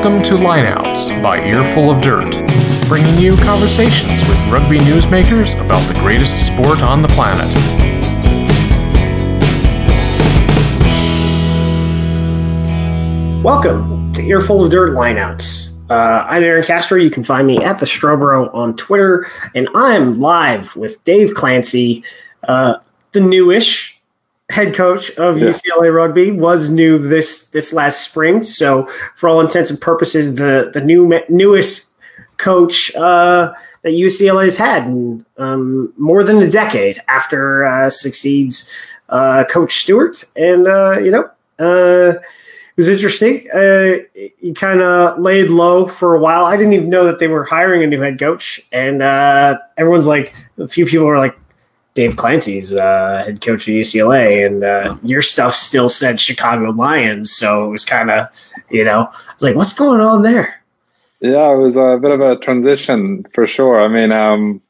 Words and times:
Welcome 0.00 0.22
to 0.22 0.34
Lineouts 0.34 1.20
by 1.24 1.40
Earful 1.40 1.90
of 1.90 2.00
Dirt, 2.00 2.30
bringing 2.86 3.18
you 3.18 3.36
conversations 3.38 4.22
with 4.28 4.40
rugby 4.48 4.78
newsmakers 4.78 5.60
about 5.60 5.80
the 5.92 5.94
greatest 5.94 6.46
sport 6.46 6.82
on 6.82 7.02
the 7.02 7.08
planet. 7.08 7.52
Welcome 13.42 14.12
to 14.12 14.22
Earful 14.22 14.64
of 14.64 14.70
Dirt 14.70 14.90
Lineouts. 14.94 15.76
Uh, 15.90 16.24
I'm 16.28 16.44
Aaron 16.44 16.62
Castro. 16.62 16.96
You 16.96 17.10
can 17.10 17.24
find 17.24 17.44
me 17.44 17.58
at 17.58 17.80
the 17.80 17.86
Strobro 17.86 18.54
on 18.54 18.76
Twitter, 18.76 19.26
and 19.56 19.68
I'm 19.74 20.20
live 20.20 20.76
with 20.76 21.02
Dave 21.02 21.34
Clancy, 21.34 22.04
uh, 22.44 22.74
the 23.10 23.20
newish 23.20 23.97
head 24.50 24.74
coach 24.74 25.10
of 25.12 25.38
yeah. 25.38 25.48
UCLA 25.48 25.94
rugby, 25.94 26.30
was 26.30 26.70
new 26.70 26.98
this 26.98 27.48
this 27.48 27.72
last 27.72 28.08
spring. 28.08 28.42
So, 28.42 28.86
for 29.14 29.28
all 29.28 29.40
intents 29.40 29.70
and 29.70 29.80
purposes, 29.80 30.36
the 30.36 30.70
the 30.72 30.80
new 30.80 31.20
newest 31.28 31.88
coach 32.38 32.94
uh, 32.94 33.52
that 33.82 33.90
UCLA 33.90 34.44
has 34.44 34.56
had 34.56 34.86
in 34.86 35.24
um, 35.36 35.92
more 35.96 36.24
than 36.24 36.38
a 36.38 36.48
decade 36.48 37.02
after 37.08 37.64
uh, 37.64 37.90
succeeds 37.90 38.72
uh, 39.08 39.44
Coach 39.44 39.74
Stewart, 39.74 40.24
and 40.36 40.66
uh, 40.66 40.98
you 40.98 41.10
know. 41.10 41.30
Uh, 41.58 42.14
it 42.20 42.82
was 42.82 42.88
interesting. 42.88 43.50
Uh, 43.50 43.96
he 44.38 44.54
kind 44.54 44.80
of 44.80 45.18
laid 45.18 45.50
low 45.50 45.88
for 45.88 46.14
a 46.14 46.20
while. 46.20 46.44
I 46.44 46.56
didn't 46.56 46.74
even 46.74 46.88
know 46.88 47.06
that 47.06 47.18
they 47.18 47.26
were 47.26 47.42
hiring 47.42 47.82
a 47.82 47.88
new 47.88 48.00
head 48.00 48.20
coach, 48.20 48.60
and 48.70 49.02
everyone's 49.76 50.06
like, 50.06 50.32
a 50.58 50.68
few 50.68 50.86
people 50.86 51.04
were 51.04 51.18
like, 51.18 51.36
Dave 51.98 52.14
Clancy's 52.14 52.72
uh, 52.72 53.24
head 53.26 53.40
coach 53.40 53.66
at 53.66 53.74
UCLA, 53.74 54.46
and 54.46 54.62
uh, 54.62 54.96
your 55.02 55.20
stuff 55.20 55.56
still 55.56 55.88
said 55.88 56.20
Chicago 56.20 56.70
Lions. 56.70 57.32
So 57.32 57.64
it 57.64 57.70
was 57.70 57.84
kind 57.84 58.08
of, 58.08 58.28
you 58.70 58.84
know, 58.84 59.10
it's 59.32 59.42
like, 59.42 59.56
what's 59.56 59.72
going 59.72 60.00
on 60.00 60.22
there? 60.22 60.62
Yeah, 61.20 61.52
it 61.52 61.56
was 61.56 61.76
a 61.76 61.98
bit 62.00 62.12
of 62.12 62.20
a 62.20 62.36
transition 62.36 63.26
for 63.34 63.48
sure. 63.48 63.84
I 63.84 63.88
mean, 63.88 64.12
um, 64.12 64.62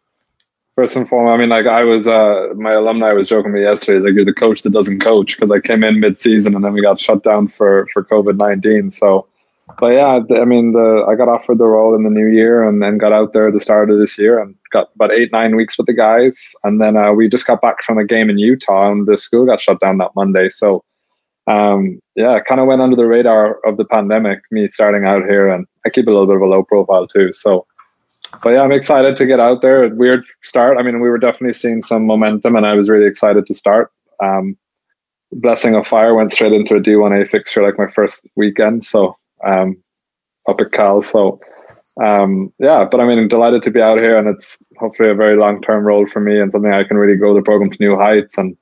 first 0.75 0.97
and 0.97 1.07
foremost, 1.07 1.35
I 1.35 1.37
mean, 1.37 1.51
like 1.51 1.67
I 1.67 1.85
was, 1.85 2.09
uh, 2.09 2.55
my 2.57 2.73
alumni 2.73 3.13
was 3.13 3.29
joking 3.29 3.53
me 3.53 3.61
yesterday. 3.61 3.97
He's 3.97 4.05
like, 4.05 4.15
you're 4.15 4.25
the 4.25 4.33
coach 4.33 4.63
that 4.63 4.71
doesn't 4.71 5.01
coach 5.01 5.37
because 5.37 5.51
I 5.51 5.61
came 5.61 5.85
in 5.85 6.01
mid-season 6.01 6.55
and 6.55 6.65
then 6.65 6.73
we 6.73 6.81
got 6.81 6.99
shut 6.99 7.25
down 7.25 7.49
for 7.49 7.87
for 7.93 8.05
COVID 8.05 8.39
nineteen. 8.39 8.91
So 8.91 9.27
but 9.79 9.89
yeah, 9.89 10.21
I 10.41 10.45
mean, 10.45 10.73
the 10.73 11.05
I 11.09 11.15
got 11.15 11.29
offered 11.29 11.59
the 11.59 11.67
role 11.67 11.95
in 11.95 12.03
the 12.03 12.11
new 12.11 12.27
year 12.27 12.67
and 12.67 12.83
then 12.83 12.99
got 12.99 13.13
out 13.13 13.33
there 13.33 13.49
at 13.49 13.55
the 13.55 13.61
start 13.61 13.91
of 13.91 13.99
this 13.99 14.19
year 14.19 14.39
and 14.41 14.55
got 14.73 14.89
about 14.95 15.13
eight 15.13 15.31
nine 15.33 15.57
weeks 15.57 15.77
with 15.77 15.87
the 15.87 15.93
guys, 15.93 16.55
and 16.65 16.81
then 16.81 16.97
uh, 16.97 17.13
we 17.13 17.29
just 17.29 17.47
got 17.47 17.61
back 17.61 17.83
from 17.83 17.99
a 17.99 18.05
game 18.05 18.31
in 18.31 18.39
Utah 18.39 18.91
and 18.91 19.07
the 19.07 19.19
school 19.19 19.47
got 19.47 19.61
shut 19.61 19.81
down 19.81 19.99
that 19.99 20.13
Monday. 20.17 20.49
So 20.49 20.85
um, 21.49 22.01
yeah, 22.15 22.41
kind 22.41 22.61
of 22.61 22.67
went 22.67 22.83
under 22.83 22.97
the 22.97 23.07
radar 23.07 23.59
of 23.67 23.77
the 23.79 23.85
pandemic. 23.85 24.41
Me 24.51 24.69
starting 24.69 25.05
out 25.05 25.25
here, 25.25 25.49
and 25.49 25.67
I 25.87 25.91
keep 25.91 26.07
a 26.07 26.11
little 26.11 26.27
bit 26.27 26.37
of 26.37 26.43
a 26.43 26.47
low 26.47 26.63
profile 26.63 27.07
too. 27.07 27.33
So, 27.33 27.67
but 28.43 28.51
yeah, 28.51 28.63
I'm 28.63 28.73
excited 28.73 29.17
to 29.17 29.27
get 29.27 29.41
out 29.41 29.63
there. 29.63 29.89
Weird 29.95 30.25
start. 30.43 30.77
I 30.79 30.83
mean, 30.83 31.01
we 31.01 31.09
were 31.09 31.19
definitely 31.19 31.55
seeing 31.55 31.81
some 31.81 32.07
momentum, 32.07 32.55
and 32.55 32.67
I 32.67 32.75
was 32.75 32.89
really 32.89 33.07
excited 33.07 33.47
to 33.47 33.55
start. 33.55 33.91
Um, 34.23 34.59
blessing 35.33 35.75
of 35.75 35.87
fire 35.87 36.15
went 36.15 36.33
straight 36.33 36.53
into 36.53 36.77
a 36.77 36.81
D1A 36.81 37.31
fixture 37.31 37.63
like 37.63 37.79
my 37.79 37.91
first 37.91 38.27
weekend. 38.37 38.85
So 38.85 39.17
um, 39.45 39.77
up 40.49 40.61
at 40.61 40.73
Cal. 40.73 41.03
So 41.03 41.41
um, 42.01 42.53
yeah, 42.59 42.87
but 42.89 43.01
I 43.01 43.07
mean, 43.07 43.19
I'm 43.19 43.29
delighted 43.29 43.63
to 43.65 43.71
be 43.71 43.81
out 43.81 43.99
here, 43.99 44.17
and 44.17 44.29
it's 44.29 44.63
hopefully 44.79 45.11
a 45.11 45.15
very 45.15 45.37
long 45.37 45.61
term 45.63 45.85
role 45.85 46.07
for 46.07 46.21
me 46.21 46.41
and 46.41 46.53
something 46.53 46.73
I 46.73 46.85
can 46.85 46.97
really 46.97 47.17
grow 47.17 47.35
the 47.35 47.43
program 47.43 47.71
to 47.71 47.77
new 47.81 47.97
heights. 47.97 48.39
And 48.39 48.57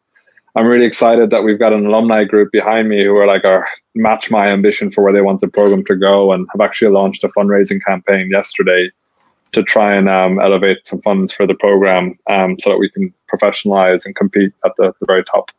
I'm 0.54 0.66
really 0.66 0.86
excited 0.86 1.28
that 1.30 1.42
we've 1.42 1.58
got 1.58 1.74
an 1.74 1.84
alumni 1.84 2.24
group 2.24 2.50
behind 2.50 2.88
me 2.88 3.04
who 3.04 3.14
are 3.16 3.26
like 3.26 3.44
our 3.44 3.66
match 3.94 4.30
my 4.30 4.48
ambition 4.48 4.90
for 4.90 5.04
where 5.04 5.12
they 5.12 5.20
want 5.20 5.40
the 5.40 5.48
program 5.48 5.84
to 5.84 5.96
go, 5.96 6.32
and 6.32 6.48
have 6.52 6.62
actually 6.62 6.92
launched 6.92 7.24
a 7.24 7.28
fundraising 7.28 7.82
campaign 7.84 8.30
yesterday 8.30 8.90
to 9.52 9.62
try 9.62 9.94
and 9.94 10.08
um, 10.08 10.40
elevate 10.40 10.86
some 10.86 11.00
funds 11.02 11.32
for 11.32 11.46
the 11.46 11.54
program 11.54 12.18
um, 12.28 12.56
so 12.60 12.70
that 12.70 12.78
we 12.78 12.90
can 12.90 13.12
professionalize 13.32 14.04
and 14.04 14.16
compete 14.16 14.52
at 14.64 14.72
the, 14.76 14.92
the 15.00 15.06
very 15.06 15.24
top 15.24 15.50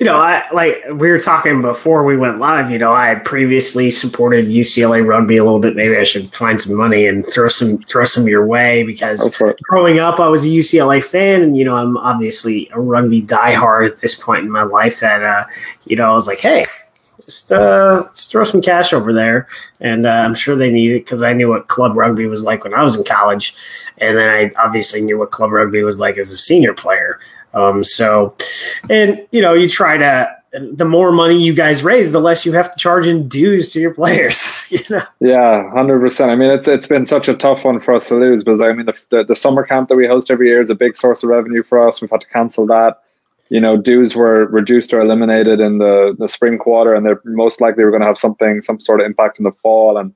you 0.00 0.06
know, 0.06 0.16
I 0.16 0.48
like 0.50 0.82
we 0.94 1.10
were 1.10 1.20
talking 1.20 1.60
before 1.60 2.04
we 2.04 2.16
went 2.16 2.38
live. 2.38 2.70
You 2.70 2.78
know, 2.78 2.90
I 2.90 3.08
had 3.08 3.22
previously 3.22 3.90
supported 3.90 4.46
UCLA 4.46 5.06
rugby 5.06 5.36
a 5.36 5.44
little 5.44 5.58
bit. 5.60 5.76
Maybe 5.76 5.94
I 5.94 6.04
should 6.04 6.34
find 6.34 6.58
some 6.58 6.74
money 6.74 7.06
and 7.06 7.30
throw 7.30 7.48
some 7.48 7.82
throw 7.82 8.06
some 8.06 8.26
your 8.26 8.46
way 8.46 8.82
because 8.82 9.38
growing 9.62 9.98
up, 9.98 10.18
I 10.18 10.28
was 10.28 10.44
a 10.44 10.48
UCLA 10.48 11.04
fan, 11.04 11.42
and 11.42 11.54
you 11.54 11.66
know, 11.66 11.76
I'm 11.76 11.98
obviously 11.98 12.70
a 12.72 12.80
rugby 12.80 13.20
diehard 13.20 13.88
at 13.88 14.00
this 14.00 14.14
point 14.14 14.46
in 14.46 14.50
my 14.50 14.62
life. 14.62 15.00
That 15.00 15.22
uh, 15.22 15.44
you 15.84 15.96
know, 15.96 16.10
I 16.10 16.14
was 16.14 16.26
like, 16.26 16.40
hey, 16.40 16.64
just 17.26 17.52
uh, 17.52 18.08
just 18.14 18.30
throw 18.30 18.44
some 18.44 18.62
cash 18.62 18.94
over 18.94 19.12
there, 19.12 19.48
and 19.80 20.06
uh, 20.06 20.08
I'm 20.08 20.34
sure 20.34 20.56
they 20.56 20.70
need 20.70 20.92
it 20.92 21.04
because 21.04 21.22
I 21.22 21.34
knew 21.34 21.50
what 21.50 21.68
club 21.68 21.94
rugby 21.94 22.24
was 22.24 22.42
like 22.42 22.64
when 22.64 22.72
I 22.72 22.82
was 22.82 22.96
in 22.96 23.04
college, 23.04 23.54
and 23.98 24.16
then 24.16 24.30
I 24.30 24.50
obviously 24.58 25.02
knew 25.02 25.18
what 25.18 25.30
club 25.30 25.50
rugby 25.50 25.82
was 25.82 25.98
like 25.98 26.16
as 26.16 26.30
a 26.30 26.38
senior 26.38 26.72
player. 26.72 27.20
Um, 27.54 27.84
so, 27.84 28.34
and 28.88 29.26
you 29.32 29.42
know, 29.42 29.54
you 29.54 29.68
try 29.68 29.96
to 29.96 30.36
the 30.52 30.84
more 30.84 31.12
money 31.12 31.40
you 31.40 31.54
guys 31.54 31.82
raise, 31.82 32.10
the 32.10 32.20
less 32.20 32.44
you 32.44 32.52
have 32.52 32.72
to 32.72 32.78
charge 32.78 33.06
in 33.06 33.28
dues 33.28 33.72
to 33.72 33.80
your 33.80 33.94
players. 34.00 34.56
You 34.70 34.78
know? 34.88 35.02
Yeah, 35.18 35.68
hundred 35.72 35.98
percent. 35.98 36.30
I 36.30 36.36
mean, 36.36 36.48
it's 36.48 36.68
it's 36.68 36.86
been 36.86 37.04
such 37.04 37.26
a 37.26 37.34
tough 37.34 37.64
one 37.64 37.80
for 37.80 37.92
us 37.92 38.06
to 38.06 38.14
lose 38.14 38.44
because 38.44 38.60
I 38.60 38.72
mean, 38.72 38.86
the, 38.86 39.02
the, 39.10 39.24
the 39.24 39.34
summer 39.34 39.64
camp 39.64 39.88
that 39.88 39.96
we 39.96 40.06
host 40.06 40.30
every 40.30 40.46
year 40.46 40.60
is 40.60 40.70
a 40.70 40.76
big 40.76 40.96
source 40.96 41.24
of 41.24 41.28
revenue 41.28 41.64
for 41.64 41.84
us. 41.88 42.00
We've 42.00 42.08
had 42.08 42.20
to 42.20 42.28
cancel 42.28 42.66
that. 42.66 43.00
You 43.48 43.58
know, 43.58 43.76
dues 43.76 44.14
were 44.14 44.46
reduced 44.46 44.94
or 44.94 45.00
eliminated 45.00 45.58
in 45.58 45.78
the 45.78 46.14
the 46.16 46.28
spring 46.28 46.56
quarter, 46.56 46.94
and 46.94 47.04
they're 47.04 47.20
most 47.24 47.60
likely 47.60 47.82
we're 47.82 47.90
going 47.90 48.02
to 48.02 48.06
have 48.06 48.16
something, 48.16 48.62
some 48.62 48.78
sort 48.78 49.00
of 49.00 49.06
impact 49.06 49.40
in 49.40 49.44
the 49.44 49.50
fall. 49.50 49.98
And 49.98 50.14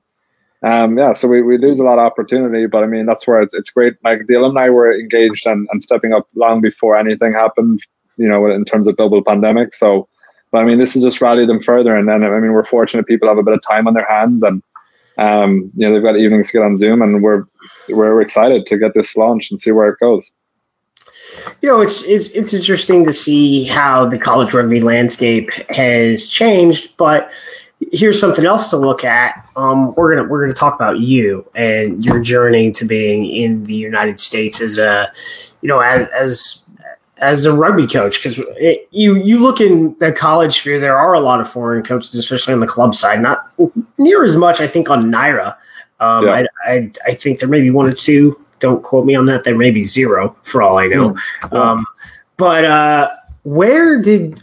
um, 0.65 0.97
yeah, 0.97 1.13
so 1.13 1.27
we, 1.27 1.43
we 1.43 1.59
lose 1.59 1.79
a 1.79 1.83
lot 1.83 1.99
of 1.99 2.05
opportunity, 2.05 2.65
but 2.65 2.83
I 2.83 2.87
mean 2.87 3.05
that's 3.05 3.27
where 3.27 3.39
it's, 3.39 3.53
it's 3.53 3.69
great. 3.69 3.93
Like 4.03 4.25
the 4.25 4.33
alumni 4.33 4.67
were 4.69 4.91
engaged 4.91 5.45
and, 5.45 5.67
and 5.71 5.83
stepping 5.83 6.11
up 6.11 6.27
long 6.33 6.59
before 6.59 6.97
anything 6.97 7.33
happened, 7.33 7.81
you 8.17 8.27
know, 8.27 8.47
in 8.47 8.65
terms 8.65 8.87
of 8.87 8.97
global 8.97 9.23
pandemic. 9.23 9.75
So, 9.75 10.09
but 10.51 10.57
I 10.57 10.65
mean, 10.65 10.79
this 10.79 10.95
has 10.95 11.03
just 11.03 11.21
rallied 11.21 11.49
them 11.49 11.61
further. 11.61 11.95
And 11.95 12.09
then 12.09 12.23
I 12.23 12.39
mean, 12.39 12.51
we're 12.51 12.65
fortunate 12.65 13.05
people 13.05 13.27
have 13.27 13.37
a 13.37 13.43
bit 13.43 13.53
of 13.53 13.61
time 13.61 13.87
on 13.87 13.93
their 13.93 14.09
hands, 14.09 14.41
and 14.41 14.63
um, 15.19 15.71
you 15.75 15.87
know, 15.87 15.93
they've 15.93 16.03
got 16.03 16.17
evenings 16.17 16.47
to 16.47 16.53
get 16.53 16.63
on 16.63 16.75
Zoom, 16.77 17.03
and 17.03 17.21
we're 17.21 17.43
we're 17.89 18.21
excited 18.21 18.65
to 18.65 18.77
get 18.79 18.95
this 18.95 19.15
launched 19.15 19.51
and 19.51 19.61
see 19.61 19.71
where 19.71 19.89
it 19.89 19.99
goes. 19.99 20.31
You 21.61 21.69
know, 21.69 21.81
it's 21.81 22.01
it's 22.03 22.29
it's 22.29 22.55
interesting 22.55 23.05
to 23.05 23.13
see 23.13 23.65
how 23.65 24.07
the 24.07 24.17
college 24.17 24.51
rugby 24.51 24.81
landscape 24.81 25.51
has 25.69 26.25
changed, 26.27 26.97
but 26.97 27.31
here's 27.91 28.19
something 28.19 28.45
else 28.45 28.69
to 28.69 28.77
look 28.77 29.03
at. 29.03 29.47
Um, 29.55 29.93
we're 29.95 30.15
gonna 30.15 30.27
we're 30.27 30.41
gonna 30.41 30.53
talk 30.53 30.75
about 30.75 30.99
you 30.99 31.49
and 31.55 32.03
your 32.03 32.21
journey 32.21 32.71
to 32.71 32.85
being 32.85 33.25
in 33.25 33.63
the 33.63 33.75
United 33.75 34.19
States 34.19 34.61
as 34.61 34.77
a, 34.77 35.11
you 35.61 35.69
know, 35.69 35.79
as 35.79 36.07
as, 36.09 36.63
as 37.17 37.45
a 37.45 37.53
rugby 37.53 37.87
coach 37.87 38.21
because 38.21 38.37
you 38.91 39.15
you 39.15 39.39
look 39.39 39.61
in 39.61 39.95
the 39.99 40.11
college 40.11 40.59
sphere, 40.59 40.79
there 40.79 40.97
are 40.97 41.13
a 41.13 41.19
lot 41.19 41.39
of 41.39 41.49
foreign 41.49 41.83
coaches, 41.83 42.13
especially 42.15 42.53
on 42.53 42.59
the 42.59 42.67
club 42.67 42.93
side. 42.93 43.21
Not 43.21 43.51
near 43.97 44.23
as 44.23 44.35
much, 44.35 44.59
I 44.59 44.67
think, 44.67 44.89
on 44.89 45.09
NIRA. 45.09 45.57
Um, 45.99 46.25
yeah. 46.25 46.45
I, 46.65 46.71
I 46.71 46.91
I 47.07 47.13
think 47.13 47.39
there 47.39 47.49
may 47.49 47.61
be 47.61 47.69
one 47.69 47.85
or 47.85 47.93
two. 47.93 48.39
Don't 48.59 48.83
quote 48.83 49.05
me 49.05 49.15
on 49.15 49.25
that. 49.27 49.43
There 49.43 49.57
may 49.57 49.71
be 49.71 49.83
zero 49.83 50.35
for 50.43 50.61
all 50.61 50.77
I 50.77 50.87
know. 50.87 51.15
Mm. 51.43 51.57
Um, 51.57 51.85
but 52.37 52.65
uh, 52.65 53.11
where 53.43 54.01
did 54.01 54.41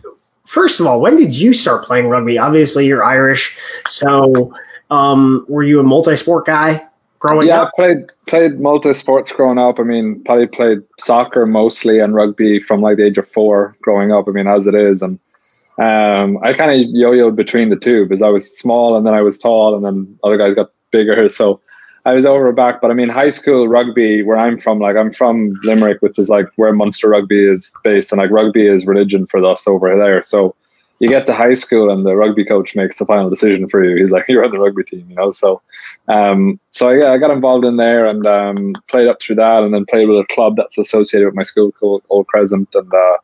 first 0.53 0.81
of 0.81 0.87
all, 0.87 1.01
when 1.01 1.17
did 1.17 1.33
you 1.33 1.53
start 1.53 1.85
playing 1.85 2.09
rugby? 2.09 2.39
Obviously, 2.39 2.87
you're 2.87 3.03
Irish, 3.03 3.57
so 3.89 4.55
um, 4.91 5.47
were 5.49 5.63
you 5.63 5.81
a 5.81 5.83
multi-sport 5.83 6.45
guy 6.45 6.87
growing 7.19 7.49
yeah, 7.49 7.63
up? 7.63 7.73
Yeah, 7.79 7.85
played 7.85 8.07
played 8.27 8.61
multi-sports 8.61 9.33
growing 9.33 9.59
up. 9.59 9.81
I 9.81 9.83
mean, 9.83 10.23
probably 10.25 10.47
played 10.47 10.79
soccer 11.01 11.47
mostly 11.47 11.99
and 12.01 12.15
rugby 12.15 12.61
from 12.61 12.83
like 12.83 12.99
the 12.99 13.07
age 13.07 13.19
of 13.19 13.29
four 13.29 13.77
growing 13.81 14.13
up. 14.13 14.29
I 14.29 14.33
mean, 14.33 14.47
as 14.47 14.67
it 14.67 14.75
is, 14.75 15.01
and 15.01 15.19
um, 15.79 16.39
I 16.45 16.53
kind 16.53 16.71
of 16.71 16.91
yo-yoed 16.91 17.35
between 17.35 17.71
the 17.71 17.77
two 17.77 18.05
because 18.05 18.23
I 18.23 18.29
was 18.29 18.59
small 18.59 18.97
and 18.97 19.07
then 19.07 19.15
I 19.15 19.23
was 19.23 19.39
tall, 19.39 19.75
and 19.75 19.85
then 19.85 20.19
other 20.23 20.37
guys 20.37 20.55
got 20.55 20.71
bigger. 20.91 21.29
So 21.31 21.61
I 22.05 22.15
was 22.15 22.27
over 22.27 22.51
back, 22.53 22.81
but 22.81 22.91
I 22.91 22.95
mean, 22.95 23.09
high 23.09 23.29
school 23.29 23.69
rugby, 23.69 24.23
where 24.23 24.37
I'm 24.37 24.61
from, 24.61 24.81
like 24.81 24.97
I'm 24.97 25.13
from 25.13 25.59
Limerick, 25.63 26.03
which 26.03 26.19
is 26.19 26.29
like 26.29 26.47
where 26.57 26.73
Munster 26.73 27.09
rugby 27.09 27.47
is 27.47 27.73
based, 27.85 28.11
and 28.11 28.19
like 28.19 28.31
rugby 28.31 28.67
is 28.67 28.87
religion 28.87 29.27
for 29.27 29.45
us 29.45 29.69
over 29.69 29.97
there. 29.97 30.23
So 30.25 30.57
you 30.99 31.09
get 31.09 31.27
to 31.27 31.35
high 31.35 31.55
school, 31.55 31.91
and 31.91 32.05
the 32.05 32.17
rugby 32.17 32.45
coach 32.45 32.75
makes 32.75 32.99
the 32.99 33.07
final 33.07 33.31
decision 33.31 33.69
for 33.69 33.85
you. 33.85 33.97
He's 33.97 34.11
like, 34.11 34.25
"You're 34.29 34.45
on 34.45 34.51
the 34.51 34.59
rugby 34.59 34.83
team," 34.83 35.07
you 35.09 35.15
know. 35.15 35.31
So, 35.31 35.63
um, 36.09 36.59
so 36.73 36.91
yeah, 36.91 37.13
I 37.13 37.19
got 37.19 37.31
involved 37.31 37.65
in 37.65 37.77
there 37.77 38.07
and 38.07 38.27
um, 38.27 38.73
played 38.89 39.07
up 39.07 39.23
through 39.23 39.37
that, 39.37 39.63
and 39.63 39.73
then 39.73 39.87
played 39.87 40.09
with 40.09 40.19
a 40.19 40.35
club 40.35 40.57
that's 40.57 40.79
associated 40.79 41.27
with 41.27 41.37
my 41.37 41.45
school 41.45 41.71
called 41.71 42.03
Old 42.11 42.27
Crescent, 42.27 42.69
and 42.75 42.93
uh, 42.93 43.17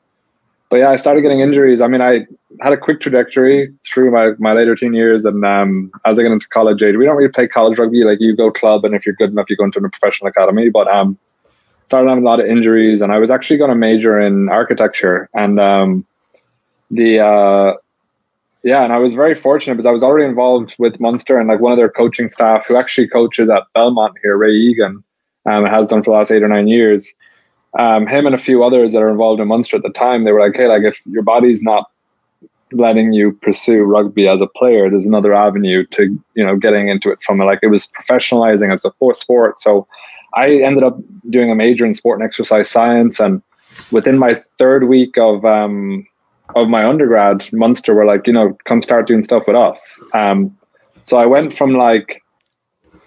but 0.70 0.76
yeah, 0.76 0.90
I 0.90 0.96
started 0.96 1.22
getting 1.22 1.40
injuries. 1.40 1.80
I 1.80 1.88
mean, 1.88 2.02
I 2.02 2.26
had 2.60 2.72
a 2.72 2.76
quick 2.76 3.00
trajectory 3.00 3.72
through 3.86 4.10
my, 4.10 4.30
my 4.38 4.52
later 4.52 4.74
teen 4.74 4.94
years, 4.94 5.24
and 5.24 5.44
um, 5.44 5.90
as 6.06 6.18
I 6.18 6.22
got 6.22 6.32
into 6.32 6.48
college 6.48 6.82
age, 6.82 6.96
we 6.96 7.04
don't 7.04 7.16
really 7.16 7.30
play 7.30 7.46
college 7.46 7.78
rugby. 7.78 8.04
Like 8.04 8.20
you 8.20 8.34
go 8.34 8.50
club, 8.50 8.84
and 8.84 8.94
if 8.94 9.04
you're 9.04 9.14
good 9.14 9.30
enough, 9.30 9.50
you 9.50 9.56
go 9.56 9.64
into 9.64 9.78
a 9.78 9.88
professional 9.88 10.28
academy. 10.28 10.70
But 10.70 10.88
um, 10.88 11.18
started 11.86 12.08
having 12.08 12.24
a 12.24 12.26
lot 12.26 12.40
of 12.40 12.46
injuries, 12.46 13.02
and 13.02 13.12
I 13.12 13.18
was 13.18 13.30
actually 13.30 13.58
going 13.58 13.70
to 13.70 13.76
major 13.76 14.18
in 14.18 14.48
architecture, 14.48 15.28
and 15.34 15.60
um, 15.60 16.06
the 16.90 17.20
uh, 17.20 17.74
yeah, 18.62 18.82
and 18.82 18.92
I 18.92 18.98
was 18.98 19.14
very 19.14 19.34
fortunate 19.34 19.74
because 19.74 19.86
I 19.86 19.92
was 19.92 20.02
already 20.02 20.26
involved 20.26 20.74
with 20.78 20.98
Munster 21.00 21.38
and 21.38 21.48
like 21.48 21.60
one 21.60 21.72
of 21.72 21.78
their 21.78 21.90
coaching 21.90 22.28
staff 22.28 22.66
who 22.66 22.76
actually 22.76 23.08
coaches 23.08 23.48
at 23.50 23.64
Belmont 23.74 24.14
here, 24.22 24.36
Ray 24.36 24.52
Egan, 24.52 25.04
um, 25.46 25.64
has 25.64 25.86
done 25.86 26.02
for 26.02 26.10
the 26.10 26.16
last 26.16 26.30
eight 26.30 26.42
or 26.42 26.48
nine 26.48 26.66
years. 26.66 27.14
Um, 27.78 28.06
him 28.06 28.26
and 28.26 28.34
a 28.34 28.38
few 28.38 28.64
others 28.64 28.92
that 28.92 29.02
are 29.02 29.10
involved 29.10 29.40
in 29.40 29.48
Munster 29.48 29.76
at 29.76 29.82
the 29.82 29.90
time, 29.90 30.24
they 30.24 30.32
were 30.32 30.40
like, 30.40 30.56
hey, 30.56 30.66
like 30.66 30.82
if 30.82 30.98
your 31.06 31.22
body's 31.22 31.62
not 31.62 31.90
letting 32.72 33.12
you 33.12 33.32
pursue 33.32 33.82
rugby 33.82 34.28
as 34.28 34.40
a 34.40 34.46
player, 34.46 34.90
there's 34.90 35.06
another 35.06 35.34
avenue 35.34 35.84
to 35.92 36.18
you 36.34 36.44
know 36.44 36.56
getting 36.56 36.88
into 36.88 37.10
it 37.10 37.22
from 37.22 37.38
like 37.38 37.60
it 37.62 37.68
was 37.68 37.88
professionalizing 37.98 38.72
as 38.72 38.84
a 38.84 38.92
sport. 39.14 39.58
So 39.58 39.86
I 40.34 40.60
ended 40.60 40.82
up 40.82 40.98
doing 41.30 41.50
a 41.50 41.54
major 41.54 41.86
in 41.86 41.94
sport 41.94 42.20
and 42.20 42.26
exercise 42.26 42.70
science, 42.70 43.20
and 43.20 43.42
within 43.90 44.18
my 44.18 44.42
third 44.58 44.88
week 44.88 45.16
of 45.18 45.44
um, 45.44 46.06
of 46.54 46.68
my 46.68 46.86
undergrad, 46.86 47.50
Munster 47.52 47.94
were 47.94 48.04
like, 48.04 48.26
you 48.26 48.32
know, 48.32 48.56
come 48.64 48.82
start 48.82 49.06
doing 49.06 49.22
stuff 49.22 49.44
with 49.46 49.56
us. 49.56 50.00
Um, 50.14 50.56
so 51.04 51.18
I 51.18 51.26
went 51.26 51.54
from 51.54 51.74
like 51.74 52.22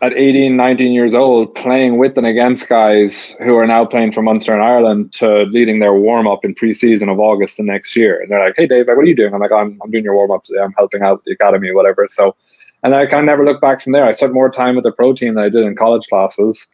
at 0.02 0.14
18, 0.14 0.58
19 0.58 0.92
years 0.92 1.14
old, 1.14 1.54
playing 1.54 1.98
with 1.98 2.18
and 2.18 2.26
against 2.26 2.68
guys 2.68 3.36
who 3.44 3.56
are 3.56 3.68
now 3.68 3.86
playing 3.86 4.12
for 4.12 4.24
Munster 4.24 4.52
and 4.52 4.64
Ireland 4.64 5.14
to 5.14 5.44
leading 5.44 5.80
their 5.80 5.94
warm 5.94 6.28
up 6.28 6.44
in 6.44 6.56
pre-season 6.56 7.08
of 7.08 7.20
August 7.20 7.58
the 7.58 7.64
next 7.64 7.96
year. 7.96 8.20
And 8.20 8.32
they're 8.32 8.44
like, 8.44 8.56
"Hey, 8.58 8.66
Dave, 8.66 8.88
what 8.88 8.98
are 8.98 9.04
you 9.04 9.16
doing?" 9.16 9.34
I'm 9.34 9.40
like, 9.40 9.52
"I'm, 9.52 9.80
I'm 9.84 9.92
doing 9.92 10.04
your 10.04 10.16
warm 10.16 10.32
up. 10.32 10.44
today. 10.44 10.60
I'm 10.60 10.74
helping 10.74 11.04
out 11.04 11.24
the 11.26 11.34
academy, 11.34 11.72
whatever." 11.72 12.08
So, 12.10 12.36
and 12.84 12.96
I 12.96 13.06
kind 13.06 13.20
of 13.20 13.26
never 13.26 13.46
looked 13.46 13.62
back 13.62 13.82
from 13.82 13.92
there. 13.92 14.06
I 14.06 14.12
spent 14.12 14.34
more 14.34 14.50
time 14.50 14.76
with 14.76 14.86
the 14.86 14.92
pro 14.92 15.14
team 15.14 15.36
than 15.36 15.44
I 15.44 15.50
did 15.50 15.66
in 15.66 15.76
college 15.76 16.08
classes. 16.08 16.68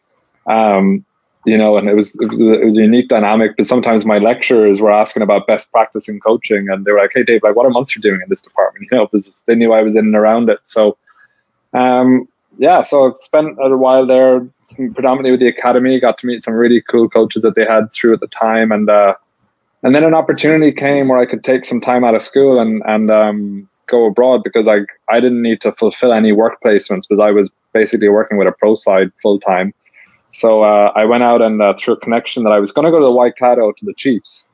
Um, 0.46 1.04
you 1.44 1.56
know, 1.56 1.76
and 1.76 1.88
it 1.88 1.94
was, 1.94 2.18
it 2.20 2.28
was, 2.28 2.40
a, 2.40 2.60
it 2.60 2.64
was 2.64 2.76
a 2.76 2.82
unique 2.82 3.08
dynamic. 3.08 3.56
But 3.56 3.66
sometimes 3.66 4.04
my 4.04 4.18
lecturers 4.18 4.80
were 4.80 4.90
asking 4.90 5.22
about 5.22 5.46
best 5.46 5.70
practice 5.70 6.08
in 6.08 6.18
coaching, 6.20 6.70
and 6.70 6.86
they 6.86 6.92
were 6.92 6.98
like, 6.98 7.12
"Hey, 7.14 7.24
Dave, 7.24 7.42
like, 7.42 7.56
what 7.56 7.66
are 7.66 7.70
Munster 7.70 8.00
doing 8.00 8.22
in 8.22 8.28
this 8.30 8.40
department?" 8.40 8.86
You 8.90 8.96
know, 8.96 9.06
because 9.06 9.44
they 9.44 9.54
knew 9.54 9.74
I 9.74 9.82
was 9.82 9.96
in 9.96 10.06
and 10.06 10.16
around 10.16 10.48
it. 10.48 10.60
So, 10.62 10.96
um, 11.74 12.26
yeah, 12.58 12.82
so 12.82 13.14
spent 13.20 13.56
a 13.60 13.76
while 13.76 14.04
there, 14.06 14.46
predominantly 14.76 15.30
with 15.30 15.40
the 15.40 15.46
academy. 15.48 15.98
Got 16.00 16.18
to 16.18 16.26
meet 16.26 16.42
some 16.42 16.54
really 16.54 16.82
cool 16.82 17.08
coaches 17.08 17.42
that 17.42 17.54
they 17.54 17.64
had 17.64 17.92
through 17.92 18.14
at 18.14 18.20
the 18.20 18.26
time, 18.26 18.72
and 18.72 18.90
uh, 18.90 19.14
and 19.82 19.94
then 19.94 20.02
an 20.02 20.14
opportunity 20.14 20.72
came 20.72 21.08
where 21.08 21.20
I 21.20 21.26
could 21.26 21.44
take 21.44 21.64
some 21.64 21.80
time 21.80 22.04
out 22.04 22.16
of 22.16 22.22
school 22.22 22.58
and 22.58 22.82
and 22.84 23.10
um, 23.10 23.68
go 23.86 24.06
abroad 24.06 24.42
because 24.42 24.66
I 24.66 24.80
I 25.08 25.20
didn't 25.20 25.40
need 25.40 25.60
to 25.62 25.72
fulfill 25.72 26.12
any 26.12 26.32
work 26.32 26.58
placements 26.64 27.08
because 27.08 27.20
I 27.20 27.30
was 27.30 27.48
basically 27.72 28.08
working 28.08 28.38
with 28.38 28.48
a 28.48 28.52
pro 28.52 28.74
side 28.74 29.12
full 29.22 29.38
time. 29.38 29.72
So 30.32 30.62
uh, 30.62 30.92
I 30.96 31.04
went 31.04 31.22
out 31.22 31.40
and 31.40 31.62
uh, 31.62 31.74
through 31.78 31.94
a 31.94 32.00
connection 32.00 32.42
that 32.42 32.50
I 32.50 32.58
was 32.58 32.72
going 32.72 32.84
to 32.84 32.90
go 32.90 32.98
to 32.98 33.06
the 33.06 33.12
Waikato 33.12 33.72
to 33.72 33.84
the 33.84 33.94
Chiefs, 33.94 34.48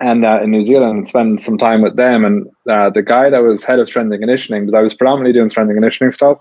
and 0.00 0.24
uh, 0.24 0.40
in 0.42 0.50
New 0.50 0.64
Zealand 0.64 0.98
and 0.98 1.08
spend 1.08 1.40
some 1.40 1.58
time 1.58 1.80
with 1.80 1.94
them. 1.94 2.24
And 2.24 2.48
uh, 2.68 2.90
the 2.90 3.02
guy 3.02 3.30
that 3.30 3.38
was 3.38 3.64
head 3.64 3.78
of 3.78 3.88
strength 3.88 4.10
and 4.12 4.20
conditioning, 4.20 4.62
because 4.62 4.74
I 4.74 4.80
was 4.80 4.94
predominantly 4.94 5.32
doing 5.32 5.48
strength 5.48 5.68
and 5.68 5.76
conditioning 5.76 6.10
stuff, 6.10 6.38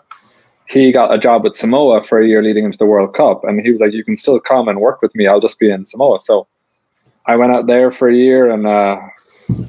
he 0.70 0.92
got 0.92 1.14
a 1.14 1.18
job 1.18 1.44
with 1.44 1.56
Samoa 1.56 2.04
for 2.04 2.22
a 2.22 2.28
year 2.28 2.44
leading 2.44 2.64
into 2.64 2.78
the 2.78 2.86
World 2.86 3.16
Cup, 3.16 3.44
and 3.44 3.60
he 3.60 3.72
was 3.72 3.82
like, 3.82 3.92
"You 3.92 4.04
can 4.04 4.16
still 4.16 4.40
come 4.40 4.68
and 4.68 4.80
work 4.80 5.02
with 5.02 5.14
me. 5.16 5.26
I'll 5.26 5.42
just 5.42 5.60
be 5.60 5.70
in 5.70 5.86
Samoa." 5.86 6.20
So 6.20 6.48
I 7.26 7.36
went 7.36 7.52
out 7.52 7.68
there 7.68 7.92
for 7.92 8.08
a 8.08 8.16
year, 8.16 8.52
and 8.52 8.68
uh, 8.68 9.00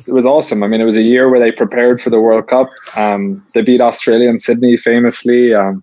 it 0.07 0.13
was 0.13 0.27
awesome. 0.27 0.63
I 0.63 0.67
mean, 0.67 0.81
it 0.81 0.85
was 0.85 0.97
a 0.97 1.03
year 1.03 1.31
where 1.31 1.41
they 1.41 1.53
prepared 1.53 2.03
for 2.03 2.11
the 2.11 2.21
World 2.21 2.49
Cup. 2.49 2.69
Um, 2.97 3.45
they 3.55 3.63
beat 3.63 3.81
Australia 3.81 4.29
in 4.29 4.39
Sydney 4.39 4.77
famously. 4.77 5.55
Um, 5.55 5.83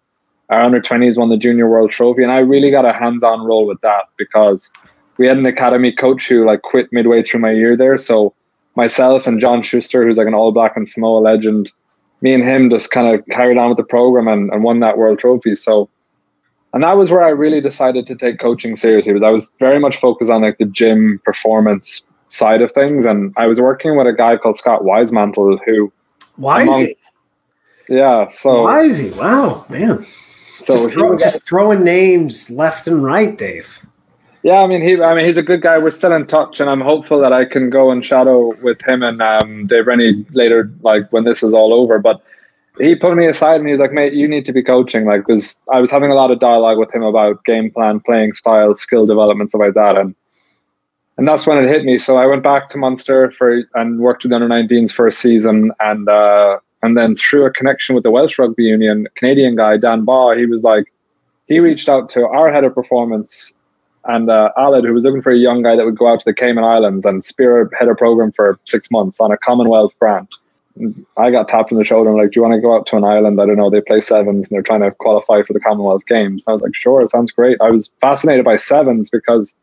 our 0.49 0.61
under 0.61 0.79
20s 0.79 1.17
won 1.17 1.29
the 1.29 1.37
Junior 1.37 1.67
World 1.67 1.91
Trophy, 1.91 2.23
and 2.23 2.31
I 2.31 2.37
really 2.37 2.69
got 2.69 2.85
a 2.85 2.93
hands-on 2.93 3.41
role 3.43 3.65
with 3.65 3.81
that 3.81 4.05
because 4.17 4.71
we 5.17 5.25
had 5.25 5.37
an 5.37 5.45
academy 5.47 5.91
coach 5.91 6.27
who 6.27 6.45
like 6.45 6.61
quit 6.61 6.93
midway 6.93 7.23
through 7.23 7.41
my 7.41 7.51
year 7.51 7.75
there. 7.75 7.97
So 7.97 8.33
myself 8.75 9.25
and 9.25 9.41
John 9.41 9.63
Schuster, 9.63 10.05
who's 10.05 10.17
like 10.17 10.27
an 10.27 10.35
All 10.35 10.51
Black 10.51 10.77
and 10.77 10.87
Samoa 10.87 11.19
legend 11.19 11.71
me 12.21 12.33
and 12.33 12.43
him 12.43 12.69
just 12.69 12.91
kind 12.91 13.13
of 13.13 13.25
carried 13.27 13.57
on 13.57 13.69
with 13.69 13.77
the 13.77 13.83
program 13.83 14.27
and, 14.27 14.51
and 14.51 14.63
won 14.63 14.79
that 14.79 14.97
world 14.97 15.19
trophy. 15.19 15.55
So, 15.55 15.89
and 16.73 16.83
that 16.83 16.93
was 16.93 17.11
where 17.11 17.23
I 17.23 17.29
really 17.29 17.61
decided 17.61 18.07
to 18.07 18.15
take 18.15 18.39
coaching 18.39 18.75
seriously 18.75 19.13
because 19.13 19.23
I 19.23 19.29
was 19.29 19.51
very 19.59 19.79
much 19.79 19.97
focused 19.97 20.31
on 20.31 20.41
like 20.41 20.57
the 20.57 20.65
gym 20.65 21.21
performance 21.23 22.03
side 22.29 22.61
of 22.61 22.71
things. 22.71 23.05
And 23.05 23.33
I 23.37 23.47
was 23.47 23.61
working 23.61 23.97
with 23.97 24.07
a 24.07 24.13
guy 24.13 24.37
called 24.37 24.57
Scott 24.57 24.81
Wisemantel 24.81 25.59
who. 25.65 25.91
Wisey. 26.39 26.95
Yeah. 27.89 28.27
So. 28.27 28.67
he? 28.97 29.09
Wow, 29.11 29.65
man. 29.69 30.05
So 30.59 30.73
just, 30.73 30.91
throw, 30.91 31.17
just 31.17 31.47
throwing 31.47 31.83
names 31.83 32.49
left 32.49 32.87
and 32.87 33.03
right, 33.03 33.37
Dave. 33.37 33.79
Yeah, 34.47 34.61
I 34.61 34.67
mean 34.67 34.81
he. 34.81 35.01
I 35.01 35.13
mean 35.13 35.25
he's 35.25 35.35
a 35.35 35.43
good 35.43 35.61
guy. 35.61 35.77
We're 35.77 35.89
still 35.89 36.13
in 36.13 36.25
touch, 36.25 36.61
and 36.61 36.69
I'm 36.69 36.79
hopeful 36.79 37.19
that 37.19 37.33
I 37.33 37.43
can 37.43 37.69
go 37.69 37.91
and 37.91 38.05
shadow 38.05 38.55
with 38.63 38.81
him 38.81 39.03
and 39.03 39.21
um, 39.21 39.67
Dave 39.67 39.87
Rennie 39.87 40.25
later, 40.31 40.71
like 40.83 41.11
when 41.11 41.25
this 41.25 41.43
is 41.43 41.53
all 41.53 41.73
over. 41.73 41.99
But 41.99 42.23
he 42.79 42.95
put 42.95 43.17
me 43.17 43.25
aside 43.27 43.57
and 43.59 43.67
he 43.67 43.73
was 43.73 43.81
like, 43.81 43.91
"Mate, 43.91 44.13
you 44.13 44.25
need 44.25 44.45
to 44.45 44.53
be 44.53 44.63
coaching." 44.63 45.03
Like, 45.03 45.27
because 45.27 45.59
I 45.73 45.81
was 45.81 45.91
having 45.91 46.11
a 46.11 46.13
lot 46.13 46.31
of 46.31 46.39
dialogue 46.39 46.77
with 46.77 46.95
him 46.95 47.03
about 47.03 47.43
game 47.43 47.69
plan, 47.71 47.99
playing 47.99 48.35
style, 48.35 48.73
skill 48.73 49.05
development, 49.05 49.49
stuff 49.49 49.59
like 49.59 49.73
that, 49.73 49.97
and 49.97 50.15
and 51.17 51.27
that's 51.27 51.45
when 51.45 51.61
it 51.61 51.67
hit 51.67 51.83
me. 51.83 51.97
So 51.97 52.15
I 52.15 52.25
went 52.25 52.43
back 52.43 52.69
to 52.69 52.77
Munster 52.77 53.31
for 53.31 53.63
and 53.73 53.99
worked 53.99 54.23
with 54.23 54.29
the 54.29 54.37
under 54.37 54.47
19s 54.47 54.93
for 54.93 55.07
a 55.07 55.11
season, 55.11 55.73
and 55.81 56.07
uh, 56.07 56.57
and 56.83 56.95
then 56.95 57.17
through 57.17 57.45
a 57.45 57.51
connection 57.51 57.95
with 57.95 58.05
the 58.05 58.11
Welsh 58.11 58.39
Rugby 58.39 58.63
Union, 58.63 59.07
Canadian 59.15 59.57
guy 59.57 59.75
Dan 59.75 60.05
Baugh, 60.05 60.37
he 60.37 60.45
was 60.45 60.63
like, 60.63 60.85
he 61.47 61.59
reached 61.59 61.89
out 61.89 62.09
to 62.11 62.25
our 62.25 62.49
head 62.49 62.63
of 62.63 62.73
performance 62.73 63.56
and 64.07 64.29
uh, 64.29 64.51
Aled, 64.57 64.85
who 64.85 64.93
was 64.93 65.03
looking 65.03 65.21
for 65.21 65.31
a 65.31 65.37
young 65.37 65.61
guy 65.61 65.75
that 65.75 65.85
would 65.85 65.97
go 65.97 66.07
out 66.07 66.19
to 66.19 66.25
the 66.25 66.33
Cayman 66.33 66.63
Islands 66.63 67.05
and 67.05 67.23
spearhead 67.23 67.87
a 67.87 67.95
program 67.95 68.31
for 68.31 68.57
six 68.65 68.89
months 68.89 69.19
on 69.19 69.31
a 69.31 69.37
Commonwealth 69.37 69.93
grant. 69.99 70.33
I 71.17 71.31
got 71.31 71.47
tapped 71.47 71.71
on 71.71 71.77
the 71.77 71.83
shoulder 71.83 72.09
and 72.09 72.19
like, 72.19 72.31
do 72.31 72.39
you 72.39 72.43
want 72.43 72.53
to 72.53 72.61
go 72.61 72.75
out 72.75 72.85
to 72.87 72.97
an 72.97 73.03
island? 73.03 73.41
I 73.41 73.45
don't 73.45 73.57
know. 73.57 73.69
They 73.69 73.81
play 73.81 73.99
sevens 73.99 74.49
and 74.49 74.55
they're 74.55 74.61
trying 74.61 74.81
to 74.81 74.91
qualify 74.91 75.41
for 75.41 75.53
the 75.53 75.59
Commonwealth 75.59 76.05
Games. 76.05 76.43
I 76.47 76.53
was 76.53 76.61
like, 76.61 76.75
sure, 76.75 77.01
it 77.01 77.09
sounds 77.09 77.31
great. 77.31 77.57
I 77.61 77.69
was 77.71 77.89
fascinated 77.99 78.45
by 78.45 78.55
sevens 78.55 79.09
because 79.09 79.55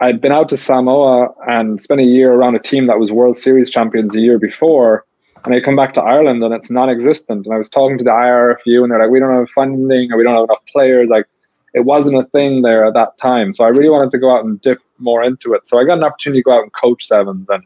I'd 0.00 0.20
been 0.20 0.32
out 0.32 0.48
to 0.48 0.56
Samoa 0.56 1.32
and 1.46 1.80
spent 1.80 2.00
a 2.00 2.04
year 2.04 2.32
around 2.32 2.56
a 2.56 2.58
team 2.58 2.88
that 2.88 2.98
was 2.98 3.12
World 3.12 3.36
Series 3.36 3.70
champions 3.70 4.16
a 4.16 4.20
year 4.20 4.38
before. 4.38 5.04
And 5.44 5.54
I 5.54 5.60
come 5.60 5.76
back 5.76 5.94
to 5.94 6.02
Ireland 6.02 6.42
and 6.42 6.52
it's 6.52 6.70
non-existent. 6.70 7.46
And 7.46 7.54
I 7.54 7.58
was 7.58 7.68
talking 7.68 7.98
to 7.98 8.04
the 8.04 8.10
IRFU 8.10 8.82
and 8.82 8.90
they're 8.90 8.98
like, 8.98 9.10
we 9.10 9.20
don't 9.20 9.34
have 9.34 9.48
funding 9.50 10.12
or 10.12 10.18
we 10.18 10.24
don't 10.24 10.34
have 10.34 10.44
enough 10.44 10.62
players. 10.72 11.08
Like, 11.08 11.26
it 11.74 11.84
wasn't 11.84 12.18
a 12.18 12.24
thing 12.24 12.62
there 12.62 12.84
at 12.84 12.94
that 12.94 13.16
time. 13.18 13.54
So 13.54 13.64
I 13.64 13.68
really 13.68 13.88
wanted 13.88 14.10
to 14.10 14.18
go 14.18 14.34
out 14.34 14.44
and 14.44 14.60
dip 14.60 14.78
more 14.98 15.22
into 15.22 15.54
it. 15.54 15.66
So 15.66 15.78
I 15.78 15.84
got 15.84 15.98
an 15.98 16.04
opportunity 16.04 16.40
to 16.40 16.44
go 16.44 16.52
out 16.52 16.62
and 16.62 16.72
coach 16.72 17.06
sevens, 17.06 17.48
and 17.48 17.64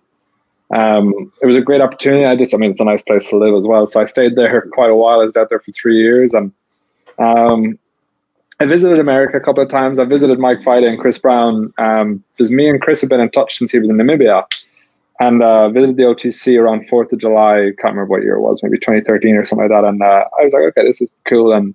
um, 0.75 1.33
it 1.43 1.47
was 1.47 1.57
a 1.57 1.61
great 1.61 1.81
opportunity. 1.81 2.25
I 2.25 2.37
just, 2.37 2.55
I 2.55 2.59
mean, 2.59 2.71
it's 2.71 2.81
a 2.81 2.85
nice 2.85 3.03
place 3.03 3.29
to 3.31 3.37
live 3.37 3.55
as 3.55 3.67
well. 3.67 3.87
So 3.87 4.01
I 4.01 4.05
stayed 4.05 4.37
there 4.37 4.69
quite 4.73 4.91
a 4.91 4.97
while. 4.97 5.21
I 5.21 5.25
was 5.25 5.37
out 5.37 5.49
there 5.49 5.61
for 5.61 5.73
three 5.73 5.97
years, 5.97 6.35
and 6.35 6.53
um, 7.19 7.79
I 8.59 8.65
visited 8.65 8.99
America 8.99 9.37
a 9.37 9.41
couple 9.41 9.63
of 9.63 9.69
times. 9.69 9.99
I 9.99 10.05
visited 10.05 10.39
Mike 10.39 10.63
Friday 10.63 10.89
and 10.89 10.99
Chris 10.99 11.19
Brown 11.19 11.73
um, 11.79 12.23
because 12.37 12.51
me 12.51 12.69
and 12.69 12.81
Chris 12.81 13.01
have 13.03 13.11
been 13.11 13.21
in 13.21 13.31
touch 13.31 13.59
since 13.59 13.71
he 13.71 13.79
was 13.79 13.91
in 13.91 13.97
Namibia. 13.97 14.45
And 15.19 15.43
uh, 15.43 15.71
visited 15.71 15.97
the 15.97 16.03
OTC 16.03 16.61
around 16.61 16.91
4th 16.91 17.11
of 17.11 17.21
July. 17.21 17.71
Can't 17.79 17.95
remember 17.95 18.05
what 18.05 18.23
year 18.23 18.35
it 18.35 18.43
was, 18.43 18.63
maybe 18.63 18.77
2013 18.77 19.35
or 19.35 19.47
something 19.47 19.63
like 19.63 19.71
that. 19.71 19.89
And 19.89 20.03
uh, 20.03 20.25
I 20.39 20.45
was 20.45 20.53
like, 20.53 20.65
okay, 20.65 20.87
this 20.87 21.01
is 21.01 21.09
cool. 21.25 21.55
And 21.55 21.75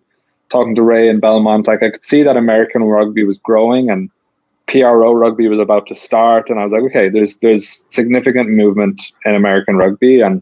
talking 0.51 0.75
to 0.75 0.83
Ray 0.83 1.09
and 1.09 1.21
Belmont, 1.21 1.67
like 1.67 1.81
I 1.83 1.89
could 1.91 2.03
see 2.03 2.23
that 2.23 2.37
American 2.37 2.83
rugby 2.83 3.23
was 3.23 3.37
growing 3.37 3.89
and 3.89 4.09
PRO 4.67 5.13
rugby 5.13 5.47
was 5.47 5.59
about 5.59 5.87
to 5.87 5.95
start, 5.95 6.49
and 6.49 6.59
I 6.59 6.63
was 6.63 6.71
like, 6.71 6.83
okay, 6.83 7.09
there's 7.09 7.37
there's 7.37 7.67
significant 7.89 8.49
movement 8.49 9.11
in 9.25 9.35
American 9.35 9.75
rugby, 9.75 10.21
and 10.21 10.41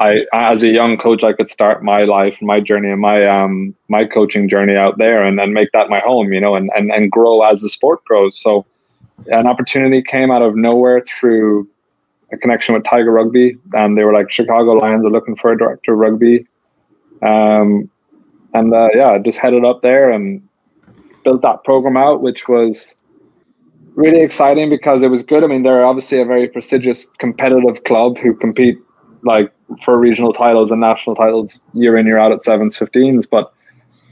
I, 0.00 0.24
as 0.32 0.62
a 0.62 0.68
young 0.68 0.96
coach, 0.96 1.24
I 1.24 1.32
could 1.32 1.48
start 1.48 1.82
my 1.82 2.04
life, 2.04 2.36
my 2.40 2.60
journey, 2.60 2.90
and 2.90 3.00
my 3.00 3.26
um 3.26 3.74
my 3.88 4.04
coaching 4.04 4.48
journey 4.48 4.76
out 4.76 4.98
there, 4.98 5.24
and 5.24 5.38
then 5.38 5.52
make 5.52 5.72
that 5.72 5.88
my 5.88 6.00
home, 6.00 6.32
you 6.32 6.40
know, 6.40 6.54
and 6.54 6.70
and 6.76 6.90
and 6.92 7.10
grow 7.10 7.42
as 7.42 7.62
the 7.62 7.68
sport 7.68 8.04
grows. 8.04 8.38
So, 8.38 8.66
an 9.28 9.46
opportunity 9.46 10.02
came 10.02 10.30
out 10.30 10.42
of 10.42 10.54
nowhere 10.54 11.02
through 11.02 11.68
a 12.32 12.36
connection 12.36 12.74
with 12.74 12.84
Tiger 12.84 13.12
Rugby, 13.12 13.56
and 13.72 13.96
they 13.96 14.04
were 14.04 14.12
like, 14.12 14.30
Chicago 14.30 14.72
Lions 14.72 15.04
are 15.04 15.10
looking 15.10 15.36
for 15.36 15.52
a 15.52 15.58
director 15.58 15.92
of 15.92 15.98
rugby. 15.98 16.46
Um, 17.22 17.88
and 18.56 18.72
uh, 18.72 18.88
yeah, 18.94 19.10
I 19.10 19.18
just 19.18 19.38
headed 19.38 19.64
up 19.64 19.82
there 19.82 20.10
and 20.10 20.46
built 21.24 21.42
that 21.42 21.64
program 21.64 21.96
out, 21.96 22.22
which 22.22 22.48
was 22.48 22.96
really 23.94 24.22
exciting 24.22 24.70
because 24.70 25.02
it 25.02 25.08
was 25.08 25.22
good. 25.22 25.44
I 25.44 25.46
mean, 25.46 25.62
they're 25.62 25.84
obviously 25.84 26.20
a 26.20 26.24
very 26.24 26.48
prestigious, 26.48 27.08
competitive 27.18 27.84
club 27.84 28.16
who 28.16 28.34
compete 28.34 28.78
like 29.22 29.52
for 29.82 29.98
regional 29.98 30.32
titles 30.32 30.70
and 30.70 30.80
national 30.80 31.16
titles 31.16 31.58
year 31.74 31.96
in 31.96 32.06
year 32.06 32.18
out 32.18 32.32
at 32.32 32.42
sevens, 32.42 32.76
15s. 32.78 33.28
But 33.28 33.52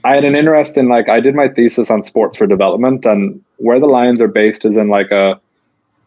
I 0.04 0.14
had 0.14 0.24
an 0.24 0.34
interest 0.34 0.76
in 0.76 0.88
like 0.88 1.08
I 1.08 1.20
did 1.20 1.34
my 1.34 1.48
thesis 1.48 1.90
on 1.90 2.02
sports 2.02 2.36
for 2.36 2.46
development, 2.46 3.06
and 3.06 3.42
where 3.56 3.80
the 3.80 3.86
Lions 3.86 4.20
are 4.20 4.28
based 4.28 4.66
is 4.66 4.76
in 4.76 4.88
like 4.88 5.10
a 5.10 5.40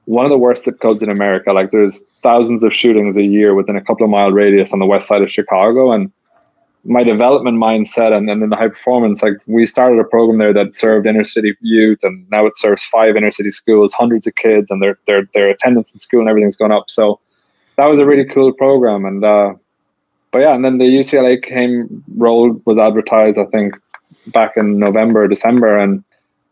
one 0.06 0.26
of 0.26 0.30
the 0.30 0.38
worst 0.38 0.66
zip 0.66 0.80
codes 0.80 1.02
in 1.02 1.10
America. 1.10 1.54
Like 1.54 1.72
there's 1.72 2.04
thousands 2.22 2.64
of 2.64 2.74
shootings 2.74 3.18
a 3.18 3.24
year 3.24 3.56
within 3.56 3.76
a 3.76 3.84
couple 3.84 4.04
of 4.06 4.12
mile 4.12 4.32
radius 4.32 4.74
on 4.74 4.80
the 4.80 4.86
west 4.86 5.08
side 5.08 5.24
of 5.24 5.32
Chicago, 5.32 5.92
and 5.92 6.12
my 6.84 7.04
development 7.04 7.58
mindset 7.58 8.16
and, 8.16 8.30
and 8.30 8.42
then 8.42 8.50
the 8.50 8.56
high 8.56 8.70
performance, 8.70 9.22
like 9.22 9.34
we 9.46 9.66
started 9.66 10.00
a 10.00 10.04
program 10.04 10.38
there 10.38 10.54
that 10.54 10.76
served 10.76 11.06
inner 11.06 11.26
city 11.26 11.56
youth 11.62 12.00
and 12.04 12.30
now 12.30 12.46
it 12.46 12.58
serves 12.58 12.86
five 12.86 13.16
inner 13.16 13.32
city 13.32 13.52
schools, 13.52 13.94
hundreds 13.94 14.26
of 14.26 14.36
kids 14.36 14.72
and 14.72 14.82
their 14.82 14.98
their 15.06 15.28
their 15.34 15.50
attendance 15.50 15.94
in 15.94 16.00
school 16.00 16.22
and 16.22 16.30
everything's 16.30 16.56
gone 16.56 16.72
up. 16.72 16.90
So 16.90 17.20
that 17.78 17.86
was 17.86 18.00
a 18.00 18.06
really 18.06 18.26
cool 18.26 18.54
program. 18.54 19.06
And 19.06 19.24
uh, 19.24 19.54
but 20.32 20.40
yeah, 20.40 20.54
and 20.54 20.64
then 20.64 20.78
the 20.78 20.86
UCLA 20.86 21.42
came 21.42 22.04
role 22.16 22.62
was 22.66 22.78
advertised, 22.78 23.38
I 23.38 23.46
think, 23.46 23.76
back 24.28 24.54
in 24.56 24.80
November, 24.80 25.28
December, 25.28 25.78
and 25.78 26.04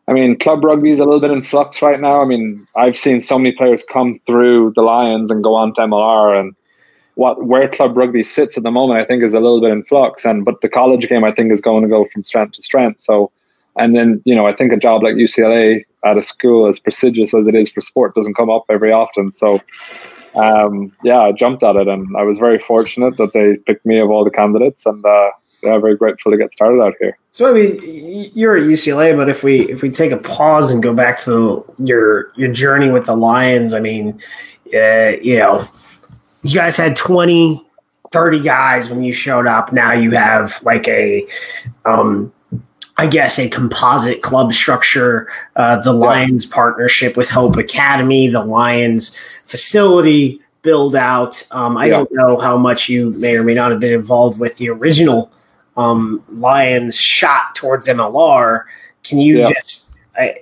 I 0.08 0.13
mean, 0.13 0.38
club 0.38 0.63
rugby 0.63 0.91
is 0.91 1.00
a 1.00 1.05
little 1.05 1.20
bit 1.20 1.32
in 1.32 1.44
flux 1.44 1.82
right 1.82 2.00
now. 2.00 2.22
I 2.22 2.25
mean, 2.25 2.65
I've 2.75 2.96
seen 2.96 3.20
so 3.20 3.39
many 3.39 3.55
players 3.55 3.84
come 3.84 4.20
through 4.27 4.74
the 4.75 4.84
Lions 4.84 5.32
and 5.32 5.44
go 5.44 5.55
on 5.55 5.74
to 5.75 5.82
MLR, 5.82 6.39
and 6.39 6.55
what 7.15 7.45
where 7.45 7.67
club 7.67 7.98
rugby 7.98 8.24
sits 8.24 8.57
at 8.57 8.63
the 8.63 8.72
moment, 8.72 9.00
I 9.00 9.05
think, 9.05 9.24
is 9.24 9.34
a 9.34 9.39
little 9.39 9.62
bit 9.62 9.72
in 9.72 9.84
flux. 9.84 10.25
And 10.25 10.45
but 10.45 10.62
the 10.62 10.69
college 10.69 11.07
game, 11.07 11.24
I 11.24 11.31
think, 11.31 11.51
is 11.51 11.62
going 11.62 11.84
to 11.84 11.89
go 11.89 12.05
from 12.05 12.24
strength 12.24 12.53
to 12.53 12.62
strength. 12.62 13.00
So, 13.00 13.31
and 13.77 13.95
then 13.95 14.22
you 14.25 14.36
know, 14.36 14.45
I 14.45 14.53
think 14.53 14.72
a 14.72 14.77
job 14.77 15.03
like 15.03 15.15
UCLA 15.15 15.86
at 16.03 16.17
a 16.17 16.24
school 16.24 16.67
as 16.67 16.79
prestigious 16.79 17.34
as 17.34 17.48
it 17.48 17.55
is 17.55 17.69
for 17.69 17.81
sport 17.81 18.15
doesn't 18.15 18.36
come 18.36 18.50
up 18.50 18.65
very 18.67 18.91
often. 18.91 19.31
So, 19.31 19.62
um, 20.36 20.93
yeah, 21.03 21.19
I 21.19 21.31
jumped 21.31 21.63
at 21.63 21.75
it, 21.75 21.88
and 21.88 22.15
I 22.17 22.24
was 22.24 22.38
very 22.38 22.60
fortunate 22.60 23.17
that 23.17 23.34
they 23.34 23.57
picked 23.57 23.86
me 23.86 24.00
of 24.00 24.12
all 24.12 24.24
the 24.24 24.29
candidates, 24.29 24.86
and 24.86 25.03
uh, 25.05 25.29
yeah, 25.63 25.77
very 25.79 25.95
grateful 25.95 26.31
to 26.31 26.38
get 26.38 26.53
started 26.53 26.81
out 26.81 26.93
here. 27.00 27.17
So 27.31 27.50
I 27.50 27.53
mean, 27.53 28.31
you're 28.34 28.57
at 28.57 28.63
UCLA, 28.63 29.15
but 29.15 29.29
if 29.29 29.43
we 29.43 29.69
if 29.72 29.81
we 29.81 29.89
take 29.89 30.12
a 30.12 30.17
pause 30.17 30.69
and 30.69 30.84
go 30.84 30.93
back 30.93 31.19
to 31.22 31.65
your 31.79 32.34
your 32.36 32.51
journey 32.51 32.89
with 32.89 33.05
the 33.05 33.15
Lions, 33.15 33.74
I 33.74 33.79
mean, 33.79 34.22
uh, 34.74 35.13
you 35.22 35.39
know, 35.39 35.67
you 36.46 36.54
guys 36.54 36.78
had 36.78 36.96
20, 36.96 37.66
30 38.12 38.40
guys 38.42 38.90
when 38.90 39.04
you 39.04 39.12
showed 39.12 39.48
up. 39.48 39.74
Now 39.74 39.94
you 39.94 40.12
have 40.12 40.62
like 40.64 40.88
a, 40.88 41.25
um, 41.86 42.32
I 42.98 43.08
guess 43.08 43.40
a 43.40 43.50
composite 43.50 44.22
club 44.22 44.54
structure. 44.54 45.28
Uh, 45.56 45.82
the 45.82 45.92
Lions 45.92 46.46
partnership 46.46 47.18
with 47.18 47.30
Hope 47.30 47.58
Academy, 47.58 48.28
the 48.28 48.46
Lions 48.46 49.18
facility 49.46 50.40
build 50.62 50.96
out. 50.96 51.46
Um, 51.52 51.78
I 51.78 51.86
yeah. 51.86 51.92
don't 51.92 52.12
know 52.14 52.38
how 52.38 52.58
much 52.58 52.90
you 52.90 53.10
may 53.12 53.36
or 53.36 53.44
may 53.44 53.56
not 53.56 53.72
have 53.72 53.80
been 53.80 53.94
involved 53.94 54.40
with 54.40 54.58
the 54.58 54.70
original 54.70 55.32
um, 55.75 56.24
Lions 56.30 56.96
shot 56.96 57.56
towards 57.56 57.88
MLR. 57.88 58.64
Can 59.04 59.18
you 59.18 59.40
yeah. 59.40 59.52
just 59.52 59.94
I, 60.16 60.38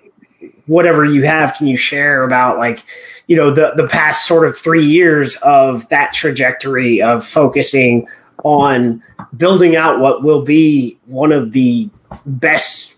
whatever 0.65 1.05
you 1.05 1.23
have? 1.23 1.53
Can 1.53 1.67
you 1.67 1.77
share 1.77 2.23
about 2.23 2.57
like 2.57 2.83
you 3.27 3.35
know 3.35 3.51
the 3.51 3.73
the 3.75 3.87
past 3.87 4.25
sort 4.25 4.47
of 4.47 4.57
three 4.57 4.85
years 4.85 5.35
of 5.37 5.87
that 5.89 6.13
trajectory 6.13 7.01
of 7.01 7.25
focusing 7.25 8.07
on 8.43 9.01
building 9.37 9.75
out 9.75 9.99
what 9.99 10.23
will 10.23 10.41
be 10.41 10.97
one 11.05 11.31
of 11.31 11.51
the 11.51 11.89
best 12.25 12.95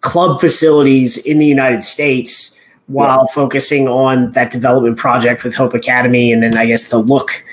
club 0.00 0.40
facilities 0.40 1.18
in 1.18 1.38
the 1.38 1.46
United 1.46 1.82
States 1.82 2.58
while 2.86 3.26
yeah. 3.28 3.34
focusing 3.34 3.88
on 3.88 4.30
that 4.32 4.50
development 4.50 4.96
project 4.96 5.42
with 5.42 5.54
Hope 5.54 5.74
Academy 5.74 6.32
and 6.32 6.42
then 6.42 6.56
I 6.56 6.66
guess 6.66 6.88
the 6.88 6.98
look 6.98 7.44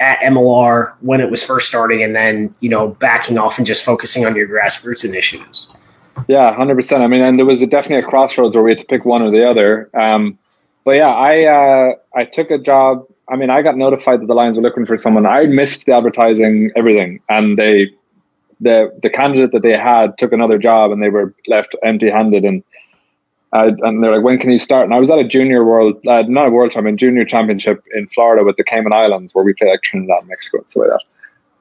at 0.00 0.18
MLR 0.20 0.94
when 1.00 1.20
it 1.20 1.30
was 1.30 1.42
first 1.42 1.68
starting, 1.68 2.02
and 2.02 2.14
then 2.14 2.54
you 2.60 2.68
know 2.68 2.88
backing 2.88 3.38
off 3.38 3.58
and 3.58 3.66
just 3.66 3.84
focusing 3.84 4.26
on 4.26 4.34
your 4.36 4.48
grassroots 4.48 5.04
initiatives. 5.04 5.70
Yeah, 6.28 6.54
hundred 6.54 6.76
percent. 6.76 7.02
I 7.02 7.06
mean, 7.06 7.22
and 7.22 7.38
there 7.38 7.46
was 7.46 7.62
a, 7.62 7.66
definitely 7.66 8.04
a 8.04 8.08
crossroads 8.08 8.54
where 8.54 8.64
we 8.64 8.70
had 8.70 8.78
to 8.78 8.86
pick 8.86 9.04
one 9.04 9.22
or 9.22 9.30
the 9.30 9.48
other. 9.48 9.90
Um, 9.94 10.38
but 10.84 10.92
yeah, 10.92 11.08
I 11.08 11.44
uh, 11.44 11.94
I 12.14 12.24
took 12.24 12.50
a 12.50 12.58
job. 12.58 13.06
I 13.28 13.36
mean, 13.36 13.50
I 13.50 13.62
got 13.62 13.76
notified 13.76 14.20
that 14.20 14.26
the 14.26 14.34
Lions 14.34 14.56
were 14.56 14.62
looking 14.62 14.86
for 14.86 14.96
someone. 14.98 15.26
I 15.26 15.46
missed 15.46 15.86
the 15.86 15.92
advertising, 15.92 16.70
everything, 16.76 17.20
and 17.28 17.58
they 17.58 17.90
the 18.60 18.96
the 19.02 19.10
candidate 19.10 19.52
that 19.52 19.62
they 19.62 19.76
had 19.76 20.16
took 20.18 20.32
another 20.32 20.58
job, 20.58 20.92
and 20.92 21.02
they 21.02 21.08
were 21.08 21.34
left 21.46 21.74
empty 21.82 22.10
handed. 22.10 22.44
And 22.44 22.62
uh, 23.52 23.70
and 23.82 24.02
they're 24.02 24.16
like, 24.16 24.24
when 24.24 24.38
can 24.38 24.50
you 24.50 24.58
start? 24.58 24.84
And 24.84 24.92
I 24.92 24.98
was 24.98 25.10
at 25.10 25.18
a 25.18 25.24
junior 25.26 25.64
world, 25.64 25.94
uh, 26.06 26.22
not 26.22 26.48
a 26.48 26.50
world 26.50 26.72
I 26.76 26.80
mean, 26.80 26.96
junior 26.96 27.24
championship 27.24 27.82
in 27.94 28.08
Florida 28.08 28.42
with 28.44 28.56
the 28.56 28.64
Cayman 28.64 28.92
Islands, 28.92 29.34
where 29.34 29.44
we 29.44 29.54
play 29.54 29.70
like 29.70 29.82
Trinidad 29.82 30.26
Mexico 30.26 30.58
and 30.58 30.68
stuff 30.68 30.80
like 30.82 30.90
that. 30.90 31.04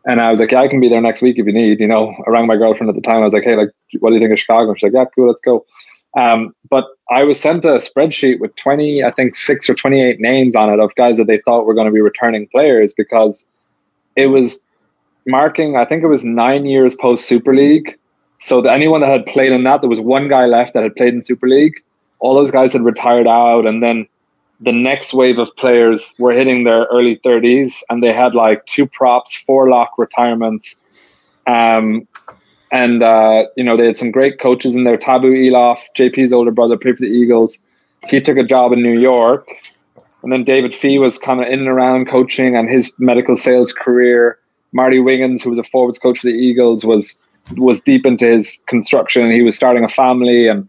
And 0.05 0.19
I 0.19 0.31
was 0.31 0.39
like, 0.39 0.51
yeah, 0.51 0.61
I 0.61 0.67
can 0.67 0.81
be 0.81 0.89
there 0.89 0.99
next 1.01 1.21
week 1.21 1.37
if 1.37 1.45
you 1.45 1.53
need. 1.53 1.79
You 1.79 1.87
know, 1.87 2.13
I 2.27 2.29
rang 2.31 2.47
my 2.47 2.57
girlfriend 2.57 2.89
at 2.89 2.95
the 2.95 3.01
time. 3.01 3.21
I 3.21 3.25
was 3.25 3.33
like, 3.33 3.43
hey, 3.43 3.55
like, 3.55 3.69
what 3.99 4.09
do 4.09 4.15
you 4.15 4.21
think 4.21 4.33
of 4.33 4.39
Chicago? 4.39 4.73
She's 4.73 4.83
like, 4.83 4.93
yeah, 4.93 5.05
cool, 5.15 5.27
let's 5.27 5.39
go. 5.39 5.65
Um, 6.15 6.53
but 6.69 6.85
I 7.09 7.23
was 7.23 7.39
sent 7.39 7.65
a 7.65 7.79
spreadsheet 7.79 8.39
with 8.39 8.55
20, 8.55 9.03
I 9.03 9.11
think 9.11 9.35
six 9.35 9.69
or 9.69 9.73
28 9.73 10.19
names 10.19 10.55
on 10.55 10.71
it 10.71 10.79
of 10.79 10.93
guys 10.95 11.17
that 11.17 11.25
they 11.25 11.39
thought 11.39 11.65
were 11.65 11.73
going 11.73 11.87
to 11.87 11.93
be 11.93 12.01
returning 12.01 12.47
players 12.47 12.93
because 12.93 13.47
it 14.15 14.27
was 14.27 14.61
marking, 15.25 15.75
I 15.75 15.85
think 15.85 16.03
it 16.03 16.07
was 16.07 16.23
nine 16.23 16.65
years 16.65 16.95
post 16.95 17.25
Super 17.25 17.55
League 17.55 17.97
so 18.43 18.59
the, 18.59 18.69
anyone 18.69 18.99
that 18.99 19.07
had 19.07 19.25
played 19.25 19.53
in 19.53 19.63
that, 19.63 19.79
there 19.79 19.89
was 19.89 20.01
one 20.01 20.27
guy 20.27 20.47
left 20.47 20.73
that 20.73 20.83
had 20.83 20.97
played 20.97 21.13
in 21.13 21.21
Super 21.21 21.47
League. 21.47 21.81
All 22.19 22.35
those 22.35 22.51
guys 22.51 22.73
had 22.73 22.83
retired 22.83 23.25
out, 23.25 23.65
and 23.65 23.81
then 23.81 24.05
the 24.59 24.73
next 24.73 25.13
wave 25.13 25.39
of 25.39 25.49
players 25.55 26.13
were 26.19 26.33
hitting 26.33 26.65
their 26.65 26.83
early 26.91 27.21
30s, 27.23 27.81
and 27.89 28.03
they 28.03 28.11
had 28.11 28.35
like 28.35 28.65
two 28.65 28.85
props, 28.85 29.33
four 29.33 29.69
lock 29.69 29.97
retirements. 29.97 30.75
Um, 31.47 32.05
and 32.73 33.03
uh, 33.03 33.45
you 33.55 33.63
know 33.63 33.77
they 33.77 33.85
had 33.85 33.95
some 33.95 34.11
great 34.11 34.39
coaches 34.39 34.75
in 34.75 34.83
there. 34.83 34.97
Tabu 34.97 35.31
Eloff, 35.31 35.79
JP's 35.97 36.33
older 36.33 36.51
brother, 36.51 36.75
played 36.75 36.97
for 36.97 37.03
the 37.03 37.11
Eagles. 37.11 37.59
He 38.09 38.19
took 38.19 38.35
a 38.35 38.43
job 38.43 38.73
in 38.73 38.81
New 38.81 38.99
York, 38.99 39.47
and 40.23 40.33
then 40.33 40.43
David 40.43 40.73
Fee 40.73 40.97
was 40.97 41.17
kind 41.17 41.39
of 41.39 41.47
in 41.47 41.59
and 41.59 41.69
around 41.69 42.07
coaching 42.07 42.57
and 42.57 42.69
his 42.69 42.91
medical 42.97 43.37
sales 43.37 43.71
career. 43.71 44.39
Marty 44.73 44.99
Wiggins, 44.99 45.43
who 45.43 45.51
was 45.51 45.59
a 45.59 45.63
forwards 45.63 45.99
coach 45.99 46.19
for 46.19 46.27
the 46.27 46.33
Eagles, 46.33 46.83
was 46.83 47.23
was 47.57 47.79
deep 47.79 48.05
into 48.05 48.25
his 48.25 48.59
construction. 48.67 49.31
He 49.31 49.43
was 49.43 49.55
starting 49.55 49.83
a 49.83 49.89
family, 49.89 50.47
and 50.47 50.67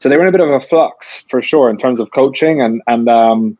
so 0.00 0.08
they 0.08 0.16
were 0.16 0.22
in 0.22 0.28
a 0.28 0.32
bit 0.32 0.40
of 0.40 0.50
a 0.50 0.60
flux 0.60 1.24
for 1.30 1.40
sure 1.40 1.70
in 1.70 1.78
terms 1.78 2.00
of 2.00 2.10
coaching 2.10 2.60
and 2.60 2.82
and 2.88 3.08
um, 3.08 3.56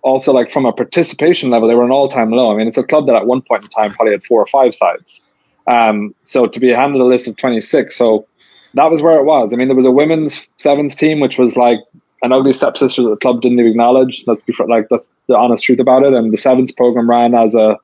also 0.00 0.32
like 0.32 0.50
from 0.50 0.64
a 0.64 0.72
participation 0.72 1.50
level, 1.50 1.68
they 1.68 1.74
were 1.74 1.84
an 1.84 1.90
all 1.90 2.08
time 2.08 2.30
low. 2.30 2.50
I 2.50 2.56
mean, 2.56 2.66
it's 2.66 2.78
a 2.78 2.82
club 2.82 3.06
that 3.08 3.14
at 3.14 3.26
one 3.26 3.42
point 3.42 3.64
in 3.64 3.68
time 3.68 3.92
probably 3.92 4.12
had 4.12 4.24
four 4.24 4.40
or 4.40 4.46
five 4.46 4.74
sides. 4.74 5.20
Um, 5.66 6.14
so 6.22 6.46
to 6.46 6.60
be 6.60 6.68
handed 6.68 7.00
a 7.00 7.04
list 7.04 7.28
of 7.28 7.36
twenty 7.36 7.60
six, 7.60 7.96
so 7.96 8.26
that 8.74 8.90
was 8.90 9.02
where 9.02 9.18
it 9.18 9.24
was. 9.24 9.52
I 9.52 9.56
mean, 9.56 9.68
there 9.68 9.76
was 9.76 9.86
a 9.86 9.90
women's 9.90 10.48
sevens 10.56 10.94
team 10.94 11.20
which 11.20 11.38
was 11.38 11.56
like 11.56 11.80
an 12.22 12.32
ugly 12.32 12.52
stepsister 12.52 13.02
that 13.02 13.10
the 13.10 13.16
club 13.16 13.40
didn't 13.40 13.58
even 13.58 13.72
acknowledge. 13.72 14.22
Let's 14.26 14.42
be 14.42 14.54
like 14.68 14.88
that's 14.90 15.12
the 15.26 15.36
honest 15.36 15.64
truth 15.64 15.80
about 15.80 16.02
it. 16.02 16.12
And 16.12 16.32
the 16.32 16.38
sevens 16.38 16.72
program 16.72 17.08
ran 17.08 17.34
as 17.34 17.54
a 17.54 17.78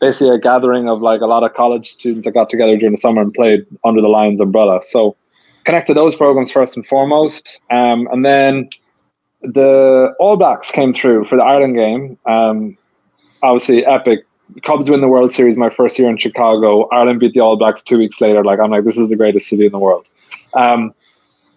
basically 0.00 0.30
a 0.30 0.38
gathering 0.38 0.88
of 0.88 1.00
like 1.00 1.20
a 1.20 1.26
lot 1.26 1.44
of 1.44 1.54
college 1.54 1.92
students 1.92 2.26
that 2.26 2.32
got 2.32 2.50
together 2.50 2.76
during 2.76 2.92
the 2.92 2.98
summer 2.98 3.22
and 3.22 3.32
played 3.32 3.64
under 3.84 4.00
the 4.00 4.08
Lions 4.08 4.40
umbrella. 4.40 4.80
So 4.82 5.16
connect 5.64 5.86
to 5.88 5.94
those 5.94 6.16
programs 6.16 6.50
first 6.50 6.76
and 6.76 6.86
foremost. 6.86 7.60
Um, 7.70 8.08
and 8.10 8.24
then 8.24 8.68
the 9.42 10.12
All 10.18 10.36
Blacks 10.36 10.70
came 10.70 10.92
through 10.92 11.26
for 11.26 11.36
the 11.36 11.42
Ireland 11.42 11.76
game. 11.76 12.18
Um, 12.26 12.76
obviously, 13.42 13.84
epic. 13.86 14.26
Cubs 14.62 14.90
win 14.90 15.00
the 15.00 15.08
World 15.08 15.30
Series 15.30 15.56
my 15.56 15.70
first 15.70 15.98
year 15.98 16.08
in 16.08 16.16
Chicago. 16.16 16.88
Ireland 16.90 17.20
beat 17.20 17.34
the 17.34 17.40
All 17.40 17.56
Blacks 17.56 17.82
two 17.82 17.98
weeks 17.98 18.20
later. 18.20 18.44
Like 18.44 18.58
I'm 18.58 18.70
like, 18.70 18.84
this 18.84 18.96
is 18.96 19.10
the 19.10 19.16
greatest 19.16 19.48
city 19.48 19.66
in 19.66 19.72
the 19.72 19.78
world. 19.78 20.06
Um, 20.54 20.94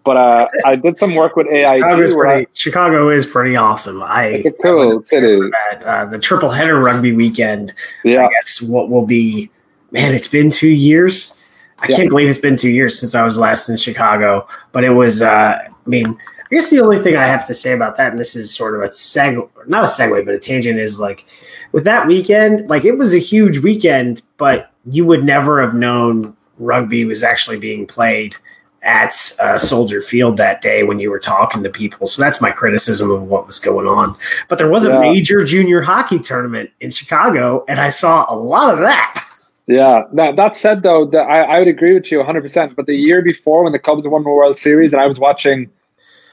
but 0.05 0.17
uh, 0.17 0.47
I 0.65 0.75
did 0.75 0.97
some 0.97 1.15
work 1.15 1.35
with 1.35 1.47
AI. 1.47 2.45
Chicago 2.53 3.09
is 3.09 3.25
pretty 3.25 3.55
awesome. 3.55 4.03
I 4.03 4.25
it's 4.27 4.47
a 4.47 4.51
cool 4.61 5.01
city. 5.01 5.39
Uh, 5.83 6.05
the 6.05 6.19
triple 6.19 6.51
header 6.51 6.79
rugby 6.79 7.11
weekend. 7.11 7.73
Yeah. 8.03 8.27
I 8.27 8.29
guess 8.29 8.61
what 8.61 8.89
will 8.89 9.05
be, 9.05 9.49
man, 9.91 10.13
it's 10.13 10.27
been 10.27 10.51
two 10.51 10.69
years. 10.69 11.41
I 11.79 11.87
yeah. 11.89 11.97
can't 11.97 12.09
believe 12.09 12.29
it's 12.29 12.37
been 12.37 12.55
two 12.55 12.69
years 12.69 12.99
since 12.99 13.15
I 13.15 13.23
was 13.23 13.39
last 13.39 13.67
in 13.67 13.77
Chicago. 13.77 14.47
But 14.73 14.83
it 14.83 14.91
was, 14.91 15.23
uh, 15.23 15.59
I 15.63 15.89
mean, 15.89 16.15
I 16.55 16.57
guess 16.57 16.69
the 16.69 16.79
only 16.79 16.99
thing 16.99 17.17
I 17.17 17.25
have 17.25 17.45
to 17.47 17.53
say 17.53 17.73
about 17.73 17.97
that, 17.97 18.11
and 18.11 18.17
this 18.17 18.33
is 18.33 18.55
sort 18.55 18.75
of 18.75 18.81
a 18.81 18.87
segue, 18.87 19.49
not 19.67 19.83
a 19.83 19.87
segue, 19.87 20.23
but 20.23 20.35
a 20.35 20.39
tangent, 20.39 20.79
is 20.79 21.01
like 21.01 21.25
with 21.73 21.83
that 21.83 22.07
weekend, 22.07 22.69
like 22.69 22.85
it 22.85 22.97
was 22.97 23.13
a 23.13 23.17
huge 23.17 23.57
weekend, 23.57 24.21
but 24.37 24.71
you 24.89 25.03
would 25.03 25.25
never 25.25 25.61
have 25.61 25.73
known 25.73 26.33
rugby 26.57 27.03
was 27.03 27.23
actually 27.23 27.59
being 27.59 27.85
played 27.85 28.37
at 28.83 29.35
uh, 29.41 29.57
Soldier 29.57 29.99
Field 29.99 30.37
that 30.37 30.61
day 30.61 30.83
when 30.83 30.97
you 30.97 31.11
were 31.11 31.19
talking 31.19 31.61
to 31.61 31.69
people. 31.69 32.07
So 32.07 32.21
that's 32.21 32.39
my 32.39 32.51
criticism 32.51 33.11
of 33.11 33.23
what 33.23 33.45
was 33.45 33.59
going 33.59 33.87
on. 33.87 34.15
But 34.47 34.57
there 34.57 34.69
was 34.69 34.85
a 34.85 34.97
major 35.01 35.43
junior 35.43 35.81
hockey 35.81 36.19
tournament 36.19 36.69
in 36.79 36.89
Chicago, 36.89 37.65
and 37.67 37.81
I 37.81 37.89
saw 37.89 38.25
a 38.29 38.35
lot 38.35 38.73
of 38.73 38.79
that. 38.79 39.21
Yeah. 39.67 40.03
That, 40.13 40.35
that 40.35 40.55
said, 40.55 40.83
though, 40.83 41.05
that 41.07 41.23
I, 41.23 41.41
I 41.41 41.57
would 41.57 41.67
agree 41.67 41.95
with 41.95 42.11
you 42.11 42.19
100%. 42.19 42.75
But 42.75 42.85
the 42.85 42.93
year 42.93 43.23
before, 43.23 43.63
when 43.63 43.73
the 43.73 43.79
Cubs 43.79 44.07
won 44.07 44.23
the 44.23 44.29
World 44.29 44.59
Series, 44.59 44.93
and 44.93 45.01
I 45.01 45.07
was 45.07 45.17
watching, 45.17 45.71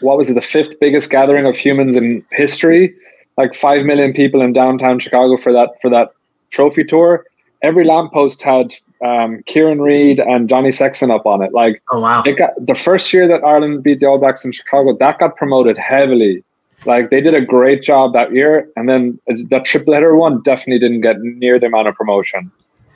what 0.02 0.18
was 0.18 0.30
it, 0.30 0.34
the 0.34 0.40
fifth 0.40 0.78
biggest 0.80 1.10
gathering 1.10 1.46
of 1.46 1.56
humans 1.56 1.96
in 1.96 2.24
history, 2.30 2.94
like 3.36 3.54
5 3.54 3.84
million 3.84 4.12
people 4.12 4.40
in 4.40 4.52
downtown 4.52 4.98
Chicago 5.00 5.36
for 5.36 5.52
that 5.52 5.70
for 5.80 5.90
that 5.90 6.10
trophy 6.50 6.84
tour. 6.84 7.24
Every 7.62 7.84
lamppost 7.84 8.42
had 8.42 8.74
um, 9.04 9.42
Kieran 9.46 9.80
Read 9.80 10.18
and 10.20 10.48
Johnny 10.48 10.72
Sexton 10.72 11.10
up 11.10 11.26
on 11.26 11.42
it. 11.42 11.52
Like, 11.52 11.82
oh 11.90 12.00
wow! 12.00 12.22
It 12.24 12.36
got 12.36 12.50
the 12.58 12.74
first 12.74 13.12
year 13.12 13.28
that 13.28 13.44
Ireland 13.44 13.82
beat 13.82 14.00
the 14.00 14.06
All 14.06 14.18
Blacks 14.18 14.44
in 14.44 14.52
Chicago. 14.52 14.96
That 14.96 15.18
got 15.18 15.36
promoted 15.36 15.78
heavily. 15.78 16.44
Like 16.84 17.10
they 17.10 17.20
did 17.20 17.34
a 17.34 17.40
great 17.40 17.82
job 17.82 18.12
that 18.14 18.32
year, 18.32 18.68
and 18.76 18.88
then 18.88 19.18
that 19.50 19.64
triple 19.64 19.94
header 19.94 20.16
one 20.16 20.42
definitely 20.42 20.80
didn't 20.80 21.02
get 21.02 21.20
near 21.20 21.58
the 21.58 21.66
amount 21.66 21.88
of 21.88 21.94
promotion. 21.94 22.50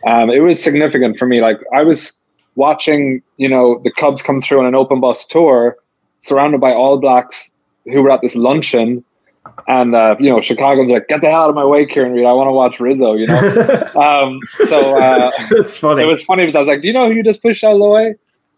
Um, 0.07 0.31
it 0.31 0.41
was 0.41 0.63
significant 0.63 1.17
for 1.19 1.27
me. 1.27 1.41
Like 1.41 1.59
I 1.75 1.83
was 1.83 2.17
watching, 2.57 3.23
you 3.37 3.49
know, 3.49 3.81
the 3.85 3.91
Cubs 3.91 4.23
come 4.23 4.43
through 4.43 4.61
on 4.61 4.67
an 4.67 4.75
open 4.75 5.01
bus 5.01 5.25
tour, 5.25 5.77
surrounded 6.26 6.61
by 6.61 6.73
All 6.73 6.99
Blacks 6.99 7.52
who 7.87 8.02
were 8.02 8.11
at 8.11 8.21
this 8.21 8.35
luncheon, 8.37 9.04
And 9.68 9.95
uh, 9.95 10.16
you 10.18 10.28
know, 10.28 10.40
Chicago's 10.40 10.90
like, 10.90 11.09
get 11.09 11.21
the 11.21 11.30
hell 11.30 11.42
out 11.42 11.50
of 11.50 11.54
my 11.54 11.64
way, 11.64 11.87
Kieran 11.87 12.12
Read. 12.12 12.25
I 12.25 12.33
want 12.33 12.49
to 12.49 12.52
watch 12.52 12.80
Rizzo. 12.80 13.14
You 13.14 13.26
know, 13.26 13.90
um, 13.95 14.40
so 14.66 14.99
uh, 14.99 15.30
That's 15.50 15.76
funny. 15.76 16.02
it 16.02 16.06
was 16.06 16.25
funny 16.25 16.42
because 16.42 16.56
I 16.56 16.59
was 16.59 16.68
like, 16.68 16.83
do 16.83 16.88
you 16.88 16.95
know 16.95 17.06
who 17.06 17.12
you 17.14 17.23
just 17.23 17.42
pushed 17.42 17.62
out 17.64 17.73
of 17.73 17.78
the 17.78 17.88
way? 17.88 18.14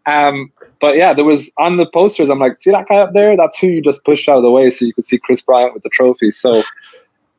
Um, 0.06 0.50
but 0.80 0.96
yeah, 0.96 1.12
there 1.12 1.25
was 1.25 1.52
on 1.58 1.76
the 1.76 1.87
posters. 1.87 2.30
I'm 2.30 2.38
like, 2.38 2.56
see 2.56 2.70
that 2.70 2.88
guy 2.88 2.96
up 2.96 3.12
there? 3.12 3.37
That's 3.37 3.58
who 3.58 3.66
you 3.66 3.82
just 3.82 4.04
pushed 4.04 4.28
out 4.28 4.38
of 4.38 4.42
the 4.42 4.50
way, 4.50 4.70
so 4.70 4.84
you 4.84 4.94
could 4.94 5.04
see 5.04 5.18
Kris 5.18 5.42
Bryant 5.42 5.75
with 5.75 5.82
the 5.82 5.90
trophy. 5.90 6.32
So 6.32 6.62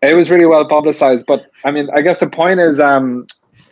it 0.02 0.14
was 0.14 0.30
really 0.30 0.46
well 0.46 0.68
publicized. 0.68 1.26
But 1.26 1.50
I 1.66 1.72
mean, 1.72 1.90
I 1.96 2.02
guess 2.02 2.20
the 2.20 2.30
point 2.30 2.60
is, 2.60 2.80
um, 2.80 3.26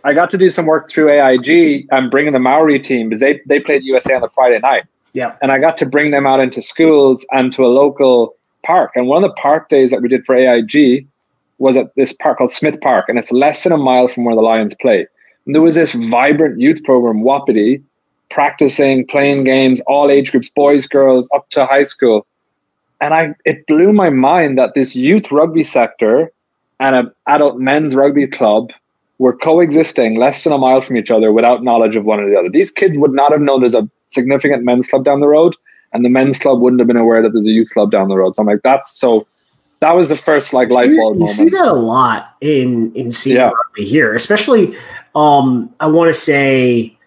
I 0.04 0.14
got 0.14 0.30
to 0.32 0.38
do 0.38 0.50
some 0.50 0.66
work 0.66 0.90
through 0.90 1.12
AIG 1.12 1.88
and 1.92 2.10
bringing 2.10 2.34
the 2.34 2.40
Maori 2.40 2.80
team 2.80 3.10
because 3.10 3.20
they 3.20 3.42
they 3.48 3.60
played 3.60 3.84
USA 3.84 4.16
on 4.16 4.22
the 4.22 4.30
Friday 4.30 4.60
night. 4.60 4.86
Yeah. 5.14 5.36
And 5.42 5.52
I 5.52 5.60
got 5.60 5.78
to 5.78 5.86
bring 5.86 6.12
them 6.12 6.28
out 6.28 6.40
into 6.40 6.62
schools 6.62 7.26
and 7.32 7.52
to 7.54 7.66
a 7.66 7.68
local 7.68 8.36
park. 8.64 8.92
And 8.96 9.08
one 9.08 9.24
of 9.24 9.30
the 9.30 9.34
park 9.36 9.70
days 9.70 9.92
that 9.92 10.02
we 10.02 10.10
did 10.10 10.26
for 10.26 10.36
AIG 10.36 11.08
was 11.58 11.76
at 11.76 11.94
this 11.96 12.14
park 12.14 12.38
called 12.38 12.52
Smith 12.52 12.80
Park, 12.82 13.06
and 13.08 13.18
it's 13.18 13.32
less 13.32 13.64
than 13.64 13.72
a 13.72 13.78
mile 13.78 14.08
from 14.08 14.26
where 14.26 14.36
the 14.36 14.42
Lions 14.42 14.76
play. 14.76 15.08
And 15.46 15.56
there 15.56 15.62
was 15.62 15.76
this 15.76 15.94
vibrant 15.94 16.60
youth 16.60 16.84
program, 16.84 17.22
Wapiti, 17.22 17.82
practicing, 18.30 19.08
playing 19.08 19.46
games, 19.46 19.82
all 19.88 20.12
age 20.12 20.32
groups, 20.32 20.50
boys, 20.50 20.86
girls, 20.86 21.30
up 21.34 21.50
to 21.52 21.66
high 21.66 21.84
school. 21.84 22.28
And 23.00 23.14
I 23.14 23.34
it 23.46 23.66
blew 23.68 23.94
my 23.94 24.10
mind 24.10 24.58
that 24.58 24.74
this 24.74 24.96
youth 24.96 25.32
rugby 25.32 25.64
sector 25.64 26.32
and 26.80 26.96
an 26.96 27.12
adult 27.28 27.60
men's 27.60 27.96
rugby 27.96 28.28
club 28.28 28.72
were 29.20 29.36
coexisting 29.36 30.20
less 30.20 30.44
than 30.44 30.54
a 30.54 30.58
mile 30.58 30.82
from 30.82 30.98
each 30.98 31.10
other 31.10 31.32
without 31.32 31.64
knowledge 31.64 31.96
of 31.96 32.06
one 32.06 32.20
or 32.20 32.30
the 32.30 32.38
other. 32.38 32.50
These 32.50 32.72
kids 32.72 32.98
would 32.98 33.14
not 33.14 33.32
have 33.32 33.42
known 33.42 33.62
there's 33.62 33.74
a 33.74 33.90
significant 34.08 34.64
men's 34.64 34.88
club 34.88 35.04
down 35.06 35.20
the 35.20 35.28
road, 35.28 35.56
and 35.94 36.04
the 36.04 36.10
men's 36.10 36.40
club 36.40 36.60
wouldn't 36.60 36.80
have 36.80 36.88
been 36.88 36.98
aware 36.98 37.22
that 37.22 37.32
there's 37.34 37.46
a 37.48 37.52
youth 37.52 37.70
club 37.72 37.92
down 37.92 38.08
the 38.08 38.16
road. 38.18 38.36
So 38.36 38.42
I'm 38.42 38.48
like, 38.48 38.62
that's 38.64 38.98
so. 39.00 39.28
That 39.80 39.92
was 39.96 40.10
the 40.10 40.16
first 40.18 40.54
like 40.54 40.72
light 40.72 40.90
bulb 40.98 41.14
you 41.18 41.20
moment. 41.20 41.36
see 41.38 41.50
that 41.50 41.68
a 41.68 41.74
lot 41.74 42.34
in 42.42 42.92
in 42.96 43.12
senior 43.12 43.42
Yeah. 43.42 43.52
rugby 43.52 43.86
here, 43.86 44.14
especially. 44.16 44.76
Um, 45.14 45.72
I 45.80 45.86
want 45.88 46.10
to 46.14 46.20
say 46.20 46.98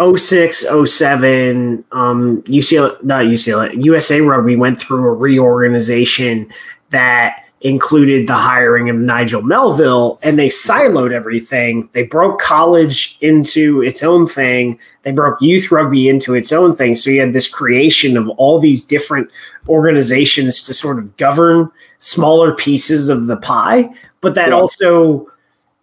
06, 0.00 0.64
07, 0.86 1.84
um, 1.92 2.42
UCLA, 2.42 3.02
not 3.04 3.24
UCLA, 3.26 3.84
USA 3.84 4.20
Rugby 4.20 4.56
went 4.56 4.78
through 4.78 5.06
a 5.08 5.12
reorganization 5.12 6.50
that 6.90 7.43
included 7.64 8.26
the 8.26 8.34
hiring 8.34 8.90
of 8.90 8.96
Nigel 8.96 9.40
Melville, 9.42 10.20
and 10.22 10.38
they 10.38 10.50
siloed 10.50 11.12
everything. 11.12 11.88
They 11.92 12.02
broke 12.02 12.38
college 12.38 13.16
into 13.22 13.82
its 13.82 14.02
own 14.02 14.26
thing. 14.26 14.78
They 15.02 15.12
broke 15.12 15.40
youth 15.40 15.70
rugby 15.70 16.08
into 16.08 16.34
its 16.34 16.52
own 16.52 16.76
thing. 16.76 16.94
So 16.94 17.08
you 17.10 17.20
had 17.20 17.32
this 17.32 17.48
creation 17.48 18.18
of 18.18 18.28
all 18.36 18.60
these 18.60 18.84
different 18.84 19.30
organizations 19.66 20.62
to 20.64 20.74
sort 20.74 20.98
of 20.98 21.16
govern 21.16 21.70
smaller 22.00 22.54
pieces 22.54 23.08
of 23.08 23.28
the 23.28 23.38
pie. 23.38 23.88
But 24.20 24.34
that 24.34 24.50
Yeah. 24.50 24.56
also, 24.56 25.26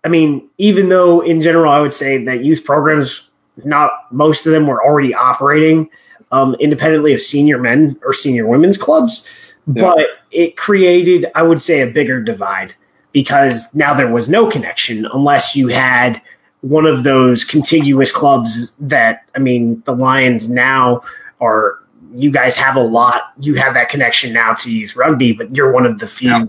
I 0.03 0.07
mean, 0.09 0.47
even 0.59 0.89
though 0.89 1.21
in 1.21 1.41
general, 1.41 1.71
I 1.71 1.81
would 1.81 1.93
say 1.93 2.23
that 2.25 2.43
youth 2.43 2.63
programs, 2.63 3.29
not 3.65 3.91
most 4.11 4.45
of 4.45 4.51
them 4.51 4.67
were 4.67 4.83
already 4.85 5.15
operating 5.15 5.89
um, 6.31 6.55
independently 6.59 7.13
of 7.13 7.21
senior 7.21 7.57
men 7.57 7.97
or 8.05 8.13
senior 8.13 8.47
women's 8.47 8.77
clubs, 8.77 9.27
Yeah. 9.67 9.81
but 9.81 10.07
it 10.31 10.57
created, 10.57 11.27
I 11.35 11.43
would 11.43 11.61
say, 11.61 11.81
a 11.81 11.87
bigger 11.87 12.21
divide 12.21 12.73
because 13.11 13.73
now 13.75 13.93
there 13.93 14.11
was 14.11 14.29
no 14.29 14.49
connection 14.49 15.05
unless 15.13 15.55
you 15.55 15.67
had 15.67 16.21
one 16.61 16.85
of 16.85 17.03
those 17.03 17.43
contiguous 17.43 18.11
clubs 18.11 18.71
that, 18.79 19.25
I 19.35 19.39
mean, 19.39 19.81
the 19.85 19.95
Lions 19.95 20.49
now 20.49 21.01
are. 21.39 21.77
You 22.13 22.29
guys 22.29 22.57
have 22.57 22.75
a 22.75 22.83
lot. 22.83 23.31
You 23.39 23.55
have 23.55 23.73
that 23.75 23.87
connection 23.87 24.33
now 24.33 24.53
to 24.55 24.69
youth 24.69 24.97
rugby, 24.97 25.31
but 25.31 25.55
you're 25.55 25.71
one 25.71 25.85
of 25.85 25.99
the 25.99 26.07
few. 26.07 26.29
Yeah. 26.29 26.45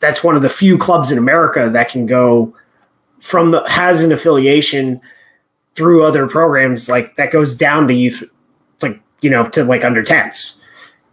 That's 0.00 0.22
one 0.22 0.36
of 0.36 0.42
the 0.42 0.50
few 0.50 0.76
clubs 0.76 1.10
in 1.10 1.16
America 1.16 1.70
that 1.72 1.88
can 1.88 2.04
go 2.04 2.54
from 3.24 3.50
the 3.50 3.66
has 3.66 4.02
an 4.02 4.12
affiliation 4.12 5.00
through 5.74 6.04
other 6.04 6.26
programs 6.26 6.88
like 6.88 7.16
that 7.16 7.32
goes 7.32 7.54
down 7.54 7.88
to 7.88 7.94
youth 7.94 8.22
like 8.82 9.00
you 9.22 9.30
know 9.30 9.48
to 9.48 9.64
like 9.64 9.82
under 9.82 10.02
10s 10.02 10.60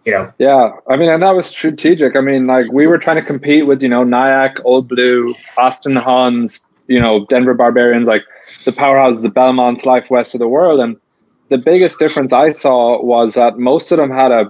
you 0.05 0.13
know 0.13 0.33
Yeah, 0.39 0.71
I 0.89 0.97
mean, 0.97 1.09
and 1.09 1.21
that 1.23 1.35
was 1.35 1.47
strategic. 1.47 2.15
I 2.15 2.21
mean, 2.21 2.47
like 2.47 2.71
we 2.71 2.87
were 2.87 2.97
trying 2.97 3.17
to 3.17 3.21
compete 3.21 3.67
with 3.67 3.81
you 3.83 3.89
know 3.89 4.03
NYAC, 4.03 4.61
Old 4.63 4.87
Blue, 4.87 5.33
Austin 5.57 5.95
Huns, 5.95 6.65
you 6.87 6.99
know 6.99 7.25
Denver 7.27 7.53
Barbarians, 7.53 8.07
like 8.07 8.23
the 8.65 8.71
powerhouses, 8.71 9.21
the 9.21 9.29
Belmonts, 9.29 9.85
Life 9.85 10.09
West 10.09 10.35
of 10.35 10.39
the 10.39 10.47
world, 10.47 10.79
and 10.79 10.97
the 11.51 11.57
biggest 11.57 11.99
difference 11.99 12.31
I 12.31 12.51
saw 12.51 13.03
was 13.03 13.33
that 13.33 13.59
most 13.59 13.91
of 13.91 13.97
them 13.97 14.09
had 14.09 14.31
a 14.31 14.49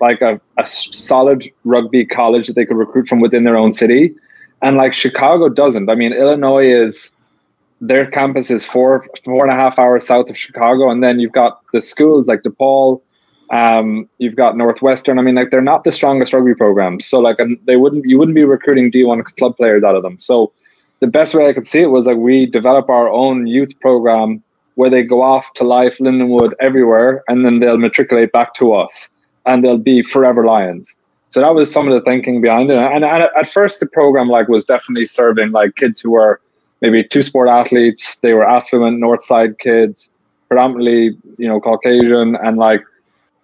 like 0.00 0.22
a, 0.22 0.40
a 0.56 0.66
solid 0.66 1.50
rugby 1.64 2.06
college 2.06 2.46
that 2.46 2.54
they 2.54 2.64
could 2.64 2.78
recruit 2.78 3.08
from 3.08 3.20
within 3.20 3.44
their 3.44 3.58
own 3.58 3.74
city, 3.74 4.14
and 4.62 4.76
like 4.76 4.94
Chicago 4.94 5.50
doesn't. 5.50 5.90
I 5.90 5.94
mean, 5.94 6.14
Illinois 6.14 6.66
is 6.66 7.14
their 7.82 8.06
campus 8.06 8.50
is 8.50 8.64
four 8.64 9.06
four 9.22 9.44
and 9.44 9.52
a 9.52 9.56
half 9.56 9.78
hours 9.78 10.06
south 10.06 10.30
of 10.30 10.38
Chicago, 10.38 10.90
and 10.90 11.04
then 11.04 11.20
you've 11.20 11.32
got 11.32 11.60
the 11.72 11.82
schools 11.82 12.26
like 12.26 12.42
DePaul. 12.42 13.02
Um, 13.50 14.08
you've 14.18 14.36
got 14.36 14.56
Northwestern. 14.56 15.18
I 15.18 15.22
mean, 15.22 15.34
like 15.34 15.50
they're 15.50 15.60
not 15.60 15.84
the 15.84 15.92
strongest 15.92 16.32
rugby 16.32 16.54
programs, 16.54 17.06
so 17.06 17.18
like 17.18 17.38
and 17.38 17.58
they 17.64 17.76
wouldn't 17.76 18.04
you 18.06 18.18
wouldn't 18.18 18.36
be 18.36 18.44
recruiting 18.44 18.90
D 18.90 19.04
one 19.04 19.22
club 19.22 19.56
players 19.56 19.82
out 19.82 19.96
of 19.96 20.02
them. 20.02 20.18
So 20.20 20.52
the 21.00 21.06
best 21.06 21.34
way 21.34 21.48
I 21.48 21.52
could 21.52 21.66
see 21.66 21.80
it 21.80 21.90
was 21.90 22.06
like 22.06 22.16
we 22.16 22.46
develop 22.46 22.88
our 22.88 23.08
own 23.08 23.46
youth 23.46 23.78
program 23.80 24.42
where 24.76 24.90
they 24.90 25.02
go 25.02 25.20
off 25.20 25.52
to 25.54 25.64
life, 25.64 25.98
Lindenwood, 25.98 26.52
everywhere, 26.60 27.22
and 27.28 27.44
then 27.44 27.58
they'll 27.58 27.76
matriculate 27.76 28.32
back 28.32 28.54
to 28.54 28.72
us, 28.72 29.08
and 29.46 29.64
they'll 29.64 29.78
be 29.78 30.02
forever 30.02 30.44
Lions. 30.44 30.94
So 31.30 31.40
that 31.40 31.54
was 31.54 31.72
some 31.72 31.86
of 31.86 31.94
the 31.94 32.00
thinking 32.00 32.40
behind 32.40 32.70
it. 32.70 32.78
And, 32.78 33.04
and 33.04 33.22
at 33.22 33.46
first, 33.46 33.80
the 33.80 33.86
program 33.86 34.28
like 34.28 34.48
was 34.48 34.64
definitely 34.64 35.06
serving 35.06 35.52
like 35.52 35.76
kids 35.76 36.00
who 36.00 36.12
were 36.12 36.40
maybe 36.80 37.04
two 37.04 37.22
sport 37.22 37.48
athletes. 37.48 38.18
They 38.20 38.32
were 38.32 38.48
affluent 38.48 38.98
North 38.98 39.22
Side 39.22 39.58
kids, 39.58 40.12
predominantly 40.48 41.16
you 41.38 41.48
know 41.48 41.60
Caucasian, 41.60 42.36
and 42.36 42.56
like, 42.56 42.82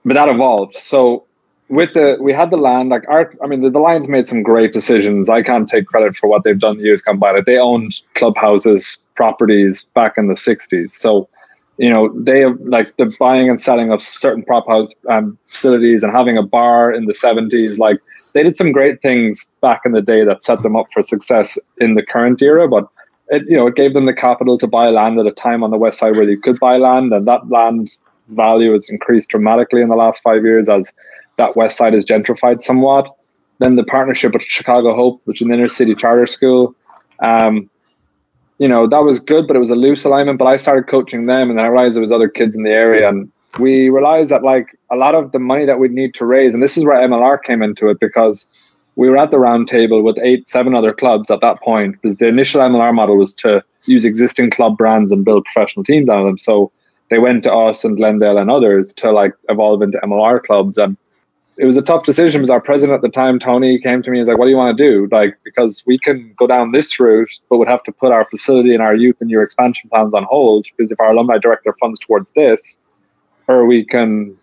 but 0.06 0.14
that 0.14 0.28
evolved. 0.28 0.76
So 0.76 1.26
with 1.68 1.92
the 1.94 2.16
we 2.20 2.32
had 2.32 2.50
the 2.50 2.56
land 2.56 2.90
like 2.90 3.02
our 3.08 3.34
I 3.42 3.48
mean 3.48 3.60
the, 3.60 3.70
the 3.70 3.80
Lions 3.80 4.08
made 4.08 4.24
some 4.24 4.42
great 4.42 4.72
decisions. 4.72 5.28
I 5.28 5.42
can't 5.42 5.68
take 5.68 5.86
credit 5.86 6.16
for 6.16 6.28
what 6.28 6.44
they've 6.44 6.58
done 6.58 6.78
the 6.78 6.84
years 6.84 7.02
gone 7.02 7.18
by. 7.18 7.32
Like 7.32 7.44
they 7.44 7.58
owned 7.58 8.00
clubhouses, 8.14 8.98
properties 9.16 9.82
back 9.94 10.14
in 10.16 10.28
the 10.28 10.34
'60s. 10.34 10.92
So 10.92 11.28
you 11.76 11.92
know 11.92 12.08
they 12.18 12.40
have 12.40 12.58
like 12.60 12.96
the 12.96 13.14
buying 13.18 13.50
and 13.50 13.60
selling 13.60 13.90
of 13.90 14.00
certain 14.00 14.44
prop 14.44 14.68
house 14.68 14.92
um, 15.10 15.36
facilities 15.46 16.04
and 16.04 16.14
having 16.14 16.38
a 16.38 16.42
bar 16.42 16.92
in 16.92 17.06
the 17.06 17.12
70s. 17.12 17.78
Like 17.78 18.00
they 18.32 18.44
did 18.44 18.54
some 18.54 18.70
great 18.70 19.02
things 19.02 19.52
back 19.60 19.80
in 19.84 19.90
the 19.90 20.02
day 20.02 20.24
that 20.24 20.44
set 20.44 20.62
them 20.62 20.76
up 20.76 20.86
for 20.92 21.02
success 21.02 21.58
in 21.78 21.96
the 21.96 22.06
current 22.06 22.40
era. 22.40 22.68
But 22.68 22.88
it 23.30 23.42
you 23.48 23.56
know 23.56 23.66
it 23.66 23.74
gave 23.74 23.92
them 23.92 24.06
the 24.06 24.14
capital 24.14 24.56
to 24.58 24.68
buy 24.68 24.88
land 24.90 25.18
at 25.18 25.26
a 25.26 25.32
time 25.32 25.64
on 25.64 25.72
the 25.72 25.78
west 25.78 25.98
side 25.98 26.14
where 26.14 26.26
they 26.26 26.36
could 26.36 26.60
buy 26.60 26.76
land, 26.76 27.12
and 27.12 27.26
that 27.26 27.50
land's 27.50 27.98
value 28.28 28.72
has 28.72 28.88
increased 28.88 29.28
dramatically 29.28 29.82
in 29.82 29.88
the 29.88 29.96
last 29.96 30.22
five 30.22 30.44
years 30.44 30.68
as 30.68 30.92
that 31.36 31.56
west 31.56 31.76
side 31.76 31.94
is 31.94 32.04
gentrified 32.04 32.62
somewhat. 32.62 33.14
Then 33.58 33.76
the 33.76 33.84
partnership 33.84 34.32
with 34.32 34.42
Chicago 34.42 34.94
Hope, 34.94 35.20
which 35.24 35.40
is 35.40 35.46
an 35.46 35.52
inner 35.52 35.68
city 35.68 35.94
charter 35.94 36.26
school, 36.26 36.74
um, 37.22 37.70
you 38.58 38.68
know, 38.68 38.86
that 38.86 39.02
was 39.02 39.20
good, 39.20 39.46
but 39.46 39.56
it 39.56 39.60
was 39.60 39.70
a 39.70 39.74
loose 39.74 40.04
alignment. 40.04 40.38
But 40.38 40.46
I 40.46 40.56
started 40.56 40.86
coaching 40.86 41.26
them, 41.26 41.50
and 41.50 41.58
then 41.58 41.64
I 41.64 41.68
realized 41.68 41.94
there 41.94 42.02
was 42.02 42.12
other 42.12 42.28
kids 42.28 42.56
in 42.56 42.62
the 42.62 42.70
area, 42.70 43.08
and 43.08 43.30
we 43.58 43.90
realized 43.90 44.30
that 44.30 44.42
like 44.42 44.66
a 44.90 44.96
lot 44.96 45.14
of 45.14 45.32
the 45.32 45.38
money 45.38 45.64
that 45.66 45.78
we'd 45.78 45.92
need 45.92 46.14
to 46.14 46.26
raise, 46.26 46.54
and 46.54 46.62
this 46.62 46.76
is 46.76 46.84
where 46.84 46.96
MLR 46.96 47.42
came 47.42 47.62
into 47.62 47.88
it 47.88 48.00
because 48.00 48.46
we 48.96 49.10
were 49.10 49.18
at 49.18 49.30
the 49.30 49.38
round 49.38 49.68
table 49.68 50.02
with 50.02 50.18
eight, 50.22 50.48
seven 50.48 50.74
other 50.74 50.92
clubs 50.92 51.30
at 51.30 51.40
that 51.42 51.60
point. 51.60 52.00
Because 52.00 52.16
the 52.16 52.28
initial 52.28 52.62
MLR 52.62 52.94
model 52.94 53.18
was 53.18 53.34
to 53.34 53.62
use 53.84 54.04
existing 54.04 54.50
club 54.50 54.76
brands 54.78 55.12
and 55.12 55.24
build 55.24 55.44
professional 55.44 55.84
teams 55.84 56.08
out 56.08 56.20
of 56.20 56.24
them. 56.24 56.38
So 56.38 56.72
they 57.08 57.18
went 57.18 57.42
to 57.44 57.52
us 57.52 57.84
and 57.84 57.96
Glendale 57.96 58.38
and 58.38 58.50
others 58.50 58.92
to 58.94 59.12
like 59.12 59.32
evolve 59.48 59.82
into 59.82 59.98
MLR 59.98 60.42
clubs 60.42 60.78
and 60.78 60.96
it 61.58 61.64
was 61.64 61.76
a 61.76 61.82
tough 61.82 62.04
decision 62.04 62.40
because 62.40 62.50
our 62.50 62.60
president 62.60 62.96
at 62.96 63.02
the 63.02 63.08
time, 63.08 63.38
Tony, 63.38 63.78
came 63.78 64.02
to 64.02 64.10
me 64.10 64.18
and 64.18 64.22
was 64.22 64.28
like, 64.28 64.38
What 64.38 64.44
do 64.44 64.50
you 64.50 64.56
want 64.56 64.76
to 64.76 64.84
do? 64.84 65.08
Like, 65.10 65.38
because 65.44 65.82
we 65.86 65.98
can 65.98 66.34
go 66.36 66.46
down 66.46 66.72
this 66.72 67.00
route, 67.00 67.30
but 67.48 67.58
would 67.58 67.68
have 67.68 67.82
to 67.84 67.92
put 67.92 68.12
our 68.12 68.26
facility 68.26 68.74
and 68.74 68.82
our 68.82 68.94
youth 68.94 69.16
and 69.20 69.30
your 69.30 69.42
expansion 69.42 69.88
plans 69.88 70.12
on 70.12 70.24
hold 70.24 70.66
because 70.76 70.90
if 70.90 71.00
our 71.00 71.12
alumni 71.12 71.38
director 71.38 71.74
funds 71.80 71.98
towards 71.98 72.32
this, 72.32 72.78
or 73.48 73.64
we 73.64 73.84
can 73.84 74.36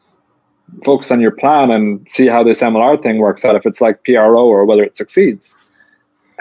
focus 0.84 1.12
on 1.12 1.22
your 1.22 1.32
plan 1.32 1.70
and 1.70 2.10
see 2.10 2.28
how 2.28 2.44
this 2.44 2.62
MLR 2.62 3.02
thing 3.02 3.20
works 3.20 3.46
out, 3.46 3.56
if 3.56 3.66
it's 3.66 3.82
like 3.82 4.04
PRO 4.06 4.48
or 4.48 4.66
whether 4.66 4.84
it 4.84 4.98
succeeds. 4.98 5.58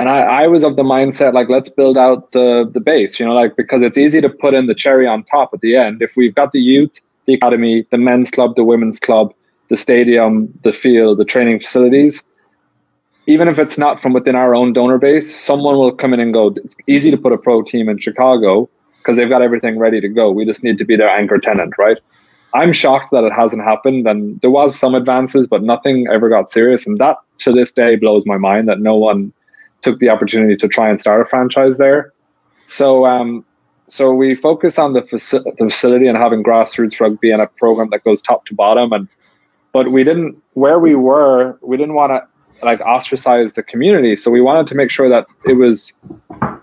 And 0.03 0.11
I, 0.11 0.23
I 0.43 0.47
was 0.49 0.65
of 0.65 0.75
the 0.75 0.83
mindset 0.83 1.33
like 1.33 1.49
let's 1.49 1.69
build 1.69 1.97
out 1.97 2.33
the 2.33 2.69
the 2.75 2.81
base, 2.81 3.21
you 3.21 3.25
know, 3.25 3.35
like 3.35 3.55
because 3.55 3.83
it's 3.83 3.97
easy 3.97 4.21
to 4.21 4.29
put 4.29 4.53
in 4.53 4.67
the 4.67 4.75
cherry 4.75 5.07
on 5.07 5.23
top 5.23 5.55
at 5.55 5.61
the 5.61 5.77
end. 5.77 6.03
If 6.03 6.17
we've 6.17 6.35
got 6.35 6.51
the 6.51 6.59
youth, 6.59 6.99
the 7.27 7.35
academy, 7.35 7.87
the 7.93 7.99
men's 7.99 8.29
club, 8.29 8.57
the 8.57 8.65
women's 8.65 8.99
club, 8.99 9.33
the 9.71 9.77
stadium, 9.77 10.53
the 10.65 10.73
field, 10.73 11.19
the 11.19 11.25
training 11.25 11.61
facilities, 11.61 12.25
even 13.29 13.47
if 13.47 13.61
it's 13.61 13.79
not 13.79 14.03
from 14.03 14.13
within 14.13 14.35
our 14.35 14.57
own 14.57 14.73
donor 14.73 14.99
base, 14.99 15.33
someone 15.33 15.77
will 15.77 15.93
come 15.93 16.13
in 16.13 16.19
and 16.19 16.33
go, 16.33 16.49
it's 16.57 16.75
easy 16.89 17.13
to 17.13 17.17
put 17.17 17.33
a 17.33 17.39
pro 17.39 17.63
team 17.63 17.89
in 17.89 17.97
Chicago 17.97 18.69
because 18.99 19.17
they've 19.17 19.29
got 19.29 19.41
everything 19.41 19.79
ready 19.79 20.01
to 20.01 20.09
go. 20.09 20.33
We 20.33 20.45
just 20.45 20.65
need 20.65 20.79
to 20.79 20.85
be 20.85 20.97
their 20.97 21.11
anchor 21.11 21.39
tenant, 21.39 21.75
right? 21.79 21.99
I'm 22.55 22.73
shocked 22.73 23.13
that 23.13 23.23
it 23.23 23.33
hasn't 23.33 23.63
happened. 23.63 24.09
And 24.09 24.41
there 24.41 24.51
was 24.51 24.77
some 24.77 24.97
advances, 24.97 25.47
but 25.47 25.63
nothing 25.63 26.09
ever 26.13 26.29
got 26.29 26.51
serious. 26.51 26.89
And 26.89 26.99
that 26.99 27.19
to 27.39 27.53
this 27.53 27.71
day 27.71 27.95
blows 27.95 28.27
my 28.27 28.37
mind 28.37 28.67
that 28.67 28.81
no 28.81 28.97
one 28.97 29.33
took 29.83 29.99
the 29.99 30.09
opportunity 30.09 30.57
to 30.57 30.69
try 30.69 30.89
and 30.89 31.01
start 31.01 31.21
a 31.21 31.25
franchise 31.27 31.79
there. 31.79 32.13
So, 32.67 33.05
um, 33.07 33.45
so 33.89 34.13
we 34.13 34.35
focus 34.35 34.79
on 34.79 34.95
the, 34.95 35.03
faci- 35.03 35.45
the 35.59 35.65
facility 35.65 36.07
and 36.07 36.17
having 36.17 36.43
grassroots 36.43 36.99
rugby 37.01 37.31
and 37.31 37.43
a 37.43 37.47
program 37.47 37.91
that 37.91 38.05
goes 38.05 38.23
top 38.23 38.47
to 38.47 38.55
bottom. 38.55 38.93
And 38.93 39.09
but 39.73 39.89
we 39.89 40.05
didn't 40.05 40.41
where 40.55 40.79
we 40.79 40.95
were. 40.95 41.59
We 41.63 41.77
didn't 41.77 41.95
want 41.95 42.11
to 42.13 42.27
like 42.65 42.81
ostracize 42.81 43.55
the 43.55 43.63
community. 43.63 44.15
So 44.17 44.31
we 44.31 44.41
wanted 44.41 44.67
to 44.69 44.75
make 44.75 44.91
sure 44.91 45.09
that 45.09 45.27
it 45.47 45.55
was 45.55 45.93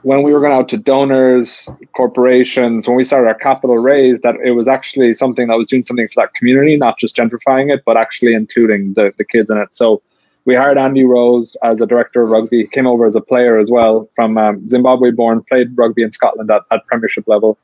when 0.04 0.24
we 0.24 0.32
were 0.32 0.40
going 0.40 0.54
out 0.54 0.70
to 0.70 0.78
donors, 0.78 1.70
corporations, 1.94 2.88
when 2.88 2.96
we 2.96 3.04
started 3.04 3.28
our 3.28 3.36
capital 3.36 3.78
raise, 3.78 4.22
that 4.22 4.36
it 4.44 4.52
was 4.52 4.68
actually 4.68 5.14
something 5.14 5.48
that 5.48 5.58
was 5.58 5.68
doing 5.68 5.84
something 5.84 6.08
for 6.08 6.22
that 6.22 6.34
community, 6.36 6.78
not 6.78 6.98
just 6.98 7.18
gentrifying 7.18 7.74
it, 7.74 7.84
but 7.86 7.98
actually 7.98 8.34
including 8.34 8.94
the, 8.94 9.14
the 9.18 9.26
kids 9.26 9.50
in 9.50 9.58
it. 9.58 9.74
So 9.74 10.02
we 10.46 10.56
hired 10.56 10.78
Andy 10.78 11.04
Rose 11.04 11.56
as 11.64 11.82
a 11.82 11.86
director 11.86 12.24
of 12.24 12.30
rugby. 12.30 12.62
He 12.62 12.68
came 12.68 12.88
over 12.88 13.06
as 13.06 13.16
a 13.16 13.22
player 13.22 13.60
as 13.60 13.70
well 13.70 14.10
from 14.16 14.38
um, 14.38 14.68
Zimbabwe 14.70 15.12
born, 15.12 15.44
played 15.44 15.78
rugby 15.78 16.04
in 16.04 16.12
Scotland 16.12 16.50
at, 16.50 16.62
at 16.72 16.86
premiership 16.88 17.28
level. 17.28 17.58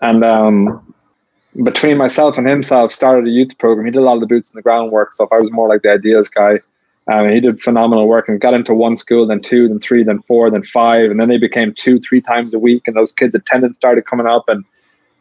And 0.00 0.24
um, 0.24 0.94
between 1.62 1.96
myself 1.96 2.38
and 2.38 2.46
himself, 2.46 2.92
started 2.92 3.26
a 3.26 3.30
youth 3.30 3.56
program. 3.58 3.86
He 3.86 3.92
did 3.92 4.00
a 4.00 4.02
lot 4.02 4.14
of 4.14 4.20
the 4.20 4.26
boots 4.26 4.50
and 4.50 4.58
the 4.58 4.62
groundwork 4.62 5.12
stuff. 5.12 5.28
I 5.32 5.38
was 5.38 5.50
more 5.50 5.68
like 5.68 5.82
the 5.82 5.92
ideas 5.92 6.28
guy. 6.28 6.60
Um, 7.10 7.30
he 7.30 7.40
did 7.40 7.60
phenomenal 7.60 8.06
work 8.06 8.28
and 8.28 8.38
got 8.38 8.52
into 8.52 8.74
one 8.74 8.96
school, 8.96 9.26
then 9.26 9.40
two, 9.40 9.66
then 9.66 9.80
three, 9.80 10.04
then 10.04 10.20
four, 10.22 10.50
then 10.50 10.62
five, 10.62 11.10
and 11.10 11.18
then 11.18 11.28
they 11.28 11.38
became 11.38 11.72
two, 11.72 11.98
three 11.98 12.20
times 12.20 12.52
a 12.52 12.58
week. 12.58 12.86
And 12.86 12.94
those 12.94 13.12
kids' 13.12 13.34
attendance 13.34 13.76
started 13.76 14.04
coming 14.04 14.26
up, 14.26 14.44
and 14.48 14.62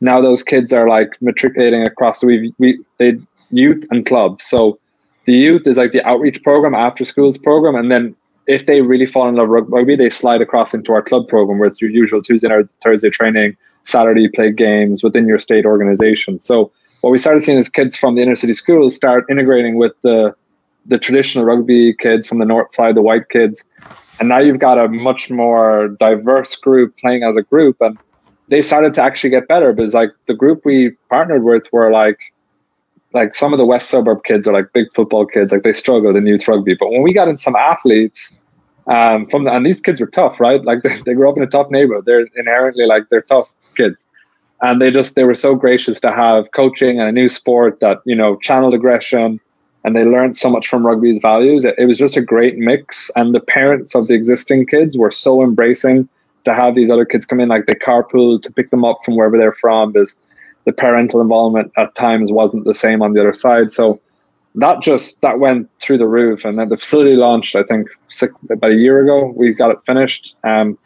now 0.01 0.19
those 0.19 0.43
kids 0.43 0.73
are 0.73 0.89
like 0.89 1.15
matriculating 1.21 1.83
across. 1.83 2.21
We 2.21 2.53
we 2.59 2.83
they 2.97 3.17
youth 3.51 3.85
and 3.89 4.05
clubs. 4.05 4.43
So 4.43 4.79
the 5.27 5.33
youth 5.33 5.67
is 5.67 5.77
like 5.77 5.91
the 5.91 6.03
outreach 6.07 6.41
program, 6.41 6.73
after 6.73 7.05
schools 7.05 7.37
program, 7.37 7.75
and 7.75 7.91
then 7.91 8.15
if 8.47 8.65
they 8.65 8.81
really 8.81 9.05
fall 9.05 9.27
in 9.27 9.35
love 9.35 9.49
with 9.49 9.65
rugby, 9.67 9.95
they 9.97 10.09
slide 10.09 10.41
across 10.41 10.73
into 10.73 10.93
our 10.93 11.01
club 11.01 11.27
program 11.27 11.59
where 11.59 11.67
it's 11.67 11.81
your 11.81 11.91
usual 11.91 12.23
Tuesday 12.23 12.47
or 12.49 12.63
Thursday 12.81 13.09
training, 13.09 13.57
Saturday 13.83 14.29
play 14.29 14.51
games 14.51 15.03
within 15.03 15.27
your 15.27 15.37
state 15.37 15.65
organization. 15.65 16.39
So 16.39 16.71
what 17.01 17.11
we 17.11 17.17
started 17.17 17.41
seeing 17.41 17.57
is 17.57 17.67
kids 17.67 17.97
from 17.97 18.15
the 18.15 18.21
inner 18.21 18.37
city 18.37 18.53
schools 18.53 18.95
start 18.95 19.25
integrating 19.29 19.75
with 19.75 19.93
the 20.01 20.33
the 20.85 20.97
traditional 20.97 21.43
rugby 21.43 21.93
kids 21.93 22.25
from 22.25 22.39
the 22.39 22.45
north 22.45 22.71
side, 22.71 22.95
the 22.95 23.01
white 23.01 23.27
kids, 23.27 23.65
and 24.21 24.29
now 24.29 24.39
you've 24.39 24.59
got 24.59 24.79
a 24.79 24.87
much 24.87 25.29
more 25.29 25.89
diverse 25.99 26.55
group 26.55 26.95
playing 27.01 27.23
as 27.23 27.35
a 27.35 27.41
group, 27.41 27.75
and 27.81 27.97
they 28.47 28.61
started 28.61 28.93
to 28.93 29.03
actually 29.03 29.29
get 29.29 29.49
better 29.49 29.73
because 29.73 29.93
like 29.93 30.11
the 30.27 30.33
group 30.33 30.61
we 30.63 30.91
partnered 31.09 31.43
with 31.43 31.67
were 31.73 31.91
like 31.91 32.17
like 33.13 33.35
some 33.35 33.53
of 33.53 33.57
the 33.57 33.65
west 33.65 33.89
suburb 33.89 34.23
kids 34.23 34.47
are 34.47 34.53
like 34.53 34.71
big 34.73 34.93
football 34.93 35.25
kids, 35.25 35.51
like 35.51 35.63
they 35.63 35.73
struggled 35.73 36.15
in 36.15 36.27
youth 36.27 36.47
rugby, 36.47 36.75
but 36.79 36.89
when 36.89 37.01
we 37.01 37.13
got 37.13 37.27
in 37.27 37.37
some 37.37 37.55
athletes. 37.55 38.37
Um, 38.89 39.27
from 39.27 39.43
the, 39.43 39.53
and 39.53 39.65
these 39.65 39.81
kids 39.81 39.99
were 39.99 40.07
tough, 40.07 40.39
right? 40.39 40.63
Like 40.63 40.81
they, 40.83 41.01
they 41.01 41.13
grew 41.13 41.29
up 41.29 41.35
in 41.35 41.43
a 41.43 41.47
tough 41.47 41.69
neighborhood. 41.69 42.05
They're 42.05 42.25
inherently 42.37 42.85
like 42.85 43.03
they're 43.09 43.21
tough 43.21 43.51
kids 43.75 44.05
and 44.61 44.81
they 44.81 44.91
just 44.91 45.15
they 45.15 45.23
were 45.23 45.35
so 45.35 45.55
gracious 45.55 45.99
to 45.99 46.11
have 46.11 46.51
coaching 46.51 46.99
and 46.99 47.09
a 47.09 47.11
new 47.11 47.29
sport 47.29 47.79
that 47.79 48.01
you 48.05 48.15
know 48.15 48.37
channeled 48.37 48.73
aggression 48.73 49.39
and 49.83 49.95
they 49.95 50.03
learned 50.03 50.35
so 50.35 50.49
much 50.49 50.67
from 50.67 50.85
rugby's 50.85 51.19
values. 51.19 51.63
It, 51.63 51.75
it, 51.77 51.85
was 51.85 51.97
just 51.97 52.17
a 52.17 52.21
great 52.21 52.57
mix, 52.57 53.09
and 53.15 53.33
the 53.33 53.39
parents 53.39 53.95
of 53.95 54.07
the 54.07 54.15
existing 54.15 54.65
kids 54.65 54.97
were 54.97 55.11
so 55.11 55.41
embracing 55.41 56.09
to 56.43 56.53
have 56.53 56.75
these 56.75 56.89
other 56.89 57.05
kids 57.05 57.25
come 57.25 57.39
in, 57.39 57.47
like 57.47 57.67
they 57.67 57.75
carpool 57.75 58.41
to 58.41 58.51
pick 58.51 58.69
them 58.69 58.83
up 58.83 58.99
from 59.05 59.15
wherever 59.15 59.37
they're 59.37 59.53
from, 59.53 59.93
because 59.93 60.17
the 60.67 60.73
parental 60.73 61.21
involvement 61.21 61.71
at 61.77 61.95
times 61.95 62.29
wasn't 62.29 62.65
the 62.65 62.75
same 62.75 63.01
on 63.01 63.13
the 63.13 63.21
other 63.21 63.33
side. 63.33 63.71
So 63.71 64.01
that 64.55 64.81
just 64.81 65.21
that 65.21 65.39
went 65.39 65.69
through 65.79 65.97
the 65.97 66.07
roof, 66.07 66.43
and 66.43 66.59
then 66.59 66.67
the 66.67 66.75
facility 66.75 67.15
launched. 67.15 67.55
I 67.55 67.63
think 67.63 67.87
six 68.09 68.35
about 68.49 68.71
a 68.71 68.75
year 68.75 69.01
ago. 69.01 69.33
We 69.33 69.53
got 69.53 69.71
it 69.71 69.77
finished. 69.85 70.35
Um, 70.43 70.77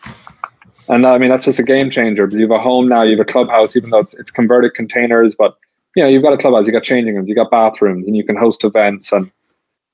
and 0.87 1.03
I 1.07 1.17
mean 1.17 1.31
that's 1.31 1.45
just 1.45 1.57
a 1.57 1.63
game 1.63 1.89
changer 1.89 2.27
because 2.27 2.39
you 2.39 2.47
have 2.47 2.59
a 2.59 2.63
home 2.63 2.87
now, 2.87 3.01
you 3.01 3.17
have 3.17 3.27
a 3.27 3.31
clubhouse, 3.31 3.75
even 3.75 3.89
though 3.89 3.97
it's, 3.97 4.13
it's 4.13 4.29
converted 4.29 4.75
containers, 4.75 5.33
but 5.33 5.57
you 5.95 6.03
know, 6.03 6.09
you've 6.09 6.21
got 6.21 6.33
a 6.33 6.37
clubhouse, 6.37 6.67
you've 6.67 6.73
got 6.73 6.83
changing 6.83 7.15
rooms, 7.15 7.27
you've 7.27 7.35
got 7.35 7.49
bathrooms, 7.49 8.07
and 8.07 8.15
you 8.15 8.23
can 8.23 8.35
host 8.35 8.63
events, 8.63 9.11
and 9.11 9.31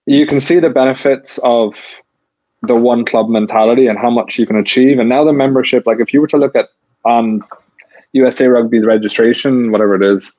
you 0.06 0.28
can 0.28 0.42
see 0.42 0.60
the 0.60 0.70
benefits 0.70 1.40
of 1.44 2.02
the 2.62 2.76
one 2.76 3.06
club 3.06 3.30
mentality 3.30 3.88
and 3.88 3.98
how 3.98 4.10
much 4.10 4.38
you 4.38 4.46
can 4.46 4.58
achieve. 4.58 5.00
And 5.00 5.08
now 5.08 5.24
the 5.24 5.32
membership, 5.32 5.88
like 5.88 6.02
if 6.02 6.14
you 6.14 6.20
were 6.20 6.28
to 6.28 6.38
look 6.38 6.58
at 6.58 6.70
on 7.06 7.42
USA 8.14 8.48
Rugby's 8.48 8.86
registration, 8.86 9.72
whatever 9.72 9.96
it 9.96 10.04
is, 10.04 10.32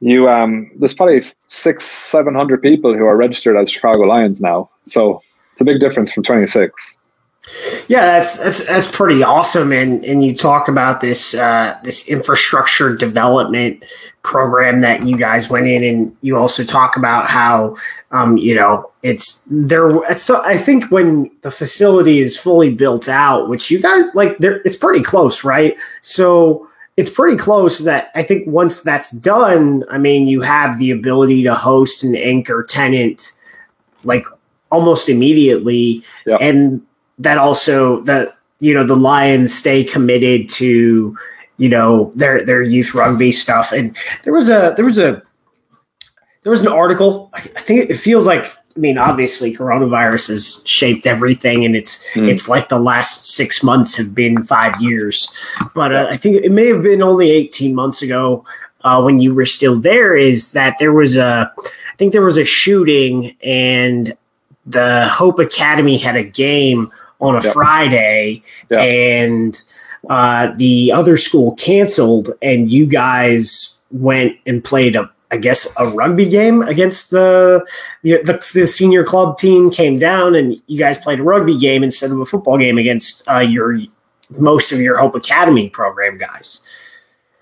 you 0.00 0.28
um, 0.28 0.70
there's 0.78 0.94
probably 0.94 1.24
six, 1.48 1.84
seven 1.84 2.34
hundred 2.34 2.62
people 2.62 2.94
who 2.94 3.06
are 3.06 3.16
registered 3.16 3.56
as 3.56 3.70
Chicago 3.70 4.02
Lions 4.02 4.40
now. 4.40 4.68
So 4.84 5.22
it's 5.52 5.60
a 5.60 5.64
big 5.64 5.80
difference 5.80 6.12
from 6.12 6.22
twenty 6.22 6.46
six. 6.46 6.94
Yeah, 7.88 8.06
that's 8.06 8.38
that's 8.38 8.66
that's 8.66 8.90
pretty 8.90 9.22
awesome. 9.22 9.72
And 9.72 10.04
and 10.04 10.24
you 10.24 10.34
talk 10.34 10.68
about 10.68 11.00
this 11.00 11.34
uh, 11.34 11.78
this 11.84 12.08
infrastructure 12.08 12.96
development 12.96 13.84
program 14.22 14.80
that 14.80 15.06
you 15.06 15.16
guys 15.16 15.48
went 15.50 15.66
in, 15.66 15.84
and 15.84 16.16
you 16.22 16.36
also 16.36 16.64
talk 16.64 16.96
about 16.96 17.28
how 17.28 17.76
um, 18.10 18.38
you 18.38 18.54
know 18.54 18.90
it's 19.02 19.46
there. 19.50 20.18
So 20.18 20.42
I 20.42 20.56
think 20.58 20.90
when 20.90 21.30
the 21.42 21.50
facility 21.50 22.20
is 22.20 22.38
fully 22.38 22.70
built 22.70 23.08
out, 23.08 23.48
which 23.48 23.70
you 23.70 23.80
guys 23.80 24.14
like, 24.14 24.38
there 24.38 24.60
it's 24.64 24.76
pretty 24.76 25.02
close, 25.02 25.44
right? 25.44 25.76
So 26.00 26.68
it's 26.96 27.10
pretty 27.10 27.36
close 27.36 27.80
that 27.80 28.10
I 28.14 28.22
think 28.22 28.46
once 28.46 28.80
that's 28.80 29.10
done, 29.10 29.84
I 29.90 29.98
mean, 29.98 30.26
you 30.26 30.40
have 30.42 30.78
the 30.78 30.90
ability 30.90 31.42
to 31.44 31.54
host 31.54 32.04
an 32.04 32.14
anchor 32.14 32.62
tenant 32.62 33.32
like 34.04 34.26
almost 34.70 35.08
immediately, 35.08 36.04
yep. 36.26 36.40
and 36.40 36.84
that 37.18 37.38
also 37.38 38.00
that 38.02 38.36
you 38.60 38.74
know 38.74 38.84
the 38.84 38.96
Lions 38.96 39.52
stay 39.52 39.82
committed 39.82 40.48
to 40.50 41.16
you 41.56 41.68
know 41.68 42.12
their 42.14 42.44
their 42.44 42.62
youth 42.62 42.94
rugby 42.94 43.32
stuff. 43.32 43.72
And 43.72 43.96
there 44.22 44.32
was 44.32 44.48
a 44.48 44.74
there 44.76 44.84
was 44.84 44.98
a 44.98 45.22
there 46.42 46.50
was 46.50 46.60
an 46.60 46.68
article. 46.68 47.30
I 47.34 47.40
think 47.40 47.90
it 47.90 47.96
feels 47.96 48.26
like 48.26 48.52
I 48.76 48.80
mean, 48.80 48.98
obviously, 48.98 49.54
coronavirus 49.54 50.28
has 50.30 50.60
shaped 50.64 51.06
everything, 51.06 51.64
and 51.64 51.76
it's 51.76 52.04
mm. 52.14 52.28
it's 52.28 52.48
like 52.48 52.68
the 52.68 52.78
last 52.78 53.24
six 53.34 53.62
months 53.62 53.96
have 53.96 54.14
been 54.14 54.42
five 54.42 54.80
years. 54.80 55.32
But 55.74 55.94
uh, 55.94 56.08
I 56.10 56.16
think 56.16 56.44
it 56.44 56.50
may 56.50 56.66
have 56.66 56.82
been 56.82 57.02
only 57.02 57.30
eighteen 57.30 57.74
months 57.74 58.02
ago 58.02 58.44
uh, 58.82 59.00
when 59.00 59.20
you 59.20 59.32
were 59.32 59.46
still 59.46 59.78
there. 59.78 60.16
Is 60.16 60.52
that 60.52 60.78
there 60.78 60.92
was 60.92 61.16
a 61.16 61.52
I 61.56 61.96
think 61.96 62.12
there 62.12 62.22
was 62.22 62.36
a 62.36 62.44
shooting, 62.44 63.36
and 63.44 64.16
the 64.66 65.08
Hope 65.08 65.38
Academy 65.38 65.96
had 65.96 66.16
a 66.16 66.24
game 66.24 66.90
on 67.20 67.36
a 67.36 67.42
yep. 67.44 67.52
Friday, 67.52 68.42
yep. 68.70 68.80
and 68.80 69.62
uh, 70.10 70.52
the 70.56 70.90
other 70.90 71.16
school 71.16 71.54
canceled, 71.54 72.30
and 72.42 72.72
you 72.72 72.86
guys 72.86 73.78
went 73.92 74.36
and 74.46 74.64
played 74.64 74.96
a 74.96 75.08
I 75.30 75.36
guess 75.36 75.72
a 75.78 75.86
rugby 75.86 76.28
game 76.28 76.62
against 76.62 77.10
the, 77.10 77.66
the, 78.02 78.22
the 78.54 78.68
senior 78.68 79.04
club 79.04 79.38
team 79.38 79.70
came 79.70 79.98
down 79.98 80.34
and 80.34 80.60
you 80.66 80.78
guys 80.78 80.98
played 80.98 81.20
a 81.20 81.22
rugby 81.22 81.56
game 81.56 81.82
instead 81.82 82.10
of 82.10 82.20
a 82.20 82.24
football 82.24 82.58
game 82.58 82.78
against 82.78 83.26
uh, 83.28 83.38
your 83.38 83.78
most 84.30 84.72
of 84.72 84.80
your 84.80 84.98
Hope 84.98 85.14
Academy 85.14 85.68
program 85.68 86.18
guys. 86.18 86.62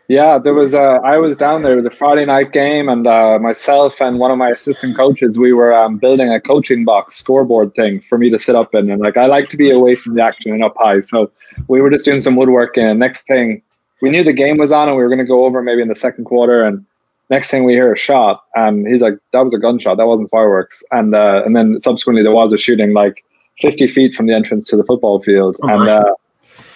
Yeah, 0.09 0.39
there 0.39 0.53
was. 0.53 0.75
Uh, 0.75 0.99
I 1.05 1.17
was 1.17 1.37
down 1.37 1.63
there. 1.63 1.73
It 1.75 1.77
was 1.77 1.87
a 1.87 1.91
Friday 1.91 2.27
night 2.27 2.53
game, 2.53 2.89
and 2.89 3.07
uh, 3.07 3.39
myself 3.39 4.01
and 4.01 4.19
one 4.19 4.31
of 4.31 4.37
my 4.37 4.51
assistant 4.51 4.97
coaches, 4.97 5.39
we 5.39 5.53
were 5.53 5.73
um, 5.73 5.97
building 5.97 6.31
a 6.31 6.41
coaching 6.41 6.85
box 6.85 7.17
scoreboard 7.17 7.75
thing 7.75 8.01
for 8.09 8.19
me 8.19 8.29
to 8.29 8.39
sit 8.39 8.55
up 8.55 8.75
in. 8.75 8.91
And 8.91 9.01
like, 9.01 9.17
I 9.17 9.27
like 9.27 9.49
to 9.51 9.57
be 9.57 9.71
away 9.71 9.95
from 9.95 10.15
the 10.15 10.23
action 10.23 10.53
and 10.53 10.63
up 10.63 10.75
high, 10.77 11.01
so 11.01 11.31
we 11.69 11.81
were 11.81 11.89
just 11.89 12.05
doing 12.05 12.21
some 12.21 12.37
woodworking. 12.37 12.85
And 12.85 12.99
next 12.99 13.27
thing, 13.27 13.63
we 14.03 14.11
knew 14.11 14.25
the 14.25 14.33
game 14.33 14.59
was 14.59 14.73
on, 14.73 14.89
and 14.89 14.97
we 14.97 15.03
were 15.03 15.09
going 15.09 15.19
to 15.19 15.25
go 15.25 15.47
over 15.47 15.63
maybe 15.63 15.81
in 15.81 15.89
the 15.89 15.95
second 15.95 16.25
quarter. 16.25 16.65
And 16.65 16.85
next 17.33 17.51
thing, 17.51 17.65
we 17.65 17.73
hear 17.73 17.93
a 17.93 17.97
shot, 17.97 18.45
and 18.55 18.87
he's 18.87 19.03
like, 19.03 19.15
"That 19.33 19.41
was 19.41 19.55
a 19.55 19.59
gunshot. 19.59 19.97
That 19.97 20.07
wasn't 20.07 20.31
fireworks." 20.31 20.85
And 20.93 21.15
uh, 21.15 21.43
and 21.45 21.57
then 21.57 21.81
subsequently, 21.81 22.23
there 22.23 22.33
was 22.33 22.53
a 22.53 22.59
shooting 22.59 22.93
like 22.93 23.25
50 23.59 23.89
feet 23.89 24.15
from 24.15 24.27
the 24.27 24.35
entrance 24.35 24.69
to 24.69 24.77
the 24.77 24.85
football 24.85 25.21
field, 25.21 25.57
oh 25.63 25.69
and 25.69 25.89
uh, 25.89 26.15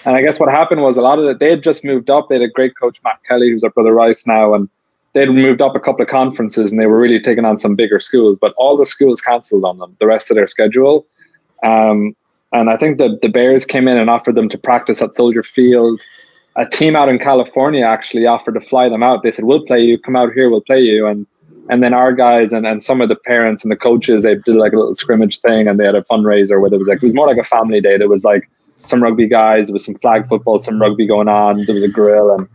and 0.06 0.16
I 0.16 0.22
guess 0.22 0.40
what 0.40 0.50
happened 0.50 0.82
was 0.82 0.96
a 0.96 1.02
lot 1.02 1.18
of 1.18 1.26
it, 1.26 1.38
they 1.38 1.50
had 1.50 1.62
just 1.62 1.84
moved 1.84 2.10
up. 2.10 2.28
They 2.28 2.36
had 2.36 2.42
a 2.42 2.48
great 2.48 2.76
coach, 2.76 2.98
Matt 3.04 3.20
Kelly, 3.28 3.50
who's 3.50 3.62
our 3.64 3.70
Brother 3.70 3.92
Rice 3.92 4.26
now, 4.26 4.54
and 4.54 4.68
they'd 5.12 5.30
moved 5.30 5.60
up 5.62 5.74
a 5.74 5.80
couple 5.80 6.02
of 6.02 6.08
conferences 6.08 6.70
and 6.70 6.80
they 6.80 6.86
were 6.86 6.98
really 6.98 7.18
taking 7.18 7.44
on 7.44 7.58
some 7.58 7.74
bigger 7.74 7.98
schools, 7.98 8.38
but 8.40 8.52
all 8.56 8.76
the 8.76 8.86
schools 8.86 9.20
cancelled 9.20 9.64
on 9.64 9.78
them 9.78 9.96
the 9.98 10.06
rest 10.06 10.30
of 10.30 10.36
their 10.36 10.46
schedule. 10.46 11.06
Um, 11.62 12.14
and 12.52 12.70
I 12.70 12.76
think 12.76 12.98
the, 12.98 13.18
the 13.22 13.28
Bears 13.28 13.64
came 13.64 13.88
in 13.88 13.96
and 13.96 14.10
offered 14.10 14.34
them 14.34 14.48
to 14.50 14.58
practice 14.58 15.02
at 15.02 15.14
Soldier 15.14 15.42
Field. 15.42 16.00
A 16.56 16.66
team 16.66 16.96
out 16.96 17.08
in 17.08 17.18
California 17.18 17.84
actually 17.84 18.26
offered 18.26 18.54
to 18.54 18.60
fly 18.60 18.88
them 18.88 19.02
out. 19.02 19.22
They 19.22 19.30
said, 19.30 19.44
We'll 19.44 19.64
play 19.66 19.84
you, 19.84 19.98
come 19.98 20.16
out 20.16 20.32
here, 20.32 20.50
we'll 20.50 20.62
play 20.62 20.80
you. 20.80 21.06
And 21.06 21.26
and 21.68 21.82
then 21.82 21.92
our 21.92 22.12
guys 22.12 22.52
and, 22.52 22.66
and 22.66 22.82
some 22.82 23.00
of 23.00 23.08
the 23.08 23.16
parents 23.16 23.64
and 23.64 23.72
the 23.72 23.76
coaches, 23.76 24.22
they 24.22 24.36
did 24.36 24.54
like 24.54 24.72
a 24.72 24.76
little 24.76 24.94
scrimmage 24.94 25.40
thing 25.40 25.66
and 25.66 25.80
they 25.80 25.84
had 25.84 25.96
a 25.96 26.02
fundraiser 26.02 26.60
where 26.60 26.72
it 26.72 26.78
was 26.78 26.86
like, 26.86 27.02
it 27.02 27.06
was 27.06 27.14
more 27.14 27.26
like 27.26 27.38
a 27.38 27.44
family 27.44 27.80
day. 27.80 27.98
There 27.98 28.08
was 28.08 28.24
like 28.24 28.48
some 28.88 29.02
rugby 29.02 29.26
guys. 29.26 29.66
There 29.66 29.72
was 29.72 29.84
some 29.84 29.96
flag 29.96 30.26
football, 30.28 30.58
some 30.58 30.80
rugby 30.80 31.06
going 31.06 31.28
on. 31.28 31.64
There 31.64 31.74
was 31.74 31.84
a 31.84 31.88
grill, 31.88 32.30
and 32.30 32.48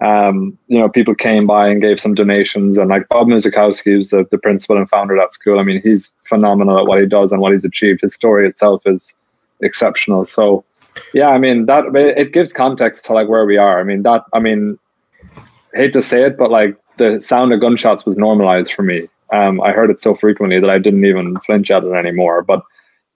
um, 0.00 0.58
you 0.68 0.78
know, 0.78 0.88
people 0.88 1.14
came 1.14 1.46
by 1.46 1.68
and 1.68 1.80
gave 1.80 1.98
some 1.98 2.14
donations. 2.14 2.78
And 2.78 2.88
like 2.88 3.08
Bob 3.08 3.26
Muzikowski, 3.26 3.84
who's 3.84 4.10
the, 4.10 4.26
the 4.30 4.38
principal 4.38 4.76
and 4.76 4.88
founder 4.88 5.16
of 5.16 5.20
that 5.20 5.32
school, 5.32 5.58
I 5.58 5.62
mean, 5.62 5.80
he's 5.82 6.14
phenomenal 6.24 6.78
at 6.78 6.86
what 6.86 7.00
he 7.00 7.06
does 7.06 7.32
and 7.32 7.40
what 7.40 7.52
he's 7.52 7.64
achieved. 7.64 8.02
His 8.02 8.14
story 8.14 8.46
itself 8.46 8.82
is 8.86 9.14
exceptional. 9.60 10.24
So, 10.24 10.64
yeah, 11.12 11.28
I 11.28 11.38
mean, 11.38 11.66
that 11.66 11.84
it 11.94 12.32
gives 12.32 12.52
context 12.52 13.04
to 13.06 13.12
like 13.12 13.28
where 13.28 13.44
we 13.44 13.56
are. 13.56 13.80
I 13.80 13.84
mean, 13.84 14.02
that, 14.02 14.24
I 14.32 14.40
mean, 14.40 14.78
hate 15.74 15.92
to 15.92 16.02
say 16.02 16.24
it, 16.24 16.36
but 16.36 16.50
like 16.50 16.76
the 16.96 17.20
sound 17.20 17.52
of 17.52 17.60
gunshots 17.60 18.04
was 18.04 18.16
normalized 18.16 18.72
for 18.72 18.82
me. 18.82 19.08
Um, 19.32 19.60
I 19.60 19.72
heard 19.72 19.90
it 19.90 20.00
so 20.00 20.14
frequently 20.14 20.58
that 20.58 20.70
I 20.70 20.78
didn't 20.78 21.04
even 21.04 21.38
flinch 21.40 21.70
at 21.70 21.84
it 21.84 21.92
anymore. 21.92 22.42
But 22.42 22.62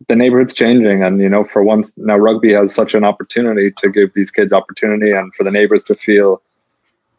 the 0.08 0.16
neighborhood's 0.16 0.54
changing, 0.54 1.02
and 1.02 1.20
you 1.20 1.28
know, 1.28 1.44
for 1.44 1.62
once 1.62 1.96
now, 1.96 2.16
rugby 2.16 2.52
has 2.52 2.74
such 2.74 2.94
an 2.94 3.04
opportunity 3.04 3.72
to 3.78 3.90
give 3.90 4.12
these 4.14 4.30
kids 4.30 4.52
opportunity, 4.52 5.12
and 5.12 5.34
for 5.34 5.44
the 5.44 5.50
neighbors 5.50 5.84
to 5.84 5.94
feel 5.94 6.42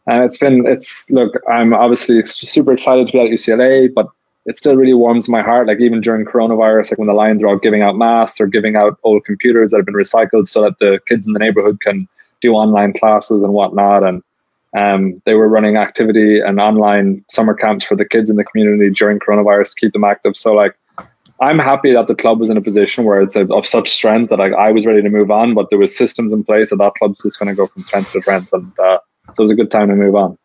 and 0.06 0.22
it's 0.22 0.36
been, 0.36 0.66
it's, 0.66 1.10
look, 1.10 1.34
I'm 1.48 1.72
obviously 1.72 2.24
super 2.26 2.72
excited 2.72 3.06
to 3.06 3.12
be 3.12 3.20
at 3.20 3.30
UCLA, 3.30 3.92
but 3.92 4.06
it 4.46 4.58
still 4.58 4.76
really 4.76 4.94
warms 4.94 5.28
my 5.28 5.42
heart. 5.42 5.66
Like 5.66 5.80
even 5.80 6.00
during 6.00 6.26
coronavirus, 6.26 6.92
like 6.92 6.98
when 6.98 7.08
the 7.08 7.14
Lions 7.14 7.42
are 7.42 7.48
out 7.48 7.62
giving 7.62 7.82
out 7.82 7.96
masks 7.96 8.40
or 8.40 8.46
giving 8.46 8.76
out 8.76 8.98
old 9.02 9.24
computers 9.24 9.70
that 9.70 9.78
have 9.78 9.86
been 9.86 9.94
recycled 9.94 10.48
so 10.48 10.62
that 10.62 10.78
the 10.78 11.00
kids 11.08 11.26
in 11.26 11.32
the 11.32 11.38
neighborhood 11.38 11.80
can 11.80 12.08
do 12.40 12.52
online 12.52 12.92
classes 12.92 13.42
and 13.42 13.52
whatnot. 13.52 14.04
And 14.04 14.22
um, 14.76 15.22
they 15.24 15.34
were 15.34 15.48
running 15.48 15.76
activity 15.76 16.40
and 16.40 16.60
online 16.60 17.24
summer 17.30 17.54
camps 17.54 17.84
for 17.84 17.96
the 17.96 18.04
kids 18.04 18.28
in 18.28 18.36
the 18.36 18.44
community 18.44 18.90
during 18.90 19.18
coronavirus 19.18 19.70
to 19.70 19.80
keep 19.80 19.92
them 19.92 20.04
active. 20.04 20.36
So 20.36 20.52
like, 20.52 20.74
I'm 21.40 21.58
happy 21.58 21.92
that 21.92 22.06
the 22.06 22.14
club 22.14 22.38
was 22.38 22.50
in 22.50 22.56
a 22.56 22.62
position 22.62 23.04
where 23.04 23.20
it's 23.20 23.34
of 23.36 23.66
such 23.66 23.90
strength 23.90 24.30
that 24.30 24.38
like, 24.38 24.52
I 24.52 24.70
was 24.72 24.86
ready 24.86 25.02
to 25.02 25.10
move 25.10 25.30
on, 25.30 25.54
but 25.54 25.68
there 25.70 25.78
was 25.78 25.96
systems 25.96 26.32
in 26.32 26.44
place 26.44 26.70
that 26.70 26.76
that 26.76 26.94
club's 26.94 27.22
just 27.22 27.38
going 27.38 27.48
to 27.48 27.54
go 27.54 27.66
from 27.66 27.82
strength 27.82 28.12
to 28.12 28.20
strength. 28.20 28.52
And 28.52 28.78
uh, 28.78 28.98
so 29.28 29.34
it 29.38 29.42
was 29.42 29.50
a 29.50 29.56
good 29.56 29.70
time 29.70 29.88
to 29.88 29.96
move 29.96 30.14
on. 30.14 30.38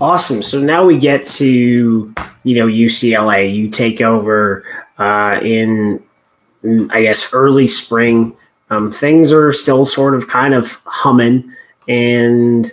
Awesome. 0.00 0.42
So 0.42 0.60
now 0.60 0.84
we 0.84 0.98
get 0.98 1.24
to 1.24 2.14
you 2.44 2.54
know 2.54 2.66
UCLA. 2.66 3.54
You 3.54 3.68
take 3.68 4.00
over 4.00 4.64
uh, 4.98 5.40
in 5.42 6.02
I 6.90 7.02
guess 7.02 7.32
early 7.32 7.66
spring. 7.66 8.36
Um, 8.70 8.90
things 8.90 9.32
are 9.32 9.52
still 9.52 9.84
sort 9.84 10.14
of 10.14 10.28
kind 10.28 10.52
of 10.52 10.80
humming, 10.84 11.52
and 11.88 12.70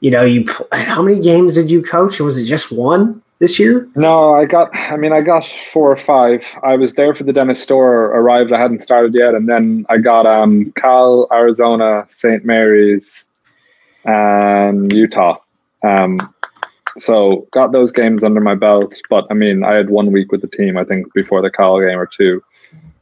you 0.00 0.10
know 0.10 0.24
you 0.24 0.44
how 0.72 1.02
many 1.02 1.20
games 1.20 1.54
did 1.54 1.70
you 1.70 1.82
coach? 1.82 2.20
Was 2.20 2.38
it 2.38 2.46
just 2.46 2.72
one 2.72 3.22
this 3.38 3.58
year? 3.58 3.88
No, 3.94 4.34
I 4.34 4.44
got. 4.44 4.74
I 4.74 4.96
mean, 4.96 5.12
I 5.12 5.20
got 5.20 5.46
four 5.46 5.92
or 5.92 5.96
five. 5.96 6.44
I 6.62 6.76
was 6.76 6.94
there 6.94 7.14
for 7.14 7.24
the 7.24 7.32
Dennis 7.32 7.62
Store 7.62 8.06
arrived. 8.06 8.52
I 8.52 8.60
hadn't 8.60 8.80
started 8.80 9.14
yet, 9.14 9.34
and 9.34 9.48
then 9.48 9.86
I 9.88 9.98
got 9.98 10.26
um, 10.26 10.72
Cal, 10.76 11.28
Arizona, 11.32 12.04
St. 12.08 12.44
Mary's, 12.44 13.26
and 14.04 14.92
Utah. 14.92 15.38
Um, 15.82 16.18
so 16.98 17.46
got 17.52 17.72
those 17.72 17.92
games 17.92 18.24
under 18.24 18.40
my 18.40 18.54
belt, 18.54 19.00
but 19.08 19.26
I 19.30 19.34
mean, 19.34 19.64
I 19.64 19.74
had 19.74 19.90
one 19.90 20.12
week 20.12 20.32
with 20.32 20.40
the 20.40 20.48
team, 20.48 20.76
I 20.76 20.84
think, 20.84 21.12
before 21.14 21.40
the 21.40 21.50
Cal 21.50 21.80
game 21.80 21.98
or 21.98 22.06
two. 22.06 22.42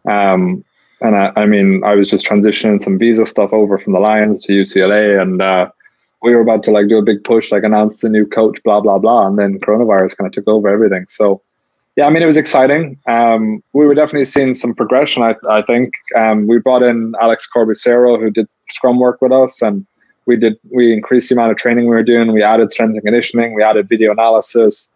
Um, 0.09 0.65
and 1.01 1.17
I, 1.17 1.33
I, 1.37 1.47
mean, 1.47 1.83
I 1.85 1.95
was 1.95 2.09
just 2.09 2.27
transitioning 2.27 2.83
some 2.83 2.99
visa 2.99 3.25
stuff 3.25 3.53
over 3.53 3.79
from 3.79 3.93
the 3.93 4.01
Lions 4.01 4.43
to 4.43 4.53
UCLA, 4.53 5.21
and 5.21 5.41
uh, 5.41 5.71
we 6.23 6.35
were 6.35 6.41
about 6.41 6.63
to 6.65 6.71
like 6.71 6.89
do 6.89 6.99
a 6.99 7.03
big 7.03 7.23
push, 7.25 7.53
like 7.53 7.63
announce 7.63 8.01
the 8.01 8.09
new 8.09 8.27
coach, 8.27 8.59
blah 8.65 8.81
blah 8.81 8.99
blah, 8.99 9.27
and 9.27 9.39
then 9.39 9.61
coronavirus 9.61 10.17
kind 10.17 10.27
of 10.27 10.33
took 10.33 10.49
over 10.49 10.69
everything. 10.69 11.07
So, 11.09 11.41
yeah, 11.97 12.07
I 12.07 12.11
mean, 12.11 12.23
it 12.23 12.27
was 12.27 12.37
exciting. 12.37 12.99
Um, 13.07 13.63
we 13.73 13.87
were 13.87 13.95
definitely 13.95 14.25
seeing 14.25 14.55
some 14.55 14.75
progression. 14.75 15.23
I, 15.23 15.35
I 15.49 15.63
think 15.63 15.93
um, 16.17 16.47
we 16.47 16.59
brought 16.59 16.83
in 16.83 17.15
Alex 17.21 17.49
Corbisiero, 17.55 18.19
who 18.21 18.31
did 18.31 18.49
scrum 18.71 18.99
work 18.99 19.23
with 19.23 19.33
us, 19.33 19.63
and 19.63 19.87
we 20.29 20.37
did 20.37 20.57
we 20.71 20.93
increased 20.93 21.31
the 21.31 21.35
amount 21.35 21.51
of 21.51 21.57
training 21.57 21.85
we 21.87 21.97
were 21.97 22.03
doing. 22.03 22.33
We 22.33 22.43
added 22.43 22.71
strength 22.71 22.93
and 22.93 23.03
conditioning. 23.03 23.55
We 23.55 23.63
added 23.63 23.89
video 23.89 24.13
analysis. 24.13 24.91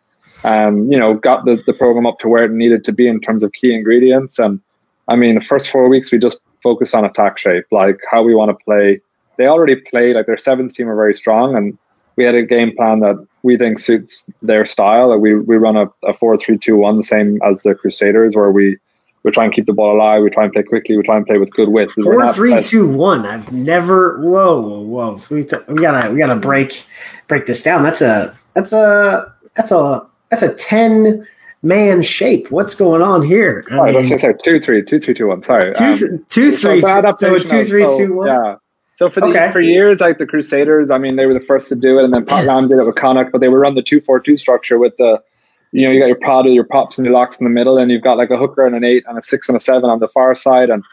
Um, 0.45 0.93
you 0.93 0.99
know, 0.99 1.15
got 1.15 1.47
the, 1.47 1.61
the 1.67 1.73
program 1.73 2.07
up 2.07 2.19
to 2.21 2.29
where 2.29 2.45
it 2.45 2.53
needed 2.53 2.85
to 2.85 2.93
be 2.93 3.09
in 3.09 3.19
terms 3.21 3.43
of 3.43 3.53
key 3.53 3.75
ingredients. 3.75 4.39
And 4.39 4.61
I 5.09 5.17
mean, 5.17 5.37
the 5.37 5.41
first 5.41 5.71
four 5.71 5.89
weeks 5.89 6.13
we 6.13 6.19
just 6.19 6.39
focused 6.63 6.95
on 6.95 7.05
attack 7.05 7.39
shape, 7.39 7.65
like 7.73 7.99
how 8.11 8.23
we 8.23 8.35
want 8.35 8.51
to 8.51 8.65
play. 8.65 9.01
They 9.39 9.47
already 9.47 9.77
played 9.77 10.17
like 10.17 10.27
their 10.27 10.37
sevens 10.37 10.75
team 10.75 10.89
are 10.89 10.95
very 10.95 11.15
strong, 11.15 11.57
and 11.57 11.79
we 12.17 12.25
had 12.25 12.35
a 12.35 12.43
game 12.43 12.77
plan 12.77 13.01
that 13.01 13.17
we 13.43 13.57
think 13.57 13.79
suits 13.79 14.27
their 14.43 14.67
style. 14.67 15.19
We 15.19 15.35
we 15.35 15.57
run 15.57 15.77
a, 15.77 15.87
a 16.05 16.13
four 16.13 16.37
three 16.37 16.59
two 16.59 16.77
one, 16.77 16.97
the 16.99 17.03
same 17.03 17.41
as 17.43 17.63
the 17.63 17.75
Crusaders, 17.75 18.37
where 18.37 18.53
we 18.53 18.77
we 19.25 19.31
try 19.31 19.45
and 19.45 19.53
keep 19.53 19.67
the 19.67 19.73
ball 19.73 19.95
alive. 19.95 20.23
We 20.23 20.31
try 20.31 20.45
and 20.45 20.53
play 20.53 20.63
quickly. 20.63 20.97
We 20.97 21.03
try 21.03 21.17
and 21.17 21.27
play 21.27 21.39
with 21.39 21.51
good 21.51 21.69
width. 21.69 21.95
Four, 21.95 22.33
three, 22.33 22.61
two, 22.63 22.89
one. 22.89 23.25
I've 23.25 23.53
never. 23.53 24.19
Whoa, 24.19 24.61
whoa, 24.61 24.81
whoa. 24.81 25.19
We, 25.31 25.45
t- 25.45 25.57
we 25.69 25.77
gotta 25.77 26.11
we 26.11 26.19
gotta 26.19 26.37
break 26.37 26.85
break 27.29 27.47
this 27.47 27.63
down. 27.63 27.83
That's 27.83 28.01
a 28.01 28.37
that's 28.55 28.73
a 28.73 29.33
that's 29.57 29.71
a 29.71 30.07
that's 30.31 30.43
a 30.43 30.55
ten 30.55 31.27
man 31.63 32.03
shape. 32.03 32.51
What's 32.51 32.75
going 32.75 33.03
on 33.03 33.23
here? 33.23 33.65
I 33.69 33.77
Sorry, 33.77 33.93
mean, 33.93 34.09
let's 34.09 34.43
two, 34.43 34.61
three, 34.61 34.85
two, 34.85 35.01
three, 35.01 35.15
two, 35.15 35.29
one. 35.29 35.43
Sorry, 35.43 35.73
two, 35.75 35.85
um, 35.85 36.27
two, 36.29 36.51
three, 36.57 36.83
so, 36.83 37.13
so 37.19 37.39
two, 37.39 37.65
three, 37.65 37.87
so, 37.87 37.99
two, 37.99 38.15
one. 38.15 38.27
Yeah. 38.27 38.57
So 38.97 39.11
for 39.11 39.21
the, 39.21 39.29
okay. 39.29 39.51
for 39.51 39.61
years, 39.61 40.01
like 40.01 40.19
the 40.19 40.27
Crusaders, 40.27 40.91
I 40.91 40.99
mean, 40.99 41.17
they 41.17 41.27
were 41.27 41.35
the 41.35 41.41
first 41.41 41.69
to 41.71 41.75
do 41.75 41.99
it, 41.99 42.05
and 42.05 42.13
then 42.13 42.27
Pat 42.27 42.45
Lam 42.47 42.69
did 42.69 42.79
it 42.79 42.85
with 42.85 42.95
Connacht, 42.95 43.33
but 43.33 43.41
they 43.41 43.49
were 43.49 43.65
on 43.65 43.75
the 43.75 43.83
two 43.83 44.01
four 44.01 44.21
two 44.21 44.37
structure 44.37 44.79
with 44.79 44.97
the 44.97 45.23
you 45.73 45.87
know, 45.87 45.93
you 45.93 46.01
got 46.01 46.07
your 46.07 46.19
prod, 46.21 46.47
your 46.47 46.65
pops 46.65 46.99
and 46.99 47.05
your 47.05 47.15
locks 47.15 47.41
in 47.41 47.45
the 47.45 47.51
middle, 47.51 47.79
and 47.79 47.91
you've 47.91 48.03
got 48.03 48.19
like 48.19 48.31
a 48.31 48.37
hooker 48.37 48.67
and 48.67 48.77
an 48.77 48.85
eight 48.85 49.05
and 49.07 49.19
a 49.19 49.23
six 49.23 49.49
and 49.49 49.57
a 49.57 49.61
seven 49.61 49.91
on 49.91 49.99
the 49.99 50.09
far 50.09 50.35
side. 50.35 50.71
And 50.71 50.85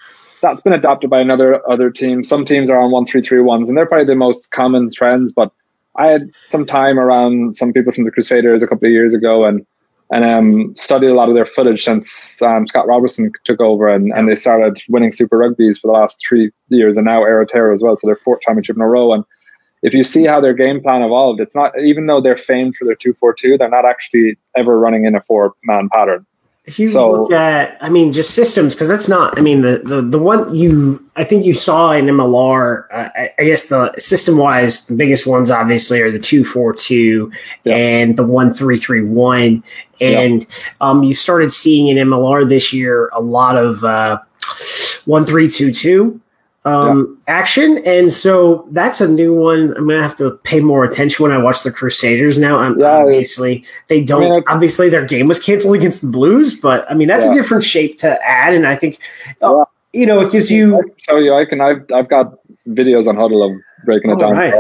that's 0.42 0.62
been 0.62 0.74
adopted 0.74 1.10
by 1.10 1.20
another 1.20 1.68
other 1.70 1.92
team. 1.92 2.24
Some 2.24 2.46
teams 2.46 2.70
are 2.70 2.80
on 2.80 2.92
one 2.92 3.06
three 3.06 3.22
three 3.22 3.42
ones, 3.42 3.70
and 3.70 3.78
they're 3.78 3.86
probably 3.86 4.06
the 4.06 4.16
most 4.16 4.52
common 4.52 4.90
trends. 4.90 5.34
But 5.34 5.52
I 5.98 6.08
had 6.08 6.32
some 6.46 6.66
time 6.66 6.98
around 6.98 7.58
some 7.58 7.74
people 7.74 7.92
from 7.92 8.06
the 8.06 8.12
Crusaders 8.12 8.64
a 8.64 8.68
couple 8.68 8.88
of 8.88 8.92
years 8.92 9.14
ago, 9.14 9.46
and 9.46 9.66
and 10.12 10.24
um, 10.24 10.76
studied 10.76 11.10
a 11.10 11.14
lot 11.14 11.30
of 11.30 11.36
their 11.36 11.46
footage 11.46 11.84
since 11.84 12.42
um, 12.42 12.68
Scott 12.68 12.88
Robertson 12.88 13.32
took 13.46 13.62
over, 13.62 13.88
and, 13.88 14.12
and 14.14 14.28
they 14.28 14.36
started 14.36 14.82
winning 14.90 15.12
Super 15.12 15.38
Rugby's 15.38 15.78
for 15.78 15.88
the 15.88 15.94
last 15.94 16.24
three 16.28 16.52
years, 16.70 16.98
and 16.98 17.06
now 17.06 17.22
Aotearoa 17.22 17.76
as 17.76 17.84
well. 17.84 17.96
So 17.96 18.08
their 18.08 18.16
fourth 18.16 18.42
championship 18.42 18.76
in 18.76 18.82
a 18.82 18.88
row, 18.88 19.14
and 19.14 19.24
if 19.82 19.94
you 19.94 20.04
see 20.04 20.26
how 20.26 20.42
their 20.42 20.54
game 20.54 20.82
plan 20.82 21.02
evolved, 21.02 21.40
it's 21.40 21.56
not 21.56 21.78
even 21.80 22.08
though 22.08 22.22
they're 22.22 22.38
famed 22.38 22.76
for 22.76 22.86
their 22.86 22.96
two 22.96 23.14
four 23.14 23.34
two, 23.34 23.58
they're 23.58 23.70
not 23.70 23.86
actually 23.86 24.38
ever 24.56 24.78
running 24.78 25.06
in 25.06 25.16
a 25.16 25.22
four 25.22 25.54
man 25.64 25.90
pattern. 25.90 26.26
If 26.66 26.78
you 26.78 26.88
so, 26.88 27.24
look 27.24 27.32
at, 27.32 27.78
I 27.82 27.90
mean, 27.90 28.12
just 28.12 28.36
systems 28.36 28.76
because 28.76 28.88
that's 28.88 29.10
not. 29.10 29.40
I 29.40 29.42
mean, 29.42 29.62
the, 29.62 29.82
the 29.84 30.02
the 30.02 30.20
one 30.20 30.54
you 30.54 31.04
I 31.16 31.24
think 31.24 31.44
you 31.44 31.54
saw 31.54 31.94
in 31.94 32.06
MLR. 32.06 32.86
Uh, 32.92 33.10
I, 33.16 33.34
I, 33.40 33.44
guess 33.46 33.70
the 33.70 33.92
system 33.98 34.38
wise, 34.38 34.86
the 34.86 34.96
biggest 34.96 35.26
ones 35.26 35.50
obviously 35.50 36.00
are 36.02 36.12
the 36.12 36.20
two 36.20 36.44
four 36.44 36.74
two 36.74 37.32
and 37.66 38.18
the 38.18 38.24
one 38.24 38.54
three 38.54 38.78
three 38.78 39.02
one, 39.02 39.64
and 40.00 40.44
yeah. 40.44 40.70
um, 40.82 41.04
you 41.04 41.16
started 41.16 41.52
seeing 41.52 41.88
in 41.88 41.98
MLR 42.08 42.48
this 42.48 42.72
year 42.72 43.10
a 43.14 43.22
lot 43.22 43.56
of 43.56 43.84
uh, 43.84 44.20
one 45.06 45.26
three 45.26 45.48
two 45.48 45.72
two 45.72 46.22
um, 46.70 47.18
yeah. 47.28 47.34
action. 47.34 47.82
And 47.86 48.12
so 48.12 48.68
that's 48.72 49.02
a 49.02 49.08
new 49.08 49.34
one. 49.34 49.76
I'm 49.78 49.88
gonna 49.88 50.02
have 50.02 50.16
to 50.18 50.32
pay 50.44 50.60
more 50.60 50.84
attention 50.84 51.24
when 51.24 51.32
I 51.32 51.38
watch 51.38 51.64
the 51.64 51.72
Crusaders 51.72 52.38
now. 52.38 52.58
I'm, 52.58 52.80
yeah, 52.80 52.98
obviously, 52.98 53.64
they 53.88 54.02
don't. 54.02 54.24
I 54.24 54.30
mean, 54.30 54.44
obviously, 54.48 54.90
their 54.90 55.06
game 55.06 55.28
was 55.28 55.42
canceled 55.42 55.76
against 55.76 56.02
the 56.02 56.10
Blues, 56.10 56.54
but 56.54 56.90
I 56.90 56.94
mean 56.94 57.08
that's 57.08 57.26
yeah. 57.26 57.32
a 57.32 57.34
different 57.34 57.64
shape 57.64 57.98
to 58.00 58.20
add. 58.26 58.54
And 58.54 58.68
I 58.68 58.76
think, 58.76 59.00
uh, 59.42 59.66
you 59.94 60.06
know, 60.06 60.22
it 60.22 60.32
gives 60.32 60.52
you. 60.52 60.78
I 60.78 60.82
can 60.82 60.92
show 60.98 61.18
you. 61.18 61.34
I 61.34 61.46
can. 61.46 61.62
I've 61.62 61.86
I've 61.94 62.10
got 62.10 62.34
videos 62.68 63.08
on 63.08 63.16
Hudl 63.16 63.50
of 63.50 63.62
breaking 63.86 64.12
it 64.12 64.20
down. 64.20 64.34
Right. 64.34 64.54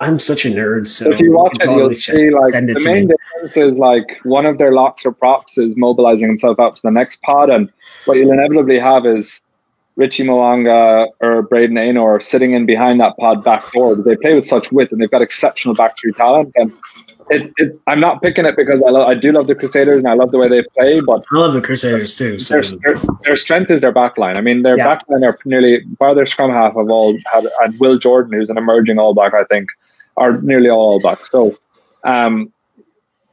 I, 0.00 0.06
am 0.06 0.18
such 0.18 0.44
a 0.44 0.50
nerd. 0.50 0.86
So 0.86 1.10
if 1.10 1.20
you 1.20 1.32
watch 1.32 1.56
it, 1.60 1.70
you'll 1.70 1.94
see 1.94 2.30
like 2.30 2.52
the 2.52 2.80
main 2.84 3.08
difference 3.08 3.56
is 3.56 3.78
like 3.78 4.18
one 4.24 4.46
of 4.46 4.58
their 4.58 4.72
locks 4.72 5.06
or 5.06 5.12
props 5.12 5.58
is 5.58 5.76
mobilizing 5.76 6.28
himself 6.28 6.58
up 6.58 6.76
to 6.76 6.82
the 6.82 6.90
next 6.90 7.22
pod, 7.22 7.50
and 7.50 7.72
what 8.04 8.16
you'll 8.16 8.32
inevitably 8.32 8.78
have 8.78 9.06
is 9.06 9.42
Richie 9.96 10.24
Mo'unga 10.24 11.08
or 11.20 11.42
Braydon 11.42 11.76
Ennor 11.76 12.22
sitting 12.22 12.52
in 12.52 12.66
behind 12.66 13.00
that 13.00 13.16
pod 13.16 13.42
back 13.42 13.62
forward. 13.64 14.04
They 14.04 14.16
play 14.16 14.34
with 14.34 14.46
such 14.46 14.70
width 14.70 14.92
and 14.92 15.00
they've 15.00 15.10
got 15.10 15.22
exceptional 15.22 15.74
back 15.74 15.96
three 15.98 16.12
talent. 16.12 16.52
And 16.54 16.70
it, 17.30 17.52
it, 17.56 17.80
I'm 17.86 17.98
not 17.98 18.22
picking 18.22 18.44
it 18.44 18.56
because 18.56 18.82
I, 18.82 18.90
lo- 18.90 19.06
I 19.06 19.14
do 19.14 19.32
love 19.32 19.46
the 19.46 19.54
Crusaders 19.54 19.98
and 19.98 20.06
I 20.06 20.12
love 20.12 20.32
the 20.32 20.38
way 20.38 20.48
they 20.48 20.62
play, 20.78 21.00
but 21.00 21.24
I 21.32 21.38
love 21.38 21.54
the 21.54 21.62
Crusaders 21.62 22.14
too. 22.14 22.38
So. 22.38 22.60
Their, 22.60 22.78
their, 22.82 22.96
their, 23.24 23.36
strength 23.36 23.70
is 23.70 23.80
their 23.80 23.92
backline. 23.92 24.36
I 24.36 24.42
mean, 24.42 24.62
their 24.62 24.76
yeah. 24.76 24.96
backline 24.96 25.26
are 25.26 25.38
nearly, 25.44 25.80
by 25.98 26.12
their 26.12 26.26
scrum 26.26 26.50
half 26.50 26.76
of 26.76 26.90
all, 26.90 27.16
had, 27.32 27.44
and 27.64 27.80
Will 27.80 27.98
Jordan, 27.98 28.34
who's 28.34 28.50
an 28.50 28.58
emerging 28.58 28.98
All 28.98 29.14
Black, 29.14 29.34
I 29.34 29.44
think, 29.44 29.70
are 30.18 30.40
nearly 30.42 30.68
all 30.68 30.92
All 30.92 31.00
Black. 31.00 31.26
So, 31.26 31.58
um, 32.04 32.52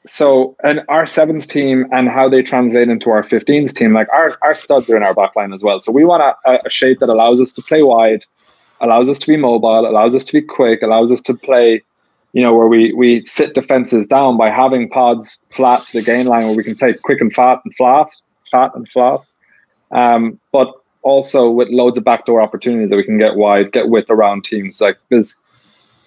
so 0.06 0.56
and 0.64 0.82
our 0.90 1.06
sevens 1.06 1.48
team 1.48 1.86
and 1.92 2.10
how 2.10 2.28
they 2.28 2.44
translate 2.44 2.90
into 2.90 3.10
our 3.10 3.24
15s 3.24 3.74
team, 3.74 3.94
like 3.94 4.10
our, 4.10 4.38
our 4.42 4.54
studs 4.54 4.90
are 4.90 4.98
in 4.98 5.04
our 5.04 5.14
backline 5.14 5.54
as 5.54 5.64
well. 5.64 5.82
So 5.82 5.92
we 5.92 6.04
want 6.04 6.22
a, 6.22 6.60
a 6.66 6.70
shape 6.70 7.00
that 7.00 7.10
allows 7.10 7.40
us 7.40 7.54
to 7.54 7.62
play 7.62 7.84
wide, 7.84 8.26
allows 8.82 9.08
us 9.08 9.20
to 9.20 9.28
be 9.28 9.38
mobile, 9.38 9.88
allows 9.88 10.14
us 10.14 10.26
to 10.26 10.34
be 10.34 10.42
quick, 10.42 10.82
allows 10.82 11.12
us 11.12 11.22
to 11.22 11.34
play, 11.34 11.82
you 12.34 12.42
know, 12.42 12.54
where 12.54 12.68
we 12.68 12.94
we 12.94 13.24
sit 13.24 13.54
defenses 13.54 14.06
down 14.06 14.38
by 14.38 14.50
having 14.50 14.90
pods 14.90 15.40
flat 15.52 15.86
to 15.88 15.94
the 15.94 16.04
gain 16.04 16.26
line 16.26 16.46
where 16.46 16.56
we 16.56 16.64
can 16.64 16.76
play 16.76 16.94
quick 16.94 17.22
and 17.22 17.34
fat 17.34 17.62
and 17.64 17.74
fast, 17.76 18.22
fat 18.52 18.72
and 18.76 18.90
fast. 18.90 19.30
Um, 19.92 20.40
but 20.52 20.74
also 21.04 21.50
with 21.50 21.70
loads 21.70 21.98
of 21.98 22.04
backdoor 22.04 22.42
opportunities 22.42 22.90
that 22.90 22.96
we 22.96 23.04
can 23.04 23.18
get 23.18 23.36
wide, 23.36 23.72
get 23.72 23.90
width 23.90 24.10
around 24.10 24.44
teams. 24.44 24.82
Like 24.82 24.98
there's 25.10 25.38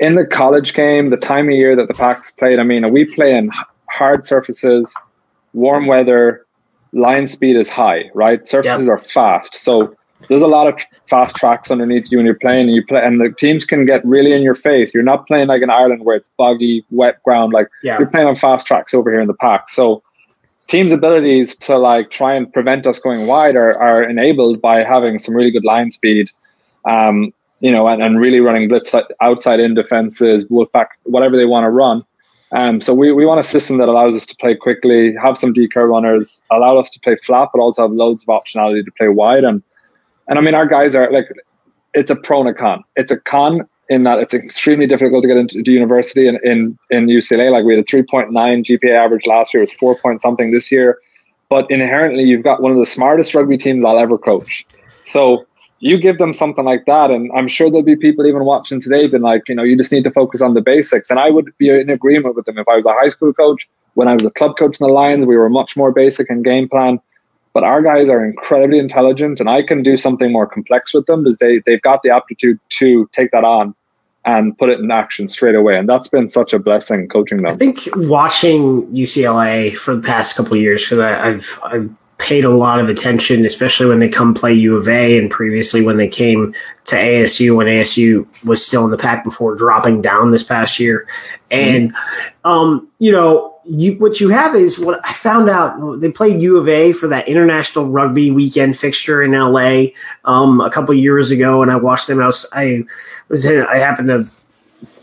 in 0.00 0.16
the 0.16 0.26
college 0.26 0.74
game, 0.74 1.08
the 1.08 1.16
time 1.16 1.48
of 1.48 1.54
year 1.54 1.74
that 1.76 1.88
the 1.88 1.94
Packs 1.94 2.30
played, 2.30 2.58
I 2.58 2.62
mean, 2.62 2.90
we 2.92 3.06
play 3.06 3.34
in 3.34 3.50
hard 3.96 4.24
surfaces, 4.24 4.94
warm 5.52 5.86
weather, 5.86 6.46
line 6.92 7.26
speed 7.26 7.56
is 7.56 7.68
high, 7.68 8.10
right? 8.14 8.46
Surfaces 8.46 8.86
yep. 8.86 8.90
are 8.90 8.98
fast. 8.98 9.56
So 9.56 9.92
there's 10.28 10.42
a 10.42 10.46
lot 10.46 10.66
of 10.66 10.80
fast 11.08 11.36
tracks 11.36 11.70
underneath 11.70 12.10
you 12.10 12.18
when 12.18 12.26
you're 12.26 12.34
playing 12.34 12.66
and 12.68 12.74
you 12.74 12.84
play 12.84 13.04
and 13.04 13.20
the 13.20 13.30
teams 13.30 13.64
can 13.64 13.84
get 13.86 14.04
really 14.04 14.32
in 14.32 14.42
your 14.42 14.54
face. 14.54 14.94
You're 14.94 15.02
not 15.02 15.26
playing 15.26 15.48
like 15.48 15.62
in 15.62 15.70
Ireland 15.70 16.04
where 16.04 16.16
it's 16.16 16.30
boggy, 16.36 16.84
wet 16.90 17.22
ground. 17.22 17.52
Like 17.52 17.68
yeah. 17.82 17.98
you're 17.98 18.08
playing 18.08 18.28
on 18.28 18.36
fast 18.36 18.66
tracks 18.66 18.94
over 18.94 19.10
here 19.10 19.20
in 19.20 19.26
the 19.26 19.34
pack. 19.34 19.68
So 19.68 20.02
teams' 20.66 20.92
abilities 20.92 21.56
to 21.58 21.76
like 21.76 22.10
try 22.10 22.34
and 22.34 22.52
prevent 22.52 22.86
us 22.86 22.98
going 22.98 23.26
wide 23.26 23.56
are, 23.56 23.78
are 23.78 24.02
enabled 24.02 24.60
by 24.60 24.82
having 24.82 25.18
some 25.18 25.34
really 25.34 25.50
good 25.50 25.64
line 25.64 25.90
speed. 25.90 26.30
Um, 26.84 27.32
you 27.60 27.72
know, 27.72 27.88
and, 27.88 28.02
and 28.02 28.20
really 28.20 28.40
running 28.40 28.68
blitz 28.68 28.94
outside 29.20 29.60
in 29.60 29.74
defenses, 29.74 30.44
wolfpack, 30.44 30.88
whatever 31.04 31.36
they 31.36 31.46
want 31.46 31.64
to 31.64 31.70
run. 31.70 32.04
Um, 32.52 32.80
so 32.80 32.94
we, 32.94 33.12
we 33.12 33.26
want 33.26 33.40
a 33.40 33.42
system 33.42 33.78
that 33.78 33.88
allows 33.88 34.14
us 34.14 34.24
to 34.26 34.36
play 34.36 34.54
quickly, 34.54 35.14
have 35.20 35.36
some 35.36 35.52
decoy 35.52 35.82
runners, 35.82 36.40
allow 36.50 36.78
us 36.78 36.90
to 36.90 37.00
play 37.00 37.16
flat, 37.16 37.48
but 37.52 37.60
also 37.60 37.82
have 37.82 37.92
loads 37.92 38.22
of 38.22 38.28
optionality 38.28 38.84
to 38.84 38.90
play 38.92 39.08
wide. 39.08 39.44
And 39.44 39.62
and 40.28 40.38
I 40.38 40.42
mean, 40.42 40.54
our 40.54 40.66
guys 40.66 40.94
are 40.94 41.10
like, 41.10 41.26
it's 41.94 42.10
a 42.10 42.16
pro 42.16 42.40
and 42.40 42.48
a 42.48 42.54
con. 42.54 42.84
It's 42.96 43.10
a 43.10 43.20
con 43.20 43.68
in 43.88 44.02
that 44.02 44.18
it's 44.18 44.34
extremely 44.34 44.86
difficult 44.86 45.22
to 45.22 45.28
get 45.28 45.36
into 45.36 45.70
university 45.70 46.26
in, 46.26 46.38
in, 46.42 46.76
in 46.90 47.06
UCLA. 47.06 47.52
Like 47.52 47.64
we 47.64 47.76
had 47.76 47.84
a 47.84 47.86
3.9 47.86 48.30
GPA 48.32 48.92
average 48.92 49.26
last 49.26 49.54
year, 49.54 49.62
it 49.62 49.70
was 49.70 49.72
four 49.74 49.96
point 49.96 50.20
something 50.20 50.50
this 50.50 50.72
year. 50.72 50.98
But 51.48 51.70
inherently, 51.70 52.24
you've 52.24 52.42
got 52.42 52.60
one 52.60 52.72
of 52.72 52.78
the 52.78 52.86
smartest 52.86 53.32
rugby 53.32 53.56
teams 53.56 53.84
I'll 53.84 54.00
ever 54.00 54.18
coach. 54.18 54.66
So 55.04 55.46
you 55.80 55.98
give 55.98 56.18
them 56.18 56.32
something 56.32 56.64
like 56.64 56.86
that, 56.86 57.10
and 57.10 57.30
I'm 57.36 57.48
sure 57.48 57.70
there'll 57.70 57.84
be 57.84 57.96
people 57.96 58.26
even 58.26 58.44
watching 58.44 58.80
today 58.80 59.08
been 59.08 59.22
like, 59.22 59.42
you 59.48 59.54
know, 59.54 59.62
you 59.62 59.76
just 59.76 59.92
need 59.92 60.04
to 60.04 60.10
focus 60.10 60.40
on 60.40 60.54
the 60.54 60.62
basics. 60.62 61.10
And 61.10 61.18
I 61.18 61.30
would 61.30 61.50
be 61.58 61.68
in 61.68 61.90
agreement 61.90 62.34
with 62.34 62.46
them 62.46 62.58
if 62.58 62.66
I 62.68 62.76
was 62.76 62.86
a 62.86 62.92
high 62.92 63.08
school 63.08 63.32
coach. 63.32 63.68
When 63.94 64.08
I 64.08 64.14
was 64.14 64.26
a 64.26 64.30
club 64.30 64.56
coach 64.58 64.78
in 64.78 64.86
the 64.86 64.92
Lions, 64.92 65.24
we 65.24 65.36
were 65.36 65.48
much 65.48 65.76
more 65.76 65.90
basic 65.90 66.28
in 66.30 66.42
game 66.42 66.68
plan 66.68 67.00
but 67.56 67.64
our 67.64 67.80
guys 67.80 68.10
are 68.10 68.22
incredibly 68.22 68.78
intelligent 68.78 69.40
and 69.40 69.48
I 69.48 69.62
can 69.62 69.82
do 69.82 69.96
something 69.96 70.30
more 70.30 70.46
complex 70.46 70.92
with 70.92 71.06
them 71.06 71.22
because 71.22 71.38
they, 71.38 71.62
they've 71.64 71.80
got 71.80 72.02
the 72.02 72.10
aptitude 72.10 72.60
to 72.68 73.08
take 73.12 73.30
that 73.30 73.44
on 73.44 73.74
and 74.26 74.58
put 74.58 74.68
it 74.68 74.78
in 74.78 74.90
action 74.90 75.26
straight 75.26 75.54
away. 75.54 75.78
And 75.78 75.88
that's 75.88 76.06
been 76.06 76.28
such 76.28 76.52
a 76.52 76.58
blessing 76.58 77.08
coaching 77.08 77.38
them. 77.38 77.46
I 77.46 77.56
think 77.56 77.88
watching 77.94 78.86
UCLA 78.92 79.74
for 79.74 79.96
the 79.96 80.02
past 80.02 80.36
couple 80.36 80.54
years, 80.58 80.82
because 80.82 80.98
I've, 80.98 81.58
I've 81.64 81.90
paid 82.18 82.44
a 82.44 82.50
lot 82.50 82.80
of 82.80 82.88
attention, 82.88 83.44
especially 83.44 83.86
when 83.86 83.98
they 83.98 84.08
come 84.08 84.32
play 84.32 84.52
U 84.52 84.76
of 84.76 84.88
A 84.88 85.18
and 85.18 85.30
previously 85.30 85.84
when 85.84 85.96
they 85.98 86.08
came 86.08 86.54
to 86.84 86.96
ASU 86.96 87.56
when 87.56 87.66
ASU 87.66 88.26
was 88.44 88.64
still 88.64 88.84
in 88.84 88.90
the 88.90 88.96
pack 88.96 89.22
before 89.22 89.54
dropping 89.54 90.00
down 90.00 90.30
this 90.30 90.42
past 90.42 90.80
year. 90.80 91.06
And, 91.50 91.92
mm-hmm. 91.92 92.48
um, 92.48 92.88
you 92.98 93.12
know, 93.12 93.56
you 93.68 93.94
what 93.94 94.20
you 94.20 94.28
have 94.28 94.54
is 94.54 94.78
what 94.78 95.00
I 95.04 95.12
found 95.12 95.50
out. 95.50 96.00
They 96.00 96.10
played 96.10 96.40
U 96.40 96.56
of 96.56 96.68
A 96.68 96.92
for 96.92 97.08
that 97.08 97.28
international 97.28 97.88
rugby 97.88 98.30
weekend 98.30 98.78
fixture 98.78 99.22
in 99.22 99.32
LA 99.32 99.86
um, 100.24 100.60
a 100.60 100.70
couple 100.70 100.94
years 100.94 101.30
ago, 101.30 101.62
and 101.62 101.70
I 101.70 101.76
watched 101.76 102.06
them. 102.06 102.20
I 102.20 102.26
was 102.26 102.46
I 102.52 102.84
was 103.28 103.44
in, 103.44 103.66
I 103.66 103.78
happened 103.78 104.08
to 104.08 104.24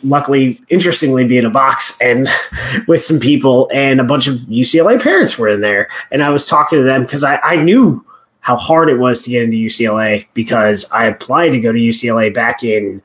luckily, 0.03 0.61
interestingly, 0.69 1.25
be 1.25 1.37
in 1.37 1.45
a 1.45 1.49
box 1.49 1.99
and 1.99 2.27
with 2.87 3.01
some 3.01 3.19
people, 3.19 3.69
and 3.73 3.99
a 3.99 4.03
bunch 4.03 4.27
of 4.27 4.35
UCLA 4.41 5.01
parents 5.01 5.37
were 5.37 5.49
in 5.49 5.61
there, 5.61 5.89
and 6.11 6.23
I 6.23 6.29
was 6.29 6.47
talking 6.47 6.79
to 6.79 6.83
them 6.83 7.03
because 7.03 7.23
I, 7.23 7.37
I 7.37 7.55
knew 7.57 8.05
how 8.41 8.57
hard 8.57 8.89
it 8.89 8.97
was 8.97 9.21
to 9.21 9.29
get 9.29 9.43
into 9.43 9.57
UCLA 9.57 10.27
because 10.33 10.91
I 10.91 11.05
applied 11.05 11.49
to 11.49 11.59
go 11.59 11.71
to 11.71 11.79
UCLA 11.79 12.33
back 12.33 12.63
in 12.63 13.01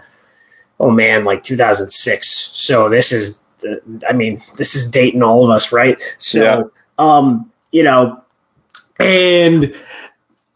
oh 0.81 0.91
man, 0.91 1.25
like 1.25 1.43
2006. 1.43 2.29
So 2.29 2.89
this 2.89 3.13
is 3.13 3.43
I 4.09 4.13
mean, 4.13 4.43
this 4.57 4.75
is 4.75 4.89
dating 4.89 5.23
all 5.23 5.45
of 5.45 5.51
us, 5.51 5.73
right? 5.73 6.01
So, 6.19 6.43
yeah. 6.43 6.63
um, 6.99 7.51
you 7.73 7.83
know, 7.83 8.23
and 9.01 9.75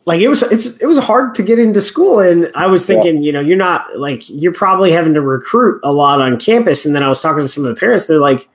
like 0.05 0.21
it 0.21 0.29
was, 0.29 0.43
it's 0.43 0.79
it 0.79 0.87
was 0.87 0.99
hard 0.99 1.35
to 1.37 1.43
get 1.43 1.59
into 1.59 1.81
school, 1.81 2.21
and 2.21 2.51
I 2.55 2.67
was 2.67 2.87
thinking, 2.87 3.17
yeah. 3.17 3.21
you 3.23 3.33
know, 3.33 3.41
you're 3.41 3.57
not 3.57 3.99
like 3.99 4.29
you're 4.29 4.53
probably 4.53 4.93
having 4.93 5.15
to 5.15 5.21
recruit 5.21 5.81
a 5.85 5.93
lot 5.93 6.21
on 6.21 6.39
campus, 6.39 6.85
and 6.85 6.95
then 6.95 7.03
I 7.03 7.09
was 7.09 7.21
talking 7.21 7.43
to 7.43 7.49
some 7.49 7.65
of 7.65 7.75
the 7.75 7.79
parents, 7.79 8.07
they're 8.07 8.19
like. 8.19 8.49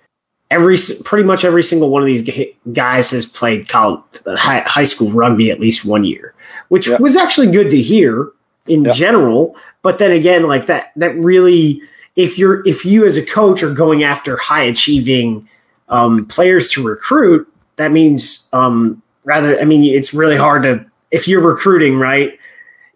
Every 0.49 0.77
pretty 1.03 1.25
much 1.25 1.43
every 1.43 1.61
single 1.61 1.89
one 1.89 2.01
of 2.01 2.05
these 2.05 2.23
guys 2.71 3.11
has 3.11 3.25
played 3.25 3.67
college, 3.67 4.01
high, 4.25 4.61
high 4.61 4.85
school 4.85 5.11
rugby 5.11 5.51
at 5.51 5.59
least 5.59 5.83
one 5.83 6.05
year, 6.05 6.33
which 6.69 6.87
yeah. 6.87 6.95
was 7.01 7.17
actually 7.17 7.51
good 7.51 7.69
to 7.69 7.81
hear 7.81 8.31
in 8.65 8.89
general. 8.93 9.57
But 9.81 9.97
then 9.97 10.11
again, 10.11 10.47
like 10.47 10.67
that 10.67 10.93
that 10.95 11.15
really 11.17 11.81
if 12.15 12.37
you're 12.37 12.65
if 12.67 12.85
you 12.85 13.05
as 13.05 13.17
a 13.17 13.25
coach 13.25 13.63
are 13.63 13.73
going 13.73 14.03
after 14.03 14.37
high 14.37 14.63
achieving 14.63 15.47
um, 15.89 16.25
players 16.25 16.71
to 16.71 16.83
recruit, 16.83 17.47
that 17.77 17.91
means 17.91 18.47
um, 18.53 19.01
rather. 19.23 19.59
I 19.59 19.65
mean, 19.65 19.83
it's 19.83 20.13
really 20.13 20.35
hard 20.35 20.63
to 20.63 20.85
if 21.11 21.27
you're 21.27 21.41
recruiting 21.41 21.97
right. 21.97 22.37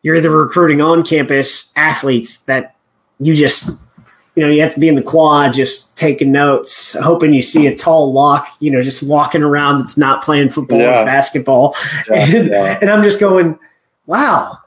You're 0.04 0.16
either 0.16 0.32
recruiting 0.32 0.82
on 0.82 1.04
campus 1.04 1.72
athletes 1.76 2.42
that 2.46 2.76
you 3.20 3.36
just 3.36 3.70
you 4.36 4.44
know 4.44 4.50
you 4.50 4.62
have 4.62 4.74
to 4.74 4.80
be 4.80 4.88
in 4.88 4.96
the 4.96 5.04
quad 5.04 5.54
just 5.54 5.96
taking 5.96 6.32
notes 6.32 6.98
hoping 7.00 7.34
you 7.34 7.42
see 7.42 7.68
a 7.68 7.76
tall 7.76 8.12
lock 8.12 8.48
you 8.60 8.72
know 8.72 8.82
just 8.82 9.04
walking 9.04 9.44
around 9.44 9.80
that's 9.80 9.98
not 9.98 10.24
playing 10.24 10.50
football 10.50 10.80
yeah. 10.80 11.02
or 11.02 11.06
basketball 11.06 11.76
yeah, 12.10 12.16
and, 12.36 12.48
yeah. 12.48 12.80
and 12.82 12.90
i'm 12.90 13.04
just 13.04 13.20
going 13.20 13.60
wow 14.08 14.58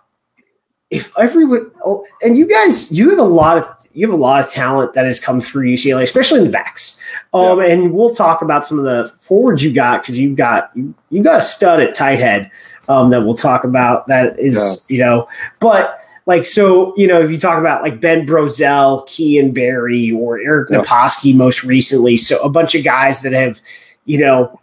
if 0.90 1.16
everyone 1.18 1.70
oh, 1.84 2.06
and 2.22 2.38
you 2.38 2.46
guys 2.46 2.92
you 2.92 3.10
have 3.10 3.18
a 3.18 3.24
lot 3.24 3.56
of 3.56 3.84
you 3.94 4.06
have 4.06 4.14
a 4.14 4.20
lot 4.20 4.44
of 4.44 4.50
talent 4.50 4.92
that 4.92 5.06
has 5.06 5.20
come 5.20 5.40
through 5.40 5.68
UCLA, 5.68 6.02
especially 6.02 6.40
in 6.40 6.46
the 6.46 6.50
backs. 6.50 7.00
Um. 7.32 7.60
And 7.60 7.92
we'll 7.92 8.14
talk 8.14 8.42
about 8.42 8.66
some 8.66 8.78
of 8.78 8.84
the 8.84 9.12
forwards 9.20 9.62
you 9.62 9.72
got 9.72 10.02
because 10.02 10.18
you've 10.18 10.36
got 10.36 10.70
you, 10.74 10.94
you 11.10 11.22
got 11.22 11.38
a 11.38 11.42
stud 11.42 11.80
at 11.80 11.94
tight 11.94 12.18
head 12.18 12.50
um, 12.88 13.10
that 13.10 13.22
we'll 13.24 13.34
talk 13.34 13.64
about. 13.64 14.06
That 14.06 14.38
is 14.38 14.84
yeah. 14.88 14.94
you 14.94 15.04
know, 15.04 15.28
but 15.60 16.00
like 16.26 16.46
so 16.46 16.94
you 16.96 17.06
know 17.06 17.20
if 17.20 17.30
you 17.30 17.38
talk 17.38 17.58
about 17.58 17.82
like 17.82 18.00
Ben 18.00 18.26
Brozell, 18.26 19.06
Kean 19.06 19.52
Barry, 19.52 20.10
or 20.12 20.38
Eric 20.38 20.70
yeah. 20.70 20.80
Naposki 20.80 21.34
most 21.34 21.64
recently, 21.64 22.16
so 22.16 22.40
a 22.42 22.48
bunch 22.48 22.74
of 22.74 22.84
guys 22.84 23.22
that 23.22 23.32
have 23.32 23.60
you 24.04 24.18
know 24.18 24.60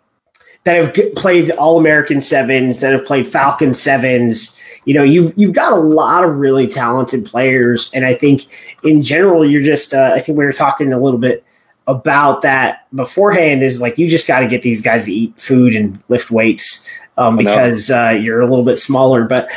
that 0.63 0.75
have 0.75 1.15
played 1.15 1.51
All 1.51 1.77
American 1.77 2.21
sevens, 2.21 2.81
that 2.81 2.91
have 2.91 3.05
played 3.05 3.27
Falcon 3.27 3.73
sevens 3.73 4.57
you 4.85 4.93
know 4.93 5.03
you've 5.03 5.33
you've 5.37 5.53
got 5.53 5.73
a 5.73 5.77
lot 5.77 6.23
of 6.23 6.37
really 6.37 6.67
talented 6.67 7.25
players, 7.25 7.91
and 7.93 8.05
I 8.05 8.13
think 8.13 8.43
in 8.83 9.01
general 9.01 9.49
you're 9.49 9.61
just 9.61 9.93
uh, 9.93 10.11
I 10.13 10.19
think 10.19 10.37
we 10.37 10.45
were 10.45 10.51
talking 10.51 10.91
a 10.91 10.99
little 10.99 11.19
bit 11.19 11.43
about 11.87 12.41
that 12.41 12.87
beforehand 12.95 13.63
is 13.63 13.81
like 13.81 13.97
you 13.97 14.07
just 14.07 14.27
got 14.27 14.39
to 14.39 14.47
get 14.47 14.61
these 14.61 14.81
guys 14.81 15.05
to 15.05 15.11
eat 15.11 15.39
food 15.39 15.75
and 15.75 16.01
lift 16.09 16.31
weights 16.31 16.87
um, 17.17 17.37
because 17.37 17.89
uh, 17.91 18.17
you're 18.19 18.41
a 18.41 18.45
little 18.45 18.65
bit 18.65 18.77
smaller, 18.77 19.25
but 19.25 19.49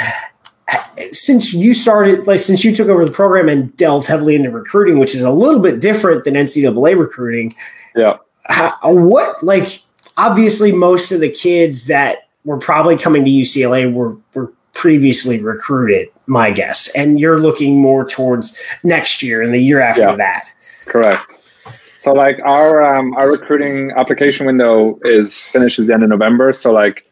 since 1.12 1.52
you 1.52 1.74
started 1.74 2.26
like 2.26 2.40
since 2.40 2.64
you 2.64 2.74
took 2.74 2.88
over 2.88 3.04
the 3.04 3.12
program 3.12 3.48
and 3.48 3.76
delved 3.76 4.06
heavily 4.06 4.34
into 4.34 4.50
recruiting 4.50 4.98
which 4.98 5.14
is 5.14 5.22
a 5.22 5.30
little 5.30 5.60
bit 5.60 5.78
different 5.78 6.24
than 6.24 6.34
ncaa 6.34 6.98
recruiting 6.98 7.52
yeah 7.94 8.16
how, 8.44 8.76
what 8.82 9.42
like 9.42 9.82
obviously 10.16 10.72
most 10.72 11.12
of 11.12 11.20
the 11.20 11.28
kids 11.28 11.86
that 11.86 12.28
were 12.44 12.58
probably 12.58 12.96
coming 12.96 13.24
to 13.24 13.30
ucla 13.30 13.92
were 13.92 14.16
were 14.34 14.52
previously 14.74 15.40
recruited, 15.40 16.08
my 16.26 16.50
guess. 16.50 16.88
And 16.90 17.18
you're 17.18 17.40
looking 17.40 17.80
more 17.80 18.04
towards 18.04 18.60
next 18.82 19.22
year 19.22 19.40
and 19.40 19.54
the 19.54 19.60
year 19.60 19.80
after 19.80 20.02
yeah, 20.02 20.16
that. 20.16 20.44
Correct. 20.84 21.24
So 21.96 22.12
like 22.12 22.38
our 22.44 22.82
um, 22.82 23.14
our 23.14 23.30
recruiting 23.30 23.92
application 23.96 24.44
window 24.44 24.98
is 25.04 25.46
finishes 25.48 25.86
the 25.86 25.94
end 25.94 26.02
of 26.02 26.10
November. 26.10 26.52
So 26.52 26.70
like 26.70 27.06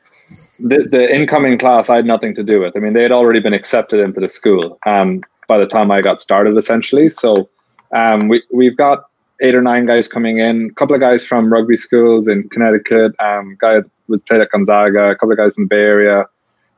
the 0.59 0.87
the 0.91 1.15
incoming 1.15 1.59
class 1.59 1.89
I 1.89 1.97
had 1.97 2.07
nothing 2.07 2.35
to 2.35 2.43
do 2.43 2.61
with. 2.61 2.77
I 2.77 2.81
mean 2.81 2.93
they 2.93 3.03
had 3.03 3.13
already 3.13 3.41
been 3.41 3.55
accepted 3.55 4.01
into 4.01 4.21
the 4.21 4.29
school 4.29 4.79
um, 4.87 5.23
by 5.49 5.59
the 5.59 5.67
time 5.67 5.91
I 5.91 6.03
got 6.03 6.21
started 6.21 6.57
essentially. 6.57 7.09
So 7.11 7.49
um, 7.95 8.29
we 8.29 8.43
we've 8.53 8.77
got 8.77 9.05
eight 9.43 9.55
or 9.55 9.63
nine 9.63 9.87
guys 9.87 10.07
coming 10.07 10.39
in, 10.39 10.71
a 10.71 10.75
couple 10.75 10.95
of 10.95 11.01
guys 11.01 11.25
from 11.25 11.53
rugby 11.53 11.77
schools 11.77 12.29
in 12.29 12.49
Connecticut, 12.49 13.13
um, 13.21 13.57
guy 13.61 13.81
was 14.07 14.23
played 14.23 14.41
at 14.41 14.51
Gonzaga, 14.51 15.11
a 15.11 15.17
couple 15.17 15.33
of 15.33 15.39
guys 15.39 15.53
from 15.55 15.65
the 15.65 15.69
Bay 15.69 15.81
Area. 15.81 16.27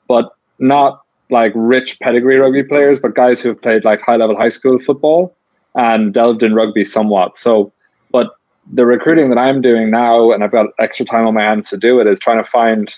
But 0.08 0.30
not 0.58 1.02
like 1.30 1.52
rich 1.54 1.98
pedigree 2.00 2.36
rugby 2.36 2.62
players, 2.62 2.98
but 3.00 3.14
guys 3.14 3.40
who 3.40 3.50
have 3.50 3.60
played 3.60 3.84
like 3.84 4.00
high 4.00 4.16
level 4.16 4.36
high 4.36 4.48
school 4.48 4.78
football 4.78 5.36
and 5.74 6.14
delved 6.14 6.42
in 6.42 6.54
rugby 6.54 6.84
somewhat. 6.84 7.36
So, 7.36 7.72
but 8.12 8.30
the 8.72 8.86
recruiting 8.86 9.28
that 9.30 9.38
I'm 9.38 9.60
doing 9.60 9.90
now, 9.90 10.32
and 10.32 10.42
I've 10.42 10.52
got 10.52 10.66
extra 10.78 11.04
time 11.04 11.26
on 11.26 11.34
my 11.34 11.42
hands 11.42 11.68
to 11.70 11.76
do 11.76 12.00
it, 12.00 12.06
is 12.06 12.20
trying 12.20 12.42
to 12.42 12.48
find 12.48 12.94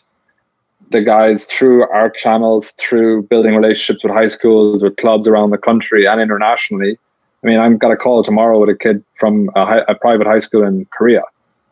the 0.90 1.02
guys 1.02 1.46
through 1.46 1.88
our 1.90 2.10
channels, 2.10 2.72
through 2.78 3.22
building 3.24 3.54
relationships 3.54 4.04
with 4.04 4.12
high 4.12 4.26
schools, 4.28 4.82
with 4.82 4.96
clubs 4.96 5.26
around 5.26 5.50
the 5.50 5.58
country 5.58 6.06
and 6.06 6.20
internationally. 6.20 6.98
I 7.42 7.46
mean, 7.46 7.58
I've 7.58 7.78
got 7.78 7.92
a 7.92 7.96
call 7.96 8.22
tomorrow 8.22 8.58
with 8.58 8.70
a 8.70 8.74
kid 8.74 9.04
from 9.14 9.50
a, 9.54 9.64
high, 9.64 9.82
a 9.88 9.94
private 9.94 10.26
high 10.26 10.38
school 10.38 10.64
in 10.64 10.86
Korea 10.86 11.22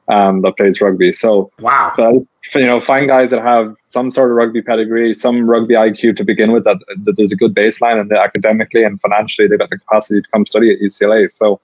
um, 0.09 0.43
that 0.43 0.57
plays 0.57 0.81
rugby. 0.81 1.13
So 1.13 1.51
wow, 1.61 1.93
but, 1.97 2.15
you 2.55 2.67
know, 2.67 2.81
find 2.81 3.09
guys 3.09 3.31
that 3.31 3.43
have 3.43 3.75
some 3.89 4.13
sort 4.13 4.31
of 4.31 4.37
rugby 4.37 4.63
pedigree, 4.63 5.15
some 5.15 5.49
rugby 5.49 5.75
IQ 5.75 6.17
to 6.17 6.25
begin 6.25 6.53
with. 6.53 6.65
That, 6.65 6.79
that 7.05 7.17
there's 7.17 7.33
a 7.33 7.37
good 7.37 7.55
baseline, 7.55 8.01
and 8.01 8.13
academically 8.13 8.85
and 8.85 9.01
financially, 9.01 9.49
they've 9.49 9.59
got 9.59 9.71
the 9.71 9.79
capacity 9.79 10.21
to 10.21 10.29
come 10.31 10.45
study 10.45 10.73
at 10.73 10.81
UCLA. 10.81 11.31
So 11.31 11.61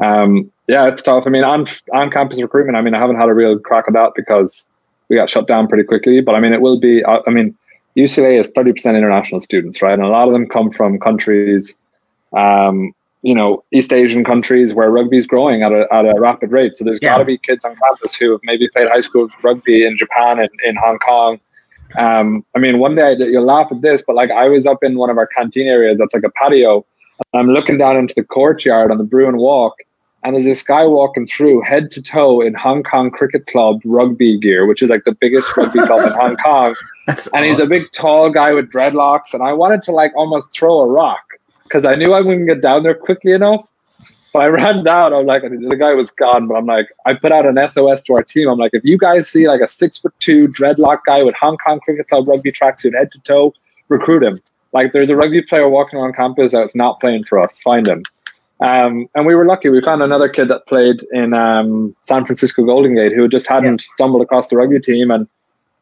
um, 0.00 0.50
yeah, 0.68 0.86
it's 0.86 1.02
tough. 1.02 1.24
I 1.26 1.30
mean, 1.30 1.44
on 1.44 1.66
on 1.92 2.10
campus 2.10 2.40
recruitment, 2.40 2.76
I 2.76 2.82
mean, 2.82 2.94
I 2.94 2.98
haven't 2.98 3.16
had 3.16 3.28
a 3.28 3.34
real 3.34 3.58
crack 3.58 3.86
at 3.88 3.94
that 3.94 4.12
because 4.14 4.66
we 5.08 5.16
got 5.16 5.30
shut 5.30 5.46
down 5.46 5.68
pretty 5.68 5.84
quickly. 5.84 6.20
But 6.20 6.34
I 6.34 6.40
mean, 6.40 6.52
it 6.52 6.60
will 6.60 6.78
be. 6.78 7.04
I, 7.04 7.20
I 7.26 7.30
mean, 7.30 7.56
UCLA 7.96 8.38
is 8.38 8.50
thirty 8.54 8.72
percent 8.72 8.96
international 8.96 9.40
students, 9.40 9.82
right? 9.82 9.94
And 9.94 10.02
a 10.02 10.08
lot 10.08 10.28
of 10.28 10.32
them 10.32 10.46
come 10.48 10.70
from 10.70 10.98
countries, 10.98 11.76
um, 12.36 12.92
you 13.22 13.34
know, 13.34 13.64
East 13.72 13.92
Asian 13.92 14.24
countries 14.24 14.74
where 14.74 14.90
rugby's 14.90 15.26
growing 15.26 15.62
at 15.62 15.72
a 15.72 15.86
at 15.92 16.04
a 16.04 16.14
rapid 16.18 16.52
rate. 16.52 16.76
So 16.76 16.84
there's 16.84 16.98
yeah. 17.02 17.14
got 17.14 17.18
to 17.18 17.24
be 17.24 17.38
kids 17.38 17.64
on 17.64 17.76
campus 17.76 18.14
who 18.14 18.32
have 18.32 18.40
maybe 18.44 18.68
played 18.68 18.88
high 18.88 19.00
school 19.00 19.28
rugby 19.42 19.84
in 19.84 19.96
Japan 19.96 20.38
and 20.38 20.50
in 20.64 20.76
Hong 20.76 20.98
Kong. 20.98 21.40
Um, 21.98 22.44
I 22.54 22.58
mean, 22.58 22.78
one 22.78 22.94
day 22.94 23.16
you'll 23.18 23.44
laugh 23.44 23.72
at 23.72 23.80
this, 23.80 24.02
but 24.06 24.14
like 24.14 24.30
I 24.30 24.48
was 24.48 24.66
up 24.66 24.84
in 24.84 24.96
one 24.96 25.10
of 25.10 25.16
our 25.16 25.26
canteen 25.26 25.66
areas 25.66 25.98
that's 25.98 26.14
like 26.14 26.24
a 26.24 26.30
patio. 26.30 26.84
I'm 27.34 27.48
looking 27.48 27.78
down 27.78 27.96
into 27.96 28.14
the 28.14 28.22
courtyard 28.22 28.90
on 28.90 28.98
the 28.98 29.04
Bruin 29.04 29.38
Walk, 29.38 29.74
and 30.24 30.34
there's 30.34 30.44
this 30.44 30.62
guy 30.62 30.84
walking 30.84 31.26
through 31.26 31.62
head 31.62 31.90
to 31.92 32.02
toe 32.02 32.40
in 32.40 32.54
Hong 32.54 32.82
Kong 32.82 33.10
Cricket 33.10 33.46
Club 33.46 33.80
rugby 33.84 34.38
gear, 34.38 34.66
which 34.66 34.82
is 34.82 34.90
like 34.90 35.04
the 35.04 35.12
biggest 35.12 35.56
rugby 35.56 35.78
club 35.80 36.06
in 36.06 36.12
Hong 36.12 36.36
Kong. 36.36 36.74
That's 37.06 37.28
and 37.28 37.44
awesome. 37.44 37.48
he's 37.48 37.66
a 37.66 37.70
big 37.70 37.90
tall 37.92 38.30
guy 38.30 38.52
with 38.52 38.70
dreadlocks, 38.70 39.32
and 39.32 39.42
I 39.42 39.52
wanted 39.52 39.82
to 39.82 39.92
like 39.92 40.12
almost 40.16 40.52
throw 40.52 40.80
a 40.80 40.86
rock 40.86 41.22
because 41.62 41.84
I 41.84 41.94
knew 41.94 42.12
I 42.12 42.20
wouldn't 42.20 42.48
get 42.48 42.62
down 42.62 42.82
there 42.82 42.94
quickly 42.94 43.32
enough. 43.32 43.68
But 44.32 44.40
I 44.40 44.46
ran 44.48 44.84
down. 44.84 45.14
I'm 45.14 45.26
like, 45.26 45.42
the 45.42 45.76
guy 45.78 45.94
was 45.94 46.10
gone. 46.10 46.48
But 46.48 46.54
I'm 46.56 46.66
like, 46.66 46.88
I 47.06 47.14
put 47.14 47.32
out 47.32 47.46
an 47.46 47.56
SOS 47.68 48.02
to 48.04 48.14
our 48.14 48.22
team. 48.22 48.48
I'm 48.48 48.58
like, 48.58 48.72
if 48.74 48.84
you 48.84 48.98
guys 48.98 49.28
see 49.28 49.48
like 49.48 49.60
a 49.60 49.68
six 49.68 49.98
foot 49.98 50.14
two 50.18 50.48
dreadlock 50.48 51.00
guy 51.06 51.22
with 51.22 51.34
Hong 51.36 51.56
Kong 51.58 51.80
Cricket 51.80 52.08
Club 52.08 52.28
rugby 52.28 52.52
tracksuit 52.52 52.94
head 52.94 53.12
to 53.12 53.18
toe, 53.20 53.54
recruit 53.88 54.22
him. 54.22 54.40
Like, 54.72 54.92
there's 54.92 55.08
a 55.08 55.16
rugby 55.16 55.40
player 55.40 55.68
walking 55.68 55.98
around 55.98 56.14
campus 56.14 56.52
that's 56.52 56.76
not 56.76 57.00
playing 57.00 57.24
for 57.24 57.38
us. 57.38 57.62
Find 57.62 57.86
him. 57.88 58.02
Um, 58.60 59.08
and 59.14 59.26
we 59.26 59.34
were 59.34 59.46
lucky. 59.46 59.68
We 59.68 59.80
found 59.80 60.02
another 60.02 60.28
kid 60.28 60.48
that 60.48 60.66
played 60.66 61.02
in 61.12 61.32
um, 61.32 61.94
San 62.02 62.24
Francisco 62.24 62.64
Golden 62.64 62.94
Gate 62.94 63.12
who 63.12 63.28
just 63.28 63.48
hadn't 63.48 63.82
yeah. 63.82 63.94
stumbled 63.94 64.22
across 64.22 64.48
the 64.48 64.56
rugby 64.56 64.80
team, 64.80 65.10
and 65.10 65.28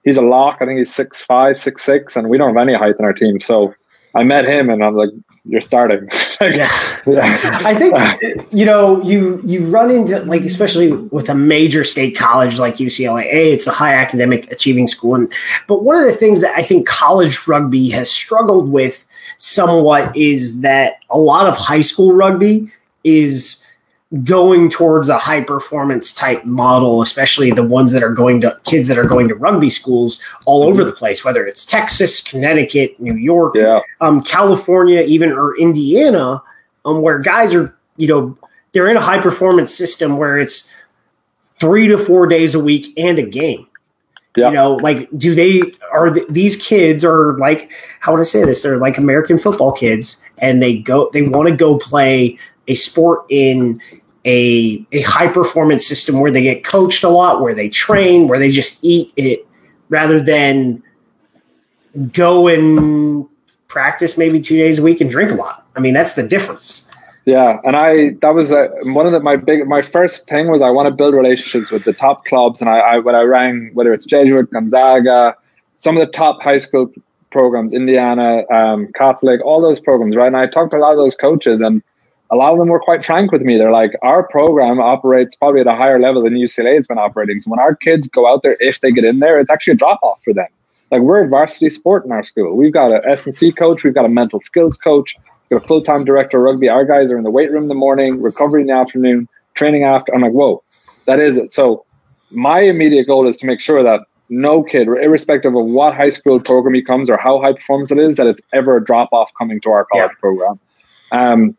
he's 0.04 0.16
a 0.16 0.22
lock. 0.22 0.58
I 0.60 0.66
think 0.66 0.78
he's 0.78 0.94
six 0.94 1.22
five, 1.22 1.58
six 1.58 1.82
six, 1.82 2.16
and 2.16 2.28
we 2.28 2.38
don't 2.38 2.54
have 2.54 2.62
any 2.62 2.74
height 2.74 2.96
in 2.98 3.04
our 3.04 3.14
team. 3.14 3.40
So 3.40 3.74
I 4.16 4.24
met 4.24 4.46
him, 4.46 4.70
and 4.70 4.82
I'm 4.82 4.94
like, 4.94 5.10
"You're 5.44 5.60
starting." 5.60 6.08
yeah. 6.40 6.68
I 7.06 7.74
think 7.74 7.94
uh, 7.94 8.16
you 8.50 8.64
know 8.64 9.02
you 9.02 9.40
you 9.44 9.66
run 9.66 9.90
into 9.90 10.20
like 10.20 10.42
especially 10.42 10.92
with 10.92 11.28
a 11.28 11.34
major 11.34 11.84
state 11.84 12.16
college 12.16 12.58
like 12.58 12.76
UCLA. 12.76 13.24
A, 13.24 13.52
it's 13.52 13.66
a 13.66 13.72
high 13.72 13.94
academic 13.94 14.50
achieving 14.50 14.88
school, 14.88 15.14
and 15.14 15.32
but 15.68 15.84
one 15.84 15.96
of 15.96 16.04
the 16.04 16.14
things 16.14 16.40
that 16.40 16.56
I 16.56 16.62
think 16.62 16.86
college 16.86 17.46
rugby 17.46 17.90
has 17.90 18.10
struggled 18.10 18.70
with 18.70 19.06
somewhat 19.36 20.16
is 20.16 20.62
that 20.62 20.94
a 21.10 21.18
lot 21.18 21.46
of 21.46 21.56
high 21.56 21.82
school 21.82 22.14
rugby 22.14 22.72
is 23.04 23.65
going 24.22 24.68
towards 24.68 25.08
a 25.08 25.18
high 25.18 25.40
performance 25.40 26.12
type 26.12 26.44
model, 26.44 27.02
especially 27.02 27.50
the 27.50 27.62
ones 27.62 27.92
that 27.92 28.02
are 28.02 28.12
going 28.12 28.40
to 28.40 28.56
kids 28.64 28.88
that 28.88 28.98
are 28.98 29.04
going 29.04 29.28
to 29.28 29.34
rugby 29.34 29.70
schools 29.70 30.20
all 30.44 30.62
over 30.62 30.84
the 30.84 30.92
place, 30.92 31.24
whether 31.24 31.46
it's 31.46 31.66
Texas, 31.66 32.22
Connecticut, 32.22 32.98
New 33.00 33.14
York, 33.14 33.54
yeah. 33.56 33.80
um, 34.00 34.22
California, 34.22 35.02
even 35.02 35.32
or 35.32 35.58
Indiana, 35.58 36.42
um, 36.84 37.02
where 37.02 37.18
guys 37.18 37.54
are, 37.54 37.76
you 37.96 38.06
know, 38.06 38.38
they're 38.72 38.88
in 38.88 38.96
a 38.96 39.00
high 39.00 39.20
performance 39.20 39.74
system 39.74 40.16
where 40.16 40.38
it's 40.38 40.70
three 41.58 41.88
to 41.88 41.98
four 41.98 42.26
days 42.26 42.54
a 42.54 42.60
week 42.60 42.92
and 42.96 43.18
a 43.18 43.22
game. 43.22 43.66
Yeah. 44.36 44.48
You 44.48 44.54
know, 44.54 44.74
like, 44.74 45.08
do 45.16 45.34
they 45.34 45.62
are 45.92 46.10
th- 46.10 46.28
these 46.28 46.56
kids 46.56 47.04
are 47.04 47.38
like 47.38 47.72
how 48.00 48.12
would 48.12 48.20
I 48.20 48.24
say 48.24 48.44
this? 48.44 48.62
They're 48.62 48.76
like 48.76 48.98
American 48.98 49.38
football 49.38 49.72
kids, 49.72 50.22
and 50.38 50.62
they 50.62 50.76
go 50.76 51.08
they 51.14 51.22
want 51.22 51.48
to 51.48 51.56
go 51.56 51.78
play 51.78 52.38
a 52.68 52.74
sport 52.74 53.24
in 53.30 53.80
a 54.26 54.84
a 54.92 55.02
high 55.02 55.28
performance 55.28 55.86
system 55.86 56.20
where 56.20 56.30
they 56.30 56.42
get 56.42 56.64
coached 56.64 57.04
a 57.04 57.08
lot, 57.08 57.40
where 57.40 57.54
they 57.54 57.68
train, 57.68 58.28
where 58.28 58.38
they 58.38 58.50
just 58.50 58.84
eat 58.84 59.12
it, 59.16 59.46
rather 59.88 60.20
than 60.20 60.82
go 62.12 62.48
and 62.48 63.26
practice 63.68 64.18
maybe 64.18 64.40
two 64.40 64.56
days 64.56 64.78
a 64.78 64.82
week 64.82 65.00
and 65.00 65.10
drink 65.10 65.30
a 65.30 65.34
lot. 65.34 65.66
I 65.76 65.80
mean, 65.80 65.94
that's 65.94 66.14
the 66.14 66.22
difference. 66.22 66.86
Yeah, 67.24 67.58
and 67.64 67.74
I 67.74 68.10
that 68.22 68.34
was 68.34 68.52
a, 68.52 68.68
one 68.84 69.06
of 69.06 69.12
the 69.12 69.20
my 69.20 69.36
big 69.36 69.66
my 69.66 69.82
first 69.82 70.28
thing 70.28 70.48
was 70.48 70.62
I 70.62 70.70
want 70.70 70.86
to 70.86 70.94
build 70.94 71.14
relationships 71.14 71.70
with 71.70 71.84
the 71.84 71.92
top 71.92 72.24
clubs, 72.24 72.60
and 72.60 72.70
I, 72.70 72.78
I 72.78 72.98
when 72.98 73.14
I 73.14 73.22
rang 73.22 73.70
whether 73.74 73.92
it's 73.92 74.06
Jesuit, 74.06 74.50
Gonzaga, 74.52 75.34
some 75.76 75.96
of 75.96 76.06
the 76.06 76.12
top 76.12 76.40
high 76.40 76.58
school 76.58 76.92
programs, 77.32 77.74
Indiana, 77.74 78.44
um, 78.50 78.88
Catholic, 78.94 79.44
all 79.44 79.60
those 79.60 79.80
programs, 79.80 80.14
right? 80.14 80.28
And 80.28 80.36
I 80.36 80.46
talked 80.46 80.70
to 80.70 80.76
a 80.76 80.78
lot 80.78 80.92
of 80.92 80.98
those 80.98 81.16
coaches, 81.16 81.60
and 81.60 81.82
a 82.30 82.36
lot 82.36 82.52
of 82.52 82.58
them 82.58 82.68
were 82.68 82.80
quite 82.80 83.04
frank 83.04 83.30
with 83.30 83.42
me. 83.42 83.56
They're 83.56 83.72
like, 83.72 83.92
our 84.02 84.26
program 84.26 84.80
operates 84.80 85.36
probably 85.36 85.60
at 85.60 85.66
a 85.66 85.74
higher 85.74 86.00
level 86.00 86.22
than 86.22 86.34
UCLA 86.34 86.74
has 86.74 86.86
been 86.86 86.98
operating. 86.98 87.40
So 87.40 87.50
when 87.50 87.60
our 87.60 87.74
kids 87.74 88.08
go 88.08 88.26
out 88.26 88.42
there, 88.42 88.56
if 88.60 88.80
they 88.80 88.90
get 88.90 89.04
in 89.04 89.20
there, 89.20 89.38
it's 89.38 89.50
actually 89.50 89.74
a 89.74 89.76
drop 89.76 90.00
off 90.02 90.22
for 90.24 90.32
them. 90.32 90.48
Like 90.90 91.02
we're 91.02 91.24
a 91.24 91.28
varsity 91.28 91.70
sport 91.70 92.04
in 92.04 92.12
our 92.12 92.24
school. 92.24 92.56
We've 92.56 92.72
got 92.72 92.92
an 92.92 93.02
S 93.08 93.26
and 93.26 93.34
C 93.34 93.52
coach, 93.52 93.84
we've 93.84 93.94
got 93.94 94.04
a 94.04 94.08
mental 94.08 94.40
skills 94.40 94.76
coach, 94.76 95.16
we've 95.48 95.58
got 95.58 95.64
a 95.64 95.68
full 95.68 95.82
time 95.82 96.04
director 96.04 96.38
of 96.38 96.44
rugby. 96.44 96.68
Our 96.68 96.84
guys 96.84 97.10
are 97.10 97.18
in 97.18 97.24
the 97.24 97.30
weight 97.30 97.50
room 97.50 97.64
in 97.64 97.68
the 97.68 97.74
morning, 97.74 98.20
recovery 98.20 98.62
in 98.62 98.68
the 98.68 98.74
afternoon, 98.74 99.28
training 99.54 99.84
after. 99.84 100.14
I'm 100.14 100.22
like, 100.22 100.32
whoa, 100.32 100.62
that 101.06 101.18
is 101.18 101.36
it. 101.36 101.50
So 101.50 101.84
my 102.30 102.60
immediate 102.60 103.06
goal 103.06 103.28
is 103.28 103.36
to 103.38 103.46
make 103.46 103.60
sure 103.60 103.82
that 103.82 104.00
no 104.28 104.62
kid, 104.62 104.88
irrespective 104.88 105.54
of 105.54 105.66
what 105.66 105.94
high 105.94 106.08
school 106.08 106.40
program 106.40 106.74
he 106.74 106.82
comes 106.82 107.08
or 107.08 107.16
how 107.16 107.40
high 107.40 107.52
performance 107.52 107.92
it 107.92 107.98
is, 107.98 108.16
that 108.16 108.26
it's 108.26 108.40
ever 108.52 108.76
a 108.76 108.84
drop 108.84 109.08
off 109.12 109.30
coming 109.38 109.60
to 109.60 109.70
our 109.70 109.84
college 109.84 110.10
yeah. 110.12 110.20
program. 110.20 110.58
Um, 111.12 111.56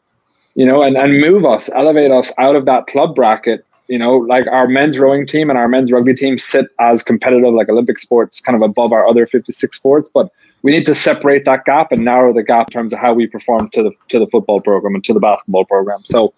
you 0.57 0.65
know, 0.65 0.81
and, 0.81 0.97
and 0.97 1.21
move 1.21 1.45
us, 1.45 1.69
elevate 1.75 2.09
us 2.09 2.33
out 2.39 2.55
of 2.55 2.65
that 2.65 2.87
club 2.87 3.13
bracket. 3.13 3.63
You 3.87 3.99
know, 3.99 4.17
like 4.17 4.47
our 4.47 4.67
men's 4.67 4.97
rowing 4.97 5.27
team 5.27 5.51
and 5.51 5.57
our 5.57 5.67
men's 5.67 5.91
rugby 5.91 6.15
team 6.15 6.39
sit 6.39 6.65
as 6.79 7.03
competitive, 7.03 7.53
like 7.53 7.69
Olympic 7.69 7.99
sports, 7.99 8.41
kind 8.41 8.55
of 8.55 8.67
above 8.67 8.91
our 8.91 9.07
other 9.07 9.27
56 9.27 9.77
sports. 9.77 10.09
But 10.11 10.29
we 10.63 10.71
need 10.71 10.85
to 10.87 10.95
separate 10.95 11.45
that 11.45 11.63
gap 11.65 11.91
and 11.91 12.03
narrow 12.03 12.33
the 12.33 12.41
gap 12.41 12.69
in 12.69 12.73
terms 12.73 12.91
of 12.91 12.97
how 12.99 13.13
we 13.13 13.27
perform 13.27 13.69
to 13.69 13.83
the 13.83 13.91
to 14.09 14.17
the 14.17 14.25
football 14.27 14.59
program 14.59 14.95
and 14.95 15.03
to 15.05 15.13
the 15.13 15.19
basketball 15.19 15.63
program. 15.63 16.01
So, 16.05 16.33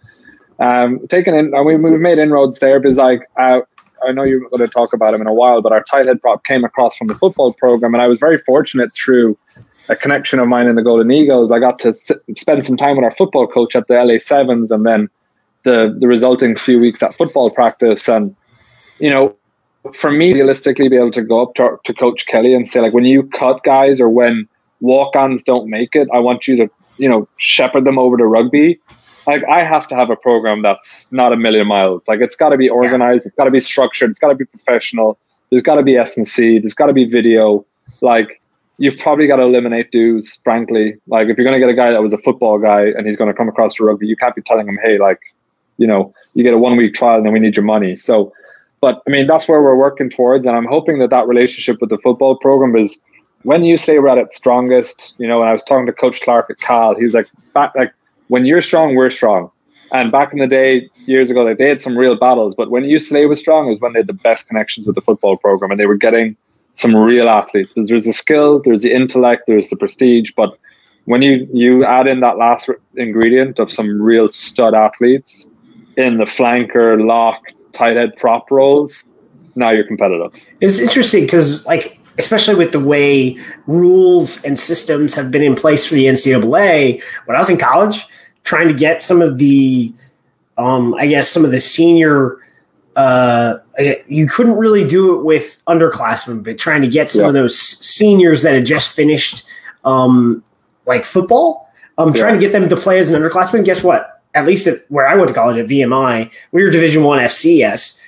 um, 0.60 1.00
taking 1.08 1.34
in, 1.34 1.54
and 1.56 1.66
we, 1.66 1.78
we've 1.78 2.00
made 2.00 2.20
inroads 2.20 2.60
there 2.60 2.82
because 2.82 2.98
like 2.98 3.22
uh, 3.38 3.62
I 4.06 4.12
know 4.12 4.24
you're 4.24 4.42
going 4.50 4.60
to 4.60 4.68
talk 4.68 4.92
about 4.92 5.14
him 5.14 5.22
in 5.22 5.28
a 5.28 5.34
while, 5.34 5.62
but 5.62 5.72
our 5.72 5.82
tight 5.82 6.08
head 6.08 6.22
prop 6.22 6.44
came 6.44 6.66
across 6.66 6.98
from 6.98 7.08
the 7.08 7.16
football 7.16 7.54
program, 7.54 7.94
and 7.94 8.04
I 8.04 8.08
was 8.08 8.20
very 8.20 8.38
fortunate 8.38 8.94
through 8.94 9.38
a 9.90 9.96
connection 9.96 10.40
of 10.40 10.48
mine 10.48 10.68
in 10.68 10.76
the 10.76 10.84
Golden 10.84 11.12
Eagles. 11.12 11.52
I 11.52 11.60
got 11.60 11.80
to 11.80 11.94
spend 11.94 12.64
some 12.64 12.78
time 12.78 12.96
with 12.96 13.04
our 13.04 13.12
football 13.12 13.48
coach 13.48 13.76
at 13.76 13.88
the 13.88 13.96
LA 13.96 14.18
Sevens, 14.18 14.72
and 14.72 14.86
then 14.86 15.10
the 15.64 15.96
the 16.00 16.08
resulting 16.08 16.56
few 16.56 16.80
weeks 16.80 17.04
at 17.04 17.14
football 17.16 17.50
practice, 17.50 18.08
and 18.08 18.36
you 19.00 19.10
know 19.10 19.36
for 19.94 20.12
me, 20.12 20.34
realistically, 20.34 20.90
be 20.90 20.96
able 20.96 21.12
to 21.12 21.22
go 21.22 21.42
up 21.42 21.56
to, 21.56 21.78
to 21.86 21.94
Coach 21.94 22.26
Kelly 22.28 22.54
and 22.54 22.68
say, 22.68 22.82
like, 22.82 22.94
when 22.94 23.06
you 23.06 23.24
cut 23.24 23.64
guys 23.64 24.02
or 24.02 24.10
when 24.10 24.48
walk-ons 24.82 25.44
don't 25.44 25.70
make 25.70 25.96
it, 25.96 26.08
I 26.14 26.20
want 26.20 26.48
you 26.48 26.58
to, 26.58 26.70
you 26.98 27.10
know, 27.10 27.28
shepherd 27.38 27.86
them 27.86 27.98
over 27.98 28.18
to 28.18 28.26
rugby. 28.26 28.80
Like, 29.26 29.44
I 29.46 29.64
have 29.64 29.88
to 29.90 29.96
have 29.96 30.10
a 30.10 30.16
program 30.16 30.62
that's 30.62 31.10
not 31.12 31.34
a 31.34 31.38
million 31.38 31.68
miles. 31.68 32.08
Like, 32.08 32.20
it's 32.20 32.36
got 32.36 32.50
to 32.50 32.58
be 32.58 32.70
organized. 32.70 33.26
It's 33.26 33.36
got 33.36 33.46
to 33.46 33.52
be 33.52 33.60
structured. 33.60 34.10
It's 34.10 34.20
got 34.20 34.30
to 34.30 34.36
be 34.36 34.46
professional. 34.46 35.18
There's 35.50 35.64
got 35.64 35.76
to 35.76 35.84
be 35.84 35.96
S 35.96 36.18
and 36.18 36.28
C. 36.28 36.60
There's 36.60 36.74
got 36.74 36.88
to 36.88 36.94
be 36.94 37.06
video. 37.06 37.66
Like, 38.02 38.42
you've 38.80 38.98
probably 38.98 39.28
got 39.28 39.36
to 39.36 39.44
eliminate 39.44 39.92
dues. 39.92 40.40
Frankly, 40.44 40.96
like, 41.08 41.28
if 41.28 41.38
you're 41.38 41.46
going 41.46 41.54
to 41.54 41.60
get 41.60 41.70
a 41.70 41.76
guy 41.76 41.92
that 41.92 42.02
was 42.02 42.14
a 42.14 42.18
football 42.18 42.58
guy 42.58 42.88
and 42.88 43.06
he's 43.06 43.18
going 43.18 43.30
to 43.30 43.38
come 43.38 43.48
across 43.48 43.76
to 43.76 43.84
rugby, 43.84 44.08
you 44.08 44.16
can't 44.16 44.36
be 44.36 44.42
telling 44.42 44.68
him, 44.68 44.80
hey, 44.82 44.98
like, 44.98 45.20
you 45.78 45.86
know, 45.86 46.12
you 46.34 46.44
get 46.44 46.54
a 46.54 46.58
one-week 46.58 46.94
trial 46.96 47.18
and 47.18 47.26
then 47.26 47.34
we 47.34 47.40
need 47.40 47.56
your 47.56 47.66
money. 47.66 47.96
So 47.96 48.34
but 48.82 49.02
I 49.08 49.12
mean, 49.12 49.28
that's 49.28 49.48
where 49.48 49.62
we're 49.62 49.76
working 49.76 50.10
towards, 50.10 50.46
and 50.46 50.56
I'm 50.56 50.66
hoping 50.66 51.00
that 51.00 51.10
that 51.10 51.28
relationship 51.28 51.82
with 51.82 51.90
the 51.90 51.98
football 51.98 52.38
program 52.38 52.76
is 52.76 53.00
when 53.44 53.64
you 53.64 53.78
say 53.78 54.00
we're 54.00 54.10
at 54.10 54.18
its 54.18 54.38
strongest. 54.38 55.16
You 55.18 55.28
know, 55.28 55.40
and 55.40 55.50
I 55.50 55.54
was 55.54 55.64
talking 55.64 55.86
to 55.86 55.94
Coach 55.94 56.22
Clark 56.22 56.50
at 56.50 56.60
Cal, 56.60 56.96
he's 56.96 57.14
like, 57.14 57.28
back, 57.54 57.74
like 57.76 57.94
when 58.28 58.46
you're 58.46 58.62
strong, 58.62 58.96
we're 58.96 59.12
strong. 59.12 59.52
And 59.92 60.12
back 60.12 60.32
in 60.34 60.40
the 60.40 60.48
day, 60.48 60.88
years 61.08 61.32
ago, 61.32 61.44
like 61.44 61.58
they 61.58 61.68
had 61.68 61.82
some 61.82 61.98
real 61.98 62.16
battles. 62.16 62.56
But 62.56 62.70
when 62.70 62.84
UCLA 62.84 63.28
was 63.28 63.40
strong, 63.40 63.68
was 63.68 63.80
when 63.80 63.94
they 63.94 64.00
had 64.00 64.08
the 64.08 64.14
best 64.14 64.48
connections 64.48 64.86
with 64.86 64.96
the 64.96 65.02
football 65.02 65.36
program, 65.36 65.72
and 65.72 65.80
they 65.80 65.88
were 65.88 65.98
getting 65.98 66.38
some 66.74 66.96
real 66.96 67.30
athletes. 67.30 67.74
Because 67.74 67.90
there's 67.90 68.06
the 68.06 68.14
skill, 68.14 68.62
there's 68.64 68.82
the 68.82 68.94
intellect, 68.94 69.44
there's 69.48 69.70
the 69.70 69.76
prestige. 69.76 70.32
But 70.36 70.58
when 71.06 71.22
you 71.22 71.48
you 71.52 71.86
add 71.86 72.08
in 72.08 72.20
that 72.20 72.38
last 72.38 72.70
ingredient 72.96 73.60
of 73.60 73.72
some 73.72 74.02
real 74.02 74.30
stud 74.30 74.74
athletes 74.74 75.50
in 75.98 76.18
the 76.18 76.26
flanker, 76.26 77.06
lock, 77.06 77.42
tight 77.74 77.98
head 77.98 78.16
prop 78.18 78.50
roles, 78.52 79.06
now 79.56 79.70
you're 79.72 79.88
competitive. 79.88 80.32
It's 80.62 80.80
interesting 80.80 81.24
because, 81.24 81.66
like, 81.66 82.00
especially 82.18 82.56
with 82.56 82.72
the 82.72 82.80
way 82.80 83.38
rules 83.68 84.44
and 84.44 84.60
systems 84.60 85.16
have 85.16 85.32
been 85.32 85.42
in 85.42 85.56
place 85.56 85.86
for 85.86 85.96
the 85.96 86.06
NCAA, 86.06 87.02
when 87.26 87.36
I 87.36 87.40
was 87.40 87.50
in 87.50 87.58
college, 87.58 88.06
trying 88.44 88.68
to 88.68 88.74
get 88.74 89.02
some 89.02 89.22
of 89.22 89.38
the, 89.38 89.94
um, 90.58 90.94
I 90.96 91.08
guess, 91.08 91.30
some 91.30 91.46
of 91.46 91.52
the 91.52 91.60
senior. 91.60 92.38
Uh, 93.00 93.60
you 94.08 94.28
couldn't 94.28 94.56
really 94.56 94.86
do 94.86 95.18
it 95.18 95.24
with 95.24 95.64
underclassmen, 95.68 96.44
but 96.44 96.58
trying 96.58 96.82
to 96.82 96.88
get 96.88 97.10
some 97.10 97.22
yeah. 97.22 97.28
of 97.28 97.34
those 97.34 97.58
seniors 97.58 98.42
that 98.42 98.54
had 98.54 98.66
just 98.66 98.94
finished, 98.94 99.46
um, 99.86 100.44
like 100.86 101.06
football, 101.06 101.70
um, 101.98 102.10
yeah. 102.10 102.22
trying 102.22 102.34
to 102.34 102.40
get 102.40 102.52
them 102.52 102.68
to 102.68 102.76
play 102.76 103.00
as 103.00 103.10
an 103.10 103.22
underclassman. 103.22 103.64
Guess 103.64 103.84
what? 103.84 104.20
at 104.34 104.46
least 104.46 104.68
at 104.68 104.80
where 104.90 105.08
I 105.08 105.16
went 105.16 105.28
to 105.30 105.34
college 105.34 105.58
at 105.58 105.68
VMI, 105.68 106.32
we 106.52 106.64
were 106.64 106.70
Division 106.70 107.04
One 107.04 107.20
FCS. 107.20 108.00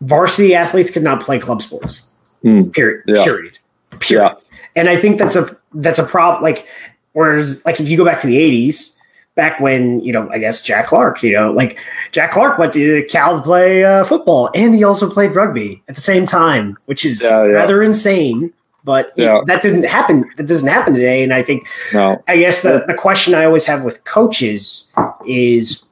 Varsity 0.00 0.54
athletes 0.54 0.90
could 0.90 1.02
not 1.02 1.22
play 1.22 1.38
club 1.38 1.62
sports. 1.62 2.06
Hmm. 2.42 2.70
Period. 2.70 3.04
Yeah. 3.06 3.24
Period. 3.24 3.58
Period. 4.00 4.36
And 4.74 4.88
I 4.88 4.98
think 4.98 5.18
that's 5.18 5.36
a 5.36 5.56
that's 5.74 5.98
a 5.98 6.06
problem. 6.06 6.42
Like, 6.42 6.66
whereas 7.12 7.64
like 7.66 7.80
if 7.80 7.88
you 7.88 7.96
go 7.96 8.04
back 8.04 8.20
to 8.22 8.26
the 8.26 8.38
'80s, 8.38 8.96
back 9.40 9.58
when 9.58 10.00
you 10.00 10.12
know, 10.12 10.28
I 10.30 10.38
guess 10.38 10.60
Jack 10.60 10.86
Clark, 10.88 11.22
you 11.22 11.32
know, 11.32 11.50
like 11.50 11.78
Jack 12.12 12.30
Clark 12.32 12.58
went 12.58 12.74
to 12.74 13.02
Cal 13.08 13.38
to 13.38 13.42
play 13.42 13.82
uh, 13.84 14.04
football, 14.04 14.50
and 14.54 14.74
he 14.74 14.84
also 14.84 15.08
played 15.10 15.34
rugby 15.34 15.82
at 15.88 15.94
the 15.94 16.00
same 16.02 16.26
time, 16.26 16.76
which 16.84 17.06
is 17.06 17.22
Yeah, 17.24 17.44
yeah. 17.44 17.52
rather 17.60 17.82
insane. 17.82 18.52
But 18.84 19.12
it- 19.16 19.46
that 19.46 19.62
didn't 19.62 19.84
happen. 19.84 20.24
That 20.36 20.46
doesn't 20.46 20.68
happen 20.68 20.92
today. 20.94 21.22
And 21.22 21.32
I 21.32 21.42
think 21.42 21.66
No. 21.94 22.22
I 22.28 22.36
guess 22.36 22.60
the, 22.62 22.84
the 22.86 22.94
question 22.94 23.34
I 23.34 23.44
always 23.44 23.64
have 23.66 23.82
with 23.84 24.04
coaches 24.04 24.86
is 25.26 25.84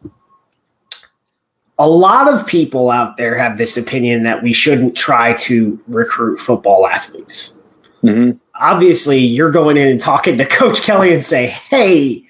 a 1.78 1.88
lot 1.88 2.26
of 2.32 2.46
people 2.46 2.90
out 2.90 3.16
there 3.16 3.34
have 3.36 3.56
this 3.58 3.76
opinion 3.76 4.22
that 4.24 4.42
we 4.42 4.52
shouldn't 4.52 4.96
try 4.96 5.32
to 5.34 5.78
recruit 5.86 6.38
football 6.38 6.86
athletes. 6.86 7.54
hmm 8.02 8.32
Obviously, 8.58 9.18
you're 9.18 9.50
going 9.50 9.76
in 9.76 9.88
and 9.88 10.00
talking 10.00 10.36
to 10.38 10.44
Coach 10.58 10.82
Kelly 10.82 11.12
and 11.12 11.24
say, 11.24 11.46
"Hey," 11.46 12.26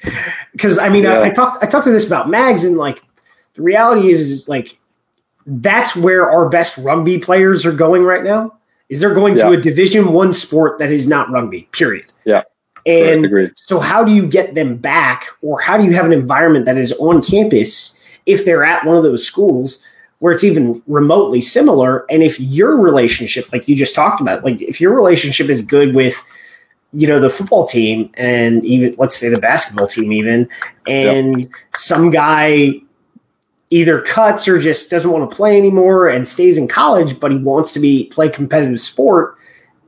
because 0.53 0.79
I 0.79 0.89
mean, 0.89 1.05
Yeah. 1.05 1.18
I, 1.20 1.26
I 1.26 1.31
talked 1.31 1.62
I 1.62 1.66
talked 1.66 1.87
to 1.87 1.93
this 1.93 2.07
about 2.07 2.29
Mags, 2.29 2.64
and 2.64 2.76
like 2.76 3.03
the 3.55 3.62
reality 3.62 4.11
is, 4.11 4.31
is 4.31 4.49
like 4.49 4.79
that's 5.47 5.97
where 5.97 6.31
our 6.31 6.49
best 6.49 6.76
rugby 6.79 7.18
players 7.18 7.64
are 7.64 7.72
going 7.72 8.03
right 8.05 8.22
now. 8.22 8.55
Is 8.89 9.01
they're 9.01 9.14
going 9.14 9.37
to 9.37 9.51
a 9.51 9.57
Division 9.57 10.12
One 10.12 10.33
sport 10.33 10.79
that 10.79 10.91
is 10.91 11.07
not 11.07 11.31
rugby. 11.31 11.68
Period. 11.72 12.11
Yeah. 12.24 12.43
and 12.87 13.26
agreed. 13.26 13.53
so, 13.55 13.81
how 13.81 14.03
do 14.03 14.12
you 14.12 14.26
get 14.26 14.55
them 14.55 14.76
back, 14.76 15.26
or 15.43 15.61
how 15.61 15.76
do 15.76 15.85
you 15.85 15.93
have 15.95 16.07
an 16.07 16.12
environment 16.12 16.64
that 16.64 16.79
is 16.79 16.93
on 16.93 17.22
campus 17.22 18.01
if 18.24 18.45
they're 18.45 18.64
at 18.64 18.85
one 18.87 18.97
of 18.97 19.03
those 19.03 19.26
schools 19.26 19.83
where 20.21 20.33
it's 20.33 20.45
even 20.45 20.83
remotely 20.87 21.41
similar? 21.41 22.05
And 22.11 22.23
if 22.23 22.41
your 22.41 22.77
relationship, 22.77 23.53
like 23.53 23.69
you 23.69 23.77
just 23.77 23.95
talked 23.95 24.21
about, 24.21 24.45
like 24.45 24.61
if 24.61 24.81
your 24.81 24.95
relationship 24.95 25.49
is 25.49 25.62
good 25.62 25.95
with, 25.95 26.23
you 26.93 27.07
know, 27.07 27.21
the 27.21 27.31
football 27.31 27.66
team 27.66 28.11
and 28.14 28.64
even 28.64 28.95
let's 28.99 29.16
say 29.16 29.29
the 29.29 29.39
basketball 29.39 29.87
team, 29.87 30.12
even, 30.12 30.49
and 30.87 31.49
some 31.75 32.11
guy 32.11 32.73
either 33.71 34.01
cuts 34.01 34.49
or 34.49 34.59
just 34.59 34.91
doesn't 34.91 35.11
want 35.11 35.31
to 35.31 35.37
play 35.37 35.59
anymore 35.59 36.09
and 36.09 36.27
stays 36.27 36.57
in 36.57 36.66
college, 36.66 37.21
but 37.21 37.31
he 37.31 37.37
wants 37.37 37.73
to 37.73 37.81
be 37.81 38.07
play 38.07 38.29
competitive 38.29 38.81
sport, 38.81 39.37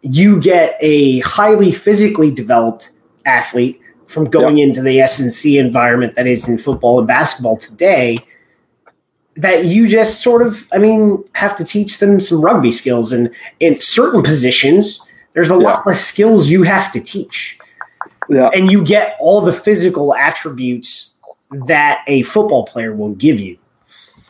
you 0.02 0.40
get 0.40 0.76
a 0.80 1.20
highly 1.20 1.72
physically 1.72 2.30
developed 2.30 2.90
athlete 3.26 3.80
from 4.06 4.24
going 4.24 4.58
into 4.58 4.82
the 4.82 4.98
SNC 4.98 5.58
environment 5.58 6.14
that 6.16 6.26
is 6.26 6.48
in 6.48 6.58
football 6.58 6.98
and 6.98 7.08
basketball 7.08 7.56
today 7.56 8.18
that 9.36 9.64
you 9.64 9.86
just 9.86 10.22
sort 10.22 10.42
of 10.46 10.66
I 10.72 10.78
mean 10.78 11.24
have 11.34 11.56
to 11.56 11.64
teach 11.64 11.98
them 11.98 12.18
some 12.20 12.40
rugby 12.42 12.72
skills 12.72 13.12
and 13.12 13.30
in 13.60 13.78
certain 13.80 14.22
positions 14.22 15.06
there's 15.34 15.50
a 15.50 15.56
lot 15.56 15.86
less 15.86 16.04
skills 16.04 16.50
you 16.50 16.64
have 16.64 16.90
to 16.92 17.00
teach 17.00 17.58
Yeah. 18.28 18.50
and 18.52 18.70
you 18.70 18.84
get 18.84 19.16
all 19.20 19.40
the 19.40 19.52
physical 19.52 20.14
attributes 20.14 21.14
that 21.66 22.02
a 22.06 22.22
football 22.22 22.64
player 22.66 22.94
will 22.94 23.12
give 23.14 23.40
you. 23.40 23.56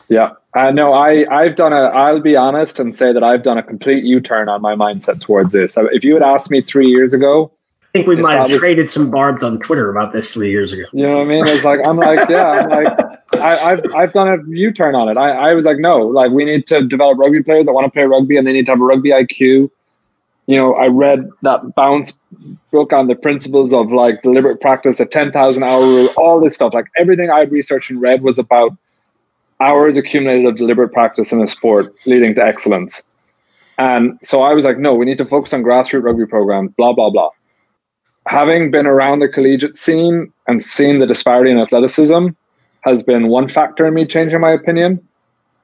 Yeah. 0.09 0.31
Uh, 0.53 0.71
no, 0.71 0.91
I, 0.93 1.25
I've 1.33 1.55
done 1.55 1.71
a, 1.71 1.83
I'll 1.83 2.19
be 2.19 2.35
honest 2.35 2.79
and 2.79 2.95
say 2.95 3.13
that 3.13 3.23
I've 3.23 3.43
done 3.43 3.57
a 3.57 3.63
complete 3.63 4.03
U 4.03 4.19
turn 4.19 4.49
on 4.49 4.61
my 4.61 4.75
mindset 4.75 5.21
towards 5.21 5.53
this. 5.53 5.77
If 5.77 6.03
you 6.03 6.13
had 6.15 6.23
asked 6.23 6.51
me 6.51 6.61
three 6.61 6.87
years 6.87 7.13
ago, 7.13 7.51
think 7.93 8.07
we 8.07 8.15
might 8.15 8.49
have 8.49 8.59
traded 8.59 8.89
some 8.89 9.11
barbs 9.11 9.43
on 9.43 9.59
Twitter 9.59 9.89
about 9.89 10.13
this 10.13 10.33
three 10.33 10.49
years 10.49 10.71
ago. 10.71 10.83
you 10.93 11.03
know 11.03 11.17
what 11.17 11.23
I 11.23 11.25
mean? 11.25 11.47
It's 11.47 11.63
like, 11.63 11.85
I'm 11.85 11.97
like, 11.97 12.29
yeah, 12.29 12.49
I'm 12.49 12.69
like, 12.69 12.99
I, 13.33 13.71
I've, 13.71 13.93
I've 13.93 14.13
done 14.13 14.27
a 14.27 14.37
U 14.49 14.71
turn 14.71 14.95
on 14.95 15.09
it. 15.09 15.17
I, 15.17 15.49
I 15.49 15.53
was 15.53 15.65
like, 15.65 15.77
no, 15.77 15.97
like 15.99 16.31
we 16.31 16.45
need 16.45 16.67
to 16.67 16.85
develop 16.87 17.17
rugby 17.17 17.43
players 17.43 17.65
that 17.65 17.73
want 17.73 17.85
to 17.85 17.91
play 17.91 18.03
rugby 18.03 18.37
and 18.37 18.47
they 18.47 18.53
need 18.53 18.65
to 18.67 18.71
have 18.71 18.81
a 18.81 18.83
rugby 18.83 19.09
IQ. 19.09 19.69
You 20.47 20.57
know, 20.57 20.73
I 20.73 20.87
read 20.87 21.29
that 21.43 21.75
bounce 21.75 22.17
book 22.71 22.93
on 22.93 23.07
the 23.07 23.15
principles 23.15 23.73
of 23.73 23.91
like 23.91 24.21
deliberate 24.21 24.59
practice, 24.59 24.99
a 24.99 25.05
10,000 25.05 25.63
hour 25.63 25.81
rule, 25.81 26.09
all 26.17 26.39
this 26.39 26.55
stuff. 26.55 26.73
Like 26.73 26.87
everything 26.97 27.29
I'd 27.29 27.51
researched 27.51 27.89
and 27.89 28.01
read 28.01 28.21
was 28.21 28.39
about 28.39 28.75
hours 29.59 29.97
accumulated 29.97 30.45
of 30.45 30.57
deliberate 30.57 30.91
practice 30.91 31.31
in 31.31 31.41
a 31.41 31.47
sport 31.47 31.93
leading 32.05 32.35
to 32.35 32.43
excellence. 32.43 33.03
And 33.77 34.19
so 34.21 34.43
I 34.43 34.53
was 34.53 34.65
like, 34.65 34.77
no, 34.77 34.95
we 34.95 35.05
need 35.05 35.17
to 35.19 35.25
focus 35.25 35.53
on 35.53 35.63
grassroots 35.63 36.03
rugby 36.03 36.25
programs, 36.25 36.71
blah, 36.77 36.93
blah, 36.93 37.09
blah. 37.09 37.29
Having 38.27 38.71
been 38.71 38.85
around 38.85 39.19
the 39.19 39.27
collegiate 39.27 39.77
scene 39.77 40.31
and 40.47 40.63
seen 40.63 40.99
the 40.99 41.07
disparity 41.07 41.51
in 41.51 41.57
athleticism 41.57 42.27
has 42.81 43.03
been 43.03 43.27
one 43.27 43.47
factor 43.47 43.85
in 43.87 43.93
me 43.93 44.05
changing 44.05 44.39
my 44.39 44.51
opinion. 44.51 45.05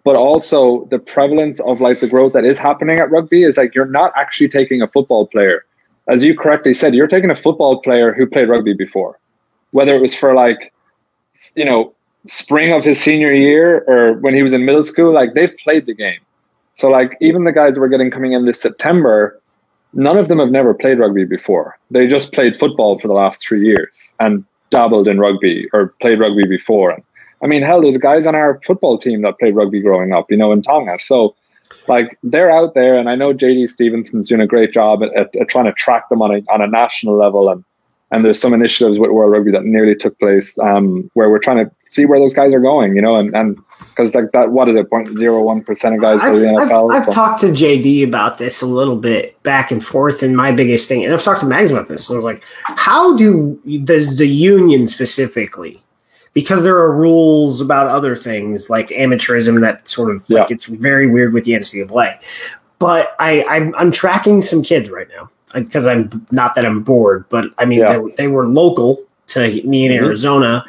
But 0.03 0.15
also 0.15 0.85
the 0.85 0.99
prevalence 0.99 1.59
of 1.59 1.81
like 1.81 1.99
the 1.99 2.07
growth 2.07 2.33
that 2.33 2.45
is 2.45 2.57
happening 2.57 2.99
at 2.99 3.11
rugby 3.11 3.43
is 3.43 3.57
like 3.57 3.75
you're 3.75 3.85
not 3.85 4.11
actually 4.15 4.47
taking 4.47 4.81
a 4.81 4.87
football 4.87 5.27
player. 5.27 5.65
As 6.07 6.23
you 6.23 6.37
correctly 6.37 6.73
said, 6.73 6.95
you're 6.95 7.07
taking 7.07 7.29
a 7.29 7.35
football 7.35 7.81
player 7.81 8.13
who 8.13 8.25
played 8.25 8.47
rugby 8.47 8.73
before. 8.73 9.19
Whether 9.71 9.95
it 9.95 10.01
was 10.01 10.15
for 10.15 10.33
like, 10.33 10.73
you 11.55 11.65
know, 11.65 11.93
spring 12.25 12.71
of 12.71 12.83
his 12.83 12.99
senior 12.99 13.33
year 13.33 13.83
or 13.87 14.13
when 14.19 14.33
he 14.33 14.43
was 14.43 14.53
in 14.53 14.65
middle 14.65 14.83
school, 14.83 15.13
like 15.13 15.33
they've 15.33 15.55
played 15.57 15.85
the 15.85 15.93
game. 15.93 16.19
So 16.73 16.89
like 16.89 17.17
even 17.19 17.43
the 17.43 17.51
guys 17.51 17.77
we're 17.77 17.89
getting 17.89 18.11
coming 18.11 18.33
in 18.33 18.45
this 18.45 18.61
September, 18.61 19.41
none 19.97 20.17
of 20.17 20.29
them 20.29 20.39
have 20.39 20.51
never 20.51 20.73
played 20.73 20.99
rugby 20.99 21.25
before. 21.25 21.77
They 21.91 22.07
just 22.07 22.31
played 22.31 22.57
football 22.57 22.97
for 22.99 23.07
the 23.07 23.13
last 23.13 23.45
three 23.45 23.65
years 23.65 24.11
and 24.19 24.45
dabbled 24.69 25.07
in 25.07 25.19
rugby 25.19 25.67
or 25.73 25.93
played 25.99 26.19
rugby 26.19 26.45
before. 26.45 26.97
I 27.43 27.47
mean, 27.47 27.63
hell, 27.63 27.81
there's 27.81 27.97
guys 27.97 28.25
on 28.25 28.35
our 28.35 28.61
football 28.65 28.97
team 28.97 29.23
that 29.23 29.39
played 29.39 29.55
rugby 29.55 29.81
growing 29.81 30.13
up, 30.13 30.31
you 30.31 30.37
know, 30.37 30.51
in 30.51 30.61
Tonga. 30.61 30.99
So 30.99 31.35
like 31.87 32.17
they're 32.23 32.51
out 32.51 32.75
there, 32.75 32.97
and 32.97 33.09
I 33.09 33.15
know 33.15 33.33
JD 33.33 33.69
Stevenson's 33.69 34.27
doing 34.27 34.41
a 34.41 34.47
great 34.47 34.71
job 34.71 35.03
at, 35.03 35.13
at, 35.15 35.35
at 35.35 35.49
trying 35.49 35.65
to 35.65 35.73
track 35.73 36.09
them 36.09 36.21
on 36.21 36.33
a 36.33 36.41
on 36.49 36.61
a 36.61 36.67
national 36.67 37.17
level 37.17 37.49
and 37.49 37.63
and 38.09 38.23
there's 38.23 38.39
some 38.39 38.53
initiatives 38.53 38.99
with 38.99 39.11
World 39.11 39.33
Rugby 39.33 39.51
that 39.51 39.65
nearly 39.65 39.93
took 39.93 40.17
place 40.17 40.57
um, 40.59 41.11
where 41.13 41.29
we're 41.29 41.39
trying 41.39 41.65
to 41.65 41.71
see 41.89 42.05
where 42.05 42.19
those 42.19 42.33
guys 42.33 42.53
are 42.53 42.59
going, 42.59 42.95
you 42.95 43.01
know, 43.01 43.15
and 43.17 43.35
and 43.35 43.57
because 43.89 44.13
like 44.15 44.31
that, 44.33 44.51
what 44.51 44.69
is 44.69 44.75
it, 44.75 44.89
0.01 44.89 45.65
percent 45.65 45.95
of 45.95 46.01
guys 46.01 46.19
go 46.21 46.27
I've, 46.27 46.33
to 46.33 46.39
the 46.39 46.49
I've, 46.55 46.67
NFL? 46.69 46.93
I've 46.93 47.09
talked 47.13 47.39
to 47.41 47.47
JD 47.47 48.07
about 48.07 48.37
this 48.37 48.61
a 48.61 48.65
little 48.65 48.95
bit 48.95 49.41
back 49.43 49.71
and 49.71 49.83
forth, 49.85 50.21
and 50.23 50.35
my 50.35 50.51
biggest 50.51 50.87
thing, 50.87 51.03
and 51.05 51.13
I've 51.13 51.23
talked 51.23 51.39
to 51.41 51.45
Mags 51.45 51.71
about 51.71 51.87
this. 51.87 52.05
So 52.05 52.13
I 52.13 52.17
was 52.17 52.25
like, 52.25 52.43
how 52.63 53.15
do 53.17 53.59
does 53.83 54.17
the 54.17 54.27
union 54.27 54.87
specifically? 54.87 55.81
Because 56.33 56.63
there 56.63 56.77
are 56.77 56.91
rules 56.95 57.61
about 57.61 57.87
other 57.87 58.15
things 58.15 58.69
like 58.69 58.89
amateurism 58.89 59.59
that 59.61 59.87
sort 59.87 60.13
of 60.13 60.29
like 60.29 60.49
Yeah. 60.49 60.53
it's 60.53 60.65
very 60.65 61.09
weird 61.09 61.33
with 61.33 61.45
the 61.45 61.53
NCAA. 61.53 62.21
But 62.79 63.15
I, 63.19 63.43
I'm 63.45 63.73
I'm 63.75 63.91
tracking 63.91 64.41
some 64.43 64.61
kids 64.61 64.91
right 64.91 65.07
now 65.15 65.31
because 65.55 65.87
I'm 65.87 66.27
not 66.29 66.53
that 66.53 66.63
I'm 66.63 66.83
bored, 66.83 67.25
but 67.29 67.45
I 67.57 67.65
mean 67.65 67.79
Yeah. 67.79 67.97
they, 67.97 68.11
they 68.17 68.27
were 68.27 68.47
local 68.47 69.03
to 69.27 69.39
me 69.63 69.87
in 69.87 69.91
Mhm. 69.91 69.95
Arizona. 69.95 70.63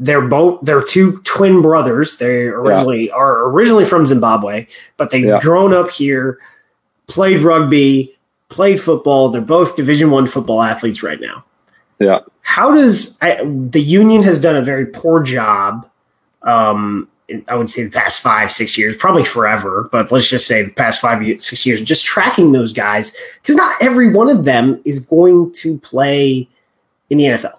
They're 0.00 0.20
both 0.26 0.60
they're 0.62 0.82
two 0.82 1.20
twin 1.24 1.62
brothers. 1.62 2.16
They 2.16 2.46
originally 2.48 3.10
are 3.10 3.44
originally 3.48 3.84
from 3.84 4.06
Zimbabwe, 4.06 4.66
but 4.96 5.10
they've 5.10 5.24
Yeah. 5.24 5.38
grown 5.40 5.72
up 5.72 5.90
here, 5.90 6.38
played 7.06 7.42
rugby, 7.42 8.16
played 8.48 8.80
football. 8.80 9.28
They're 9.28 9.40
both 9.40 9.76
Division 9.76 10.10
One 10.10 10.26
football 10.26 10.62
athletes 10.62 11.02
right 11.02 11.20
now. 11.20 11.44
Yeah. 12.00 12.20
How 12.42 12.74
does 12.74 13.16
I, 13.22 13.36
the 13.44 13.80
union 13.80 14.22
has 14.24 14.40
done 14.40 14.56
a 14.56 14.62
very 14.62 14.86
poor 14.86 15.22
job? 15.22 15.88
Um, 16.42 17.08
I 17.48 17.54
would 17.54 17.70
say 17.70 17.84
the 17.84 17.90
past 17.90 18.20
five, 18.20 18.52
six 18.52 18.76
years, 18.76 18.96
probably 18.96 19.24
forever, 19.24 19.88
but 19.90 20.12
let's 20.12 20.28
just 20.28 20.46
say 20.46 20.62
the 20.62 20.70
past 20.72 21.00
five, 21.00 21.22
six 21.40 21.64
years, 21.64 21.80
just 21.80 22.04
tracking 22.04 22.52
those 22.52 22.72
guys 22.72 23.16
because 23.40 23.56
not 23.56 23.74
every 23.80 24.12
one 24.12 24.28
of 24.28 24.44
them 24.44 24.80
is 24.84 25.00
going 25.00 25.52
to 25.52 25.78
play 25.78 26.46
in 27.08 27.18
the 27.18 27.24
NFL 27.24 27.54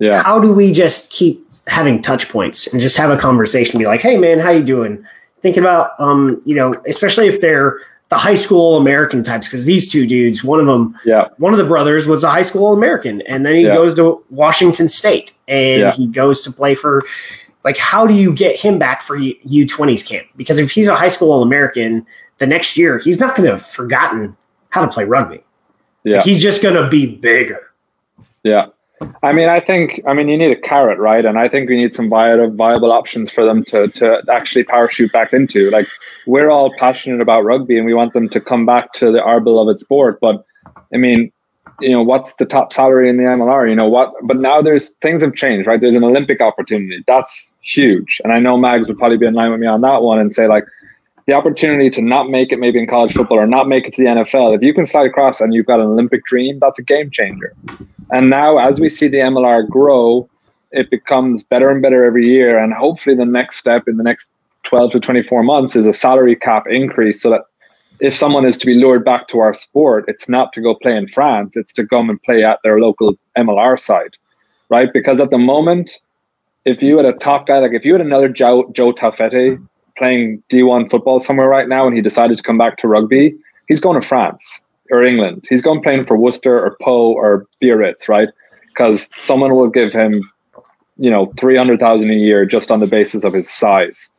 yeah, 0.00 0.22
how 0.22 0.40
do 0.40 0.50
we 0.52 0.72
just 0.72 1.10
keep 1.10 1.49
having 1.70 2.02
touch 2.02 2.28
points 2.28 2.66
and 2.72 2.82
just 2.82 2.96
have 2.96 3.10
a 3.10 3.16
conversation 3.16 3.78
be 3.78 3.86
like 3.86 4.00
hey 4.00 4.16
man 4.18 4.38
how 4.40 4.50
you 4.50 4.62
doing 4.62 5.04
thinking 5.40 5.62
about 5.62 5.92
um 6.00 6.42
you 6.44 6.54
know 6.54 6.74
especially 6.88 7.28
if 7.28 7.40
they're 7.40 7.78
the 8.08 8.16
high 8.16 8.34
school 8.34 8.76
american 8.76 9.22
types 9.22 9.46
because 9.46 9.64
these 9.66 9.88
two 9.90 10.04
dudes 10.06 10.42
one 10.42 10.58
of 10.58 10.66
them 10.66 10.98
yeah, 11.04 11.28
one 11.38 11.52
of 11.52 11.58
the 11.58 11.64
brothers 11.64 12.08
was 12.08 12.24
a 12.24 12.28
high 12.30 12.42
school 12.42 12.72
american 12.72 13.20
and 13.22 13.46
then 13.46 13.54
he 13.54 13.62
Yeah. 13.62 13.74
goes 13.74 13.94
to 13.94 14.22
washington 14.30 14.88
state 14.88 15.32
and 15.46 15.80
Yeah. 15.80 15.92
he 15.92 16.06
goes 16.08 16.42
to 16.42 16.50
play 16.52 16.74
for 16.74 17.04
like 17.64 17.78
how 17.78 18.04
do 18.06 18.14
you 18.14 18.32
get 18.32 18.56
him 18.58 18.78
back 18.78 19.00
for 19.02 19.16
U- 19.16 19.36
u20s 19.46 20.04
camp 20.06 20.26
because 20.36 20.58
if 20.58 20.72
he's 20.72 20.88
a 20.88 20.96
high 20.96 21.08
school 21.08 21.30
All 21.30 21.42
american 21.42 22.04
the 22.38 22.46
next 22.48 22.76
year 22.76 22.98
he's 22.98 23.20
not 23.20 23.36
going 23.36 23.46
to 23.46 23.52
have 23.52 23.64
forgotten 23.64 24.36
how 24.70 24.80
to 24.84 24.88
play 24.90 25.04
rugby 25.04 25.44
yeah, 26.02 26.20
he's 26.22 26.42
just 26.42 26.62
going 26.62 26.74
to 26.74 26.88
be 26.88 27.06
bigger 27.06 27.60
yeah. 28.42 28.66
I 29.22 29.32
mean, 29.32 29.48
I 29.48 29.60
think, 29.60 30.02
I 30.06 30.12
mean, 30.12 30.28
you 30.28 30.36
need 30.36 30.50
a 30.50 30.60
carrot, 30.60 30.98
right? 30.98 31.24
And 31.24 31.38
I 31.38 31.48
think 31.48 31.68
we 31.68 31.76
need 31.76 31.94
some 31.94 32.10
viable, 32.10 32.50
viable 32.50 32.92
options 32.92 33.30
for 33.30 33.44
them 33.44 33.64
to, 33.64 33.88
to 33.88 34.22
actually 34.30 34.64
parachute 34.64 35.12
back 35.12 35.32
into. 35.32 35.70
Like, 35.70 35.86
we're 36.26 36.50
all 36.50 36.72
passionate 36.78 37.20
about 37.20 37.44
rugby 37.44 37.78
and 37.78 37.86
we 37.86 37.94
want 37.94 38.12
them 38.12 38.28
to 38.28 38.40
come 38.40 38.66
back 38.66 38.92
to 38.94 39.10
the 39.10 39.22
our 39.22 39.40
beloved 39.40 39.78
sport. 39.78 40.18
But 40.20 40.44
I 40.92 40.98
mean, 40.98 41.32
you 41.80 41.90
know, 41.90 42.02
what's 42.02 42.36
the 42.36 42.44
top 42.44 42.72
salary 42.72 43.08
in 43.08 43.16
the 43.16 43.22
MLR? 43.24 43.68
You 43.68 43.74
know 43.74 43.88
what? 43.88 44.12
But 44.22 44.38
now 44.38 44.60
there's 44.60 44.90
things 45.02 45.22
have 45.22 45.34
changed, 45.34 45.66
right? 45.66 45.80
There's 45.80 45.94
an 45.94 46.04
Olympic 46.04 46.40
opportunity. 46.40 47.02
That's 47.06 47.50
huge, 47.62 48.20
and 48.22 48.32
I 48.32 48.38
know 48.38 48.56
Mags 48.56 48.86
would 48.86 48.98
probably 48.98 49.18
be 49.18 49.26
in 49.26 49.34
line 49.34 49.50
with 49.50 49.60
me 49.60 49.66
on 49.66 49.80
that 49.80 50.02
one 50.02 50.18
and 50.18 50.32
say 50.34 50.46
like 50.46 50.64
the 51.30 51.36
opportunity 51.36 51.88
to 51.88 52.02
not 52.02 52.28
make 52.28 52.50
it 52.50 52.58
maybe 52.58 52.80
in 52.80 52.88
college 52.88 53.14
football 53.14 53.38
or 53.38 53.46
not 53.46 53.68
make 53.68 53.86
it 53.86 53.94
to 53.94 54.02
the 54.02 54.08
NFL. 54.08 54.52
If 54.56 54.62
you 54.62 54.74
can 54.74 54.84
slide 54.84 55.06
across 55.06 55.40
and 55.40 55.54
you've 55.54 55.66
got 55.66 55.78
an 55.78 55.86
Olympic 55.86 56.24
dream, 56.24 56.58
that's 56.60 56.80
a 56.80 56.82
game 56.82 57.08
changer. 57.08 57.54
And 58.10 58.30
now, 58.30 58.58
as 58.58 58.80
we 58.80 58.88
see 58.88 59.06
the 59.06 59.18
MLR 59.18 59.68
grow, 59.68 60.28
it 60.72 60.90
becomes 60.90 61.44
better 61.44 61.70
and 61.70 61.80
better 61.80 62.04
every 62.04 62.26
year. 62.26 62.58
And 62.58 62.74
hopefully, 62.74 63.14
the 63.14 63.24
next 63.24 63.58
step 63.58 63.86
in 63.86 63.96
the 63.96 64.02
next 64.02 64.32
12 64.64 64.90
to 64.90 65.00
24 65.00 65.44
months 65.44 65.76
is 65.76 65.86
a 65.86 65.92
salary 65.92 66.34
cap 66.34 66.64
increase 66.68 67.22
so 67.22 67.30
that 67.30 67.42
if 68.00 68.12
someone 68.16 68.44
is 68.44 68.58
to 68.58 68.66
be 68.66 68.74
lured 68.74 69.04
back 69.04 69.28
to 69.28 69.38
our 69.38 69.54
sport, 69.54 70.06
it's 70.08 70.28
not 70.28 70.52
to 70.54 70.60
go 70.60 70.74
play 70.74 70.96
in 70.96 71.06
France, 71.06 71.56
it's 71.56 71.72
to 71.74 71.86
come 71.86 72.10
and 72.10 72.20
play 72.24 72.42
at 72.42 72.58
their 72.64 72.80
local 72.80 73.16
MLR 73.38 73.78
side, 73.78 74.16
right? 74.68 74.92
Because 74.92 75.20
at 75.20 75.30
the 75.30 75.38
moment, 75.38 75.92
if 76.64 76.82
you 76.82 76.96
had 76.96 77.06
a 77.06 77.12
top 77.12 77.46
guy, 77.46 77.58
like 77.58 77.72
if 77.72 77.84
you 77.84 77.92
had 77.92 78.00
another 78.00 78.28
Joe, 78.28 78.68
Joe 78.74 78.92
playing 80.00 80.42
D1 80.50 80.90
football 80.90 81.20
somewhere 81.20 81.46
right 81.48 81.68
now 81.68 81.86
and 81.86 81.94
he 81.94 82.00
decided 82.02 82.36
to 82.38 82.42
come 82.42 82.56
back 82.58 82.78
to 82.78 82.88
rugby, 82.88 83.36
he's 83.68 83.80
going 83.80 84.00
to 84.00 84.06
France 84.06 84.62
or 84.90 85.04
England. 85.04 85.44
He's 85.48 85.62
going 85.62 85.82
playing 85.82 86.06
for 86.06 86.16
Worcester 86.16 86.58
or 86.58 86.76
Pau 86.82 87.12
or 87.22 87.46
Biarritz, 87.62 88.08
right? 88.08 88.28
Because 88.68 89.10
someone 89.22 89.54
will 89.54 89.68
give 89.68 89.92
him, 89.92 90.12
you 90.96 91.10
know, 91.10 91.32
300,000 91.38 92.10
a 92.10 92.14
year 92.14 92.46
just 92.46 92.70
on 92.70 92.80
the 92.80 92.86
basis 92.86 93.22
of 93.24 93.34
his 93.34 93.50
size. 93.50 94.10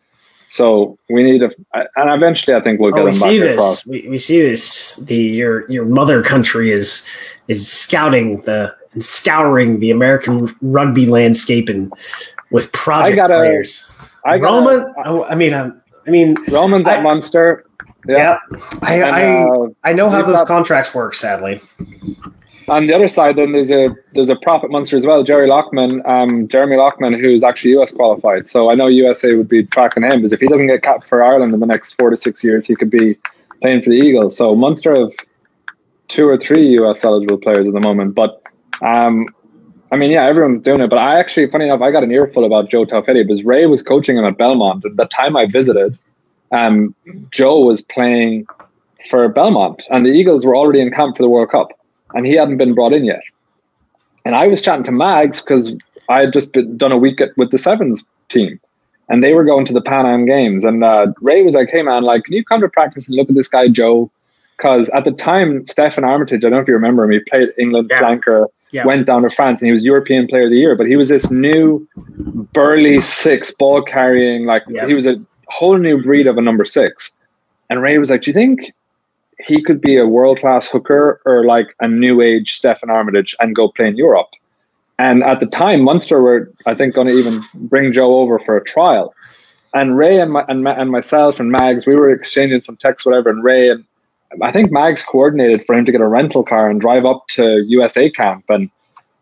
So 0.50 0.98
we 1.10 1.24
need 1.24 1.40
to, 1.40 1.50
and 1.74 1.88
eventually, 2.14 2.56
I 2.56 2.62
think 2.62 2.80
we'll 2.80 2.94
oh, 2.94 2.98
get 2.98 3.02
Oh, 3.02 3.06
we 3.06 3.12
him 3.12 3.20
back 3.20 3.30
see 3.32 3.40
this. 3.40 3.54
across. 3.54 3.86
We, 3.88 4.08
we 4.10 4.18
see 4.18 4.42
this. 4.42 4.98
The 4.98 5.16
your 5.16 5.70
your 5.72 5.86
mother 5.86 6.22
country 6.22 6.72
is 6.72 7.06
is 7.48 7.66
scouting 7.72 8.42
the 8.42 8.76
and 8.94 9.02
scouring 9.02 9.80
the 9.80 9.92
American 9.92 10.54
rugby 10.62 11.06
landscape 11.06 11.70
and 11.70 11.94
with 12.52 12.70
project 12.74 13.14
I 13.14 13.16
gotta- 13.16 13.36
players. 13.36 13.90
I 14.26 14.38
got 14.38 14.46
Roman, 14.52 14.94
I, 15.04 15.32
I 15.32 15.36
mean, 15.36 15.54
um, 15.54 15.82
I 16.08 16.10
mean, 16.10 16.36
Romans 16.50 16.88
at 16.88 17.00
I- 17.00 17.02
Munster. 17.02 17.66
yeah, 18.08 18.38
I 18.82 18.96
And, 18.96 19.04
I, 19.16 19.44
uh, 19.44 19.68
I 19.84 19.94
know 19.94 20.10
how 20.10 20.22
those 20.22 20.38
got- 20.38 20.48
contracts 20.48 20.94
work. 20.94 21.14
Sadly, 21.16 21.62
on 22.68 22.88
the 22.88 22.94
other 22.94 23.10
side, 23.10 23.36
then 23.36 23.52
there's 23.52 23.72
a 23.72 23.90
there's 24.14 24.30
a 24.30 24.36
prop 24.36 24.64
at 24.64 24.70
Munster 24.70 24.96
as 24.98 25.06
well, 25.06 25.24
Jerry 25.24 25.48
Loughman, 25.48 26.02
um, 26.08 26.48
Jeremy 26.48 26.78
Loughman, 26.78 27.14
who's 27.20 27.44
actually 27.44 27.72
US 27.80 27.92
qualified. 27.92 28.48
So 28.48 28.70
I 28.70 28.76
know 28.76 28.88
USA 28.88 29.34
would 29.36 29.50
be 29.50 29.64
tracking 29.66 30.04
him 30.04 30.18
because 30.20 30.34
if 30.34 30.40
he 30.40 30.48
doesn't 30.48 30.68
get 30.68 30.82
capped 30.82 31.08
for 31.08 31.24
Ireland 31.24 31.54
in 31.54 31.60
the 31.60 31.66
next 31.66 31.94
four 32.00 32.10
to 32.10 32.18
six 32.18 32.44
years, 32.44 32.66
he 32.66 32.76
could 32.76 32.90
be 32.90 33.18
playing 33.62 33.82
for 33.82 33.90
the 33.90 33.96
Eagles. 33.98 34.38
So 34.38 34.56
Munster 34.56 34.96
have 34.96 35.12
two 36.08 36.28
or 36.28 36.38
three 36.38 36.68
US 36.80 37.04
eligible 37.04 37.38
players 37.38 37.68
at 37.68 37.74
the 37.74 37.80
moment. 37.80 38.16
But 38.16 38.42
um, 38.82 39.28
I 39.92 39.98
mean, 39.98 40.12
yeah, 40.12 40.26
everyone's 40.26 40.62
doing 40.62 40.82
it. 40.82 40.90
But 40.90 41.00
I 41.00 41.20
actually, 41.20 41.50
funny 41.52 41.66
enough, 41.66 41.82
I 41.82 41.92
got 41.92 42.04
an 42.04 42.12
earful 42.12 42.46
about 42.46 42.70
Joe 42.70 42.86
Taufete'e 42.86 43.28
because 43.28 43.44
Ray 43.44 43.66
was 43.66 43.84
coaching 43.84 44.18
him 44.18 44.26
at 44.26 44.38
Belmont. 44.38 44.86
At 44.86 44.96
the 44.96 45.06
time 45.06 45.36
I 45.36 45.46
visited, 45.46 45.98
um, 46.52 46.96
Joe 47.32 47.60
was 47.60 47.82
playing 47.82 48.48
for 49.10 49.28
Belmont, 49.28 49.84
and 49.90 50.06
the 50.06 50.12
Eagles 50.12 50.46
were 50.46 50.56
already 50.56 50.80
in 50.80 50.92
camp 50.92 51.18
for 51.18 51.24
the 51.24 51.30
World 51.30 51.50
Cup, 51.50 51.70
and 52.14 52.26
he 52.26 52.36
hadn't 52.36 52.58
been 52.58 52.74
brought 52.74 52.94
in 52.94 53.04
yet. 53.04 53.22
And 54.24 54.36
I 54.36 54.48
was 54.48 54.62
chatting 54.62 54.84
to 54.86 54.92
Mags 54.92 55.42
because 55.42 55.74
I 56.08 56.22
had 56.22 56.34
just 56.34 56.54
been, 56.54 56.78
done 56.78 56.92
a 56.92 56.98
week 56.98 57.20
at, 57.20 57.36
with 57.38 57.52
the 57.52 57.58
Sevens 57.58 58.04
team, 58.30 58.60
and 59.10 59.24
they 59.24 59.34
were 59.34 59.44
going 59.44 59.66
to 59.66 59.74
the 59.74 59.82
Pan 59.82 60.06
Am 60.06 60.26
Games. 60.26 60.64
And 60.64 60.84
uh, 60.84 61.08
Ray 61.22 61.42
was 61.44 61.56
like, 61.56 61.70
"Hey 61.70 61.82
man, 61.82 62.04
like, 62.04 62.26
can 62.26 62.34
you 62.34 62.46
come 62.46 62.62
to 62.62 62.70
practice 62.70 63.08
and 63.08 63.18
look 63.18 63.30
at 63.30 63.36
this 63.36 63.48
guy 63.48 63.68
Joe?" 63.68 64.12
Because 64.58 64.90
at 64.90 65.06
the 65.06 65.12
time, 65.12 65.66
Steffon 65.66 66.04
Armitage, 66.04 66.40
I 66.40 66.50
don't 66.50 66.52
know 66.52 66.60
if 66.60 66.68
you 66.68 66.76
remember 66.76 67.04
him, 67.04 67.12
he 67.12 67.20
played 67.20 67.48
England 67.58 67.90
Yeah. 67.90 68.00
flanker, 68.00 68.46
Yeah. 68.72 68.86
went 68.86 69.06
down 69.06 69.24
to 69.24 69.30
France, 69.30 69.62
and 69.62 69.68
he 69.68 69.74
was 69.74 69.84
European 69.84 70.28
Player 70.28 70.46
of 70.46 70.50
the 70.50 70.58
Year. 70.58 70.76
But 70.76 70.88
he 70.88 70.96
was 70.96 71.10
this 71.10 71.30
new, 71.30 71.88
burly 72.54 73.02
six, 73.02 73.54
ball 73.54 73.82
carrying, 73.82 74.46
like 74.46 74.64
Yeah. 74.70 74.88
he 74.88 74.94
was 74.94 75.06
a 75.06 75.18
whole 75.48 75.78
new 75.78 76.02
breed 76.02 76.28
of 76.28 76.38
a 76.38 76.42
number 76.42 76.66
six. 76.66 77.12
And 77.70 77.82
Ray 77.82 77.98
was 77.98 78.10
like, 78.10 78.22
"Do 78.24 78.32
you 78.32 78.34
think 78.34 78.74
he 79.40 79.62
could 79.62 79.82
be 79.82 79.98
a 79.98 80.08
world 80.08 80.40
class 80.40 80.70
hooker 80.70 81.20
or 81.26 81.46
like 81.46 81.76
a 81.80 81.88
new 81.88 82.22
age 82.22 82.60
Steffon 82.60 82.90
Armitage 82.90 83.36
and 83.40 83.56
go 83.56 83.68
play 83.70 83.88
in 83.88 83.98
Europe?" 83.98 84.30
And 85.00 85.24
at 85.24 85.40
the 85.40 85.48
time, 85.48 85.82
Munster 85.82 86.22
were, 86.22 86.52
I 86.66 86.76
think, 86.76 86.94
going 86.94 87.08
to 87.08 87.14
even 87.18 87.42
bring 87.56 87.92
Joe 87.92 88.20
over 88.20 88.38
for 88.40 88.56
a 88.56 88.64
trial. 88.64 89.14
And 89.74 89.98
Ray 89.98 90.20
and 90.20 90.32
my, 90.34 90.44
and, 90.48 90.68
and 90.68 90.92
myself 90.92 91.40
and 91.40 91.52
Mags, 91.52 91.86
we 91.86 91.96
were 91.96 92.12
exchanging 92.12 92.62
some 92.62 92.76
texts, 92.78 93.06
whatever. 93.06 93.30
And 93.30 93.44
Ray 93.44 93.70
and 93.70 93.84
I 94.42 94.52
think 94.52 94.72
Mags 94.72 95.04
coordinated 95.04 95.66
for 95.66 95.76
him 95.76 95.86
to 95.86 95.92
get 95.92 96.02
a 96.02 96.08
rental 96.08 96.44
car 96.44 96.70
and 96.70 96.80
drive 96.80 97.06
up 97.06 97.28
to 97.32 97.64
USA 97.68 98.10
camp. 98.10 98.46
And 98.50 98.70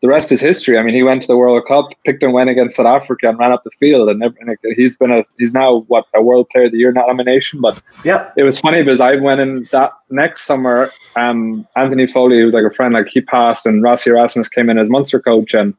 the 0.01 0.07
rest 0.07 0.31
is 0.31 0.39
history. 0.39 0.77
I 0.77 0.83
mean, 0.83 0.95
he 0.95 1.03
went 1.03 1.21
to 1.23 1.27
the 1.27 1.35
World 1.35 1.63
Cup, 1.67 1.91
picked 2.05 2.23
and 2.23 2.31
went 2.31 2.49
against 2.49 2.77
South 2.77 2.85
Africa, 2.85 3.29
and 3.29 3.37
ran 3.37 3.51
up 3.51 3.63
the 3.63 3.71
field. 3.71 4.09
And, 4.09 4.23
and 4.23 4.57
he's 4.75 4.97
been 4.97 5.11
a 5.11 5.25
he's 5.37 5.53
now 5.53 5.79
what 5.87 6.05
a 6.15 6.21
World 6.21 6.47
Player 6.49 6.65
of 6.65 6.71
the 6.71 6.77
Year 6.77 6.91
nomination. 6.91 7.59
But 7.59 7.81
yeah, 8.05 8.31
it 8.37 8.43
was 8.43 8.59
funny 8.59 8.81
because 8.81 9.01
I 9.01 9.15
went 9.15 9.41
in 9.41 9.63
that 9.71 9.91
next 10.09 10.43
summer. 10.43 10.91
Um, 11.15 11.67
Anthony 11.75 12.07
Foley, 12.07 12.39
who 12.39 12.45
was 12.45 12.53
like 12.53 12.63
a 12.63 12.73
friend, 12.73 12.93
like 12.93 13.07
he 13.07 13.21
passed, 13.21 13.65
and 13.65 13.83
Rassie 13.83 14.07
Erasmus 14.07 14.47
came 14.47 14.69
in 14.69 14.77
as 14.77 14.89
Munster 14.89 15.19
coach, 15.19 15.53
and 15.53 15.73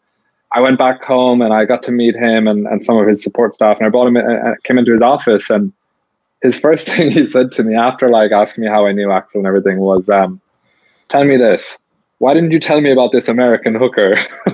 I 0.53 0.61
went 0.61 0.79
back 0.79 1.03
home 1.03 1.41
and 1.41 1.55
I 1.55 1.65
got 1.65 1.83
to 1.85 1.93
meet 1.93 2.17
him 2.17 2.49
and, 2.49 2.67
and 2.67 2.83
some 2.83 2.99
of 2.99 3.07
his 3.07 3.23
support 3.23 3.55
staff, 3.55 3.79
and 3.79 3.87
I 3.87 3.91
brought 3.91 4.09
him, 4.09 4.17
in, 4.17 4.27
uh, 4.27 4.55
came 4.65 4.79
into 4.79 4.93
his 4.93 5.03
office, 5.03 5.49
and 5.49 5.73
his 6.43 6.59
first 6.59 6.89
thing 6.91 7.11
he 7.11 7.25
said 7.25 7.53
to 7.53 7.63
me 7.63 7.75
after 7.75 8.11
like 8.11 8.33
asking 8.33 8.65
me 8.65 8.71
how 8.71 8.87
I 8.87 8.93
knew 8.93 9.11
Axel 9.11 9.41
and 9.41 9.47
everything 9.47 9.79
was, 9.79 10.09
um, 10.09 10.41
"Tell 11.09 11.25
me 11.25 11.37
this." 11.37 11.79
Why 12.19 12.35
didn't 12.35 12.51
you 12.51 12.61
tell 12.61 12.83
me 12.83 12.93
about 12.93 13.13
this 13.13 13.29
American 13.29 13.75
hooker? 13.75 14.15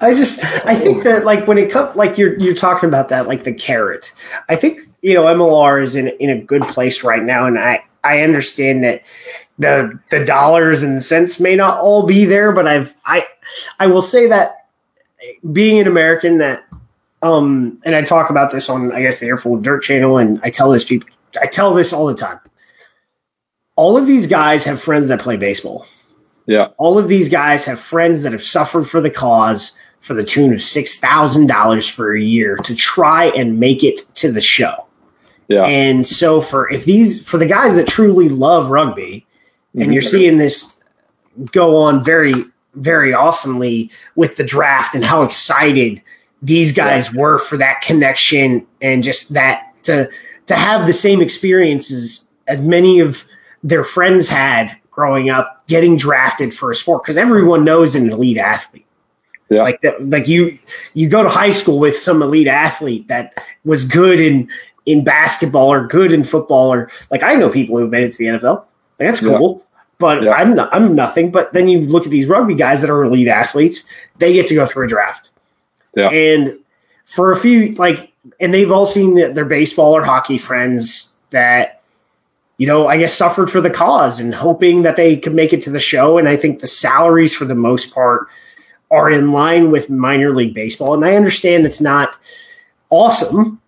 I 0.00 0.12
just 0.14 0.44
I 0.64 0.76
think 0.76 1.02
that 1.02 1.24
like 1.24 1.48
when 1.48 1.58
it 1.58 1.68
comes 1.68 1.96
like 1.96 2.16
you're 2.16 2.38
you're 2.38 2.54
talking 2.54 2.88
about 2.88 3.08
that 3.08 3.26
like 3.26 3.42
the 3.42 3.52
carrot. 3.52 4.12
I 4.48 4.54
think 4.54 4.82
you 5.02 5.14
know 5.14 5.24
MLR 5.24 5.82
is 5.82 5.96
in 5.96 6.08
in 6.20 6.30
a 6.30 6.40
good 6.40 6.68
place 6.68 7.02
right 7.02 7.24
now, 7.24 7.46
and 7.46 7.58
I 7.58 7.82
I 8.04 8.20
understand 8.20 8.84
that 8.84 9.02
the 9.58 9.98
the 10.10 10.24
dollars 10.24 10.84
and 10.84 11.02
cents 11.02 11.40
may 11.40 11.56
not 11.56 11.80
all 11.80 12.06
be 12.06 12.24
there, 12.24 12.52
but 12.52 12.68
I've 12.68 12.94
I 13.04 13.26
I 13.80 13.88
will 13.88 14.02
say 14.02 14.28
that 14.28 14.66
being 15.52 15.80
an 15.80 15.88
American 15.88 16.38
that 16.38 16.62
um 17.34 17.80
and 17.84 17.94
I 17.94 18.02
talk 18.02 18.30
about 18.30 18.50
this 18.50 18.68
on 18.68 18.92
I 18.92 19.02
guess 19.02 19.20
the 19.20 19.26
Airful 19.26 19.60
Dirt 19.62 19.82
channel, 19.82 20.18
and 20.18 20.40
I 20.42 20.50
tell 20.50 20.70
this 20.70 20.84
people 20.84 21.08
I 21.40 21.46
tell 21.46 21.74
this 21.74 21.92
all 21.92 22.06
the 22.06 22.14
time. 22.14 22.38
All 23.76 23.96
of 23.96 24.06
these 24.06 24.26
guys 24.26 24.64
have 24.64 24.80
friends 24.80 25.08
that 25.08 25.20
play 25.20 25.36
baseball 25.36 25.86
yeah, 26.48 26.68
all 26.78 26.96
of 26.96 27.08
these 27.08 27.28
guys 27.28 27.64
have 27.64 27.80
friends 27.80 28.22
that 28.22 28.30
have 28.30 28.42
suffered 28.44 28.84
for 28.88 29.00
the 29.00 29.10
cause 29.10 29.76
for 29.98 30.14
the 30.14 30.22
tune 30.22 30.52
of 30.52 30.60
$6,000 30.60 31.90
for 31.90 32.14
a 32.14 32.20
year 32.20 32.54
to 32.58 32.76
try 32.76 33.24
and 33.30 33.58
make 33.58 33.82
it 33.82 33.98
to 34.14 34.30
the 34.30 34.40
show. 34.40 34.86
yeah, 35.48 35.64
And 35.64 36.06
so 36.06 36.40
for 36.40 36.70
if 36.70 36.84
these 36.84 37.26
for 37.28 37.38
the 37.38 37.46
guys 37.46 37.74
that 37.74 37.88
truly 37.88 38.28
love 38.28 38.70
rugby 38.70 39.26
and 39.74 39.90
Mhm. 39.90 39.92
you're 39.92 40.02
seeing 40.02 40.38
this 40.38 40.80
go 41.52 41.74
on 41.76 42.04
very 42.04 42.34
very 42.76 43.12
awesomely 43.12 43.90
with 44.14 44.36
the 44.36 44.44
draft 44.44 44.94
and 44.94 45.04
how 45.04 45.22
excited 45.22 46.00
these 46.42 46.72
guys 46.72 47.12
were 47.12 47.38
for 47.38 47.56
that 47.56 47.80
connection 47.80 48.66
and 48.80 49.02
just 49.02 49.32
that 49.34 49.72
to 49.84 50.08
to 50.46 50.54
have 50.54 50.86
the 50.86 50.92
same 50.92 51.20
experiences 51.22 52.28
as 52.46 52.60
many 52.60 53.00
of 53.00 53.24
their 53.64 53.82
friends 53.84 54.28
had 54.28 54.76
growing 54.90 55.30
up 55.30 55.66
getting 55.66 55.96
drafted 55.96 56.52
for 56.54 56.70
a 56.70 56.74
sport 56.74 57.02
because 57.02 57.16
everyone 57.16 57.64
knows 57.64 57.94
an 57.94 58.10
elite 58.12 58.38
athlete 58.38 58.86
Yeah. 59.48 59.62
like 59.62 59.80
that 59.82 60.08
like 60.08 60.28
you 60.28 60.58
you 60.94 61.08
go 61.08 61.22
to 61.22 61.28
high 61.28 61.50
school 61.50 61.78
with 61.78 61.96
some 61.96 62.22
elite 62.22 62.46
athlete 62.48 63.08
that 63.08 63.34
was 63.64 63.84
good 63.84 64.20
in 64.20 64.48
in 64.84 65.02
basketball 65.02 65.72
or 65.72 65.86
good 65.86 66.12
in 66.12 66.22
football 66.22 66.72
or 66.72 66.90
like 67.10 67.22
I 67.22 67.34
know 67.34 67.48
people 67.50 67.76
who've 67.78 67.90
made 67.90 68.04
it 68.04 68.12
to 68.12 68.18
the 68.18 68.26
NFL. 68.26 68.56
Like, 69.00 69.08
that's 69.08 69.22
Yeah. 69.22 69.36
cool. 69.36 69.66
But 69.98 70.22
Yeah. 70.22 70.30
I'm 70.32 70.54
not, 70.54 70.68
I'm 70.72 70.94
nothing. 70.94 71.30
But 71.32 71.52
then 71.54 71.66
you 71.68 71.80
look 71.80 72.04
at 72.04 72.10
these 72.10 72.26
rugby 72.26 72.54
guys 72.54 72.82
that 72.82 72.90
are 72.90 73.02
elite 73.02 73.26
athletes, 73.28 73.84
they 74.18 74.32
get 74.34 74.46
to 74.48 74.54
go 74.54 74.64
through 74.66 74.84
a 74.84 74.88
draft. 74.88 75.30
Yeah. 75.96 76.10
And 76.10 76.58
for 77.04 77.32
a 77.32 77.36
few 77.36 77.72
like 77.72 78.12
and 78.38 78.54
they've 78.54 78.70
all 78.70 78.86
seen 78.86 79.14
that 79.14 79.34
their 79.34 79.44
baseball 79.44 79.96
or 79.96 80.04
hockey 80.04 80.38
friends 80.38 81.16
that 81.30 81.82
you 82.58 82.66
know, 82.66 82.86
I 82.88 82.96
guess 82.96 83.14
suffered 83.14 83.50
for 83.50 83.60
the 83.60 83.70
cause 83.70 84.18
and 84.18 84.34
hoping 84.34 84.82
that 84.82 84.96
they 84.96 85.16
could 85.16 85.34
make 85.34 85.52
it 85.52 85.60
to 85.62 85.70
the 85.70 85.80
show. 85.80 86.16
And 86.16 86.28
I 86.28 86.36
think 86.36 86.60
the 86.60 86.66
salaries 86.66 87.34
for 87.34 87.44
the 87.44 87.54
most 87.54 87.92
part 87.92 88.28
are 88.90 89.10
in 89.10 89.32
line 89.32 89.70
with 89.70 89.90
minor 89.90 90.34
league 90.34 90.54
baseball. 90.54 90.94
And 90.94 91.04
I 91.04 91.16
understand 91.16 91.66
it's 91.66 91.80
not 91.80 92.16
awesome, 92.88 93.60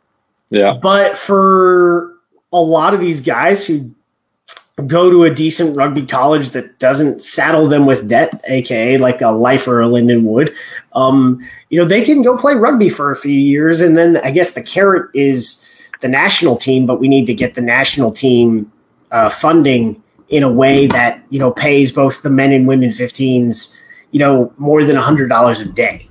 yeah, 0.48 0.78
but 0.80 1.18
for 1.18 2.14
a 2.52 2.60
lot 2.60 2.94
of 2.94 3.00
these 3.00 3.20
guys 3.20 3.66
who 3.66 3.94
go 4.86 5.10
to 5.10 5.24
a 5.24 5.30
decent 5.34 5.76
rugby 5.76 6.06
college 6.06 6.50
that 6.50 6.78
doesn't 6.78 7.22
saddle 7.22 7.66
them 7.66 7.86
with 7.86 8.08
debt, 8.08 8.40
aka 8.46 8.96
like 8.98 9.20
a 9.20 9.30
lifer 9.30 9.78
or 9.78 9.82
a 9.82 9.86
Lindenwood, 9.86 10.54
um, 10.94 11.40
you 11.70 11.78
know, 11.80 11.86
they 11.86 12.02
can 12.02 12.22
go 12.22 12.36
play 12.36 12.54
rugby 12.54 12.88
for 12.88 13.10
a 13.10 13.16
few 13.16 13.32
years. 13.32 13.80
And 13.80 13.96
then 13.96 14.18
I 14.18 14.30
guess 14.30 14.54
the 14.54 14.62
carrot 14.62 15.10
is 15.14 15.64
the 16.00 16.08
national 16.08 16.56
team, 16.56 16.86
but 16.86 17.00
we 17.00 17.08
need 17.08 17.26
to 17.26 17.34
get 17.34 17.54
the 17.54 17.60
national 17.60 18.12
team 18.12 18.70
uh, 19.10 19.28
funding 19.28 20.02
in 20.28 20.42
a 20.42 20.48
way 20.48 20.86
that 20.86 21.22
you 21.30 21.38
know 21.38 21.50
pays 21.50 21.90
both 21.90 22.22
the 22.22 22.30
men 22.30 22.52
and 22.52 22.66
women 22.66 22.90
15s 22.90 23.76
you 24.10 24.18
know 24.18 24.52
more 24.58 24.84
than 24.84 24.96
a 24.96 25.00
hundred 25.00 25.28
dollars 25.28 25.60
a 25.60 25.64
day 25.64 26.08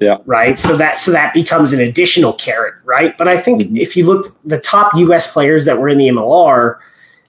yeah 0.00 0.16
right 0.26 0.58
so 0.58 0.76
that 0.76 0.96
so 0.96 1.10
that 1.10 1.34
becomes 1.34 1.72
an 1.72 1.80
additional 1.80 2.32
carrot 2.34 2.74
right 2.84 3.18
but 3.18 3.26
i 3.26 3.36
think 3.36 3.62
mm-hmm. 3.62 3.76
if 3.76 3.96
you 3.96 4.04
look 4.04 4.36
the 4.44 4.58
top 4.58 4.94
us 4.94 5.32
players 5.32 5.64
that 5.64 5.78
were 5.78 5.88
in 5.88 5.98
the 5.98 6.08
mlr 6.08 6.78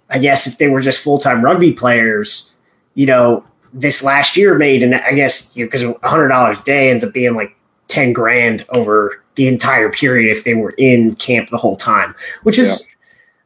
i 0.09 0.19
guess 0.19 0.47
if 0.47 0.57
they 0.57 0.67
were 0.67 0.81
just 0.81 1.03
full-time 1.03 1.43
rugby 1.43 1.71
players 1.71 2.53
you 2.95 3.05
know 3.05 3.43
this 3.73 4.03
last 4.03 4.35
year 4.35 4.57
made 4.57 4.83
and 4.83 4.95
i 4.95 5.11
guess 5.11 5.53
because 5.53 5.81
you 5.81 5.89
know, 5.89 5.99
a 6.03 6.09
hundred 6.09 6.29
dollars 6.29 6.59
a 6.59 6.63
day 6.63 6.89
ends 6.89 7.03
up 7.03 7.13
being 7.13 7.35
like 7.35 7.55
10 7.87 8.13
grand 8.13 8.65
over 8.69 9.23
the 9.35 9.47
entire 9.47 9.91
period 9.91 10.29
if 10.29 10.43
they 10.43 10.53
were 10.53 10.73
in 10.77 11.15
camp 11.15 11.49
the 11.49 11.57
whole 11.57 11.75
time 11.75 12.13
which 12.43 12.59
is 12.59 12.81
yeah 12.81 12.89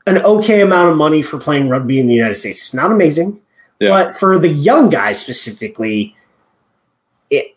an 0.06 0.18
okay 0.20 0.62
amount 0.62 0.90
of 0.90 0.98
money 0.98 1.22
for 1.22 1.38
playing 1.40 1.70
rugby 1.70 2.00
in 2.00 2.08
the 2.08 2.14
United 2.14 2.36
States. 2.36 2.60
It's 2.60 2.74
not 2.74 2.92
amazing, 2.92 3.42
yeah. 3.80 3.90
but 3.90 4.16
for 4.16 4.38
the 4.38 4.50
young 4.50 4.90
guys 4.90 5.20
specifically, 5.20 6.16
it 7.30 7.56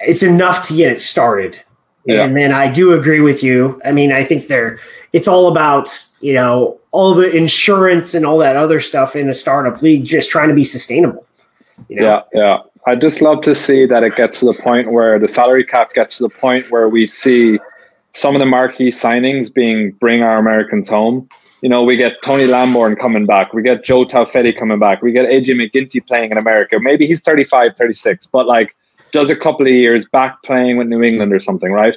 it's 0.00 0.22
enough 0.22 0.66
to 0.68 0.76
get 0.76 0.92
it 0.92 1.00
started. 1.00 1.62
Yeah. 2.04 2.24
And 2.24 2.36
then 2.36 2.52
I 2.52 2.70
do 2.70 2.92
agree 2.92 3.20
with 3.20 3.42
you. 3.42 3.80
I 3.84 3.92
mean, 3.92 4.12
I 4.12 4.24
think 4.24 4.48
they're 4.48 4.78
it's 5.12 5.28
all 5.28 5.48
about, 5.48 6.06
you 6.20 6.32
know, 6.32 6.78
all 6.90 7.14
the 7.14 7.30
insurance 7.34 8.14
and 8.14 8.26
all 8.26 8.38
that 8.38 8.56
other 8.56 8.80
stuff 8.80 9.14
in 9.14 9.28
a 9.28 9.34
startup 9.34 9.82
league 9.82 10.04
just 10.04 10.30
trying 10.30 10.48
to 10.48 10.54
be 10.54 10.64
sustainable. 10.64 11.26
You 11.88 11.96
know? 11.96 12.02
Yeah, 12.02 12.22
yeah. 12.40 12.58
I 12.86 12.96
just 12.96 13.22
love 13.22 13.42
to 13.42 13.54
see 13.54 13.86
that 13.86 14.02
it 14.02 14.16
gets 14.16 14.40
to 14.40 14.46
the 14.46 14.54
point 14.54 14.90
where 14.90 15.18
the 15.18 15.28
salary 15.28 15.64
cap 15.64 15.92
gets 15.92 16.16
to 16.18 16.24
the 16.24 16.30
point 16.30 16.70
where 16.70 16.88
we 16.88 17.06
see 17.06 17.60
some 18.14 18.34
of 18.34 18.40
the 18.40 18.46
marquee 18.46 18.88
signings 18.88 19.52
being 19.52 19.92
bring 19.92 20.22
our 20.22 20.38
Americans 20.38 20.88
home 20.88 21.28
you 21.62 21.68
know, 21.68 21.84
we 21.84 21.96
get 21.96 22.20
Tony 22.22 22.46
Lamborn 22.46 22.96
coming 22.96 23.24
back. 23.24 23.54
We 23.54 23.62
get 23.62 23.84
Joe 23.84 24.04
Taufete'e 24.04 24.58
coming 24.58 24.80
back. 24.80 25.00
We 25.00 25.12
get 25.12 25.26
AJ 25.26 25.46
McGinty 25.50 26.04
playing 26.04 26.32
in 26.32 26.36
America. 26.36 26.78
Maybe 26.80 27.06
he's 27.06 27.22
35, 27.22 27.76
36, 27.76 28.26
but 28.26 28.46
like 28.46 28.74
does 29.12 29.30
a 29.30 29.36
couple 29.36 29.66
of 29.66 29.72
years 29.72 30.08
back 30.08 30.42
playing 30.42 30.76
with 30.78 30.88
New 30.88 31.02
England 31.02 31.32
or 31.32 31.40
something, 31.40 31.72
right? 31.72 31.94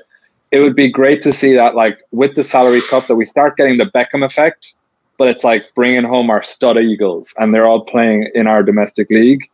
It 0.51 0.59
would 0.59 0.75
be 0.75 0.89
great 0.89 1.21
to 1.23 1.33
see 1.33 1.53
that, 1.53 1.75
like 1.75 1.99
with 2.11 2.35
the 2.35 2.43
salary 2.43 2.81
cap, 2.81 3.07
that 3.07 3.15
we 3.15 3.25
start 3.25 3.57
getting 3.57 3.77
the 3.77 3.85
Beckham 3.85 4.23
effect, 4.23 4.73
but 5.17 5.27
it's 5.27 5.43
like 5.43 5.73
bringing 5.73 6.03
home 6.03 6.29
our 6.29 6.43
stud 6.43 6.77
Eagles 6.77 7.33
and 7.37 7.53
they're 7.53 7.65
all 7.65 7.83
playing 7.83 8.29
in 8.35 8.47
our 8.47 8.61
domestic 8.61 9.09
league. 9.09 9.49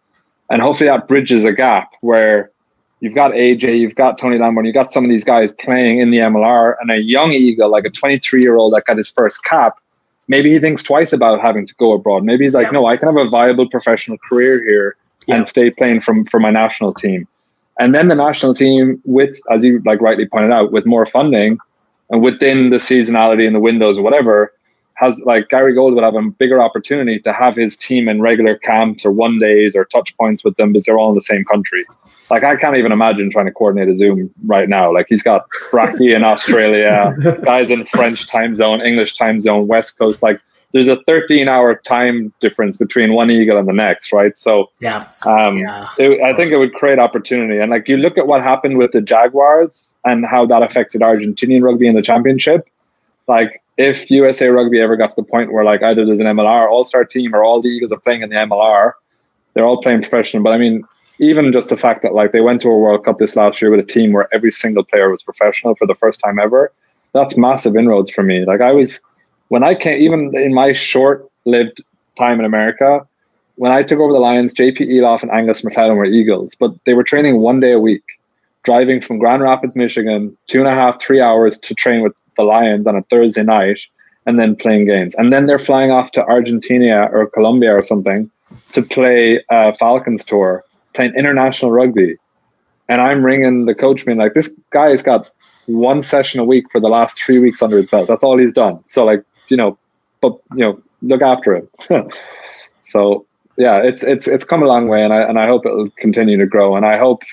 And 0.49 0.61
hopefully 0.61 0.89
that 0.89 1.07
bridges 1.07 1.45
a 1.45 1.53
gap 1.53 1.91
where 2.01 2.51
you've 2.99 3.15
got 3.15 3.31
AJ, 3.31 3.79
you've 3.79 3.95
got 3.95 4.17
Tony 4.17 4.37
Lamborn, 4.37 4.65
you've 4.65 4.73
got 4.73 4.91
some 4.91 5.03
of 5.03 5.09
these 5.09 5.23
guys 5.23 5.51
playing 5.51 5.99
in 5.99 6.11
the 6.11 6.17
MLR, 6.17 6.75
and 6.81 6.91
a 6.91 6.97
young 6.97 7.31
Eagle, 7.31 7.69
like 7.69 7.85
a 7.85 7.89
23 7.89 8.41
year 8.41 8.55
old 8.55 8.73
that 8.73 8.85
got 8.85 8.97
his 8.97 9.09
first 9.09 9.43
cap, 9.43 9.77
maybe 10.27 10.51
he 10.51 10.59
thinks 10.59 10.83
twice 10.83 11.13
about 11.13 11.41
having 11.41 11.65
to 11.67 11.75
go 11.75 11.93
abroad. 11.93 12.23
Maybe 12.23 12.43
he's 12.43 12.53
like, 12.53 12.67
yeah. 12.67 12.71
no, 12.71 12.85
I 12.85 12.97
can 12.97 13.07
have 13.07 13.17
a 13.17 13.29
viable 13.29 13.69
professional 13.69 14.17
career 14.29 14.63
here 14.63 14.95
yeah. 15.25 15.35
and 15.35 15.47
stay 15.47 15.69
playing 15.69 16.01
from 16.01 16.25
for 16.25 16.39
my 16.39 16.51
national 16.51 16.93
team. 16.93 17.27
And 17.81 17.95
then 17.95 18.09
the 18.09 18.15
national 18.15 18.53
team, 18.53 19.01
with 19.05 19.39
as 19.49 19.63
you 19.63 19.81
like 19.87 20.01
rightly 20.01 20.27
pointed 20.27 20.51
out, 20.51 20.71
with 20.71 20.85
more 20.85 21.03
funding 21.03 21.57
and 22.11 22.21
within 22.21 22.69
the 22.69 22.77
seasonality 22.77 23.47
and 23.47 23.55
the 23.55 23.59
windows 23.59 23.97
or 23.97 24.03
whatever, 24.03 24.53
has 24.93 25.19
like 25.25 25.49
Gary 25.49 25.73
Gold 25.73 25.95
would 25.95 26.03
have 26.03 26.13
a 26.13 26.21
bigger 26.21 26.61
opportunity 26.61 27.17
to 27.21 27.33
have 27.33 27.55
his 27.55 27.75
team 27.75 28.07
in 28.07 28.21
regular 28.21 28.55
camps 28.55 29.03
or 29.03 29.11
one 29.11 29.39
days 29.39 29.75
or 29.75 29.85
touch 29.85 30.15
points 30.15 30.43
with 30.43 30.55
them 30.57 30.73
because 30.73 30.85
they're 30.85 30.99
all 30.99 31.09
in 31.09 31.15
the 31.15 31.21
same 31.21 31.43
country. 31.43 31.83
Like 32.29 32.43
I 32.43 32.55
can't 32.55 32.77
even 32.77 32.91
imagine 32.91 33.31
trying 33.31 33.47
to 33.47 33.51
coordinate 33.51 33.89
a 33.89 33.97
Zoom 33.97 34.29
right 34.45 34.69
now. 34.69 34.93
Like 34.93 35.07
he's 35.09 35.23
got 35.23 35.49
Bracky 35.71 36.15
in 36.15 36.23
Australia, 36.23 37.15
guys 37.43 37.71
in 37.71 37.85
French 37.85 38.27
time 38.27 38.55
zone, 38.55 38.81
English 38.81 39.15
time 39.17 39.41
zone, 39.41 39.67
West 39.67 39.97
Coast. 39.97 40.21
Like 40.21 40.39
there's 40.73 40.87
a 40.87 40.97
13 41.03 41.47
hour 41.47 41.75
time 41.75 42.33
difference 42.39 42.77
between 42.77 43.13
one 43.13 43.29
eagle 43.29 43.57
and 43.57 43.67
the 43.67 43.73
next, 43.73 44.11
right? 44.13 44.37
So 44.37 44.71
yeah, 44.79 45.07
um, 45.25 45.57
yeah. 45.57 45.89
It, 45.97 46.21
I 46.21 46.33
think 46.33 46.51
it 46.51 46.57
would 46.57 46.73
create 46.73 46.99
opportunity. 46.99 47.59
And 47.59 47.71
like 47.71 47.87
you 47.87 47.97
look 47.97 48.17
at 48.17 48.27
what 48.27 48.41
happened 48.41 48.77
with 48.77 48.91
the 48.91 49.01
Jaguars 49.01 49.95
and 50.05 50.25
how 50.25 50.45
that 50.45 50.63
affected 50.63 51.01
Argentinian 51.01 51.63
rugby 51.63 51.87
in 51.87 51.95
the 51.95 52.01
championship. 52.01 52.67
Like 53.27 53.61
if 53.77 54.09
USA 54.11 54.47
Rugby 54.47 54.79
ever 54.79 54.95
got 54.95 55.09
to 55.11 55.15
the 55.15 55.23
point 55.23 55.51
where 55.51 55.63
like 55.63 55.81
either 55.81 56.05
there's 56.05 56.19
an 56.19 56.25
MLR 56.25 56.69
All 56.69 56.85
Star 56.85 57.05
team 57.05 57.35
or 57.35 57.43
all 57.43 57.61
the 57.61 57.69
Eagles 57.69 57.91
are 57.91 57.99
playing 57.99 58.21
in 58.21 58.29
the 58.29 58.35
MLR, 58.35 58.93
they're 59.53 59.65
all 59.65 59.81
playing 59.81 60.01
professional. 60.01 60.43
But 60.43 60.53
I 60.53 60.57
mean, 60.57 60.83
even 61.19 61.51
just 61.51 61.69
the 61.69 61.77
fact 61.77 62.01
that 62.03 62.13
like 62.13 62.31
they 62.31 62.41
went 62.41 62.61
to 62.61 62.69
a 62.69 62.77
World 62.77 63.05
Cup 63.05 63.19
this 63.19 63.35
last 63.35 63.61
year 63.61 63.71
with 63.71 63.79
a 63.79 63.83
team 63.83 64.11
where 64.11 64.27
every 64.33 64.51
single 64.51 64.83
player 64.83 65.09
was 65.09 65.21
professional 65.21 65.75
for 65.75 65.85
the 65.85 65.95
first 65.95 66.19
time 66.19 66.39
ever, 66.39 66.71
that's 67.13 67.37
massive 67.37 67.75
inroads 67.75 68.09
for 68.11 68.23
me. 68.23 68.45
Like 68.45 68.61
I 68.61 68.71
was 68.71 69.01
when 69.51 69.65
I 69.65 69.75
came, 69.75 70.01
even 70.01 70.31
in 70.33 70.53
my 70.53 70.71
short-lived 70.71 71.83
time 72.17 72.39
in 72.39 72.45
America, 72.45 73.05
when 73.55 73.73
I 73.73 73.83
took 73.83 73.99
over 73.99 74.13
the 74.13 74.19
Lions, 74.19 74.53
JP 74.53 74.79
Eloff 74.79 75.23
and 75.23 75.29
Angus 75.29 75.61
MacLellan 75.61 75.97
were 75.97 76.05
Eagles, 76.05 76.55
but 76.55 76.71
they 76.85 76.93
were 76.93 77.03
training 77.03 77.41
one 77.41 77.59
day 77.59 77.73
a 77.73 77.79
week, 77.79 78.01
driving 78.63 79.01
from 79.01 79.19
Grand 79.19 79.43
Rapids, 79.43 79.75
Michigan, 79.75 80.37
two 80.47 80.59
and 80.59 80.69
a 80.69 80.73
half, 80.73 81.01
three 81.01 81.19
hours 81.19 81.59
to 81.59 81.75
train 81.75 82.01
with 82.01 82.13
the 82.37 82.43
Lions 82.43 82.87
on 82.87 82.95
a 82.95 83.01
Thursday 83.03 83.43
night 83.43 83.81
and 84.25 84.39
then 84.39 84.55
playing 84.55 84.85
games. 84.85 85.15
And 85.15 85.33
then 85.33 85.47
they're 85.47 85.59
flying 85.59 85.91
off 85.91 86.11
to 86.11 86.23
Argentina 86.23 87.09
or 87.11 87.27
Colombia 87.27 87.75
or 87.75 87.83
something 87.83 88.31
to 88.71 88.81
play 88.81 89.43
a 89.49 89.75
Falcons 89.75 90.23
tour, 90.23 90.63
playing 90.95 91.13
international 91.15 91.73
rugby. 91.73 92.15
And 92.87 93.01
I'm 93.01 93.21
ringing 93.21 93.65
the 93.65 93.75
coach 93.75 94.05
being 94.05 94.17
like, 94.17 94.33
this 94.33 94.55
guy's 94.69 95.01
got 95.01 95.29
one 95.65 96.03
session 96.03 96.39
a 96.39 96.45
week 96.45 96.71
for 96.71 96.79
the 96.79 96.87
last 96.87 97.21
three 97.21 97.39
weeks 97.39 97.61
under 97.61 97.75
his 97.75 97.89
belt. 97.89 98.07
That's 98.07 98.23
all 98.23 98.37
he's 98.37 98.53
done. 98.53 98.79
So 98.85 99.03
like, 99.03 99.25
you 99.51 99.57
know, 99.57 99.77
but 100.21 100.39
you 100.55 100.63
know, 100.63 100.81
look 101.01 101.21
after 101.21 101.55
him. 101.55 101.67
so 102.83 103.25
yeah, 103.57 103.77
it's 103.83 104.01
it's 104.01 104.27
it's 104.27 104.45
come 104.45 104.63
a 104.63 104.65
long 104.65 104.87
way, 104.87 105.03
and 105.03 105.13
I 105.13 105.21
and 105.21 105.37
I 105.37 105.45
hope 105.45 105.65
it'll 105.65 105.91
continue 105.97 106.37
to 106.37 106.47
grow. 106.47 106.75
And 106.75 106.85
I 106.85 106.97
hope 106.97 107.23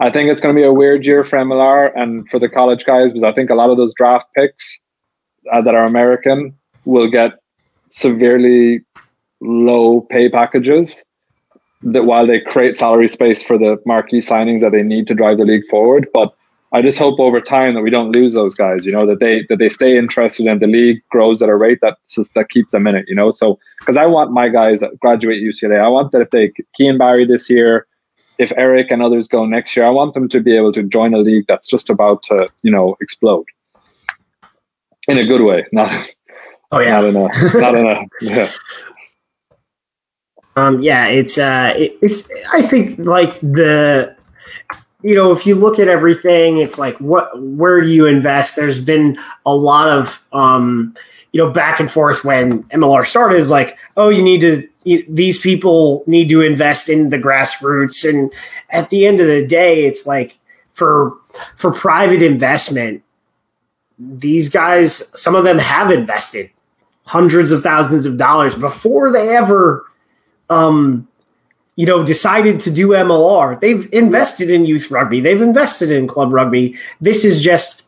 I 0.00 0.10
think 0.10 0.30
it's 0.30 0.40
going 0.40 0.54
to 0.54 0.60
be 0.60 0.66
a 0.66 0.72
weird 0.72 1.06
year 1.06 1.24
for 1.24 1.38
MLR 1.38 1.92
and 1.94 2.28
for 2.28 2.38
the 2.38 2.48
college 2.48 2.84
guys 2.84 3.12
because 3.12 3.24
I 3.24 3.32
think 3.32 3.48
a 3.48 3.54
lot 3.54 3.70
of 3.70 3.76
those 3.76 3.94
draft 3.94 4.26
picks 4.34 4.80
uh, 5.52 5.62
that 5.62 5.74
are 5.74 5.84
American 5.84 6.52
will 6.84 7.08
get 7.08 7.38
severely 7.88 8.84
low 9.40 10.00
pay 10.10 10.28
packages 10.28 11.04
that 11.82 12.04
while 12.04 12.26
they 12.26 12.40
create 12.40 12.74
salary 12.74 13.06
space 13.06 13.42
for 13.42 13.56
the 13.56 13.80
marquee 13.86 14.18
signings 14.20 14.60
that 14.60 14.72
they 14.72 14.82
need 14.82 15.06
to 15.06 15.14
drive 15.14 15.38
the 15.38 15.44
league 15.44 15.66
forward. 15.70 16.08
But 16.12 16.34
I 16.76 16.82
just 16.82 16.98
hope 16.98 17.18
over 17.18 17.40
time 17.40 17.72
that 17.72 17.80
we 17.80 17.88
don't 17.88 18.12
lose 18.12 18.34
those 18.34 18.54
guys, 18.54 18.84
you 18.84 18.92
know, 18.92 19.06
that 19.06 19.18
they 19.18 19.46
that 19.48 19.58
they 19.58 19.70
stay 19.70 19.96
interested 19.96 20.46
and 20.46 20.60
the 20.60 20.66
league 20.66 21.00
grows 21.08 21.40
at 21.40 21.48
a 21.48 21.56
rate 21.56 21.78
that 21.80 21.96
just, 22.06 22.34
that 22.34 22.50
keeps 22.50 22.72
them 22.72 22.86
in 22.86 22.94
it, 22.94 23.06
you 23.08 23.14
know. 23.14 23.30
So 23.30 23.58
because 23.80 23.96
I 23.96 24.04
want 24.04 24.30
my 24.32 24.50
guys 24.50 24.80
that 24.80 25.00
graduate 25.00 25.42
UCLA, 25.42 25.82
I 25.82 25.88
want 25.88 26.12
that 26.12 26.20
if 26.20 26.30
they 26.32 26.52
Kean 26.76 26.98
Barry 26.98 27.24
this 27.24 27.48
year, 27.48 27.86
if 28.36 28.52
Eric 28.58 28.90
and 28.90 29.00
others 29.00 29.26
go 29.26 29.46
next 29.46 29.74
year, 29.74 29.86
I 29.86 29.88
want 29.88 30.12
them 30.12 30.28
to 30.28 30.38
be 30.38 30.54
able 30.54 30.70
to 30.72 30.82
join 30.82 31.14
a 31.14 31.18
league 31.18 31.46
that's 31.48 31.66
just 31.66 31.88
about 31.88 32.22
to, 32.24 32.46
you 32.60 32.70
know, 32.70 32.94
explode 33.00 33.46
in 35.08 35.16
a 35.16 35.26
good 35.26 35.40
way, 35.40 35.64
not. 35.72 36.06
Oh 36.72 36.80
yeah, 36.80 37.00
not 37.00 37.04
in 37.04 37.16
a, 37.16 37.58
not 37.58 37.74
in 37.74 37.86
a, 37.86 38.06
yeah. 38.20 38.50
Um, 40.56 40.82
yeah, 40.82 41.06
it's 41.06 41.38
uh, 41.38 41.74
it, 41.76 41.96
it's. 42.02 42.28
I 42.52 42.60
think 42.60 42.98
like 42.98 43.38
the, 43.40 44.15
you 45.02 45.14
know, 45.14 45.32
if 45.32 45.46
you 45.46 45.54
look 45.54 45.78
at 45.78 45.88
everything, 45.88 46.58
it's 46.58 46.78
like 46.78 46.96
what, 46.98 47.40
where 47.40 47.80
do 47.80 47.92
you 47.92 48.06
invest? 48.06 48.56
There's 48.56 48.82
been 48.82 49.18
a 49.44 49.54
lot 49.54 49.88
of, 49.88 50.24
um, 50.32 50.96
you 51.32 51.44
know, 51.44 51.50
back 51.50 51.80
and 51.80 51.90
forth 51.90 52.24
when 52.24 52.62
MLR 52.64 53.06
started. 53.06 53.36
Is 53.36 53.50
like, 53.50 53.78
oh, 53.96 54.08
you 54.08 54.22
need 54.22 54.40
to 54.40 54.68
these 55.08 55.38
people 55.38 56.04
need 56.06 56.28
to 56.28 56.42
invest 56.42 56.88
in 56.88 57.08
the 57.08 57.18
grassroots 57.18 58.08
and 58.08 58.32
at 58.70 58.88
the 58.90 59.04
end 59.04 59.20
of 59.20 59.26
the 59.26 59.44
day 59.44 59.84
it's 59.84 60.06
like 60.06 60.38
for 60.74 61.16
for 61.56 61.72
private 61.72 62.22
investment 62.22 63.02
these 63.98 64.48
guys 64.48 65.10
some 65.18 65.34
of 65.34 65.42
them 65.42 65.58
have 65.58 65.90
invested 65.90 66.48
hundreds 67.04 67.50
of 67.50 67.62
thousands 67.62 68.06
of 68.06 68.16
dollars 68.16 68.54
before 68.54 69.10
they 69.10 69.36
ever 69.36 69.84
um 70.50 71.08
you 71.76 71.86
know 71.86 72.04
decided 72.04 72.60
to 72.60 72.70
do 72.70 72.88
MLR 72.88 73.60
they've 73.60 73.88
invested 73.92 74.50
in 74.50 74.66
youth 74.66 74.90
rugby 74.90 75.20
they've 75.20 75.42
invested 75.42 75.90
in 75.92 76.06
club 76.06 76.32
rugby 76.32 76.76
this 77.00 77.24
is 77.24 77.42
just 77.42 77.84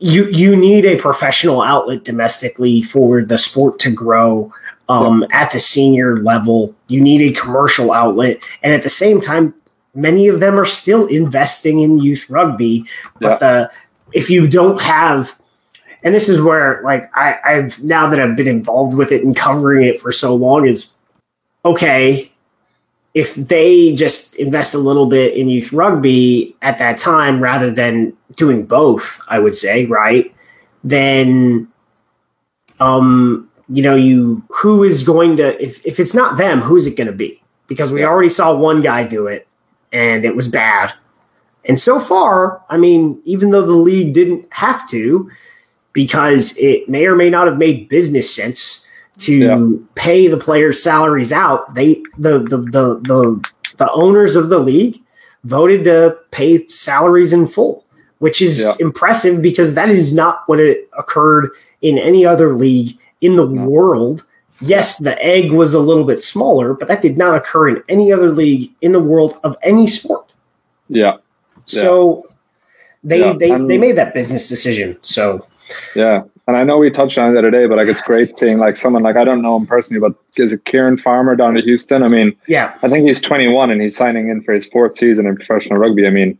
you 0.00 0.26
you 0.30 0.56
need 0.56 0.84
a 0.84 0.96
professional 0.96 1.62
outlet 1.62 2.04
domestically 2.04 2.82
for 2.82 3.22
the 3.22 3.38
sport 3.38 3.78
to 3.78 3.90
grow 3.90 4.52
um, 4.88 5.24
yeah. 5.30 5.42
at 5.42 5.52
the 5.52 5.60
senior 5.60 6.18
level. 6.22 6.74
You 6.88 7.00
need 7.00 7.20
a 7.20 7.38
commercial 7.38 7.92
outlet, 7.92 8.42
and 8.62 8.74
at 8.74 8.82
the 8.82 8.90
same 8.90 9.20
time, 9.20 9.54
many 9.94 10.26
of 10.26 10.40
them 10.40 10.58
are 10.58 10.64
still 10.64 11.06
investing 11.06 11.80
in 11.80 12.00
youth 12.00 12.28
rugby. 12.30 12.86
But 13.20 13.30
yeah. 13.30 13.36
the 13.38 13.72
if 14.12 14.30
you 14.30 14.48
don't 14.48 14.80
have 14.80 15.38
and 16.02 16.14
this 16.14 16.28
is 16.28 16.40
where 16.40 16.80
like 16.82 17.04
I, 17.14 17.38
I've 17.44 17.82
now 17.82 18.08
that 18.08 18.18
I've 18.18 18.36
been 18.36 18.48
involved 18.48 18.96
with 18.96 19.12
it 19.12 19.22
and 19.22 19.36
covering 19.36 19.86
it 19.86 20.00
for 20.00 20.12
so 20.12 20.34
long 20.34 20.66
is 20.66 20.94
okay 21.64 22.32
if 23.14 23.34
they 23.34 23.92
just 23.92 24.36
invest 24.36 24.74
a 24.74 24.78
little 24.78 25.06
bit 25.06 25.34
in 25.34 25.48
youth 25.48 25.72
rugby 25.72 26.54
at 26.62 26.78
that 26.78 26.98
time 26.98 27.42
rather 27.42 27.70
than 27.70 28.16
doing 28.36 28.64
both, 28.64 29.20
I 29.28 29.38
would 29.38 29.56
say, 29.56 29.86
right? 29.86 30.32
Then 30.84 31.68
um 32.78 33.50
you 33.72 33.82
know, 33.82 33.94
you 33.94 34.42
who 34.50 34.82
is 34.82 35.02
going 35.02 35.36
to 35.36 35.62
if 35.62 35.84
if 35.86 36.00
it's 36.00 36.14
not 36.14 36.36
them, 36.36 36.60
who's 36.60 36.86
it 36.86 36.96
going 36.96 37.06
to 37.06 37.12
be? 37.12 37.42
Because 37.68 37.92
we 37.92 38.04
already 38.04 38.28
saw 38.28 38.54
one 38.54 38.82
guy 38.82 39.04
do 39.04 39.28
it, 39.28 39.46
and 39.92 40.24
it 40.24 40.34
was 40.34 40.48
bad. 40.48 40.92
And 41.64 41.78
so 41.78 42.00
far, 42.00 42.64
I 42.68 42.78
mean, 42.78 43.20
even 43.24 43.50
though 43.50 43.64
the 43.64 43.72
league 43.72 44.14
didn't 44.14 44.52
have 44.52 44.88
to, 44.88 45.30
because 45.92 46.56
it 46.56 46.88
may 46.88 47.06
or 47.06 47.14
may 47.14 47.30
not 47.30 47.46
have 47.46 47.58
made 47.58 47.88
business 47.88 48.34
sense 48.34 48.86
to 49.20 49.36
yeah. 49.36 49.86
pay 49.94 50.26
the 50.26 50.36
players' 50.36 50.82
salaries 50.82 51.32
out, 51.32 51.74
they 51.74 52.02
the 52.18 52.40
the 52.40 52.58
the 52.58 53.00
the, 53.00 53.50
the 53.76 53.90
owners 53.92 54.36
of 54.36 54.48
the 54.48 54.58
league 54.58 55.00
voted 55.44 55.84
to 55.84 56.16
pay 56.30 56.66
salaries 56.68 57.32
in 57.32 57.46
full, 57.46 57.84
which 58.18 58.42
is 58.42 58.60
yeah. 58.60 58.74
impressive 58.80 59.42
because 59.42 59.74
that 59.74 59.88
is 59.88 60.12
not 60.12 60.42
what 60.46 60.60
it 60.60 60.88
occurred 60.98 61.50
in 61.82 61.98
any 61.98 62.26
other 62.26 62.56
league 62.56 62.98
in 63.20 63.36
the 63.36 63.46
no. 63.46 63.64
world. 63.64 64.24
Yes, 64.62 64.98
the 64.98 65.22
egg 65.24 65.52
was 65.52 65.72
a 65.72 65.80
little 65.80 66.04
bit 66.04 66.20
smaller, 66.20 66.74
but 66.74 66.88
that 66.88 67.00
did 67.00 67.16
not 67.16 67.34
occur 67.34 67.68
in 67.68 67.82
any 67.88 68.12
other 68.12 68.30
league 68.30 68.70
in 68.82 68.92
the 68.92 69.00
world 69.00 69.40
of 69.42 69.56
any 69.62 69.86
sport. 69.86 70.34
Yeah. 70.88 71.16
So 71.64 72.28
they 73.04 73.20
yeah. 73.20 73.32
they, 73.32 73.50
they 73.50 73.78
made 73.78 73.96
that 73.96 74.12
business 74.12 74.48
decision. 74.48 74.98
So 75.02 75.46
yeah. 75.94 76.24
And 76.50 76.56
I 76.56 76.64
know 76.64 76.78
we 76.78 76.90
touched 76.90 77.16
on 77.16 77.30
it 77.30 77.34
the 77.34 77.38
other 77.38 77.52
day, 77.52 77.68
but 77.68 77.76
like 77.76 77.86
it's 77.86 78.00
great 78.00 78.36
seeing 78.36 78.58
like 78.58 78.76
someone 78.76 79.04
like 79.04 79.14
I 79.14 79.22
don't 79.22 79.40
know 79.40 79.54
him 79.54 79.66
personally, 79.66 80.00
but 80.00 80.16
is 80.36 80.50
it 80.50 80.64
Kieran 80.64 80.98
Farmer 80.98 81.36
down 81.36 81.54
to 81.54 81.62
Houston? 81.62 82.02
I 82.02 82.08
mean, 82.08 82.36
yeah, 82.48 82.76
I 82.82 82.88
think 82.88 83.06
he's 83.06 83.20
21 83.20 83.70
and 83.70 83.80
he's 83.80 83.96
signing 83.96 84.30
in 84.30 84.42
for 84.42 84.52
his 84.52 84.66
fourth 84.66 84.96
season 84.96 85.26
in 85.28 85.36
professional 85.36 85.78
rugby. 85.78 86.08
I 86.08 86.10
mean, 86.10 86.36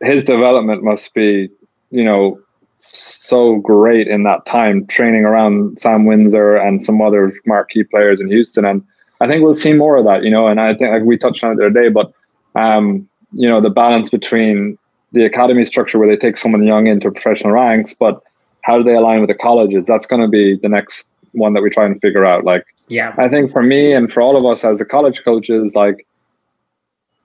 his 0.00 0.24
development 0.24 0.82
must 0.82 1.14
be, 1.14 1.48
you 1.92 2.02
know, 2.02 2.40
so 2.78 3.58
great 3.58 4.08
in 4.08 4.24
that 4.24 4.46
time 4.46 4.84
training 4.88 5.24
around 5.24 5.78
Sam 5.78 6.06
Windsor 6.06 6.56
and 6.56 6.82
some 6.82 7.00
other 7.00 7.32
marquee 7.46 7.84
players 7.84 8.20
in 8.20 8.26
Houston. 8.26 8.64
And 8.64 8.84
I 9.20 9.28
think 9.28 9.44
we'll 9.44 9.54
see 9.54 9.74
more 9.74 9.96
of 9.96 10.06
that, 10.06 10.24
you 10.24 10.30
know. 10.30 10.48
And 10.48 10.60
I 10.60 10.74
think 10.74 10.90
like 10.90 11.04
we 11.04 11.16
touched 11.16 11.44
on 11.44 11.52
it 11.52 11.58
the 11.58 11.66
other 11.66 11.82
day, 11.82 11.88
but 11.88 12.12
um, 12.56 13.08
you 13.30 13.48
know, 13.48 13.60
the 13.60 13.70
balance 13.70 14.10
between 14.10 14.76
the 15.12 15.24
academy 15.24 15.64
structure 15.64 16.00
where 16.00 16.08
they 16.08 16.16
take 16.16 16.36
someone 16.36 16.64
young 16.64 16.88
into 16.88 17.12
professional 17.12 17.52
ranks, 17.52 17.94
but 17.94 18.24
how 18.66 18.76
do 18.76 18.82
they 18.82 18.96
align 18.96 19.20
with 19.20 19.28
the 19.28 19.34
colleges? 19.34 19.86
That's 19.86 20.06
going 20.06 20.22
to 20.22 20.28
be 20.28 20.56
the 20.56 20.68
next 20.68 21.08
one 21.30 21.54
that 21.54 21.62
we 21.62 21.70
try 21.70 21.86
and 21.86 22.00
figure 22.00 22.26
out. 22.26 22.44
Like, 22.44 22.64
yeah, 22.88 23.14
I 23.16 23.28
think 23.28 23.52
for 23.52 23.62
me 23.62 23.92
and 23.92 24.12
for 24.12 24.20
all 24.20 24.36
of 24.36 24.44
us 24.44 24.64
as 24.64 24.80
the 24.80 24.84
college 24.84 25.22
coaches, 25.24 25.76
like, 25.76 26.04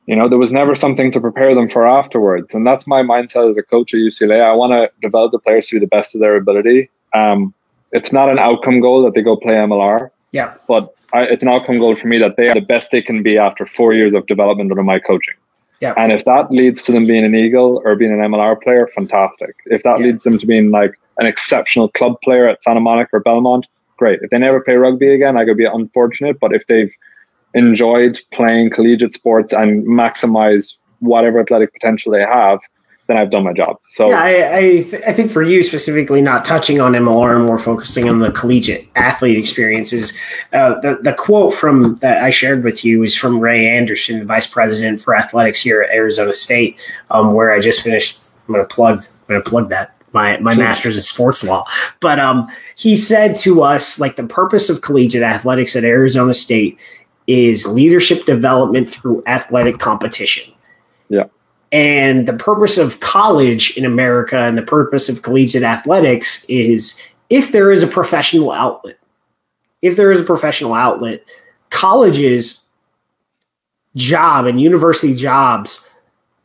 you 0.06 0.16
know, 0.16 0.30
there 0.30 0.38
was 0.38 0.52
never 0.52 0.76
something 0.76 1.12
to 1.12 1.20
prepare 1.20 1.56
them 1.56 1.68
for 1.68 1.88
afterwards. 1.88 2.54
And 2.54 2.66
that's 2.66 2.86
my 2.86 3.02
mindset 3.02 3.50
as 3.50 3.58
a 3.58 3.64
coach 3.64 3.92
at 3.94 3.98
UCLA. 3.98 4.40
I 4.44 4.54
want 4.54 4.72
to 4.74 4.92
develop 5.02 5.32
the 5.32 5.40
players 5.40 5.68
to 5.68 5.78
be 5.78 5.80
the 5.80 5.88
best 5.88 6.14
of 6.14 6.22
their 6.22 6.36
ability. 6.36 6.92
Um, 7.16 7.56
it's 7.92 8.14
not 8.14 8.30
an 8.30 8.38
outcome 8.38 8.80
goal 8.80 9.02
that 9.04 9.16
they 9.16 9.24
go 9.24 9.36
play 9.36 9.54
MLR. 9.54 10.12
Yeah. 10.32 10.54
But 10.68 10.94
I, 11.12 11.24
it's 11.24 11.42
an 11.42 11.50
outcome 11.50 11.80
goal 11.80 11.96
for 11.96 12.08
me 12.08 12.20
that 12.20 12.38
they 12.38 12.50
are 12.50 12.54
the 12.54 12.62
best 12.62 12.92
they 12.92 13.02
can 13.02 13.24
be 13.24 13.40
after 13.40 13.66
four 13.66 13.94
years 13.94 14.14
of 14.14 14.28
development 14.28 14.72
under 14.72 14.84
my 14.84 15.00
coaching. 15.00 15.36
Yeah. 15.80 15.96
And 15.98 16.12
if 16.12 16.24
that 16.26 16.52
leads 16.52 16.84
to 16.84 16.92
them 16.92 17.08
being 17.08 17.26
an 17.26 17.34
Eagle 17.34 17.82
or 17.84 17.96
being 17.96 18.12
an 18.12 18.20
MLR 18.20 18.62
player, 18.62 18.88
fantastic. 18.94 19.56
If 19.66 19.82
that 19.84 20.00
yeah. 20.00 20.06
leads 20.06 20.24
them 20.24 20.38
to 20.38 20.46
being 20.46 20.70
like 20.70 20.94
an 21.18 21.26
exceptional 21.26 21.90
club 21.90 22.20
player 22.22 22.48
at 22.48 22.64
Santa 22.64 22.80
Monica 22.80 23.18
or 23.18 23.20
Belmont, 23.20 23.66
great. 23.98 24.20
If 24.22 24.30
they 24.30 24.40
never 24.40 24.62
play 24.62 24.76
rugby 24.76 25.14
again, 25.14 25.38
I 25.38 25.46
could 25.46 25.58
be 25.58 25.66
unfortunate. 25.66 26.40
But 26.40 26.54
if 26.54 26.66
they've 26.68 26.92
enjoyed 27.54 28.20
playing 28.32 28.72
collegiate 28.72 29.14
sports 29.14 29.54
and 29.54 29.86
maximize 29.86 30.76
whatever 31.00 31.40
athletic 31.40 31.74
potential 31.74 32.12
they 32.12 32.22
have, 32.22 32.60
then 33.12 33.18
I've 33.18 33.30
done 33.30 33.44
my 33.44 33.52
job. 33.52 33.78
So 33.90 34.10
yeah, 34.10 34.22
I 34.22 34.58
I, 34.58 34.62
th- 34.62 35.04
I, 35.06 35.14
think 35.14 35.32
for 35.32 35.44
you 35.44 35.64
specifically, 35.64 36.22
not 36.22 36.46
touching 36.46 36.80
on 36.80 36.94
MLR 36.94 37.36
and 37.36 37.46
more 37.46 37.60
focusing 37.60 38.08
on 38.08 38.20
the 38.20 38.32
collegiate 38.32 38.88
athlete 38.96 39.38
experiences. 39.38 40.14
Uh, 40.54 40.80
the 40.80 41.00
the 41.02 41.14
quote 41.14 41.54
from 41.54 41.96
that 41.98 42.24
I 42.24 42.30
shared 42.30 42.64
with 42.64 42.86
you 42.86 43.04
is 43.04 43.16
from 43.16 43.40
Ray 43.40 43.68
Anderson, 43.68 44.20
the 44.20 44.26
vice 44.26 44.48
president 44.48 45.02
for 45.02 45.14
athletics 45.14 45.62
here 45.62 45.82
at 45.82 45.94
Arizona 45.94 46.32
State, 46.32 46.78
um, 47.10 47.34
where 47.34 47.52
I 47.52 47.60
just 47.60 47.82
finished. 47.82 48.22
I'm 48.48 48.56
going 48.56 48.66
to 48.66 48.74
plug. 48.74 49.00
I'm 49.00 49.28
going 49.28 49.44
to 49.44 49.50
plug 49.50 49.70
that 49.70 49.94
my 50.14 50.38
my 50.38 50.54
master's 50.54 50.96
in 50.96 51.02
sports 51.04 51.44
law. 51.44 51.66
But 52.00 52.20
um, 52.20 52.50
he 52.76 52.96
said 52.96 53.36
to 53.38 53.64
us 53.64 54.00
like 54.00 54.16
the 54.16 54.28
purpose 54.28 54.70
of 54.70 54.82
collegiate 54.82 55.24
athletics 55.24 55.76
at 55.76 55.84
Arizona 55.84 56.34
State 56.34 56.78
is 57.28 57.66
leadership 57.66 58.26
development 58.26 58.90
through 58.90 59.24
athletic 59.26 59.78
competition. 59.78 60.54
Yeah. 61.10 61.26
And 61.72 62.28
the 62.28 62.34
purpose 62.34 62.78
of 62.78 63.00
college 63.00 63.78
in 63.78 63.86
America 63.86 64.38
and 64.38 64.58
the 64.58 64.64
purpose 64.64 65.08
of 65.08 65.22
collegiate 65.22 65.64
athletics 65.64 66.44
is 66.50 67.00
if 67.30 67.52
there 67.54 67.72
is 67.72 67.82
a 67.82 67.88
professional 67.88 68.52
outlet, 68.52 68.98
if 69.82 69.96
there 69.96 70.12
is 70.12 70.20
a 70.20 70.24
professional 70.24 70.74
outlet, 70.74 71.24
colleges 71.70 72.62
job 73.96 74.46
and 74.46 74.60
university 74.60 75.16
jobs 75.16 75.86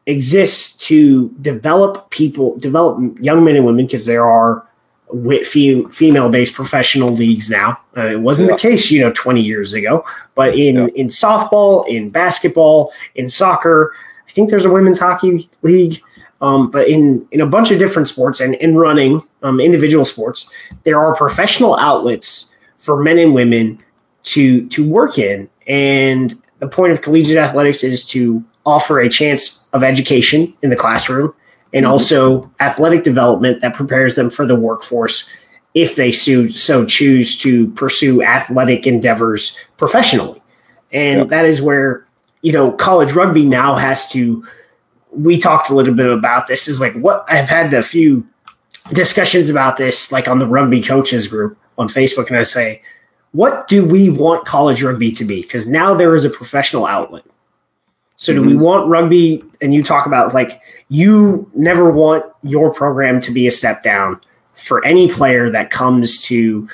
exists 0.07 0.73
to 0.87 1.29
develop 1.41 2.11
people, 2.11 2.57
develop 2.59 2.99
young 3.21 3.45
men 3.45 3.57
and 3.57 3.67
women, 3.67 3.87
because 3.87 4.07
there 4.07 4.29
are 4.29 4.67
female 5.45 6.29
based 6.31 6.55
professional 6.55 7.11
leagues 7.11 7.51
now. 7.51 7.79
Uh, 7.97 8.07
it 8.07 8.21
wasn't 8.21 8.49
yeah. 8.49 8.57
the 8.57 8.61
case, 8.61 8.91
you 8.91 9.01
know, 9.01 9.13
20 9.13 9.41
years 9.41 9.73
ago, 9.73 10.05
but 10.35 10.57
in, 10.57 10.77
yeah. 10.77 10.87
in 10.95 11.09
softball, 11.09 11.87
in 11.89 12.11
basketball, 12.11 12.93
in 13.15 13.29
soccer, 13.29 13.93
I 14.29 14.33
think 14.33 14.51
there's 14.51 14.65
a 14.65 14.71
women's 14.71 14.99
hockey 14.99 15.49
league. 15.63 16.01
Um, 16.41 16.71
but 16.71 16.87
in, 16.87 17.27
in 17.31 17.41
a 17.41 17.47
bunch 17.47 17.71
of 17.71 17.79
different 17.79 18.09
sports 18.09 18.41
and 18.41 18.57
in 18.57 18.77
running, 18.77 19.23
um, 19.43 19.59
individual 19.59 20.05
sports, 20.05 20.51
there 20.85 20.99
are 20.99 21.15
professional 21.15 21.77
outlets 21.79 22.55
for 22.77 23.03
men 23.03 23.19
and 23.19 23.35
women 23.35 23.81
to 24.25 24.67
to 24.69 24.87
work 24.87 25.19
in. 25.19 25.49
And 25.67 26.35
the 26.59 26.69
point 26.69 26.93
of 26.93 27.01
collegiate 27.01 27.39
athletics 27.39 27.83
is 27.83 28.05
to 28.09 28.45
offer 28.67 29.01
a 29.01 29.09
chance 29.09 29.67
of 29.73 29.83
education 29.83 30.53
in 30.63 30.71
the 30.71 30.77
classroom 30.77 31.33
and 31.73 31.85
mm-hmm. 31.85 31.93
also 31.93 32.51
athletic 32.61 33.05
development 33.05 33.61
that 33.61 33.75
prepares 33.75 34.17
them 34.17 34.29
for 34.29 34.47
the 34.47 34.57
workforce 34.57 35.29
if 35.75 35.95
they 35.95 36.11
so, 36.11 36.49
so 36.49 36.85
choose 36.85 37.39
to 37.39 37.69
pursue 37.73 38.23
athletic 38.23 38.87
endeavors 38.87 39.57
professionally. 39.77 40.43
And 40.93 41.21
yep. 41.21 41.29
that 41.29 41.45
is 41.45 41.61
where, 41.61 42.07
you 42.43 42.53
know, 42.53 42.73
college 42.73 43.13
rugby 43.13 43.45
now 43.45 43.75
has 43.77 44.11
to. 44.13 44.47
We 45.11 45.39
talked 45.39 45.71
a 45.71 45.75
little 45.75 45.95
bit 45.95 46.11
about 46.11 46.47
this. 46.47 46.69
Is 46.69 46.81
like 46.81 46.95
what 46.95 47.25
I've 47.29 47.49
had 47.49 47.73
a 47.75 47.83
few 47.83 48.27
discussions 48.93 49.51
about 49.51 49.77
this, 49.77 50.13
like 50.13 50.29
on 50.29 50.39
the 50.39 50.47
rugby 50.47 50.81
coaches 50.81 51.29
group 51.29 51.59
on 51.77 51.89
Facebook, 51.89 52.29
and 52.29 52.37
I 52.37 52.43
say, 52.43 52.83
what 53.33 53.69
do 53.69 53.85
we 53.85 54.09
want 54.09 54.47
college 54.47 54.83
rugby 54.83 55.13
to 55.13 55.25
be? 55.25 55.43
Because 55.43 55.67
now 55.67 55.95
there 55.95 56.15
is 56.15 56.25
a 56.25 56.31
professional 56.31 56.87
outlet. 56.87 57.25
So 58.17 58.33
do 58.33 58.41
mm-hmm. 58.41 58.51
we 58.51 58.57
want 58.57 58.89
rugby? 58.89 59.45
And 59.61 59.75
you 59.75 59.83
talk 59.83 60.07
about 60.07 60.35
like 60.35 60.61
you 60.89 61.51
never 61.55 61.91
want 61.91 62.25
your 62.43 62.73
program 62.73 63.21
to 63.23 63.33
be 63.33 63.47
a 63.47 63.53
step 63.53 63.83
down 63.83 64.21
for 64.55 64.85
any 64.85 65.09
player 65.09 65.51
that 65.51 65.71
comes 65.71 66.21
to, 66.23 66.69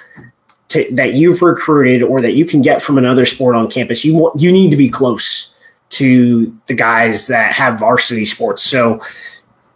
to 0.69 0.89
that 0.93 1.15
you've 1.15 1.43
recruited 1.43 2.03
or 2.03 2.21
that 2.21 2.33
you 2.33 2.45
can 2.45 2.63
get 2.63 2.81
from 2.81 2.97
another 2.97 3.27
sport 3.27 3.57
on 3.57 3.71
campus. 3.71 4.05
You 4.05 4.17
want 4.17 4.41
you 4.41 4.53
need 4.53 4.71
to 4.71 4.77
be 4.77 4.89
close 4.89 5.53
to 5.91 6.57
the 6.67 6.75
guys 6.75 7.27
that 7.27 7.53
have 7.53 7.79
varsity 7.79 8.25
sports. 8.25 8.63
So 8.63 9.03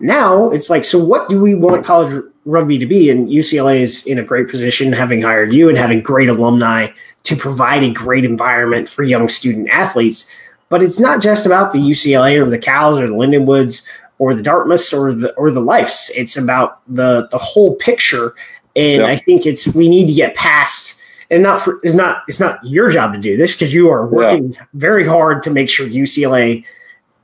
now 0.00 0.50
it's 0.50 0.70
like, 0.70 0.84
so 0.84 1.02
what 1.02 1.28
do 1.28 1.40
we 1.40 1.54
want 1.54 1.84
college 1.84 2.24
rugby 2.44 2.78
to 2.78 2.86
be? 2.86 3.10
And 3.10 3.28
UCLA 3.28 3.80
is 3.80 4.06
in 4.06 4.18
a 4.18 4.22
great 4.22 4.48
position, 4.48 4.92
having 4.92 5.20
hired 5.20 5.52
you 5.52 5.68
and 5.68 5.76
having 5.76 6.00
great 6.00 6.28
alumni 6.28 6.88
to 7.24 7.36
provide 7.36 7.82
a 7.82 7.90
great 7.90 8.24
environment 8.24 8.88
for 8.88 9.02
young 9.02 9.28
student 9.28 9.68
athletes 9.68 10.28
but 10.68 10.82
it's 10.82 11.00
not 11.00 11.20
just 11.20 11.46
about 11.46 11.72
the 11.72 11.78
UCLA 11.78 12.40
or 12.40 12.48
the 12.48 12.58
Cals 12.58 13.00
or 13.00 13.06
the 13.06 13.14
Lindenwoods 13.14 13.84
or 14.18 14.34
the 14.34 14.42
Dartmouths 14.42 14.92
or 14.92 15.12
the 15.12 15.34
or 15.34 15.50
the 15.50 15.60
Lifes. 15.60 16.10
It's 16.10 16.36
about 16.36 16.80
the 16.88 17.28
the 17.30 17.38
whole 17.38 17.76
picture. 17.76 18.34
And 18.74 19.04
I 19.04 19.16
think 19.16 19.46
it's 19.46 19.66
we 19.68 19.88
need 19.88 20.06
to 20.06 20.12
get 20.12 20.34
past 20.34 21.00
and 21.30 21.42
not 21.42 21.60
for 21.60 21.80
it's 21.82 21.94
not 21.94 22.22
it's 22.28 22.40
not 22.40 22.64
your 22.64 22.90
job 22.90 23.12
to 23.12 23.18
do 23.18 23.36
this 23.36 23.54
because 23.54 23.72
you 23.72 23.90
are 23.90 24.06
working 24.06 24.52
yeah. 24.52 24.64
very 24.74 25.06
hard 25.06 25.42
to 25.42 25.50
make 25.50 25.68
sure 25.68 25.86
UCLA 25.86 26.64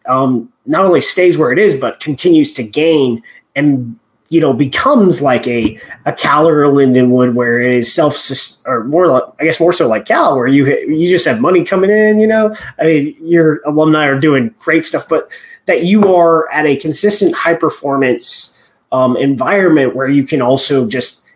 um, 0.07 0.53
not 0.67 0.85
only 0.85 1.01
stays 1.01 1.39
where 1.39 1.53
it 1.53 1.59
is 1.59 1.79
but 1.79 2.01
continues 2.01 2.53
to 2.55 2.63
gain 2.63 3.23
and 3.55 3.99
you 4.33 4.41
know 4.41 4.55
becomes 4.55 5.21
like 5.21 5.47
a 5.47 5.79
a 6.07 6.13
Cal 6.13 6.49
or 6.49 6.65
a 6.65 6.71
Lindenwood 6.71 7.35
where 7.35 7.61
it 7.61 7.77
is 7.77 7.93
self 7.93 8.17
or 8.65 8.83
more 8.85 9.07
like, 9.07 9.25
I 9.39 9.45
guess 9.45 9.61
more 9.61 9.75
so 9.75 9.87
like 9.87 10.07
Cal 10.07 10.37
where 10.37 10.47
you 10.47 10.67
you 10.67 11.07
just 11.07 11.27
have 11.27 11.39
money 11.39 11.63
coming 11.65 11.91
in 11.91 12.19
you 12.19 12.27
know 12.27 12.57
I 12.79 12.87
mean 12.87 13.17
your 13.21 13.61
alumni 13.67 14.07
are 14.07 14.19
doing 14.19 14.55
great 14.59 14.87
stuff 14.87 15.07
but 15.07 15.31
that 15.67 15.85
you 15.85 16.15
are 16.15 16.51
at 16.51 16.65
a 16.65 16.77
consistent 16.77 17.35
high 17.35 17.55
performance 17.55 18.59
um, 18.91 19.19
environment 19.19 19.95
where 19.95 20.09
you 20.09 20.25
can 20.25 20.41
also 20.41 20.89
just 20.89 21.27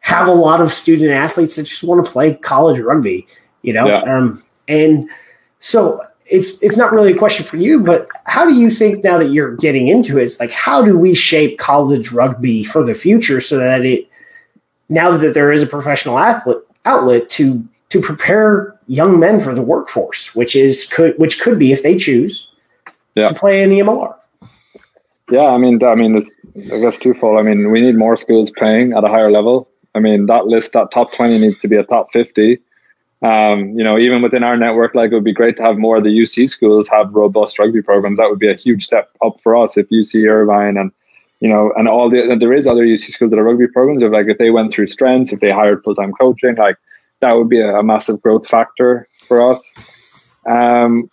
have 0.00 0.28
a 0.28 0.34
lot 0.34 0.60
of 0.60 0.74
student 0.74 1.10
athletes 1.10 1.56
that 1.56 1.62
just 1.62 1.82
want 1.82 2.04
to 2.04 2.12
play 2.12 2.34
college 2.34 2.78
rugby 2.80 3.26
you 3.62 3.72
know 3.72 3.86
yeah. 3.86 4.02
um, 4.02 4.42
and 4.68 5.08
so 5.58 6.02
it's 6.26 6.62
it's 6.62 6.76
not 6.76 6.92
really 6.92 7.12
a 7.12 7.16
question 7.16 7.44
for 7.44 7.56
you, 7.56 7.80
but 7.80 8.08
how 8.24 8.44
do 8.44 8.54
you 8.54 8.70
think 8.70 9.04
now 9.04 9.18
that 9.18 9.30
you're 9.30 9.56
getting 9.56 9.88
into 9.88 10.18
it, 10.18 10.24
it's 10.24 10.40
like 10.40 10.52
how 10.52 10.82
do 10.84 10.96
we 10.98 11.14
shape 11.14 11.58
college 11.58 12.12
rugby 12.12 12.64
for 12.64 12.84
the 12.84 12.94
future 12.94 13.40
so 13.40 13.58
that 13.58 13.84
it 13.84 14.08
now 14.88 15.16
that 15.16 15.34
there 15.34 15.52
is 15.52 15.62
a 15.62 15.66
professional 15.66 16.18
athlete 16.18 16.58
outlet 16.84 17.28
to 17.30 17.62
to 17.90 18.00
prepare 18.00 18.78
young 18.86 19.18
men 19.20 19.40
for 19.40 19.54
the 19.54 19.62
workforce, 19.62 20.34
which 20.34 20.56
is 20.56 20.86
could 20.86 21.14
which 21.18 21.40
could 21.40 21.58
be 21.58 21.72
if 21.72 21.82
they 21.82 21.96
choose 21.96 22.48
Yeah. 23.14 23.28
to 23.28 23.34
play 23.34 23.62
in 23.62 23.70
the 23.70 23.80
MLR. 23.80 24.14
Yeah, 25.30 25.46
I 25.46 25.58
mean, 25.58 25.82
I 25.84 25.94
mean, 25.94 26.14
this 26.14 26.32
I 26.72 26.78
guess 26.78 26.98
twofold. 26.98 27.38
I 27.38 27.42
mean, 27.42 27.70
we 27.70 27.80
need 27.80 27.96
more 27.96 28.16
schools 28.16 28.50
playing 28.56 28.92
at 28.92 29.04
a 29.04 29.08
higher 29.08 29.30
level. 29.30 29.68
I 29.94 30.00
mean, 30.00 30.26
that 30.26 30.46
list, 30.46 30.72
that 30.72 30.90
top 30.90 31.12
twenty, 31.12 31.38
needs 31.38 31.60
to 31.60 31.68
be 31.68 31.76
a 31.76 31.84
top 31.84 32.12
fifty. 32.12 32.58
Um, 33.22 33.78
you 33.78 33.84
know, 33.84 33.98
even 33.98 34.20
within 34.20 34.42
our 34.42 34.56
network, 34.56 34.94
like 34.94 35.12
it 35.12 35.14
would 35.14 35.22
be 35.22 35.32
great 35.32 35.56
to 35.58 35.62
have 35.62 35.78
more 35.78 35.98
of 35.98 36.04
the 36.04 36.10
UC 36.10 36.50
schools 36.50 36.88
have 36.88 37.14
robust 37.14 37.58
rugby 37.58 37.80
programs. 37.80 38.18
That 38.18 38.28
would 38.28 38.40
be 38.40 38.50
a 38.50 38.56
huge 38.56 38.84
step 38.84 39.10
up 39.24 39.40
for 39.42 39.56
us 39.56 39.76
if 39.76 39.88
UC 39.90 40.28
Irvine 40.28 40.76
and 40.76 40.90
you 41.40 41.48
know, 41.48 41.72
and 41.76 41.88
all 41.88 42.08
the 42.08 42.30
and 42.30 42.40
there 42.40 42.52
is 42.52 42.68
other 42.68 42.84
UC 42.84 43.10
schools 43.10 43.30
that 43.32 43.38
are 43.38 43.44
rugby 43.44 43.66
programs. 43.66 44.00
If 44.00 44.12
like 44.12 44.28
if 44.28 44.38
they 44.38 44.50
went 44.50 44.72
through 44.72 44.86
strengths, 44.86 45.32
if 45.32 45.40
they 45.40 45.50
hired 45.50 45.82
full 45.82 45.94
time 45.94 46.12
coaching, 46.12 46.54
like 46.54 46.76
that 47.20 47.32
would 47.32 47.48
be 47.48 47.60
a, 47.60 47.78
a 47.78 47.82
massive 47.82 48.22
growth 48.22 48.46
factor 48.46 49.08
for 49.26 49.52
us. 49.52 49.74
Um, 50.46 51.10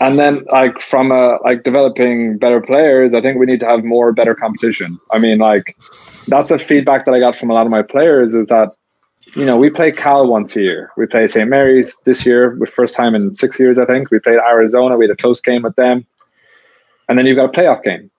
and 0.00 0.18
then 0.18 0.42
like 0.50 0.80
from 0.80 1.12
a 1.12 1.38
like 1.44 1.62
developing 1.62 2.38
better 2.38 2.60
players, 2.60 3.14
I 3.14 3.20
think 3.20 3.38
we 3.38 3.46
need 3.46 3.60
to 3.60 3.66
have 3.66 3.84
more 3.84 4.12
better 4.12 4.34
competition. 4.34 4.98
I 5.12 5.18
mean, 5.18 5.38
like 5.38 5.76
that's 6.26 6.50
a 6.50 6.58
feedback 6.58 7.04
that 7.04 7.14
I 7.14 7.20
got 7.20 7.36
from 7.36 7.50
a 7.50 7.54
lot 7.54 7.66
of 7.66 7.70
my 7.70 7.82
players 7.82 8.34
is 8.34 8.48
that 8.48 8.72
you 9.34 9.44
know 9.44 9.56
we 9.56 9.70
play 9.70 9.92
Cal 9.92 10.26
once 10.26 10.56
a 10.56 10.60
year. 10.60 10.90
We 10.96 11.06
play 11.06 11.26
St. 11.26 11.48
Mary's 11.48 11.96
this 12.04 12.24
year, 12.24 12.54
with 12.56 12.70
first 12.70 12.94
time 12.94 13.14
in 13.14 13.36
six 13.36 13.58
years, 13.58 13.78
I 13.78 13.84
think. 13.86 14.10
We 14.10 14.18
played 14.18 14.38
Arizona. 14.38 14.96
We 14.96 15.04
had 15.04 15.12
a 15.12 15.16
close 15.16 15.40
game 15.40 15.62
with 15.62 15.76
them, 15.76 16.06
and 17.08 17.18
then 17.18 17.26
you've 17.26 17.36
got 17.36 17.54
a 17.54 17.60
playoff 17.60 17.82
game. 17.82 18.10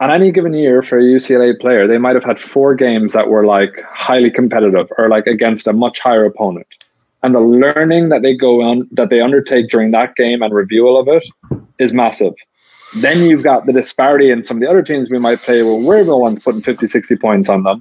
On 0.00 0.10
any 0.10 0.32
given 0.32 0.52
year 0.52 0.82
for 0.82 0.98
a 0.98 1.02
UCLA 1.02 1.58
player, 1.60 1.86
they 1.86 1.98
might 1.98 2.16
have 2.16 2.24
had 2.24 2.40
four 2.40 2.74
games 2.74 3.12
that 3.12 3.28
were 3.28 3.46
like 3.46 3.80
highly 3.88 4.30
competitive 4.30 4.90
or 4.98 5.08
like 5.08 5.28
against 5.28 5.68
a 5.68 5.72
much 5.72 6.00
higher 6.00 6.24
opponent 6.24 6.66
and 7.22 7.34
the 7.34 7.40
learning 7.40 8.08
that 8.08 8.22
they 8.22 8.34
go 8.34 8.62
on 8.62 8.88
that 8.92 9.10
they 9.10 9.20
undertake 9.20 9.68
during 9.68 9.90
that 9.92 10.16
game 10.16 10.42
and 10.42 10.52
review 10.52 10.88
of 10.96 11.08
it 11.08 11.24
is 11.78 11.92
massive 11.92 12.34
then 12.96 13.22
you've 13.22 13.42
got 13.42 13.64
the 13.64 13.72
disparity 13.72 14.30
in 14.30 14.44
some 14.44 14.58
of 14.58 14.60
the 14.60 14.68
other 14.68 14.82
teams 14.82 15.08
we 15.08 15.18
might 15.18 15.38
play 15.40 15.62
where 15.62 15.80
we're 15.80 16.04
the 16.04 16.16
ones 16.16 16.42
putting 16.42 16.60
50 16.60 16.86
60 16.86 17.16
points 17.16 17.48
on 17.48 17.62
them 17.62 17.78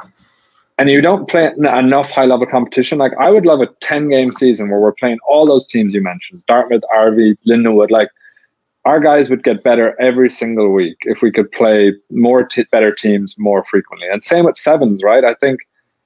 and 0.82 0.90
you 0.90 1.00
don't 1.00 1.30
play 1.30 1.52
enough 1.58 2.10
high 2.10 2.26
level 2.26 2.48
competition. 2.48 2.98
Like 2.98 3.12
i 3.20 3.30
would 3.30 3.46
love 3.46 3.62
a 3.62 3.68
10 3.82 4.10
game 4.10 4.32
season 4.32 4.68
where 4.72 4.80
we're 4.80 4.94
playing 4.94 5.20
all 5.30 5.46
those 5.46 5.68
teams 5.68 5.94
you 5.94 6.02
mentioned 6.02 6.44
dartmouth 6.48 6.82
rv 6.92 7.38
lindenwood. 7.48 7.92
Like 7.92 8.10
our 8.86 9.00
guys 9.00 9.30
would 9.30 9.44
get 9.44 9.64
better 9.64 9.96
every 10.02 10.32
single 10.32 10.74
week 10.74 10.98
if 11.02 11.22
we 11.22 11.32
could 11.32 11.52
play 11.52 11.94
more 12.10 12.44
t- 12.44 12.66
better 12.72 12.92
teams 12.92 13.36
more 13.38 13.64
frequently. 13.64 14.08
And 14.12 14.24
same 14.24 14.46
with 14.46 14.58
sevens 14.58 15.04
right? 15.04 15.24
I 15.24 15.36
think 15.36 15.60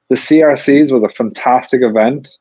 the 0.10 0.16
crcs 0.16 0.92
was 0.92 1.06
a 1.06 1.10
fantastic 1.10 1.82
event. 1.82 2.38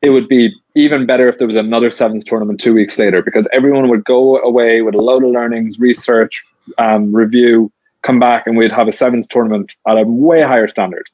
It 0.00 0.10
would 0.10 0.28
be 0.28 0.54
even 0.76 1.06
better 1.06 1.28
if 1.28 1.38
there 1.38 1.48
was 1.48 1.56
another 1.56 1.90
sevens 1.90 2.22
tournament 2.22 2.60
two 2.60 2.72
weeks 2.72 3.00
later 3.00 3.20
because 3.20 3.48
everyone 3.52 3.88
would 3.88 4.04
go 4.04 4.38
away 4.38 4.82
with 4.82 4.94
a 4.94 5.02
load 5.02 5.24
of 5.24 5.30
learnings, 5.30 5.80
research, 5.80 6.44
um, 6.78 7.12
review, 7.12 7.72
come 8.02 8.20
back, 8.20 8.46
and 8.46 8.56
we'd 8.56 8.70
have 8.70 8.86
a 8.86 8.92
sevens 8.92 9.26
tournament 9.26 9.72
at 9.88 9.98
a 9.98 10.04
way 10.04 10.40
higher 10.40 10.68
standard. 10.68 11.08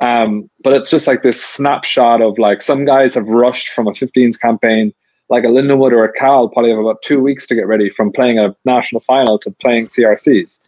Um, 0.00 0.48
but 0.62 0.72
it's 0.72 0.90
just 0.90 1.06
like 1.06 1.22
this 1.22 1.42
snapshot 1.42 2.22
of 2.22 2.38
like 2.38 2.62
some 2.62 2.84
guys 2.84 3.14
have 3.14 3.26
rushed 3.28 3.68
from 3.68 3.86
a 3.86 3.92
15s 3.92 4.40
campaign, 4.40 4.94
like 5.28 5.44
a 5.44 5.48
Lindenwood 5.48 5.92
or 5.92 6.04
a 6.04 6.12
Cal, 6.12 6.48
probably 6.48 6.70
have 6.70 6.78
about 6.78 7.02
two 7.02 7.20
weeks 7.20 7.46
to 7.48 7.54
get 7.54 7.66
ready 7.66 7.90
from 7.90 8.10
playing 8.10 8.38
a 8.38 8.56
national 8.64 9.00
final 9.02 9.38
to 9.40 9.50
playing 9.50 9.86
CRCs. 9.86 10.60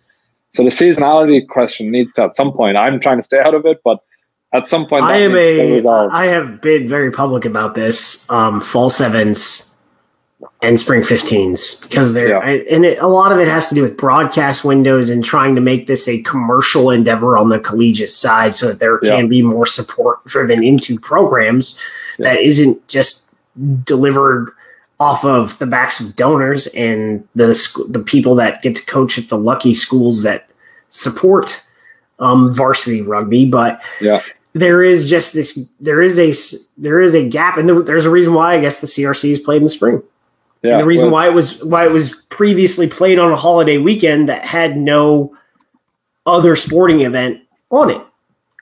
So 0.51 0.63
the 0.63 0.69
seasonality 0.69 1.47
question 1.49 1.91
needs 1.91 2.13
to 2.15 2.25
at 2.25 2.37
some 2.37 2.53
point. 2.53 2.77
I'm 2.77 3.01
trying 3.01 3.17
to 3.17 3.23
stay 3.23 3.41
out 3.41 3.55
of 3.55 3.65
it, 3.65 3.81
but 3.83 4.01
at 4.53 4.67
some 4.67 4.87
point 4.87 5.05
I 5.05 5.17
am 5.19 5.35
a 5.35 5.83
I 5.87 6.27
have 6.27 6.61
been 6.61 6.87
very 6.87 7.11
public 7.11 7.47
about 7.47 7.75
this 7.75 8.29
um, 8.31 8.61
fall 8.61 8.91
sevens 8.91 9.72
and 10.63 10.79
spring 10.79 11.03
15s 11.03 11.83
because 11.83 12.15
they're 12.15 12.29
Yeah. 12.31 12.39
I, 12.39 12.51
and 12.71 12.85
it, 12.85 12.99
a 13.01 13.09
lot 13.09 13.33
of 13.33 13.39
it 13.41 13.49
has 13.49 13.69
to 13.69 13.75
do 13.75 13.83
with 13.83 13.97
broadcast 13.97 14.65
windows 14.65 15.11
and 15.11 15.25
trying 15.25 15.57
to 15.57 15.61
make 15.61 15.89
this 15.89 16.07
a 16.07 16.23
commercial 16.23 16.91
endeavor 16.91 17.37
on 17.37 17.49
the 17.49 17.59
collegiate 17.59 18.11
side 18.11 18.55
so 18.55 18.69
that 18.69 18.79
there 18.79 19.01
Yeah. 19.03 19.17
can 19.17 19.29
be 19.29 19.43
more 19.43 19.67
support 19.67 20.25
driven 20.25 20.63
into 20.63 20.99
programs 21.01 21.77
that 22.19 22.41
isn't 22.41 22.87
just 22.87 23.29
delivered 23.85 24.53
off 25.01 25.25
of 25.25 25.59
the 25.59 25.67
backs 25.67 25.99
of 25.99 26.15
donors 26.15 26.69
and 26.69 27.27
the 27.35 27.47
the 27.89 27.99
people 27.99 28.37
that 28.37 28.63
get 28.63 28.77
to 28.77 28.87
coach 28.87 29.19
at 29.19 29.29
the 29.29 29.37
lucky 29.37 29.75
schools 29.75 30.23
that 30.23 30.49
support 30.91 31.61
um, 32.21 32.53
varsity 32.53 33.03
rugby 33.03 33.45
but 33.45 33.83
Yeah. 34.01 34.21
there 34.53 34.85
is 34.85 35.11
just 35.11 35.35
this 35.35 35.59
there 35.81 36.01
is 36.01 36.21
a 36.21 36.33
there 36.81 37.01
is 37.01 37.15
a 37.17 37.29
gap 37.29 37.57
and 37.57 37.69
there, 37.69 37.83
there's 37.83 38.05
a 38.05 38.11
reason 38.11 38.33
why 38.35 38.55
i 38.55 38.61
guess 38.61 38.81
the 38.81 38.87
crc 38.87 39.29
is 39.29 39.41
played 39.41 39.57
in 39.57 39.65
the 39.65 39.71
spring 39.71 40.03
Yeah, 40.63 40.73
and 40.73 40.81
the 40.81 40.87
reason 40.87 41.07
well, 41.07 41.15
why 41.15 41.27
it 41.27 41.35
was 41.35 41.63
why 41.65 41.85
it 41.85 41.91
was 41.93 42.15
previously 42.29 42.87
played 42.89 43.19
on 43.19 43.33
a 43.33 43.37
holiday 43.37 43.79
weekend 43.79 44.29
that 44.29 44.45
had 44.45 44.77
no 44.77 45.37
other 46.27 46.55
sporting 46.55 47.01
event 47.01 47.41
on 47.71 47.91
it. 47.91 48.01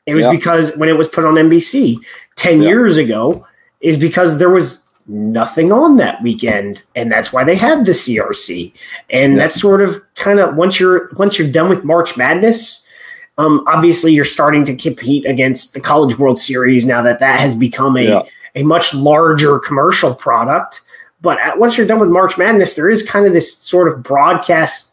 It 0.06 0.14
was 0.14 0.24
Yeah. 0.24 0.30
because 0.30 0.74
when 0.76 0.88
it 0.88 0.96
was 0.96 1.08
put 1.08 1.24
on 1.24 1.34
nbc 1.34 1.98
10 2.36 2.62
Yeah. 2.62 2.68
years 2.68 2.96
ago 2.96 3.46
is 3.82 3.98
because 3.98 4.38
there 4.38 4.48
was 4.48 4.82
nothing 5.06 5.72
on 5.72 5.96
that 5.98 6.22
weekend 6.22 6.82
and 6.94 7.10
that's 7.12 7.32
why 7.32 7.44
they 7.44 7.54
had 7.56 7.84
the 7.84 7.92
crc 7.92 8.72
and 9.10 9.38
that's 9.38 9.60
sort 9.60 9.82
of 9.82 10.00
kind 10.14 10.38
of 10.38 10.56
once 10.56 10.78
you're 10.80 11.10
once 11.16 11.38
you're 11.38 11.50
done 11.50 11.68
with 11.68 11.84
march 11.84 12.16
madness 12.16 12.86
um, 13.38 13.64
obviously 13.66 14.12
you're 14.12 14.24
starting 14.24 14.64
to 14.66 14.76
compete 14.76 15.24
against 15.26 15.74
the 15.74 15.80
college 15.80 16.18
world 16.18 16.38
series 16.38 16.86
now 16.86 17.02
that 17.02 17.18
that 17.20 17.40
has 17.40 17.56
become 17.56 17.96
a, 17.96 18.22
a 18.54 18.62
much 18.62 18.94
larger 18.94 19.58
commercial 19.58 20.14
product 20.14 20.82
but 21.20 21.38
at, 21.40 21.58
once 21.58 21.76
you're 21.76 21.86
done 21.86 21.98
with 22.00 22.08
march 22.08 22.36
madness 22.38 22.74
there 22.74 22.90
is 22.90 23.02
kind 23.02 23.26
of 23.26 23.32
this 23.32 23.56
sort 23.56 23.88
of 23.88 24.02
broadcast 24.02 24.92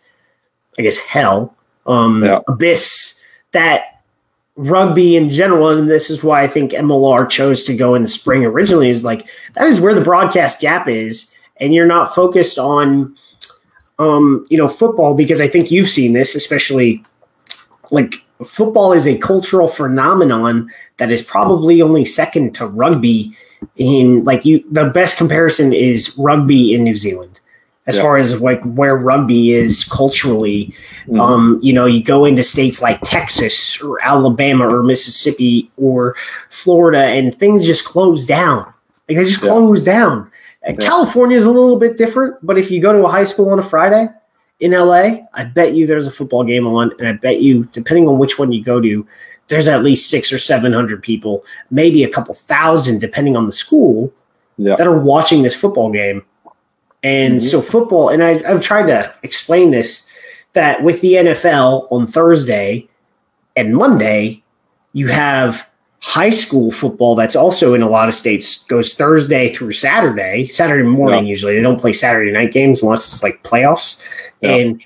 i 0.78 0.82
guess 0.82 0.98
hell 0.98 1.56
um, 1.86 2.24
Yeah. 2.24 2.40
abyss 2.48 3.20
that 3.54 4.02
rugby 4.56 5.16
in 5.16 5.30
general 5.30 5.70
and 5.70 5.90
this 5.90 6.10
is 6.10 6.24
why 6.24 6.42
i 6.44 6.48
think 6.48 6.72
mlr 6.72 7.30
chose 7.30 7.64
to 7.66 7.76
go 7.76 7.94
in 7.96 8.02
the 8.02 8.08
spring 8.08 8.44
originally 8.44 8.90
is 8.90 9.04
like 9.04 9.28
that 9.54 9.68
is 9.68 9.80
where 9.80 9.94
the 9.94 10.02
broadcast 10.02 10.60
gap 10.60 10.88
is 10.88 11.32
and 11.58 11.74
you're 11.74 11.86
not 11.88 12.14
focused 12.14 12.58
on 12.58 13.16
um, 14.00 14.46
you 14.50 14.58
know 14.58 14.68
football 14.68 15.14
because 15.16 15.40
i 15.42 15.48
think 15.48 15.72
you've 15.72 15.90
seen 15.90 16.14
this 16.14 16.36
especially 16.36 17.04
like 17.92 18.16
football 18.44 18.94
is 18.94 19.08
a 19.08 19.18
cultural 19.18 19.68
phenomenon 19.68 20.70
that 20.98 21.12
is 21.12 21.22
probably 21.24 21.82
only 21.82 22.06
second 22.06 22.54
to 22.54 22.66
rugby 22.68 23.36
in 23.76 24.24
like 24.24 24.46
you 24.46 24.64
the 24.72 24.86
best 24.86 25.18
comparison 25.18 25.74
is 25.74 26.16
rugby 26.18 26.74
in 26.74 26.84
New 26.84 26.98
Zealand 26.98 27.40
as 27.88 27.96
Yeah. 27.96 28.02
far 28.02 28.18
as 28.18 28.40
like 28.42 28.62
where 28.64 28.96
rugby 28.96 29.54
is 29.54 29.84
culturally 29.86 30.74
Mhm. 31.08 31.20
um 31.20 31.60
you 31.62 31.74
know 31.74 31.86
you 31.86 32.04
go 32.04 32.26
into 32.26 32.44
states 32.44 32.82
like 32.82 33.00
Texas 33.04 33.82
or 33.82 33.98
Alabama 34.04 34.68
or 34.68 34.84
Mississippi 34.84 35.70
or 35.78 36.16
Florida 36.50 37.00
and 37.00 37.34
things 37.34 37.66
just 37.66 37.86
close 37.86 38.26
down 38.26 38.60
like 39.08 39.18
they 39.18 39.24
just 39.24 39.42
Yeah. 39.42 39.50
close 39.50 39.84
down 39.84 40.28
And 40.64 40.78
Yeah. 40.82 40.88
California 40.88 41.38
is 41.38 41.46
a 41.46 41.52
little 41.52 41.78
bit 41.78 41.98
different 41.98 42.36
but 42.44 42.58
if 42.58 42.70
you 42.72 42.82
go 42.82 42.92
to 42.94 43.04
a 43.06 43.10
high 43.10 43.24
school 43.24 43.50
on 43.50 43.60
a 43.60 43.64
Friday 43.64 44.10
in 44.60 44.74
LA, 44.74 45.22
I 45.34 45.44
bet 45.46 45.74
you 45.74 45.86
there's 45.86 46.08
a 46.08 46.12
football 46.12 46.44
game 46.44 46.66
on, 46.66 46.92
and 46.98 47.08
I 47.08 47.12
bet 47.12 47.42
you, 47.42 47.68
depending 47.74 48.08
on 48.08 48.18
which 48.18 48.40
one 48.40 48.52
you 48.52 48.64
go 48.64 48.82
to, 48.82 49.06
there's 49.48 49.68
at 49.68 49.84
least 49.84 50.10
six 50.10 50.32
or 50.34 50.40
seven 50.40 50.74
hundred 50.74 51.02
people, 51.02 51.44
maybe 51.72 52.04
a 52.04 52.10
couple 52.10 52.34
thousand, 52.34 53.00
depending 53.00 53.36
on 53.36 53.46
the 53.46 53.52
school, 53.54 54.12
Yeah. 54.58 54.76
that 54.76 54.88
are 54.88 54.98
watching 55.00 55.44
this 55.44 55.56
football 55.56 55.92
game. 55.92 56.24
And 57.04 57.36
Mhm. 57.38 57.42
so, 57.42 57.62
football, 57.62 58.10
and 58.10 58.24
I, 58.24 58.42
I've 58.46 58.62
tried 58.62 58.88
to 58.88 59.14
explain 59.24 59.72
this 59.72 60.06
that 60.54 60.82
with 60.84 61.02
the 61.02 61.14
NFL 61.18 61.88
on 61.92 62.08
Thursday 62.08 62.88
and 63.56 63.76
Monday, 63.76 64.42
you 64.94 65.08
have 65.10 65.68
high 66.00 66.30
school 66.32 66.72
football 66.72 67.16
that's 67.16 67.36
also 67.36 67.74
in 67.74 67.82
a 67.84 67.90
lot 67.90 68.08
of 68.08 68.16
states 68.16 68.64
goes 68.66 68.94
Thursday 68.96 69.50
through 69.50 69.74
Saturday, 69.74 70.46
Saturday 70.48 70.84
morning 70.88 71.26
Yeah. 71.26 71.30
usually. 71.30 71.56
They 71.56 71.62
don't 71.62 71.80
play 71.80 71.94
Saturday 71.94 72.32
night 72.32 72.52
games 72.52 72.82
unless 72.82 73.08
it's 73.14 73.22
like 73.24 73.44
playoffs. 73.44 73.98
Yeah. 74.42 74.56
And 74.56 74.82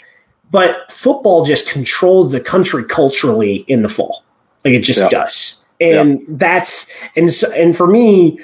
but 0.51 0.91
football 0.91 1.45
just 1.45 1.69
controls 1.69 2.31
the 2.31 2.41
country 2.41 2.83
culturally 2.83 3.63
in 3.69 3.81
the 3.83 3.89
fall. 3.89 4.23
Like 4.63 4.73
it 4.75 4.79
just 4.81 4.99
Yeah. 5.01 5.09
does. 5.09 5.63
And 5.79 6.23
that's 6.27 6.91
and 7.15 7.31
so, 7.31 7.51
and 7.53 7.75
for 7.75 7.87
me 7.87 8.39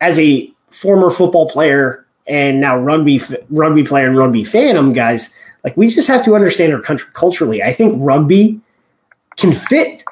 as 0.00 0.18
a 0.18 0.50
former 0.68 1.10
football 1.10 1.48
player 1.50 2.04
and 2.26 2.60
now 2.60 2.78
rugby 2.78 3.20
rugby 3.50 3.82
player 3.84 4.06
and 4.06 4.16
rugby 4.16 4.44
fan, 4.44 4.76
um 4.76 4.92
guys, 4.92 5.32
like 5.64 5.76
we 5.76 5.88
just 5.88 6.08
have 6.08 6.24
to 6.24 6.34
understand 6.34 6.72
our 6.72 6.80
country 6.80 7.08
culturally. 7.12 7.62
I 7.62 7.72
think 7.72 7.96
rugby 8.02 8.60
can 9.36 9.52
fit 9.52 10.02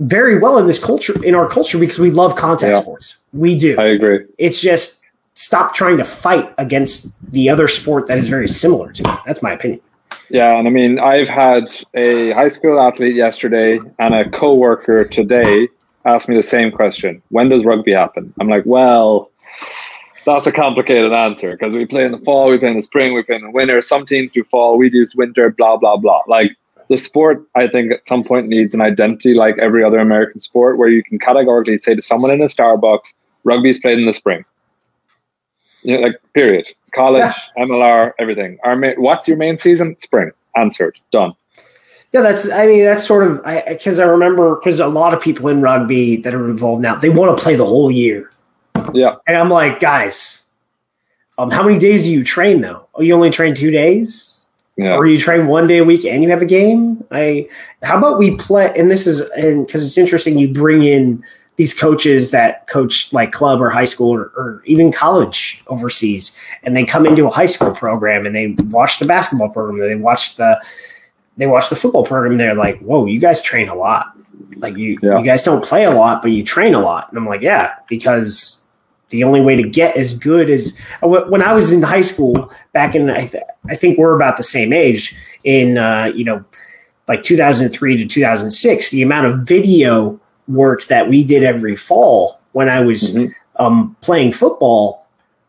very 0.00 0.38
well 0.38 0.58
in 0.58 0.66
this 0.66 0.82
culture 0.82 1.14
in 1.24 1.34
our 1.36 1.48
culture 1.48 1.78
because 1.78 1.98
we 2.00 2.10
love 2.10 2.34
contact 2.34 2.76
Yeah. 2.76 2.80
sports. 2.82 3.16
We 3.32 3.54
do. 3.56 3.76
I 3.78 3.84
agree. 3.86 4.24
it's 4.38 4.60
just 4.60 5.00
stop 5.34 5.72
trying 5.74 5.96
to 5.98 6.04
fight 6.04 6.52
against 6.58 7.08
the 7.32 7.48
other 7.48 7.66
sport 7.68 8.06
that 8.08 8.18
is 8.18 8.28
very 8.28 8.48
similar 8.48 8.92
to 8.92 9.02
it. 9.10 9.18
That's 9.24 9.42
my 9.42 9.52
opinion. 9.52 9.80
Yeah, 10.32 10.58
and 10.58 10.66
I 10.66 10.70
mean, 10.70 10.98
I've 10.98 11.28
had 11.28 11.64
a 11.92 12.30
high 12.30 12.48
school 12.48 12.80
athlete 12.80 13.14
yesterday 13.14 13.78
and 13.98 14.14
a 14.14 14.30
coworker 14.30 15.04
today 15.04 15.68
ask 16.06 16.26
me 16.26 16.34
the 16.36 16.42
same 16.42 16.72
question: 16.72 17.20
When 17.28 17.50
does 17.50 17.66
rugby 17.66 17.92
happen? 17.92 18.32
I'm 18.40 18.48
like, 18.48 18.62
well, 18.64 19.30
that's 20.24 20.46
a 20.46 20.52
complicated 20.52 21.12
answer 21.12 21.50
because 21.50 21.74
we 21.74 21.84
play 21.84 22.06
in 22.06 22.12
the 22.12 22.18
fall, 22.20 22.48
we 22.48 22.56
play 22.56 22.70
in 22.70 22.76
the 22.76 22.82
spring, 22.82 23.12
we 23.12 23.22
play 23.22 23.36
in 23.36 23.42
the 23.42 23.50
winter. 23.50 23.82
Some 23.82 24.06
teams 24.06 24.30
do 24.30 24.42
fall, 24.42 24.78
we 24.78 24.88
do 24.88 25.04
winter. 25.16 25.50
Blah 25.50 25.76
blah 25.76 25.98
blah. 25.98 26.22
Like 26.26 26.56
the 26.88 26.96
sport, 26.96 27.44
I 27.54 27.68
think 27.68 27.92
at 27.92 28.06
some 28.06 28.24
point 28.24 28.48
needs 28.48 28.72
an 28.72 28.80
identity 28.80 29.34
like 29.34 29.58
every 29.58 29.84
other 29.84 29.98
American 29.98 30.40
sport, 30.40 30.78
where 30.78 30.88
you 30.88 31.04
can 31.04 31.18
categorically 31.18 31.76
say 31.76 31.94
to 31.94 32.00
someone 32.00 32.30
in 32.30 32.40
a 32.40 32.46
Starbucks, 32.46 33.12
"Rugby's 33.44 33.80
played 33.80 33.98
in 33.98 34.06
the 34.06 34.14
spring." 34.14 34.46
You 35.82 35.98
know, 35.98 36.06
like 36.06 36.18
period. 36.32 36.68
College, 36.92 37.20
yeah. 37.20 37.64
MLR, 37.64 38.12
everything. 38.18 38.58
Our 38.64 38.76
ma- 38.76 38.94
what's 38.96 39.26
your 39.26 39.36
main 39.36 39.56
season? 39.56 39.96
Spring. 39.98 40.30
Answered. 40.56 40.98
Done. 41.10 41.32
Yeah, 42.12 42.20
that's. 42.20 42.50
I 42.50 42.66
mean, 42.66 42.84
that's 42.84 43.06
sort 43.06 43.26
of 43.26 43.40
I 43.44 43.64
because 43.66 43.98
I, 43.98 44.04
I, 44.04 44.06
remember 44.08 44.56
because 44.56 44.80
a 44.80 44.86
lot 44.86 45.14
of 45.14 45.20
people 45.22 45.48
in 45.48 45.62
rugby 45.62 46.16
that 46.16 46.34
are 46.34 46.44
involved 46.44 46.82
now 46.82 46.94
they 46.94 47.08
want 47.08 47.36
to 47.36 47.42
play 47.42 47.56
the 47.56 47.64
whole 47.64 47.90
year. 47.90 48.30
Yeah, 48.92 49.16
and 49.26 49.36
I'm 49.36 49.48
like, 49.48 49.80
guys, 49.80 50.44
um, 51.38 51.50
how 51.50 51.62
many 51.62 51.78
days 51.78 52.04
do 52.04 52.12
you 52.12 52.22
train 52.22 52.60
though? 52.60 52.86
Oh, 52.94 53.00
you 53.02 53.14
only 53.14 53.30
train 53.30 53.54
two 53.54 53.70
days, 53.70 54.46
yeah. 54.76 54.94
or 54.94 55.06
you 55.06 55.18
train 55.18 55.46
one 55.46 55.66
day 55.66 55.78
a 55.78 55.84
week 55.84 56.04
and 56.04 56.22
you 56.22 56.28
have 56.28 56.42
a 56.42 56.46
game. 56.46 57.02
I. 57.10 57.48
How 57.82 57.96
about 57.96 58.18
we 58.18 58.36
play? 58.36 58.72
And 58.76 58.90
this 58.90 59.06
is 59.06 59.20
and 59.30 59.66
because 59.66 59.84
it's 59.84 59.96
interesting, 59.96 60.36
you 60.36 60.52
bring 60.52 60.82
in 60.82 61.24
these 61.62 61.74
coaches 61.74 62.30
that 62.32 62.66
coach 62.66 63.12
like 63.12 63.30
club 63.30 63.60
or 63.60 63.70
high 63.70 63.90
school 63.92 64.12
or, 64.12 64.32
or, 64.36 64.62
even 64.66 64.90
college 64.90 65.62
overseas 65.68 66.36
and 66.62 66.76
they 66.76 66.84
come 66.84 67.06
into 67.06 67.26
a 67.26 67.30
high 67.30 67.46
school 67.54 67.72
program 67.72 68.26
and 68.26 68.34
they 68.34 68.48
watch 68.78 68.98
the 68.98 69.06
basketball 69.06 69.48
program 69.48 69.78
they 69.78 69.94
watch 69.94 70.34
the 70.36 70.60
they 71.36 71.46
watch 71.46 71.68
the 71.70 71.76
football 71.76 72.04
program. 72.04 72.36
They're 72.38 72.54
like, 72.54 72.78
"Whoa, 72.80 73.06
you 73.06 73.20
guys 73.20 73.40
train 73.40 73.68
a 73.68 73.74
lot. 73.74 74.16
Like 74.56 74.76
you, 74.76 74.98
yeah. 75.02 75.18
you 75.18 75.24
guys 75.24 75.44
don't 75.44 75.64
play 75.64 75.84
a 75.84 75.90
lot, 75.90 76.22
but 76.22 76.30
you 76.30 76.44
train 76.44 76.74
a 76.74 76.80
lot." 76.80 77.08
And 77.08 77.18
I'm 77.18 77.26
like, 77.26 77.40
"Yeah, 77.40 77.74
because 77.88 78.64
the 79.08 79.24
only 79.24 79.40
way 79.40 79.56
to 79.56 79.68
get 79.68 79.96
as 79.96 80.14
good 80.14 80.50
as 80.50 80.78
when 81.02 81.42
I 81.42 81.52
was 81.52 81.72
in 81.72 81.82
high 81.82 82.02
school 82.02 82.50
back 82.72 82.94
in 82.94 83.10
I, 83.10 83.26
th- 83.26 83.44
I 83.68 83.76
think 83.76 83.98
we're 83.98 84.16
about 84.16 84.36
the 84.36 84.44
same 84.44 84.72
age 84.72 85.14
in 85.44 85.78
uh, 85.78 86.12
you 86.14 86.24
know 86.24 86.44
like 87.08 87.22
2003 87.22 87.96
to 87.98 88.06
2006. 88.06 88.90
The 88.90 89.02
amount 89.02 89.26
of 89.26 89.40
video 89.40 90.20
work 90.54 90.84
that 90.86 91.08
we 91.08 91.24
did 91.24 91.42
every 91.42 91.76
fall 91.76 92.40
when 92.52 92.68
I 92.68 92.80
was 92.80 93.14
mm-hmm. 93.14 93.32
um, 93.62 93.96
playing 94.00 94.32
football 94.32 95.02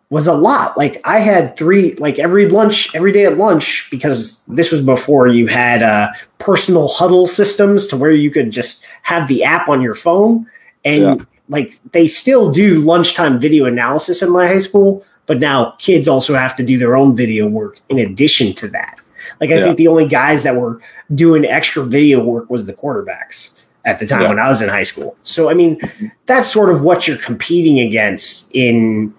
was 0.09 0.27
a 0.27 0.33
lot. 0.33 0.77
Like 0.77 1.01
I 1.05 1.19
had 1.19 1.55
three, 1.57 1.95
like 1.95 2.19
every 2.19 2.47
lunch, 2.47 2.93
every 2.93 3.11
day 3.11 3.25
at 3.25 3.37
lunch, 3.37 3.87
because 3.89 4.43
this 4.47 4.71
was 4.71 4.81
before 4.81 5.27
you 5.27 5.47
had 5.47 5.81
uh, 5.81 6.11
personal 6.37 6.87
Hudl 6.87 7.27
systems 7.27 7.87
to 7.87 7.97
where 7.97 8.11
you 8.11 8.29
could 8.29 8.51
just 8.51 8.85
have 9.01 9.27
the 9.27 9.43
app 9.43 9.67
on 9.67 9.81
your 9.81 9.95
phone. 9.95 10.47
And 10.85 11.01
yeah. 11.01 11.15
like 11.49 11.73
they 11.93 12.07
still 12.07 12.51
do 12.51 12.79
lunchtime 12.79 13.39
video 13.39 13.65
analysis 13.65 14.21
in 14.21 14.29
my 14.29 14.45
high 14.45 14.59
school, 14.59 15.03
but 15.25 15.39
now 15.39 15.71
kids 15.79 16.07
also 16.07 16.35
have 16.35 16.55
to 16.57 16.63
do 16.63 16.77
their 16.77 16.95
own 16.95 17.15
video 17.15 17.47
work 17.47 17.79
in 17.89 17.97
addition 17.97 18.53
to 18.53 18.67
that. 18.67 18.99
Like 19.41 19.49
I 19.49 19.55
yeah. 19.55 19.63
think 19.63 19.77
the 19.77 19.87
only 19.87 20.07
guys 20.07 20.43
that 20.43 20.55
were 20.55 20.79
doing 21.15 21.43
extra 21.43 21.83
video 21.83 22.23
work 22.23 22.51
was 22.51 22.67
the 22.67 22.73
quarterbacks 22.73 23.57
at 23.85 23.99
the 23.99 24.05
time 24.05 24.21
yeah. 24.21 24.29
when 24.29 24.39
I 24.39 24.47
was 24.47 24.61
in 24.61 24.69
high 24.69 24.83
school. 24.83 25.17
So 25.21 25.49
I 25.49 25.53
mean, 25.53 25.79
that's 26.25 26.47
sort 26.47 26.69
of 26.69 26.81
what 26.81 27.07
you're 27.07 27.17
competing 27.17 27.79
against 27.79 28.53
in 28.55 29.13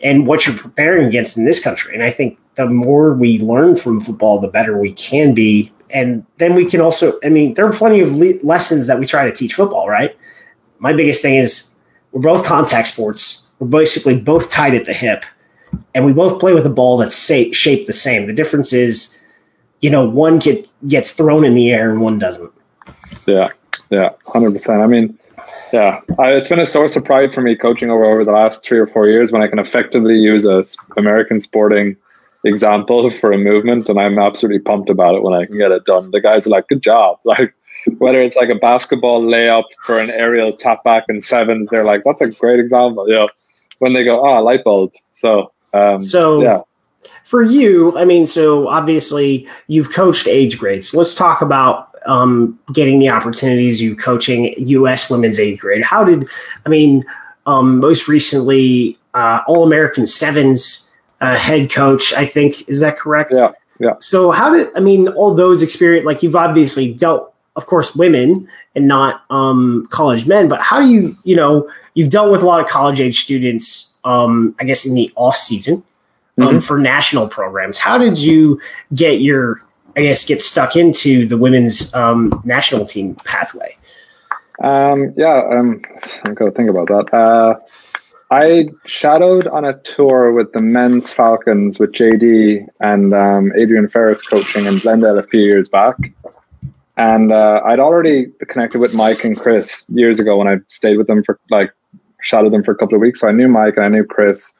and 0.00 0.26
what 0.26 0.46
you're 0.46 0.56
preparing 0.56 1.06
against 1.06 1.36
in 1.36 1.44
this 1.44 1.58
country. 1.62 1.94
And 1.94 2.02
I 2.02 2.10
think 2.10 2.38
the 2.54 2.66
more 2.66 3.14
we 3.14 3.38
learn 3.38 3.76
from 3.76 4.00
football, 4.00 4.38
the 4.38 4.48
better 4.48 4.78
we 4.78 4.92
can 4.92 5.34
be. 5.34 5.72
And 5.90 6.26
then 6.38 6.54
we 6.54 6.66
can 6.66 6.80
also, 6.80 7.18
I 7.24 7.28
mean, 7.28 7.54
there 7.54 7.66
are 7.66 7.72
plenty 7.72 8.00
of 8.00 8.14
le- 8.14 8.40
lessons 8.42 8.86
that 8.86 8.98
we 8.98 9.06
try 9.06 9.24
to 9.24 9.32
teach 9.32 9.54
football, 9.54 9.88
right? 9.88 10.16
My 10.78 10.92
biggest 10.92 11.22
thing 11.22 11.36
is 11.36 11.70
we're 12.12 12.20
both 12.20 12.44
contact 12.44 12.88
sports. 12.88 13.46
We're 13.58 13.68
basically 13.68 14.18
both 14.18 14.50
tied 14.50 14.74
at 14.74 14.84
the 14.84 14.92
hip, 14.92 15.24
and 15.94 16.04
we 16.04 16.12
both 16.12 16.40
play 16.40 16.52
with 16.52 16.66
a 16.66 16.70
ball 16.70 16.96
that's 16.96 17.14
sa- 17.14 17.52
shaped 17.52 17.86
the 17.86 17.92
same. 17.92 18.26
The 18.26 18.32
difference 18.32 18.72
is, 18.72 19.18
you 19.80 19.90
know, 19.90 20.08
one 20.08 20.38
get, 20.38 20.68
gets 20.86 21.12
thrown 21.12 21.44
in 21.44 21.54
the 21.54 21.70
air 21.70 21.90
and 21.90 22.00
one 22.00 22.18
doesn't. 22.18 22.52
Yeah, 23.26 23.48
yeah, 23.90 24.10
100%. 24.26 24.82
I 24.82 24.86
mean, 24.86 25.18
yeah, 25.72 26.00
I, 26.18 26.32
it's 26.32 26.48
been 26.48 26.60
a 26.60 26.66
source 26.66 26.96
of 26.96 27.04
pride 27.04 27.34
for 27.34 27.40
me 27.40 27.56
coaching 27.56 27.90
over 27.90 28.04
over 28.04 28.24
the 28.24 28.32
last 28.32 28.64
three 28.64 28.78
or 28.78 28.86
four 28.86 29.08
years 29.08 29.32
when 29.32 29.42
I 29.42 29.48
can 29.48 29.58
effectively 29.58 30.16
use 30.16 30.46
a 30.46 30.64
American 30.96 31.40
sporting 31.40 31.96
example 32.44 33.10
for 33.20 33.32
a 33.32 33.38
movement, 33.38 33.88
and 33.88 33.98
I'm 33.98 34.18
absolutely 34.18 34.60
pumped 34.60 34.90
about 34.90 35.14
it 35.16 35.22
when 35.22 35.34
I 35.34 35.46
can 35.46 35.58
get 35.58 35.72
it 35.72 35.84
done. 35.84 36.10
The 36.10 36.20
guys 36.20 36.46
are 36.46 36.50
like, 36.50 36.68
"Good 36.68 36.82
job!" 36.82 37.18
Like 37.24 37.54
whether 37.98 38.22
it's 38.22 38.34
like 38.34 38.48
a 38.48 38.54
basketball 38.54 39.22
layup 39.22 39.64
for 39.82 39.98
an 39.98 40.08
aerial 40.08 40.52
tap 40.52 40.82
back 40.84 41.04
in 41.10 41.20
sevens, 41.20 41.68
they're 41.68 41.84
like, 41.84 42.02
"That's 42.04 42.20
a 42.20 42.30
great 42.30 42.60
example." 42.60 43.08
You 43.08 43.14
know, 43.14 43.28
when 43.80 43.92
they 43.92 44.04
go, 44.04 44.24
"Ah, 44.24 44.38
oh, 44.38 44.42
light 44.42 44.64
bulb." 44.64 44.92
So, 45.12 45.52
um, 45.72 46.00
so 46.00 46.42
yeah. 46.42 46.60
For 47.24 47.42
you, 47.42 47.96
I 47.98 48.04
mean, 48.04 48.26
so 48.26 48.68
obviously 48.68 49.46
you've 49.66 49.90
coached 49.90 50.26
age 50.26 50.58
grades. 50.58 50.94
Let's 50.94 51.14
talk 51.14 51.42
about 51.42 51.93
um, 52.06 52.58
getting 52.72 52.98
the 52.98 53.08
opportunities 53.08 53.80
you 53.80 53.96
coaching 53.96 54.54
U.S. 54.58 55.10
women's 55.10 55.38
age 55.38 55.58
grade. 55.58 55.82
How 55.82 56.04
did 56.04 56.28
I 56.66 56.68
mean? 56.68 57.04
Um, 57.46 57.78
most 57.78 58.08
recently, 58.08 58.96
uh, 59.12 59.42
All 59.46 59.64
American 59.64 60.06
Sevens 60.06 60.90
uh, 61.20 61.36
head 61.36 61.70
coach. 61.70 62.12
I 62.12 62.26
think 62.26 62.68
is 62.68 62.80
that 62.80 62.98
correct? 62.98 63.32
Yeah, 63.34 63.52
yeah. 63.78 63.94
So 63.98 64.30
how 64.30 64.50
did 64.50 64.68
I 64.76 64.80
mean 64.80 65.08
all 65.08 65.34
those 65.34 65.62
experience? 65.62 66.06
Like 66.06 66.22
you've 66.22 66.36
obviously 66.36 66.94
dealt, 66.94 67.32
of 67.56 67.66
course, 67.66 67.94
women 67.94 68.48
and 68.74 68.88
not 68.88 69.24
um, 69.30 69.86
college 69.90 70.26
men. 70.26 70.48
But 70.48 70.60
how 70.60 70.80
do 70.80 70.88
you 70.88 71.16
you 71.24 71.36
know 71.36 71.70
you've 71.94 72.10
dealt 72.10 72.30
with 72.30 72.42
a 72.42 72.46
lot 72.46 72.60
of 72.60 72.66
college 72.66 73.00
age 73.00 73.22
students? 73.24 73.94
Um, 74.04 74.54
I 74.60 74.64
guess 74.64 74.84
in 74.84 74.94
the 74.94 75.10
off 75.16 75.36
season. 75.36 75.84
Um, 76.36 76.48
mm-hmm. 76.48 76.58
for 76.58 76.78
national 76.78 77.28
programs. 77.28 77.78
How 77.78 77.96
did 77.96 78.18
you 78.18 78.60
get 78.92 79.20
your 79.20 79.62
I 79.96 80.02
guess, 80.02 80.24
get 80.24 80.40
stuck 80.40 80.76
into 80.76 81.26
the 81.26 81.38
women's 81.38 81.94
um, 81.94 82.42
national 82.44 82.84
team 82.84 83.14
pathway? 83.16 83.76
Um, 84.62 85.14
yeah, 85.16 85.42
um, 85.50 85.82
I'm 86.24 86.34
going 86.34 86.50
to 86.50 86.56
think 86.56 86.70
about 86.70 86.88
that. 86.88 87.16
Uh, 87.16 87.58
I 88.30 88.68
shadowed 88.86 89.46
on 89.48 89.64
a 89.64 89.78
tour 89.80 90.32
with 90.32 90.52
the 90.52 90.60
men's 90.60 91.12
Falcons 91.12 91.78
with 91.78 91.92
JD 91.92 92.66
and 92.80 93.14
um, 93.14 93.52
Adrian 93.56 93.88
Ferris 93.88 94.22
coaching 94.22 94.66
in 94.66 94.78
Glendale 94.78 95.18
a 95.18 95.22
few 95.22 95.40
years 95.40 95.68
back. 95.68 95.96
And 96.96 97.32
uh, 97.32 97.60
I'd 97.64 97.80
already 97.80 98.26
connected 98.48 98.80
with 98.80 98.94
Mike 98.94 99.24
and 99.24 99.38
Chris 99.38 99.84
years 99.88 100.18
ago 100.18 100.38
when 100.38 100.48
I 100.48 100.56
stayed 100.68 100.96
with 100.96 101.06
them 101.06 101.22
for 101.24 101.38
like 101.50 101.72
shadowed 102.22 102.52
them 102.52 102.64
for 102.64 102.72
a 102.72 102.76
couple 102.76 102.94
of 102.94 103.00
weeks. 103.00 103.20
So 103.20 103.28
I 103.28 103.32
knew 103.32 103.48
Mike 103.48 103.74
and 103.76 103.84
I 103.84 103.88
knew 103.88 104.04
Chris. 104.04 104.54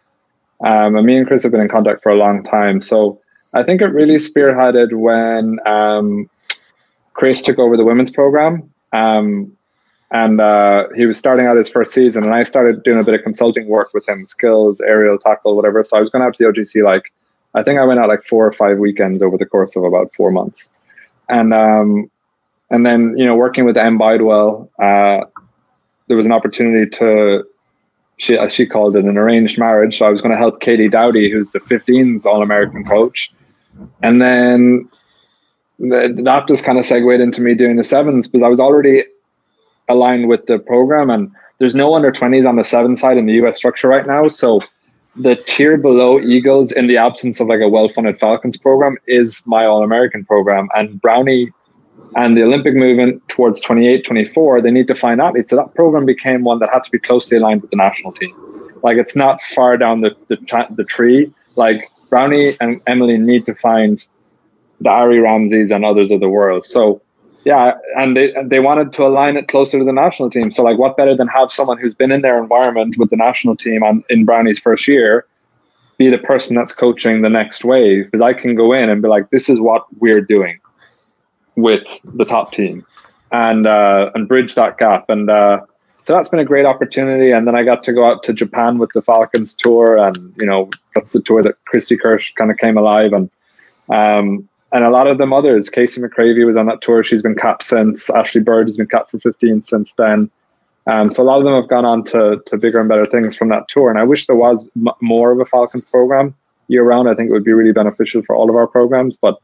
Um, 0.64 0.96
and 0.96 1.06
me 1.06 1.16
and 1.16 1.26
Chris 1.26 1.42
have 1.42 1.52
been 1.52 1.60
in 1.60 1.68
contact 1.68 2.02
for 2.02 2.10
a 2.10 2.16
long 2.16 2.44
time. 2.44 2.80
So 2.80 3.20
I 3.54 3.62
think 3.62 3.80
it 3.80 3.86
really 3.86 4.16
spearheaded 4.16 4.92
when 4.92 5.58
um, 5.66 6.28
Chris 7.12 7.42
took 7.42 7.58
over 7.58 7.76
the 7.76 7.84
women's 7.84 8.10
program. 8.10 8.70
Um, 8.92 9.56
and 10.10 10.40
uh, 10.40 10.88
he 10.94 11.06
was 11.06 11.18
starting 11.18 11.46
out 11.46 11.56
his 11.56 11.68
first 11.68 11.92
season, 11.92 12.22
and 12.22 12.34
I 12.34 12.44
started 12.44 12.82
doing 12.84 13.00
a 13.00 13.04
bit 13.04 13.14
of 13.14 13.22
consulting 13.22 13.66
work 13.66 13.92
with 13.92 14.08
him, 14.08 14.26
skills, 14.26 14.80
aerial 14.80 15.18
tackle, 15.18 15.56
whatever. 15.56 15.82
So 15.82 15.96
I 15.96 16.00
was 16.00 16.10
going 16.10 16.22
out 16.22 16.34
to 16.34 16.44
the 16.44 16.50
OTC 16.50 16.84
like 16.84 17.12
I 17.54 17.62
think 17.62 17.78
I 17.78 17.84
went 17.84 18.00
out 18.00 18.08
like 18.08 18.24
four 18.24 18.46
or 18.46 18.52
five 18.52 18.78
weekends 18.78 19.22
over 19.22 19.38
the 19.38 19.46
course 19.46 19.76
of 19.76 19.84
about 19.84 20.12
four 20.12 20.30
months, 20.30 20.68
and 21.28 21.54
um, 21.54 22.10
and 22.70 22.84
then 22.84 23.16
you 23.16 23.24
know 23.24 23.34
working 23.34 23.64
with 23.64 23.76
M 23.76 23.98
Bydwell, 23.98 24.68
uh, 24.80 25.24
there 26.08 26.16
was 26.16 26.26
an 26.26 26.32
opportunity 26.32 26.88
to 26.98 27.44
she 28.16 28.36
as 28.36 28.52
she 28.52 28.66
called 28.66 28.96
it 28.96 29.04
an 29.04 29.16
arranged 29.16 29.58
marriage. 29.58 29.98
So 29.98 30.06
I 30.06 30.10
was 30.10 30.20
going 30.20 30.32
to 30.32 30.38
help 30.38 30.60
Katie 30.60 30.88
Dowty, 30.88 31.30
who's 31.30 31.52
the 31.52 31.60
15s 31.60 32.26
All 32.26 32.42
American 32.42 32.84
coach, 32.84 33.32
and 34.02 34.20
then 34.20 34.88
that 35.78 36.44
just 36.46 36.64
kind 36.64 36.78
of 36.78 36.86
segued 36.86 37.20
into 37.20 37.40
me 37.40 37.54
doing 37.54 37.76
the 37.76 37.84
sevens 37.84 38.26
because 38.26 38.44
I 38.44 38.48
was 38.48 38.60
already 38.60 39.04
aligned 39.88 40.28
with 40.28 40.46
the 40.46 40.58
program 40.58 41.10
and 41.10 41.30
there's 41.58 41.74
no 41.74 41.94
under 41.94 42.10
20s 42.10 42.48
on 42.48 42.56
the 42.56 42.64
seven 42.64 42.96
side 42.96 43.16
in 43.16 43.26
the 43.26 43.34
US 43.44 43.56
structure 43.56 43.88
right 43.88 44.06
now. 44.06 44.28
So 44.28 44.60
the 45.16 45.36
tier 45.36 45.76
below 45.76 46.18
Eagles 46.20 46.72
in 46.72 46.86
the 46.86 46.96
absence 46.96 47.40
of 47.40 47.48
like 47.48 47.60
a 47.60 47.68
well-funded 47.68 48.18
Falcons 48.18 48.56
program 48.56 48.96
is 49.06 49.42
my 49.46 49.64
All-American 49.64 50.24
program 50.24 50.68
and 50.74 51.00
Brownie 51.00 51.50
and 52.16 52.36
the 52.36 52.42
Olympic 52.42 52.74
movement 52.74 53.26
towards 53.28 53.60
28, 53.60 54.04
24, 54.04 54.60
they 54.62 54.70
need 54.70 54.88
to 54.88 54.94
find 54.94 55.20
athletes. 55.20 55.50
So 55.50 55.56
that 55.56 55.74
program 55.74 56.04
became 56.04 56.44
one 56.44 56.58
that 56.60 56.70
had 56.70 56.84
to 56.84 56.90
be 56.90 56.98
closely 56.98 57.38
aligned 57.38 57.62
with 57.62 57.70
the 57.70 57.76
national 57.76 58.12
team. 58.12 58.34
Like 58.82 58.98
it's 58.98 59.16
not 59.16 59.42
far 59.42 59.76
down 59.76 60.00
the, 60.00 60.16
the, 60.28 60.66
the 60.70 60.84
tree. 60.84 61.32
Like 61.56 61.88
Brownie 62.14 62.56
and 62.60 62.80
Emily 62.86 63.18
need 63.18 63.44
to 63.46 63.56
find 63.56 64.06
the 64.80 64.88
Ari 64.88 65.18
Ramseys 65.18 65.72
and 65.72 65.84
others 65.84 66.12
of 66.12 66.20
the 66.20 66.28
world. 66.28 66.64
So 66.64 67.02
yeah, 67.44 67.72
and 67.96 68.16
they 68.16 68.32
they 68.44 68.60
wanted 68.60 68.92
to 68.92 69.04
align 69.04 69.36
it 69.36 69.48
closer 69.48 69.80
to 69.80 69.84
the 69.84 69.92
national 69.92 70.30
team. 70.30 70.52
So 70.52 70.62
like, 70.62 70.78
what 70.78 70.96
better 70.96 71.16
than 71.16 71.26
have 71.26 71.50
someone 71.50 71.76
who's 71.76 71.92
been 71.92 72.12
in 72.12 72.22
their 72.22 72.40
environment 72.40 72.94
with 72.98 73.10
the 73.10 73.16
national 73.16 73.56
team 73.56 73.82
on 73.82 74.04
in 74.10 74.24
Brownie's 74.24 74.60
first 74.60 74.86
year, 74.86 75.26
be 75.98 76.08
the 76.08 76.18
person 76.18 76.54
that's 76.54 76.72
coaching 76.72 77.22
the 77.22 77.28
next 77.28 77.64
wave? 77.64 78.04
Because 78.04 78.22
I 78.22 78.32
can 78.32 78.54
go 78.54 78.72
in 78.72 78.88
and 78.90 79.02
be 79.02 79.08
like, 79.08 79.30
this 79.30 79.48
is 79.48 79.58
what 79.60 79.84
we're 79.98 80.20
doing 80.20 80.60
with 81.56 81.82
the 82.20 82.24
top 82.24 82.52
team, 82.52 82.86
and 83.32 83.66
uh, 83.66 84.12
and 84.14 84.28
bridge 84.28 84.54
that 84.54 84.78
gap. 84.78 85.10
And 85.10 85.28
uh, 85.28 85.62
so 86.04 86.12
that's 86.12 86.28
been 86.28 86.40
a 86.40 86.44
great 86.44 86.66
opportunity. 86.66 87.30
And 87.30 87.46
then 87.46 87.56
I 87.56 87.62
got 87.64 87.82
to 87.84 87.92
go 87.92 88.06
out 88.06 88.22
to 88.24 88.32
Japan 88.32 88.78
with 88.78 88.90
the 88.92 89.02
Falcons 89.02 89.54
tour, 89.54 89.96
and 89.96 90.34
you 90.38 90.46
know 90.46 90.70
that's 90.94 91.12
the 91.12 91.22
tour 91.22 91.42
that 91.42 91.56
Kristi 91.72 91.98
Kirshe 91.98 92.34
kind 92.34 92.50
of 92.50 92.58
came 92.58 92.76
alive, 92.76 93.12
and 93.12 93.30
um, 93.88 94.48
and 94.72 94.84
a 94.84 94.90
lot 94.90 95.06
of 95.06 95.18
them 95.18 95.32
others. 95.32 95.70
Casey 95.70 96.00
McCravey 96.00 96.44
was 96.44 96.56
on 96.56 96.66
that 96.66 96.82
tour; 96.82 97.02
she's 97.02 97.22
been 97.22 97.34
capped 97.34 97.64
since. 97.64 98.10
Ashley 98.10 98.42
Bird 98.42 98.66
has 98.66 98.76
been 98.76 98.86
capped 98.86 99.10
for 99.10 99.18
15 99.18 99.62
since 99.62 99.94
then. 99.94 100.30
Um, 100.86 101.10
so 101.10 101.22
a 101.22 101.24
lot 101.24 101.38
of 101.38 101.44
them 101.44 101.54
have 101.54 101.68
gone 101.68 101.86
on 101.86 102.04
to 102.04 102.42
to 102.44 102.58
bigger 102.58 102.80
and 102.80 102.88
better 102.88 103.06
things 103.06 103.34
from 103.34 103.48
that 103.48 103.68
tour. 103.68 103.88
And 103.88 103.98
I 103.98 104.04
wish 104.04 104.26
there 104.26 104.36
was 104.36 104.68
m- 104.76 104.92
more 105.00 105.32
of 105.32 105.40
a 105.40 105.46
Falcons 105.46 105.86
program 105.86 106.34
year 106.68 106.84
round. 106.84 107.08
I 107.08 107.14
think 107.14 107.30
it 107.30 107.32
would 107.32 107.44
be 107.44 107.52
really 107.52 107.72
beneficial 107.72 108.22
for 108.22 108.36
all 108.36 108.50
of 108.50 108.56
our 108.56 108.66
programs. 108.66 109.16
But 109.16 109.38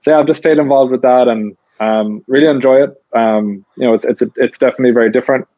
so 0.00 0.12
yeah, 0.12 0.20
I've 0.20 0.26
just 0.28 0.38
stayed 0.38 0.58
involved 0.58 0.92
with 0.92 1.02
that 1.02 1.26
and 1.26 1.56
um, 1.80 2.22
really 2.28 2.46
enjoy 2.46 2.84
it. 2.84 3.02
Um, 3.14 3.64
you 3.76 3.84
know, 3.84 3.94
it's 3.94 4.04
it's 4.04 4.22
it's 4.36 4.58
definitely 4.58 4.92
very 4.92 5.10
different. 5.10 5.48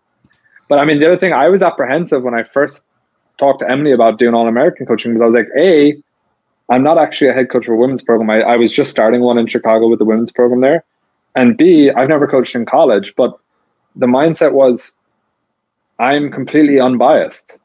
But 0.69 0.79
I 0.79 0.85
mean, 0.85 1.01
the 1.01 1.07
other 1.07 1.17
thing 1.17 1.33
I 1.33 1.49
was 1.49 1.63
apprehensive 1.63 2.23
when 2.23 2.35
I 2.35 2.43
first 2.43 2.85
talked 3.39 3.61
to 3.61 3.71
Emily 3.71 3.93
about 3.93 4.19
doing 4.19 4.35
all 4.35 4.49
American 4.49 4.87
coaching 4.87 5.13
was 5.13 5.23
I 5.23 5.27
was 5.27 5.35
like, 5.35 5.49
a, 5.57 5.97
I'm 6.69 6.83
not 6.83 6.99
actually 6.99 7.29
a 7.29 7.33
head 7.33 7.51
coach 7.51 7.67
for 7.67 7.75
a 7.75 7.77
women's 7.77 8.03
program. 8.03 8.31
I, 8.31 8.41
I 8.41 8.57
was 8.57 8.73
just 8.73 8.91
starting 8.91 9.21
one 9.21 9.39
in 9.39 9.47
Chicago 9.47 9.89
with 9.89 9.99
the 9.99 10.05
women's 10.05 10.33
program 10.33 10.61
there, 10.61 10.85
and 11.35 11.57
B, 11.57 11.91
I've 11.91 12.09
never 12.09 12.27
coached 12.27 12.55
in 12.55 12.67
college. 12.67 13.15
But 13.17 13.39
the 13.95 14.07
mindset 14.07 14.53
was, 14.53 14.95
I'm 15.99 16.31
completely 16.31 16.81
unbiased. 16.81 17.57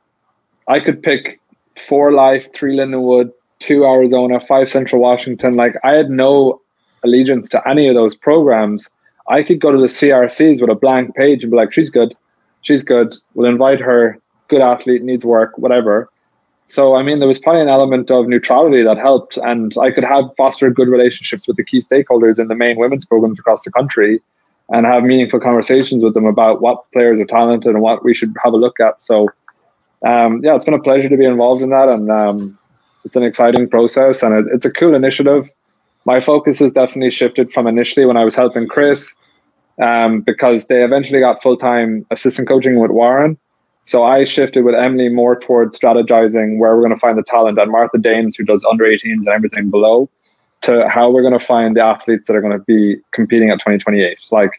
I 0.67 0.79
could 0.79 1.01
pick 1.01 1.39
four 1.87 2.11
life, 2.11 2.53
three 2.53 2.77
Lindenwood, 2.77 3.31
two 3.59 3.85
Arizona, 3.85 4.39
five 4.39 4.69
Central 4.69 5.01
Washington. 5.01 5.55
Like 5.55 5.75
I 5.83 5.93
had 5.93 6.09
no 6.09 6.61
allegiance 7.03 7.49
to 7.49 7.67
any 7.67 7.87
of 7.87 7.95
those 7.95 8.13
programs. 8.13 8.89
I 9.27 9.43
could 9.43 9.59
go 9.59 9.71
to 9.71 9.77
the 9.77 9.85
CRCs 9.85 10.61
with 10.61 10.69
a 10.69 10.75
blank 10.75 11.15
page 11.15 11.41
and 11.41 11.51
be 11.51 11.57
like, 11.57 11.73
she's 11.73 11.89
good 11.89 12.15
she's 12.61 12.83
good. 12.83 13.15
We'll 13.33 13.49
invite 13.49 13.79
her. 13.79 14.17
Good 14.47 14.61
athlete, 14.61 15.03
needs 15.03 15.23
work, 15.23 15.57
whatever. 15.57 16.09
So, 16.67 16.95
I 16.95 17.03
mean, 17.03 17.19
there 17.19 17.27
was 17.27 17.39
probably 17.39 17.61
an 17.61 17.67
element 17.67 18.09
of 18.11 18.27
neutrality 18.27 18.81
that 18.83 18.97
helped, 18.97 19.37
and 19.37 19.73
I 19.81 19.91
could 19.91 20.05
have 20.05 20.25
foster 20.37 20.69
good 20.69 20.87
relationships 20.87 21.47
with 21.47 21.57
the 21.57 21.65
key 21.65 21.79
stakeholders 21.79 22.39
in 22.39 22.47
the 22.47 22.55
main 22.55 22.77
women's 22.77 23.03
programs 23.03 23.39
across 23.39 23.63
the 23.63 23.71
country, 23.71 24.21
and 24.69 24.85
have 24.85 25.03
meaningful 25.03 25.39
conversations 25.39 26.01
with 26.01 26.13
them 26.13 26.25
about 26.25 26.61
what 26.61 26.89
players 26.93 27.19
are 27.19 27.25
talented 27.25 27.71
and 27.73 27.81
what 27.81 28.05
we 28.05 28.13
should 28.13 28.33
have 28.41 28.53
a 28.53 28.57
look 28.57 28.79
at. 28.79 29.01
So, 29.01 29.27
um, 30.05 30.41
yeah, 30.43 30.55
it's 30.55 30.63
been 30.63 30.73
a 30.73 30.81
pleasure 30.81 31.09
to 31.09 31.17
be 31.17 31.25
involved 31.25 31.61
in 31.61 31.71
that, 31.71 31.89
and 31.89 32.09
um, 32.09 32.57
it's 33.03 33.17
an 33.17 33.23
exciting 33.23 33.69
process, 33.69 34.23
and 34.23 34.33
it, 34.33 34.45
it's 34.53 34.65
a 34.65 34.71
cool 34.71 34.95
initiative. 34.95 35.49
My 36.05 36.21
focus 36.21 36.59
has 36.59 36.71
definitely 36.71 37.11
shifted 37.11 37.51
from 37.51 37.67
initially 37.67 38.05
when 38.05 38.17
I 38.17 38.23
was 38.23 38.35
helping 38.35 38.67
Chris 38.67 39.13
um, 39.79 40.21
because 40.21 40.67
they 40.67 40.83
eventually 40.83 41.19
got 41.19 41.41
full 41.41 41.57
time 41.57 42.05
assistant 42.11 42.47
coaching 42.47 42.79
with 42.79 42.91
Warren. 42.91 43.37
So 43.83 44.03
I 44.03 44.25
shifted 44.25 44.63
with 44.63 44.75
Emily 44.75 45.09
more 45.09 45.39
towards 45.39 45.79
strategizing 45.79 46.59
where 46.59 46.75
we're 46.75 46.81
going 46.81 46.93
to 46.93 46.99
find 46.99 47.17
the 47.17 47.23
talent, 47.23 47.59
and 47.59 47.71
Martha 47.71 47.97
Danes, 47.97 48.35
who 48.35 48.43
does 48.43 48.63
under 48.69 48.85
18s 48.85 49.01
and 49.01 49.27
everything 49.27 49.71
below, 49.71 50.09
to 50.61 50.87
how 50.87 51.09
we're 51.09 51.23
going 51.23 51.37
to 51.37 51.43
find 51.43 51.75
the 51.75 51.81
athletes 51.81 52.27
that 52.27 52.35
are 52.35 52.41
going 52.41 52.57
to 52.57 52.63
be 52.65 52.97
competing 53.11 53.49
at 53.49 53.55
2028. 53.55 54.19
Like, 54.31 54.51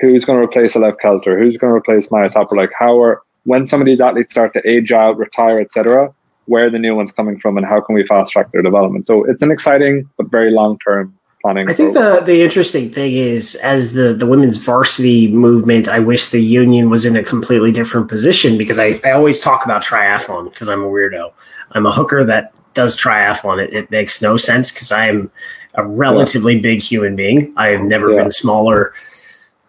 who's 0.00 0.24
going 0.24 0.38
to 0.38 0.44
replace 0.44 0.74
Alev 0.74 0.96
Kelter? 1.02 1.38
Who's 1.38 1.56
going 1.56 1.70
to 1.70 1.76
replace 1.76 2.10
Naya 2.10 2.30
Tapper? 2.30 2.56
Like, 2.56 2.72
how 2.76 3.00
are 3.00 3.22
when 3.44 3.66
some 3.66 3.80
of 3.80 3.86
these 3.86 4.00
athletes 4.00 4.32
start 4.32 4.52
to 4.54 4.68
age 4.68 4.90
out, 4.90 5.16
retire, 5.18 5.60
etc. 5.60 6.12
Where 6.46 6.66
are 6.66 6.70
the 6.70 6.78
new 6.78 6.96
ones 6.96 7.12
coming 7.12 7.38
from, 7.38 7.56
and 7.56 7.64
how 7.64 7.80
can 7.80 7.94
we 7.94 8.04
fast 8.04 8.32
track 8.32 8.50
their 8.50 8.62
development? 8.62 9.06
So 9.06 9.24
it's 9.24 9.42
an 9.42 9.50
exciting 9.52 10.08
but 10.16 10.30
very 10.30 10.50
long 10.50 10.78
term 10.80 11.16
planning. 11.44 11.68
I 11.68 11.74
think 11.74 11.94
the 11.94 12.22
the 12.24 12.42
interesting 12.42 12.90
thing 12.90 13.12
is 13.12 13.54
as 13.56 13.92
the 13.92 14.14
the 14.14 14.26
women's 14.26 14.56
varsity 14.56 15.28
movement, 15.28 15.88
I 15.88 15.98
wish 15.98 16.30
the 16.30 16.40
union 16.40 16.88
was 16.88 17.04
in 17.04 17.16
a 17.16 17.22
completely 17.22 17.70
different 17.70 18.08
position 18.08 18.56
because 18.56 18.78
I, 18.78 19.00
I 19.04 19.12
always 19.12 19.40
talk 19.40 19.64
about 19.64 19.82
triathlon 19.82 20.50
because 20.50 20.68
I'm 20.68 20.82
a 20.82 20.86
weirdo. 20.86 21.32
I'm 21.72 21.86
a 21.86 21.92
hooker 21.92 22.24
that 22.24 22.52
does 22.72 22.96
triathlon. 22.96 23.62
It, 23.62 23.74
it 23.74 23.90
makes 23.90 24.22
no 24.22 24.36
sense 24.36 24.72
because 24.72 24.90
I 24.90 25.06
am 25.06 25.30
a 25.74 25.84
relatively 25.86 26.54
yeah. 26.54 26.62
big 26.62 26.80
human 26.80 27.14
being. 27.14 27.52
I 27.56 27.68
have 27.68 27.82
never 27.82 28.10
yeah. 28.12 28.22
been 28.22 28.30
smaller. 28.30 28.94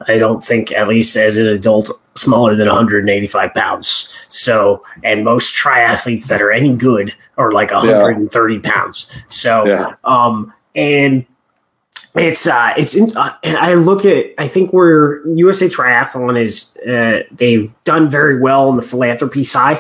I 0.08 0.18
don't 0.18 0.44
think, 0.44 0.72
at 0.74 0.88
least 0.90 1.16
as 1.16 1.38
an 1.38 1.48
adult, 1.48 1.90
smaller 2.16 2.54
than 2.54 2.68
185 2.68 3.54
pounds. 3.54 4.26
So, 4.28 4.82
and 5.06 5.24
most 5.24 5.56
triathletes 5.56 6.28
that 6.28 6.42
are 6.42 6.52
any 6.52 6.76
good 6.76 7.16
are 7.38 7.52
like 7.52 7.72
130 7.72 8.56
yeah. 8.56 8.60
pounds. 8.62 9.10
So, 9.30 9.96
um, 10.04 10.54
and 10.76 11.26
it's 12.16 12.48
uh 12.48 12.74
it's 12.78 12.96
in, 12.96 13.16
uh, 13.16 13.34
and 13.44 13.58
I 13.58 13.74
look 13.74 14.06
at 14.06 14.28
I 14.38 14.48
think 14.48 14.72
where 14.72 15.26
USA 15.28 15.68
Triathlon 15.68 16.40
is 16.40 16.76
uh, 16.88 17.24
they've 17.32 17.74
done 17.84 18.10
very 18.10 18.40
well 18.40 18.70
on 18.70 18.78
the 18.78 18.84
philanthropy 18.84 19.44
side 19.44 19.80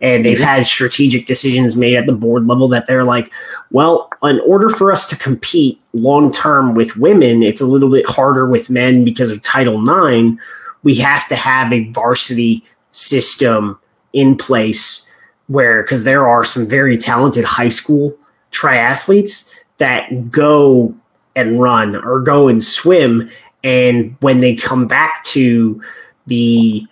and 0.00 0.24
they've 0.24 0.36
mm-hmm. 0.36 0.46
had 0.46 0.66
strategic 0.66 1.26
decisions 1.26 1.76
made 1.76 1.96
at 1.96 2.06
the 2.06 2.14
board 2.14 2.46
level 2.46 2.68
that 2.68 2.86
they're 2.86 3.04
like 3.04 3.32
well 3.70 4.08
in 4.22 4.40
order 4.40 4.68
for 4.68 4.92
us 4.92 5.06
to 5.06 5.16
compete 5.16 5.80
long 5.92 6.30
term 6.30 6.74
with 6.74 6.96
women 6.96 7.42
it's 7.42 7.60
a 7.60 7.66
little 7.66 7.90
bit 7.90 8.06
harder 8.06 8.46
with 8.46 8.70
men 8.70 9.04
because 9.04 9.30
of 9.30 9.42
Title 9.42 9.82
IX 9.82 10.40
we 10.84 10.94
have 10.96 11.26
to 11.28 11.36
have 11.36 11.72
a 11.72 11.88
varsity 11.90 12.64
system 12.90 13.78
in 14.12 14.36
place 14.36 15.08
where 15.48 15.82
because 15.82 16.04
there 16.04 16.28
are 16.28 16.44
some 16.44 16.66
very 16.66 16.96
talented 16.96 17.44
high 17.44 17.68
school 17.68 18.16
triathletes 18.52 19.52
that 19.78 20.30
go 20.30 20.94
and 21.36 21.60
run 21.60 21.96
or 21.96 22.20
go 22.20 22.48
and 22.48 22.62
swim. 22.62 23.30
And 23.64 24.16
when 24.20 24.40
they 24.40 24.54
come 24.54 24.86
back 24.86 25.24
to 25.24 25.80
the 26.26 26.86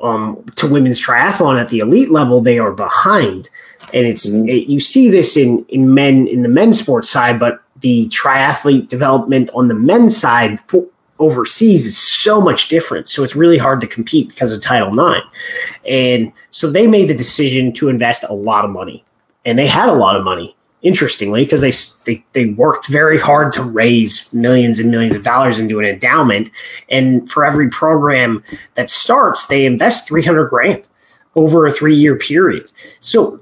um, 0.00 0.44
to 0.56 0.68
women's 0.68 1.00
triathlon 1.00 1.60
at 1.60 1.68
the 1.68 1.78
elite 1.78 2.10
level 2.10 2.40
they 2.40 2.58
are 2.58 2.72
behind. 2.72 3.48
And 3.94 4.06
it's 4.06 4.28
mm-hmm. 4.28 4.48
it, 4.48 4.68
you 4.68 4.80
see 4.80 5.08
this 5.08 5.36
in 5.36 5.64
in 5.68 5.94
men 5.94 6.26
in 6.26 6.42
the 6.42 6.48
men's 6.48 6.78
sports 6.78 7.08
side 7.08 7.38
but 7.40 7.62
the 7.80 8.08
triathlete 8.08 8.88
development 8.88 9.50
on 9.54 9.68
the 9.68 9.74
men's 9.74 10.16
side 10.16 10.60
for, 10.60 10.86
overseas 11.18 11.86
is 11.86 11.96
so 11.96 12.40
much 12.40 12.68
different. 12.68 13.08
So 13.08 13.24
it's 13.24 13.34
really 13.34 13.58
hard 13.58 13.80
to 13.80 13.86
compete 13.86 14.28
because 14.28 14.52
of 14.52 14.60
title 14.60 14.98
ix 15.14 15.26
and 15.88 16.32
so 16.50 16.70
they 16.70 16.86
made 16.86 17.08
the 17.08 17.14
decision 17.14 17.72
to 17.74 17.88
invest 17.88 18.24
a 18.28 18.34
lot 18.34 18.64
of 18.64 18.70
money. 18.70 19.04
And 19.46 19.58
they 19.58 19.66
had 19.66 19.88
a 19.88 19.94
lot 19.94 20.16
of 20.16 20.24
money 20.24 20.56
interestingly, 20.86 21.44
because 21.44 21.60
they, 21.60 21.72
they 22.06 22.24
they 22.32 22.46
worked 22.52 22.86
very 22.86 23.18
hard 23.18 23.52
to 23.52 23.62
raise 23.62 24.32
millions 24.32 24.78
and 24.78 24.88
millions 24.88 25.16
of 25.16 25.24
dollars 25.24 25.58
into 25.58 25.80
an 25.80 25.84
endowment, 25.84 26.50
and 26.88 27.28
for 27.28 27.44
every 27.44 27.68
program 27.68 28.42
that 28.74 28.88
starts, 28.88 29.48
they 29.48 29.66
invest 29.66 30.06
three 30.06 30.22
hundred 30.22 30.48
grand 30.48 30.88
over 31.34 31.66
a 31.66 31.72
three 31.72 31.96
year 31.96 32.16
period. 32.16 32.70
So, 33.00 33.40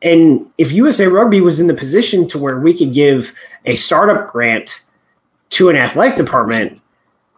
and 0.00 0.46
if 0.58 0.70
USA 0.72 1.08
Rugby 1.08 1.40
was 1.40 1.58
in 1.58 1.66
the 1.66 1.74
position 1.74 2.28
to 2.28 2.38
where 2.38 2.60
we 2.60 2.72
could 2.72 2.94
give 2.94 3.34
a 3.64 3.74
startup 3.74 4.30
grant 4.30 4.80
to 5.50 5.68
an 5.68 5.76
athletic 5.76 6.16
department, 6.16 6.80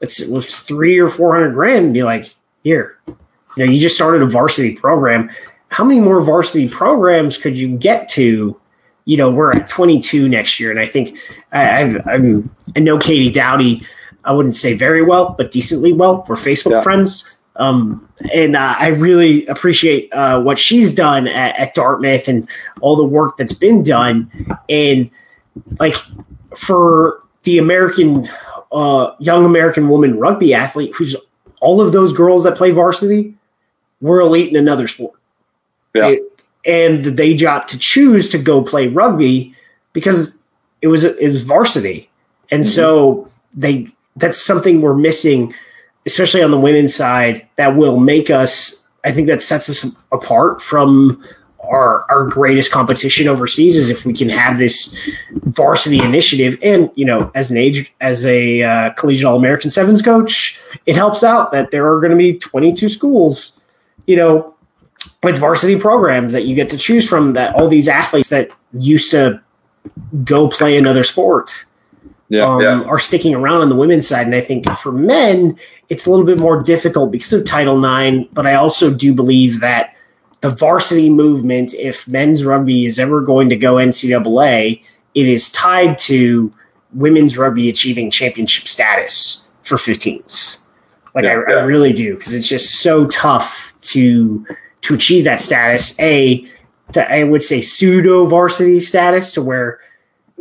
it's, 0.03 0.23
three 0.61 0.99
or 0.99 1.09
four 1.09 1.33
hundred 1.33 1.55
grand, 1.55 1.87
and 1.87 1.95
be 1.95 2.03
like, 2.03 2.27
here, 2.65 2.99
you 3.07 3.17
know, 3.57 3.65
you 3.65 3.81
just 3.81 3.97
started 3.97 4.21
a 4.21 4.27
varsity 4.27 4.77
program. 4.77 5.31
How 5.71 5.85
many 5.85 6.01
more 6.01 6.21
varsity 6.21 6.69
programs 6.69 7.39
could 7.39 7.57
you 7.57 7.77
get 7.79 8.09
to 8.11 8.61
you 9.09 9.17
know, 9.17 9.31
we're 9.31 9.53
at 9.53 9.71
22 9.71 10.29
next 10.29 10.61
year, 10.61 10.71
and 10.71 10.79
I 10.79 10.85
think 10.85 11.19
I, 11.51 11.81
I've, 11.81 12.07
I'm, 12.07 12.55
I 12.77 12.81
know 12.81 12.99
Katie 12.99 13.33
Dowty. 13.33 13.83
I 14.23 14.33
wouldn't 14.33 14.55
say 14.55 14.75
very 14.75 15.03
well, 15.03 15.35
but 15.39 15.51
decently 15.51 15.95
well. 15.95 16.27
We're 16.29 16.37
Facebook 16.37 16.73
yeah. 16.73 16.83
friends. 16.83 17.35
Um, 17.57 18.07
and 18.35 18.55
uh, 18.55 18.75
I 18.79 18.89
really 18.89 19.47
appreciate 19.47 20.13
uh, 20.13 20.43
what 20.43 20.59
she's 20.59 20.95
done 20.95 21.27
at, 21.27 21.57
at, 21.57 21.73
Dartmouth 21.73 22.29
and 22.29 22.47
all 22.83 22.97
the 22.97 23.05
work 23.05 23.39
that's 23.39 23.55
been 23.55 23.83
done. 23.83 24.31
And 24.69 25.11
like 25.81 25.95
for 26.55 27.23
the 27.45 27.57
American, 27.57 28.29
uh, 28.71 29.13
young 29.21 29.47
American 29.47 29.89
woman 29.89 30.19
rugby 30.19 30.53
athlete, 30.53 30.95
who's 30.95 31.17
all 31.63 31.81
of 31.81 31.93
those 31.93 32.13
girls 32.13 32.45
that 32.45 32.59
play 32.59 32.73
varsity 32.73 33.35
were 34.03 34.21
elite 34.21 34.51
in 34.51 34.57
another 34.57 34.87
sport. 34.87 35.19
Yeah. 35.95 36.09
It, 36.09 36.38
and 36.69 37.03
they 37.03 37.35
got 37.35 37.67
to 37.69 37.79
choose 37.79 38.29
to 38.29 38.39
go 38.39 38.63
play 38.63 38.87
rugby 38.87 39.55
because 39.95 40.41
it 40.83 40.89
was 40.89 41.03
it 41.03 41.33
was 41.33 41.43
varsity, 41.43 42.09
and 42.51 42.63
mm-hmm. 42.63 42.71
so 42.71 43.29
they 43.55 43.89
that's 44.15 44.39
something 44.39 44.83
we're 44.83 44.95
missing, 44.95 45.55
especially 46.07 46.43
on 46.43 46.51
the 46.51 46.61
women's 46.61 46.95
side. 46.95 47.49
That 47.57 47.75
will 47.75 47.99
make 47.99 48.31
us. 48.31 48.87
I 49.05 49.13
think 49.13 49.27
that 49.29 49.41
sets 49.41 49.71
us 49.71 49.97
apart 50.13 50.61
from 50.61 51.25
our 51.63 52.05
our 52.11 52.27
greatest 52.27 52.71
competition 52.71 53.29
overseas 53.29 53.77
is 53.77 53.89
if 53.89 54.05
we 54.05 54.13
can 54.13 54.29
have 54.29 54.59
this 54.59 54.97
varsity 55.45 55.99
initiative 55.99 56.59
and 56.63 56.91
you 56.95 57.05
know 57.05 57.31
as 57.35 57.51
an 57.51 57.57
age 57.57 57.93
as 58.01 58.25
a 58.25 58.63
uh, 58.63 58.91
collegiate 58.91 59.25
all 59.25 59.37
american 59.37 59.69
sevens 59.69 60.01
coach 60.01 60.59
it 60.87 60.95
helps 60.95 61.23
out 61.23 61.51
that 61.51 61.71
there 61.71 61.93
are 61.93 62.01
going 62.01 62.13
to 62.13 62.17
be 62.17 62.39
22 62.39 62.89
schools 62.89 63.61
you 64.07 64.17
know 64.17 64.55
with 65.23 65.39
varsity 65.39 65.79
programs 65.79 66.33
that 66.33 66.45
you 66.45 66.55
get 66.55 66.69
to 66.71 66.79
choose 66.79 67.09
from 67.09 67.33
that 67.33 67.55
all 67.55 67.69
these 67.69 67.89
athletes 67.89 68.29
that 68.29 68.51
used 68.73 69.11
to 69.11 69.41
go 70.25 70.49
play 70.49 70.77
another 70.77 71.03
sport 71.03 71.65
Yeah, 72.29 72.47
um, 72.47 72.61
yeah. 72.61 72.83
are 72.83 72.99
sticking 72.99 73.35
around 73.35 73.63
on 73.63 73.69
the 73.69 73.77
women's 73.77 74.07
side. 74.07 74.27
And 74.27 74.35
I 74.35 74.41
think 74.41 74.69
for 74.77 74.93
men, 74.93 75.59
it's 75.89 76.07
a 76.07 76.11
little 76.11 76.27
bit 76.27 76.39
more 76.39 76.63
difficult 76.63 77.11
because 77.11 77.33
of 77.33 77.45
Title 77.45 77.83
IX. 77.85 78.29
But 78.33 78.47
I 78.47 78.55
also 78.55 78.93
do 78.93 79.15
believe 79.15 79.61
that 79.61 79.95
the 80.41 80.51
varsity 80.51 81.11
movement, 81.11 81.75
if 81.75 82.07
men's 82.07 82.45
rugby 82.45 82.85
is 82.87 82.99
ever 82.99 83.21
going 83.21 83.49
to 83.49 83.57
go 83.57 83.75
NCAA, 83.75 84.83
it 85.15 85.27
is 85.27 85.51
tied 85.51 85.99
to 85.99 86.53
women's 86.93 87.37
rugby 87.37 87.69
achieving 87.69 88.11
championship 88.11 88.69
status 88.69 89.51
for 89.63 89.77
15s. 89.77 90.65
Like 91.15 91.25
Yeah, 91.25 91.41
I, 91.49 91.53
I 91.53 91.63
really 91.63 91.93
do 91.93 92.17
because 92.17 92.35
it's 92.35 92.49
just 92.49 92.77
so 92.77 93.07
tough 93.07 93.75
to 93.81 94.47
to 94.83 94.95
achieve 94.95 95.25
that 95.25 95.41
status. 95.41 95.99
A, 96.01 96.47
to, 96.93 97.13
I 97.13 97.25
would 97.25 97.43
say 97.43 97.61
pseudo 97.61 98.27
varsity 98.27 98.81
status 98.81 99.33
to 99.33 99.43
where 99.43 99.81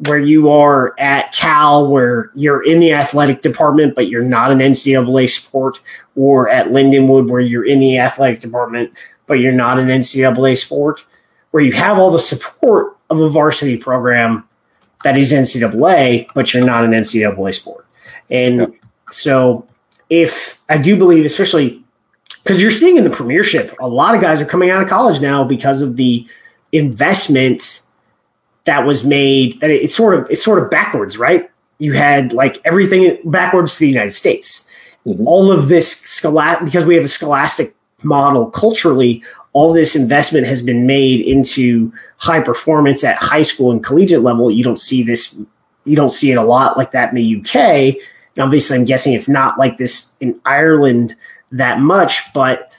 where 0.06 0.20
you 0.20 0.50
are 0.52 0.94
at 1.00 1.32
Cal, 1.34 1.88
where 1.90 2.32
you're 2.36 2.64
in 2.64 2.80
the 2.80 2.94
athletic 2.94 3.42
department, 3.42 3.96
but 3.96 4.08
you're 4.08 4.22
not 4.22 4.52
an 4.52 4.60
NCAA 4.60 5.28
sport, 5.28 5.82
or 6.16 6.50
at 6.50 6.68
Lindenwood, 6.68 7.30
where 7.30 7.42
you're 7.42 7.66
in 7.66 7.80
the 7.80 7.98
athletic 7.98 8.40
department, 8.40 8.92
but 9.26 9.36
you're 9.36 9.52
not 9.52 9.80
an 9.80 9.88
NCAA 9.88 10.56
sport, 10.56 11.04
where 11.50 11.64
you 11.64 11.72
have 11.72 11.98
all 11.98 12.12
the 12.12 12.20
support 12.20 12.96
of 13.10 13.20
a 13.20 13.30
varsity 13.30 13.76
program 13.76 14.48
that 15.04 15.18
is 15.18 15.32
NCAA, 15.34 16.28
but 16.36 16.54
you're 16.54 16.66
not 16.66 16.84
an 16.84 16.92
NCAA 16.92 17.56
sport. 17.56 17.86
And 18.30 18.60
Yep. 18.60 18.72
so, 19.10 19.68
if 20.12 20.62
I 20.70 20.78
do 20.78 20.96
believe, 20.96 21.26
especially 21.26 21.84
because 22.48 22.62
you're 22.62 22.72
seeing 22.72 22.96
in 22.96 23.04
the 23.04 23.10
premiership, 23.10 23.76
a 23.82 23.88
lot 23.90 24.16
of 24.16 24.22
guys 24.22 24.40
are 24.40 24.46
coming 24.46 24.70
out 24.70 24.82
of 24.82 24.88
college 24.88 25.20
now 25.20 25.44
because 25.44 25.82
of 25.82 25.98
the 25.98 26.26
investment 26.72 27.82
that 28.64 28.86
was 28.86 29.04
made 29.04 29.60
that 29.60 29.70
it's 29.70 29.94
sort 29.94 30.14
of 30.14 30.26
it's 30.30 30.44
sort 30.44 30.64
of 30.64 30.70
backwards, 30.70 31.18
right? 31.18 31.52
You 31.80 31.94
had 31.94 32.32
like 32.32 32.62
everything 32.64 33.18
backwards 33.26 33.74
to 33.74 33.80
the 33.82 33.90
United 33.90 34.12
States. 34.12 34.70
Mhm. 35.06 35.26
All 35.26 35.52
of 35.52 35.68
this 35.68 35.92
scholastic 35.92 36.66
because 36.66 36.86
we 36.86 36.96
have 36.96 37.04
a 37.04 37.10
scholastic 37.10 37.76
model 38.04 38.46
culturally, 38.46 39.22
all 39.52 39.74
this 39.74 39.94
investment 39.94 40.48
has 40.48 40.62
been 40.62 40.86
made 40.86 41.20
into 41.20 41.92
high 42.18 42.40
performance 42.40 43.04
at 43.04 43.18
high 43.18 43.42
school 43.42 43.72
and 43.72 43.84
collegiate 43.84 44.22
level. 44.22 44.50
You 44.50 44.64
don't 44.64 44.80
see 44.80 45.04
this 45.04 45.38
you 45.84 45.98
don't 45.98 46.12
see 46.14 46.32
it 46.32 46.38
a 46.38 46.44
lot 46.44 46.78
like 46.78 46.92
that 46.92 47.10
in 47.10 47.16
the 47.16 47.42
UK. 47.42 47.98
And 48.36 48.44
obviously 48.46 48.78
I'm 48.78 48.86
guessing 48.86 49.14
it's 49.14 49.30
not 49.30 49.60
like 49.60 49.78
this 49.78 50.16
in 50.22 50.40
Ireland 50.46 51.16
that 51.52 51.80
much, 51.80 52.32
but 52.34 52.72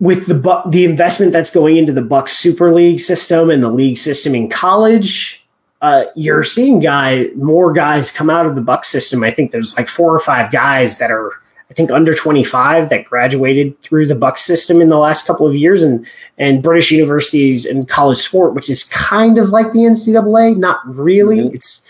with 0.00 0.26
the 0.26 0.34
Bu- 0.34 0.70
the 0.70 0.84
investment 0.84 1.32
that's 1.32 1.50
going 1.50 1.76
into 1.76 1.92
the 1.92 2.02
BUCS 2.02 2.30
Super 2.36 2.72
League 2.72 3.00
system 3.00 3.50
and 3.50 3.62
the 3.62 3.70
league 3.70 3.96
system 3.98 4.34
in 4.34 4.48
college, 4.50 5.44
uh, 5.82 6.04
you're 6.16 6.44
seeing 6.44 6.80
guy 6.80 7.28
more 7.36 7.72
guys 7.72 8.10
come 8.10 8.28
out 8.28 8.46
of 8.46 8.54
the 8.54 8.60
BUCS 8.62 8.86
system. 8.90 9.22
I 9.22 9.30
think 9.30 9.50
there's 9.50 9.76
like 9.76 9.88
four 9.88 10.14
or 10.14 10.18
five 10.20 10.50
guys 10.50 10.98
that 10.98 11.10
are 11.10 11.30
I 11.70 11.74
think 11.74 11.90
under 11.90 12.14
25 12.14 12.90
that 12.90 13.04
graduated 13.06 13.80
through 13.80 14.06
the 14.06 14.14
BUCS 14.14 14.38
system 14.44 14.80
in 14.82 14.90
the 14.90 14.98
last 14.98 15.26
couple 15.26 15.46
of 15.46 15.54
years, 15.54 15.82
and 15.82 16.06
and 16.38 16.62
British 16.62 16.90
universities 16.90 17.64
and 17.64 17.88
college 17.88 18.18
sport, 18.18 18.54
which 18.54 18.68
is 18.68 18.84
kind 18.84 19.38
of 19.38 19.48
like 19.50 19.72
the 19.72 19.80
NCAA, 19.80 20.56
not 20.56 20.80
really. 20.86 21.38
Mhm. 21.38 21.54
It's 21.54 21.82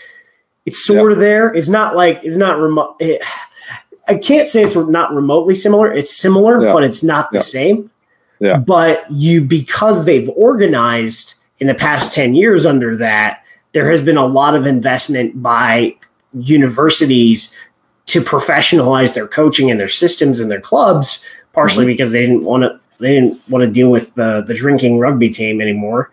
it's 0.65 0.83
sort 0.83 1.11
of 1.11 1.19
there. 1.19 1.53
It's 1.53 1.69
not 1.69 1.95
like 1.95 2.19
it's 2.23 2.37
not 2.37 2.59
remote. 2.59 2.95
It, 2.99 3.21
I 4.07 4.15
can't 4.15 4.47
say 4.47 4.63
it's 4.63 4.75
not 4.75 5.13
remotely 5.13 5.55
similar. 5.55 5.91
It's 5.91 6.15
similar, 6.15 6.63
Yeah. 6.63 6.73
but 6.73 6.83
it's 6.83 7.03
not 7.03 7.31
the 7.31 7.37
Yeah. 7.37 7.41
same. 7.41 7.91
Yeah. 8.39 8.57
But 8.57 9.05
you 9.11 9.41
because 9.41 10.05
they've 10.05 10.29
organized 10.35 11.35
in 11.59 11.67
the 11.67 11.73
past 11.73 12.13
10 12.13 12.35
years 12.35 12.65
under 12.65 12.95
that, 12.97 13.39
there 13.71 13.89
has 13.89 14.01
been 14.01 14.17
a 14.17 14.25
lot 14.25 14.55
of 14.55 14.65
investment 14.67 15.41
by 15.41 15.95
universities 16.33 17.53
to 18.07 18.21
professionalize 18.21 19.13
their 19.13 19.27
coaching 19.27 19.71
and 19.71 19.79
their 19.79 19.87
systems 19.87 20.39
and 20.39 20.51
their 20.51 20.61
clubs, 20.61 21.23
partially 21.53 21.85
because 21.85 22.11
they 22.11 22.21
didn't 22.21 22.43
want 22.43 22.63
to 22.63 22.79
they 22.99 23.13
didn't 23.13 23.37
want 23.49 23.61
to 23.61 23.69
deal 23.69 23.89
with 23.89 24.13
the 24.15 24.43
the 24.47 24.53
drinking 24.53 24.99
rugby 24.99 25.29
team 25.29 25.59
anymore. 25.61 26.11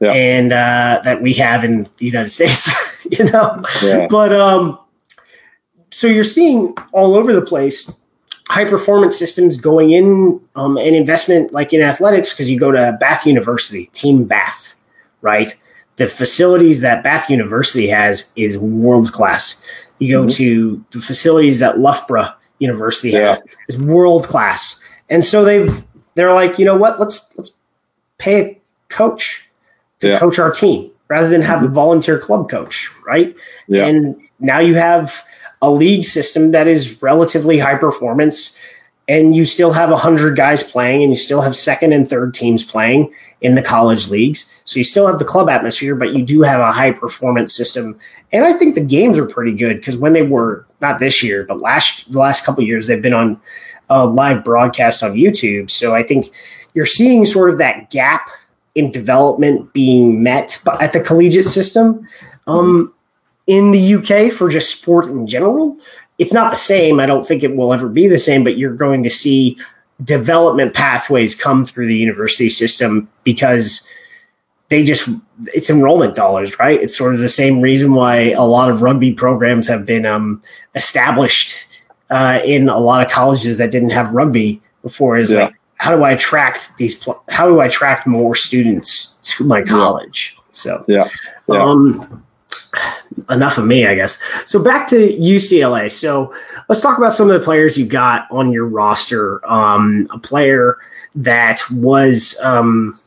Yeah. 0.00 0.12
And 0.12 0.52
uh, 0.52 1.00
that 1.04 1.22
we 1.22 1.32
have 1.34 1.64
in 1.64 1.88
the 1.98 2.06
United 2.06 2.28
States, 2.38 2.70
you 3.10 3.24
know. 3.24 3.62
Yeah. 3.82 4.06
But 4.08 4.32
um, 4.32 4.78
so 5.94 6.06
you're 6.08 6.24
seeing 6.24 6.74
all 6.92 7.14
over 7.14 7.32
the 7.32 7.40
place 7.42 7.90
high 8.48 8.64
performance 8.64 9.16
systems 9.18 9.56
going 9.56 9.92
in 9.92 10.40
um, 10.56 10.76
and 10.76 10.94
investment 10.96 11.52
like 11.52 11.72
in 11.72 11.80
athletics 11.80 12.32
because 12.32 12.50
you 12.50 12.58
go 12.58 12.70
to 12.72 12.96
Bath 13.00 13.26
University, 13.26 13.86
Team 13.94 14.24
Bath, 14.24 14.74
right? 15.22 15.54
The 15.96 16.08
facilities 16.08 16.80
that 16.82 17.02
Bath 17.04 17.30
University 17.30 17.86
has 17.88 18.32
is 18.36 18.58
world 18.58 19.12
class. 19.12 19.62
You 20.00 20.10
go 20.16 20.24
Mhm. 20.26 20.32
to 20.36 20.84
the 20.90 20.98
facilities 21.00 21.60
that 21.60 21.78
Loughborough 21.78 22.30
University 22.58 23.10
Yeah. 23.10 23.28
has 23.34 23.42
is 23.68 23.78
world 23.78 24.26
class, 24.26 24.80
and 25.08 25.24
so 25.24 25.44
they've 25.44 25.72
they're 26.16 26.32
like, 26.32 26.58
you 26.58 26.64
know 26.64 26.76
what? 26.76 26.98
Let's 27.00 27.32
let's 27.36 27.52
pay 28.18 28.40
a 28.40 28.60
coach 28.88 29.48
to 30.00 30.08
Yeah. 30.08 30.18
coach 30.18 30.38
our 30.38 30.50
team 30.50 30.90
rather 31.08 31.28
than 31.28 31.42
have 31.42 31.62
a 31.62 31.68
volunteer 31.68 32.18
club 32.18 32.50
coach, 32.50 32.90
right? 33.06 33.34
Yeah. 33.68 33.86
And 33.86 34.16
now 34.40 34.58
you 34.58 34.74
have 34.74 35.22
a 35.64 35.70
league 35.70 36.04
system 36.04 36.50
that 36.50 36.68
is 36.68 37.02
relatively 37.02 37.58
high 37.58 37.76
performance, 37.76 38.56
and 39.08 39.34
you 39.34 39.46
still 39.46 39.72
have 39.72 39.90
100 39.90 40.36
guys 40.36 40.62
playing, 40.62 41.02
and 41.02 41.10
you 41.10 41.18
still 41.18 41.40
have 41.40 41.56
second 41.56 41.92
and 41.94 42.08
third 42.08 42.34
teams 42.34 42.62
playing 42.62 43.12
in 43.40 43.54
the 43.54 43.62
college 43.62 44.08
leagues. 44.08 44.52
So 44.64 44.78
you 44.78 44.84
still 44.84 45.06
have 45.06 45.18
the 45.18 45.24
club 45.24 45.48
atmosphere, 45.48 45.94
but 45.94 46.14
you 46.14 46.22
do 46.22 46.42
have 46.42 46.60
a 46.60 46.72
high 46.72 46.92
performance 46.92 47.54
system. 47.54 47.98
And 48.30 48.44
I 48.44 48.52
think 48.52 48.74
the 48.74 48.82
games 48.82 49.18
are 49.18 49.26
pretty 49.26 49.52
good 49.52 49.76
because 49.78 49.96
when 49.96 50.12
they 50.12 50.22
were 50.22 50.66
not 50.82 50.98
this 50.98 51.22
year, 51.22 51.44
but 51.44 51.60
last 51.60 52.12
the 52.12 52.18
last 52.18 52.44
couple 52.44 52.62
years, 52.62 52.86
they've 52.86 53.02
been 53.02 53.14
on 53.14 53.40
a 53.88 54.06
live 54.06 54.44
broadcast 54.44 55.02
on 55.02 55.14
YouTube. 55.14 55.70
So 55.70 55.94
I 55.94 56.02
think 56.02 56.30
you're 56.74 56.86
seeing 56.86 57.24
sort 57.24 57.50
of 57.50 57.58
that 57.58 57.90
gap 57.90 58.28
in 58.74 58.90
development 58.90 59.72
being 59.72 60.22
met 60.22 60.62
at 60.80 60.92
the 60.92 61.00
collegiate 61.00 61.46
system. 61.46 62.06
Um, 62.46 62.93
in 63.46 63.70
the 63.70 63.94
UK 63.94 64.32
for 64.32 64.48
just 64.48 64.70
sport 64.78 65.06
in 65.06 65.26
general, 65.26 65.76
it's 66.18 66.32
not 66.32 66.50
the 66.50 66.56
same. 66.56 67.00
I 67.00 67.06
don't 67.06 67.24
think 67.26 67.42
it 67.42 67.56
will 67.56 67.72
ever 67.72 67.88
be 67.88 68.08
the 68.08 68.18
same, 68.18 68.44
but 68.44 68.56
you're 68.56 68.74
going 68.74 69.02
to 69.02 69.10
see 69.10 69.58
development 70.02 70.74
pathways 70.74 71.34
come 71.34 71.64
through 71.64 71.86
the 71.86 71.96
university 71.96 72.48
system 72.48 73.08
because 73.22 73.86
they 74.68 74.82
just 74.82 75.08
it's 75.52 75.68
enrollment 75.70 76.14
dollars, 76.16 76.58
right? 76.58 76.80
It's 76.80 76.96
sort 76.96 77.14
of 77.14 77.20
the 77.20 77.28
same 77.28 77.60
reason 77.60 77.94
why 77.94 78.30
a 78.32 78.42
lot 78.44 78.70
of 78.70 78.82
rugby 78.82 79.12
programs 79.12 79.66
have 79.68 79.84
been 79.84 80.06
um, 80.06 80.42
established 80.74 81.66
uh, 82.10 82.40
in 82.44 82.68
a 82.68 82.78
lot 82.78 83.04
of 83.04 83.10
colleges 83.10 83.58
that 83.58 83.70
didn't 83.70 83.90
have 83.90 84.10
rugby 84.12 84.60
before. 84.82 85.18
Is 85.18 85.32
Yeah. 85.32 85.44
like, 85.46 85.54
how 85.76 85.94
do 85.94 86.02
I 86.02 86.12
attract 86.12 86.76
these? 86.78 86.94
Pl- 86.94 87.22
how 87.28 87.46
do 87.46 87.60
I 87.60 87.66
attract 87.66 88.06
more 88.06 88.34
students 88.34 89.18
to 89.22 89.44
my 89.44 89.62
college? 89.62 90.36
So, 90.52 90.84
Yeah. 90.88 91.08
Yeah. 91.48 91.62
um, 91.62 92.23
enough 93.30 93.58
of 93.58 93.66
me, 93.66 93.86
I 93.86 93.94
guess. 93.94 94.18
So 94.46 94.62
back 94.62 94.86
to 94.88 94.96
UCLA. 95.18 95.90
So 95.90 96.34
let's 96.68 96.80
talk 96.80 96.98
about 96.98 97.14
some 97.14 97.30
of 97.30 97.38
the 97.38 97.44
players 97.44 97.76
you 97.78 97.86
got 97.86 98.26
on 98.30 98.52
your 98.52 98.66
roster. 98.66 99.44
Um, 99.50 100.06
a 100.10 100.18
player 100.18 100.78
that 101.14 101.60
was 101.72 102.38
um, 102.42 102.98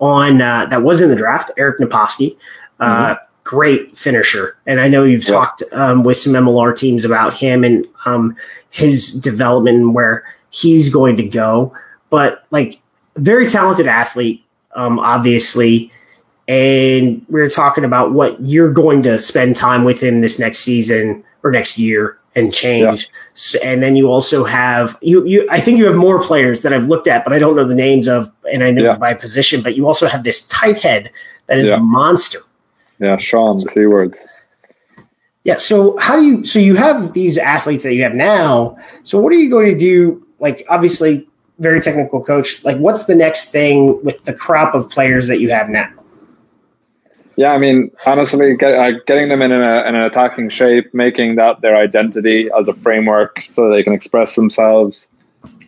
on 0.00 0.40
uh, 0.40 0.66
that 0.66 0.82
was 0.82 1.00
in 1.00 1.08
the 1.10 1.16
draft, 1.16 1.50
Eric 1.56 1.78
Naposki. 1.80 2.36
Uh, 2.78 3.16
Great 3.42 3.96
finisher, 3.96 4.56
and 4.66 4.80
I 4.80 4.86
know 4.86 5.02
you've 5.02 5.24
Yeah. 5.24 5.34
talked 5.34 5.62
um, 5.72 6.04
with 6.04 6.18
some 6.18 6.34
MLR 6.34 6.76
teams 6.76 7.04
about 7.04 7.34
him 7.36 7.64
and 7.64 7.84
um, 8.04 8.36
his 8.68 9.12
development 9.14 9.78
and 9.78 9.94
where 9.94 10.24
he's 10.50 10.88
going 10.88 11.16
to 11.16 11.24
go. 11.24 11.72
But 12.10 12.44
like, 12.52 12.80
very 13.16 13.48
talented 13.48 13.88
athlete, 13.88 14.44
um, 14.76 15.00
obviously 15.00 15.90
and 16.50 17.24
we 17.28 17.40
are 17.40 17.48
talking 17.48 17.84
about 17.84 18.10
what 18.10 18.40
you're 18.42 18.72
going 18.72 19.04
to 19.04 19.20
spend 19.20 19.54
time 19.54 19.84
with 19.84 20.02
him 20.02 20.18
this 20.18 20.36
next 20.40 20.58
season 20.58 21.22
or 21.44 21.52
next 21.52 21.78
year 21.78 22.18
and 22.34 22.52
change. 22.52 23.08
So, 23.34 23.60
and 23.62 23.80
then 23.80 23.94
you 23.94 24.10
also 24.10 24.42
have 24.42 24.98
you 25.00 25.24
you 25.24 25.48
I 25.48 25.60
think 25.60 25.78
you 25.78 25.86
have 25.86 25.94
more 25.94 26.20
players 26.20 26.62
that 26.62 26.72
I've 26.72 26.88
looked 26.88 27.06
at, 27.06 27.22
but 27.22 27.32
I 27.32 27.38
don't 27.38 27.54
know 27.54 27.64
the 27.64 27.76
names 27.76 28.08
of 28.08 28.32
and 28.52 28.64
I 28.64 28.72
know 28.72 28.82
Yeah. 28.82 28.96
by 28.96 29.14
position, 29.14 29.62
but 29.62 29.76
you 29.76 29.86
also 29.86 30.08
have 30.08 30.24
this 30.24 30.48
tight 30.48 30.78
head 30.78 31.12
that 31.46 31.56
is 31.58 31.68
Yeah. 31.68 31.76
a 31.76 31.78
monster. 31.78 32.40
Yeah. 32.98 33.16
Sean 33.18 33.60
Seawords. 33.60 34.18
Yeah. 35.44 35.56
So 35.56 35.96
how 35.98 36.16
do 36.16 36.24
you? 36.24 36.44
So 36.44 36.58
you 36.58 36.74
have 36.74 37.12
these 37.12 37.38
athletes 37.38 37.84
that 37.84 37.94
you 37.94 38.02
have 38.02 38.16
now. 38.16 38.76
So 39.04 39.20
what 39.20 39.32
are 39.32 39.36
you 39.36 39.48
going 39.48 39.66
to 39.66 39.78
do? 39.78 40.26
Like 40.40 40.66
obviously, 40.68 41.28
very 41.60 41.80
technical 41.80 42.20
coach. 42.24 42.64
Like 42.64 42.76
what's 42.78 43.04
the 43.04 43.14
next 43.14 43.52
thing 43.52 44.02
with 44.02 44.24
the 44.24 44.32
crop 44.32 44.74
of 44.74 44.90
players 44.90 45.28
that 45.28 45.38
you 45.40 45.50
have 45.50 45.68
now? 45.68 45.88
Yeah, 47.36 47.52
I 47.52 47.58
mean, 47.58 47.90
honestly, 48.06 48.56
get, 48.56 48.74
uh, 48.74 48.98
getting 49.06 49.28
them 49.28 49.40
in, 49.40 49.52
a, 49.52 49.54
in 49.88 49.94
an 49.94 50.02
attacking 50.02 50.50
shape, 50.50 50.92
making 50.92 51.36
that 51.36 51.60
their 51.60 51.76
identity 51.76 52.50
as 52.58 52.68
a 52.68 52.74
framework 52.74 53.40
so 53.40 53.70
they 53.70 53.82
can 53.82 53.92
express 53.92 54.36
themselves. 54.36 55.08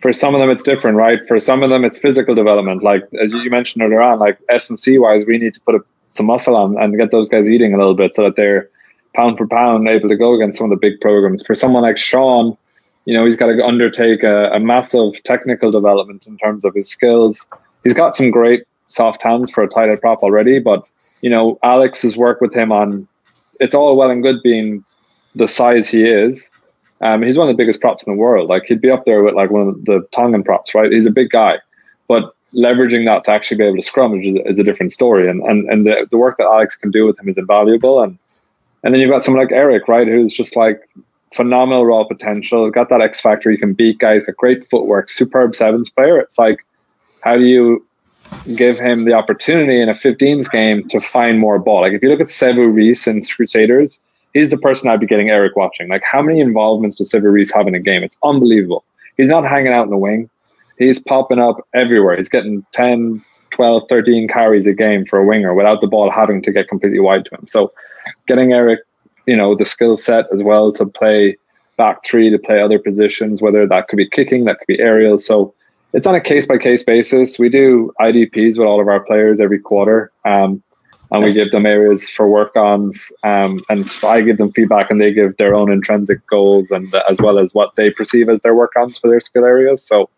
For 0.01 0.13
some 0.13 0.35
of 0.35 0.41
them, 0.41 0.49
it's 0.49 0.61
different, 0.61 0.97
right? 0.97 1.19
For 1.27 1.39
some 1.39 1.63
of 1.63 1.69
them, 1.69 1.83
it's 1.83 1.97
physical 1.97 2.35
development. 2.35 2.83
Like 2.83 3.03
as 3.21 3.31
you 3.31 3.49
mentioned 3.49 3.81
earlier 3.81 4.01
on, 4.01 4.19
like 4.19 4.37
S 4.49 4.69
and 4.69 4.77
C 4.77 4.99
wise, 4.99 5.25
we 5.25 5.37
need 5.37 5.53
to 5.53 5.61
put 5.61 5.75
a, 5.75 5.79
some 6.09 6.27
muscle 6.27 6.55
on 6.55 6.77
and 6.77 6.97
get 6.97 7.11
those 7.11 7.29
guys 7.29 7.47
eating 7.47 7.73
a 7.73 7.77
little 7.77 7.95
bit 7.95 8.13
so 8.13 8.23
that 8.23 8.35
they're 8.35 8.69
pound 9.15 9.37
for 9.37 9.47
pound 9.47 9.87
able 9.87 10.09
to 10.09 10.15
go 10.15 10.33
against 10.33 10.57
some 10.57 10.71
of 10.71 10.79
the 10.79 10.89
big 10.89 10.99
programs. 10.99 11.41
For 11.43 11.55
someone 11.55 11.83
like 11.83 11.97
Sean, 11.97 12.57
you 13.05 13.13
know, 13.13 13.25
he's 13.25 13.37
got 13.37 13.47
to 13.47 13.65
undertake 13.65 14.23
a, 14.23 14.51
a 14.51 14.59
massive 14.59 15.21
technical 15.23 15.71
development 15.71 16.25
in 16.27 16.37
terms 16.37 16.65
of 16.65 16.73
his 16.75 16.89
skills. 16.89 17.47
He's 17.83 17.93
got 17.93 18.15
some 18.15 18.31
great 18.31 18.63
soft 18.89 19.23
hands 19.23 19.49
for 19.49 19.63
a 19.63 19.67
tight 19.67 19.89
head 19.89 20.01
prop 20.01 20.19
already, 20.23 20.59
but 20.59 20.87
you 21.23 21.29
know, 21.29 21.57
Alex's 21.63 22.17
work 22.17 22.41
with 22.41 22.53
him 22.53 22.71
on 22.71 23.07
it's 23.61 23.73
all 23.73 23.95
well 23.95 24.11
and 24.11 24.21
good 24.21 24.43
being 24.43 24.83
the 25.35 25.47
size 25.47 25.87
he 25.87 26.03
is. 26.03 26.51
Um, 26.99 27.23
he's 27.23 27.37
one 27.37 27.47
of 27.47 27.53
the 27.55 27.57
biggest 27.57 27.79
props 27.79 28.05
in 28.05 28.13
the 28.13 28.19
world. 28.19 28.49
Like 28.49 28.63
he'd 28.65 28.81
be 28.81 28.91
up 28.91 29.05
there 29.05 29.23
with 29.23 29.33
like 29.33 29.49
one 29.49 29.69
of 29.69 29.85
the 29.85 30.05
Tongan 30.11 30.43
props, 30.43 30.75
right? 30.75 30.91
He's 30.91 31.05
a 31.05 31.11
big 31.11 31.29
guy, 31.29 31.59
but 32.09 32.35
leveraging 32.53 33.05
that 33.05 33.23
to 33.23 33.31
actually 33.31 33.57
be 33.57 33.63
able 33.63 33.77
to 33.77 33.83
scrum 33.83 34.19
is, 34.19 34.41
is 34.45 34.59
a 34.59 34.63
different 34.63 34.91
story. 34.91 35.29
And 35.29 35.41
and 35.43 35.67
and 35.69 35.87
the, 35.87 36.07
the 36.11 36.17
work 36.17 36.37
that 36.37 36.45
Alex 36.45 36.75
can 36.75 36.91
do 36.91 37.05
with 37.05 37.17
him 37.17 37.29
is 37.29 37.37
invaluable. 37.37 38.03
And 38.03 38.17
and 38.83 38.93
then 38.93 38.99
you've 38.99 39.09
got 39.09 39.23
someone 39.23 39.41
like 39.41 39.53
Eric, 39.53 39.87
right, 39.87 40.07
who's 40.07 40.33
just 40.33 40.57
like 40.57 40.81
phenomenal 41.33 41.85
raw 41.85 42.03
potential, 42.03 42.69
got 42.69 42.89
that 42.89 42.99
X 42.99 43.21
factor. 43.21 43.49
He 43.49 43.57
can 43.57 43.73
beat 43.73 43.99
guys, 43.99 44.23
got 44.25 44.35
great 44.35 44.69
footwork, 44.69 45.09
superb 45.09 45.55
sevens 45.55 45.89
player. 45.89 46.19
It's 46.19 46.37
like, 46.37 46.65
how 47.21 47.37
do 47.37 47.45
you 47.45 47.85
give 48.55 48.79
him 48.79 49.05
the 49.05 49.13
opportunity 49.13 49.81
in 49.81 49.89
a 49.89 49.93
15s 49.93 50.49
game 50.51 50.87
to 50.89 50.99
find 50.99 51.39
more 51.39 51.59
ball? 51.59 51.81
Like 51.81 51.93
if 51.93 52.01
you 52.01 52.09
look 52.09 52.21
at 52.21 52.27
Sevu 52.27 52.73
Reece 52.73 53.07
and 53.07 53.27
Crusaders, 53.29 54.01
he's 54.33 54.49
the 54.49 54.57
person 54.57 54.89
I'd 54.89 54.99
be 54.99 55.05
getting 55.05 55.29
Eric 55.29 55.55
watching. 55.55 55.89
Like 55.89 56.03
how 56.03 56.21
many 56.21 56.39
involvements 56.39 56.97
does 56.97 57.11
Sevu 57.11 57.31
Reece 57.31 57.53
have 57.53 57.67
in 57.67 57.75
a 57.75 57.79
game? 57.79 58.03
It's 58.03 58.17
unbelievable. 58.23 58.83
He's 59.17 59.29
not 59.29 59.45
hanging 59.45 59.73
out 59.73 59.83
in 59.83 59.89
the 59.89 59.97
wing. 59.97 60.29
He's 60.77 60.99
popping 60.99 61.39
up 61.39 61.67
everywhere. 61.73 62.15
He's 62.15 62.29
getting 62.29 62.65
10, 62.73 63.23
12, 63.51 63.83
13 63.87 64.27
carries 64.27 64.67
a 64.67 64.73
game 64.73 65.05
for 65.05 65.19
a 65.19 65.25
winger 65.25 65.53
without 65.53 65.81
the 65.81 65.87
ball 65.87 66.11
having 66.11 66.41
to 66.41 66.51
get 66.51 66.67
completely 66.67 66.99
wide 66.99 67.25
to 67.25 67.35
him. 67.35 67.47
So 67.47 67.71
getting 68.27 68.53
Eric, 68.53 68.79
you 69.27 69.37
know, 69.37 69.55
the 69.55 69.65
skill 69.65 69.95
set 69.97 70.25
as 70.33 70.43
well 70.43 70.71
to 70.73 70.85
play 70.85 71.37
back 71.77 72.03
three, 72.03 72.29
to 72.29 72.37
play 72.37 72.61
other 72.61 72.79
positions, 72.79 73.41
whether 73.41 73.67
that 73.67 73.87
could 73.87 73.97
be 73.97 74.09
kicking, 74.09 74.45
that 74.45 74.57
could 74.59 74.67
be 74.67 74.79
aerial. 74.79 75.19
So 75.19 75.53
it's 75.93 76.07
on 76.07 76.15
a 76.15 76.21
case 76.21 76.47
by 76.47 76.57
case 76.57 76.83
basis. 76.83 77.37
We 77.37 77.49
do 77.49 77.93
IDPs 77.99 78.57
with 78.57 78.67
all 78.67 78.81
of 78.81 78.87
our 78.87 78.99
players 78.99 79.39
every 79.39 79.59
quarter. 79.59 80.11
Um, 80.25 80.63
and 81.11 81.23
we 81.23 81.31
give 81.31 81.51
them 81.51 81.65
areas 81.65 82.09
for 82.09 82.27
work 82.27 82.55
ons 82.55 83.11
um, 83.23 83.59
and 83.69 83.89
i 84.03 84.21
give 84.21 84.37
them 84.37 84.51
feedback 84.51 84.89
and 84.89 84.99
they 84.99 85.13
give 85.13 85.37
their 85.37 85.53
own 85.53 85.71
intrinsic 85.71 86.25
goals 86.27 86.71
and 86.71 86.93
as 87.07 87.19
well 87.21 87.37
as 87.37 87.53
what 87.53 87.75
they 87.75 87.91
perceive 87.91 88.29
as 88.29 88.41
their 88.41 88.55
work 88.55 88.71
ons 88.75 88.97
for 88.97 89.09
their 89.09 89.21
skill 89.21 89.45
areas 89.45 89.85
so 89.85 90.09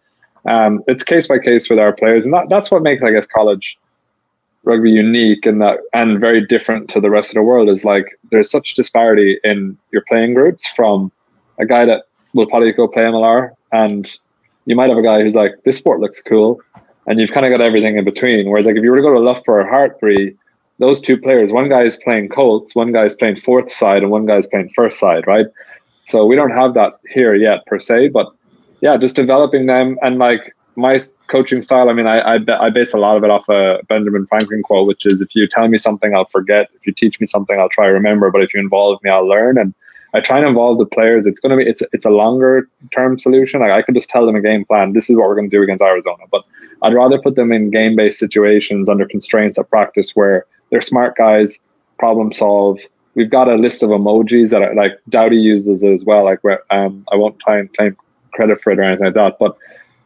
um, 0.46 0.84
it's 0.88 1.04
case 1.04 1.28
by 1.28 1.38
case 1.38 1.70
with 1.70 1.80
our 1.80 1.92
players 1.92 2.24
and 2.24 2.34
that, 2.34 2.48
that's 2.50 2.72
what 2.72 2.82
makes 2.82 3.04
i 3.04 3.12
guess 3.12 3.28
college 3.28 3.78
rugby 4.64 4.92
unique 4.92 5.46
and 5.46 5.62
that 5.62 5.80
and 5.94 6.20
very 6.20 6.46
different 6.46 6.90
to 6.90 7.00
the 7.02 7.10
rest 7.10 7.30
of 7.30 7.36
the 7.36 7.44
world 7.44 7.70
is 7.70 7.84
like 7.84 8.18
there's 8.32 8.50
such 8.50 8.74
disparity 8.76 9.38
in 9.44 9.78
your 9.92 10.04
playing 10.08 10.34
groups 10.34 10.68
from 10.76 11.12
a 11.60 11.66
guy 11.66 11.86
that 11.86 12.06
will 12.34 12.48
probably 12.48 12.74
go 12.74 12.88
play 12.88 13.04
MLR 13.04 13.52
and 13.72 14.18
you 14.66 14.76
might 14.76 14.90
have 14.90 14.98
a 14.98 15.04
guy 15.04 15.22
who's 15.22 15.36
like 15.36 15.52
this 15.64 15.78
sport 15.78 16.00
looks 16.00 16.22
cool 16.22 16.60
and 17.08 17.20
you've 17.20 17.32
kind 17.32 17.46
of 17.46 17.52
got 17.52 17.62
everything 17.62 17.98
in 17.98 18.06
between 18.06 18.50
whereas 18.50 18.66
like 18.66 18.76
if 18.76 18.84
you 18.84 18.90
were 18.92 18.98
to 18.98 19.02
go 19.02 19.14
to 19.14 19.20
Loughborough 19.20 19.66
or 19.66 19.72
Hartpury 19.72 20.36
those 20.80 21.00
two 21.00 21.18
players 21.18 21.52
one 21.52 21.70
guy 21.70 21.84
is 21.84 21.98
playing 21.98 22.30
Colts 22.30 22.76
one 22.76 22.92
guy 22.92 23.06
is 23.06 23.16
playing 23.16 23.38
fourth 23.38 23.72
side 23.72 24.02
and 24.04 24.12
one 24.12 24.26
guy 24.26 24.38
is 24.38 24.48
playing 24.48 24.70
first 24.70 25.00
side 25.00 25.26
right 25.28 25.48
so 26.06 26.26
we 26.26 26.36
don't 26.36 26.52
have 26.52 26.74
that 26.74 26.94
here 27.10 27.36
yet 27.36 27.66
per 27.66 27.80
se 27.80 28.10
but 28.10 28.28
yeah 28.82 28.98
just 28.98 29.16
developing 29.16 29.66
them 29.66 29.98
and 30.02 30.18
like 30.18 30.56
my 30.76 31.00
coaching 31.28 31.62
style, 31.62 31.90
I 31.90 31.94
mean, 31.94 32.08
I, 32.08 32.20
I, 32.20 32.66
I 32.66 32.70
base 32.70 32.94
a 32.94 32.98
lot 32.98 33.18
of 33.18 33.24
it 33.24 33.30
off 33.30 33.48
a 33.50 33.80
Benjamin 33.88 34.28
Franklin 34.28 34.62
quote, 34.62 34.88
which 34.88 35.06
is 35.06 35.22
if 35.22 35.36
you 35.36 35.48
tell 35.48 35.68
me 35.68 35.78
something, 35.78 36.16
I'll 36.16 36.26
forget. 36.26 36.70
If 36.76 36.86
you 36.86 36.94
teach 36.94 37.20
me 37.20 37.28
something, 37.28 37.60
I'll 37.60 37.70
try 37.70 37.88
to 37.88 37.94
remember. 37.94 38.30
But 38.32 38.44
if 38.44 38.54
you 38.54 38.60
involve 38.60 39.02
me, 39.04 39.10
I'll 39.10 39.28
learn. 39.28 39.58
And 39.58 39.74
I 40.16 40.22
try 40.22 40.38
and 40.38 40.48
involve 40.48 40.78
the 40.78 40.86
players. 40.86 41.26
It's 41.26 41.42
going 41.42 41.58
to 41.58 41.64
be 41.64 41.70
it's 41.70 41.84
it's 41.92 42.06
a 42.06 42.10
longer 42.10 42.70
term 42.94 43.20
solution. 43.20 43.60
Like 43.60 43.72
I 43.72 43.82
could 43.82 43.96
just 43.96 44.10
tell 44.10 44.26
them 44.26 44.36
a 44.36 44.42
game 44.42 44.64
plan. 44.64 44.94
This 44.94 45.10
is 45.10 45.18
what 45.18 45.28
we're 45.28 45.36
going 45.36 45.50
to 45.50 45.56
do 45.56 45.62
against 45.62 45.84
Arizona. 45.84 46.24
But 46.32 46.44
I'd 46.82 46.94
rather 46.94 47.20
put 47.22 47.36
them 47.36 47.52
in 47.52 47.70
game 47.70 47.98
based 47.98 48.18
situations 48.18 48.88
under 48.88 49.06
constraints 49.06 49.60
at 49.60 49.70
practice 49.70 50.12
where 50.16 50.46
they're 50.70 50.82
smart 50.82 51.18
guys, 51.18 51.60
problem 52.00 52.32
solve. 52.32 52.80
We've 53.16 53.30
got 53.30 53.50
a 53.50 53.56
list 53.56 53.84
of 53.84 53.90
emojis 53.90 54.52
that 54.52 54.62
are, 54.62 54.74
like 54.74 55.00
Dowty 55.10 55.42
uses 55.42 55.84
as 55.84 56.06
well. 56.06 56.24
Like 56.24 56.40
um, 56.70 57.06
I 57.12 57.18
won't 57.18 57.38
try 57.40 57.60
and 57.60 57.74
claim 57.76 57.98
credit 58.34 58.62
for 58.62 58.72
it 58.72 58.80
or 58.80 58.84
anything 58.84 59.06
like 59.06 59.16
that, 59.16 59.38
but 59.38 59.58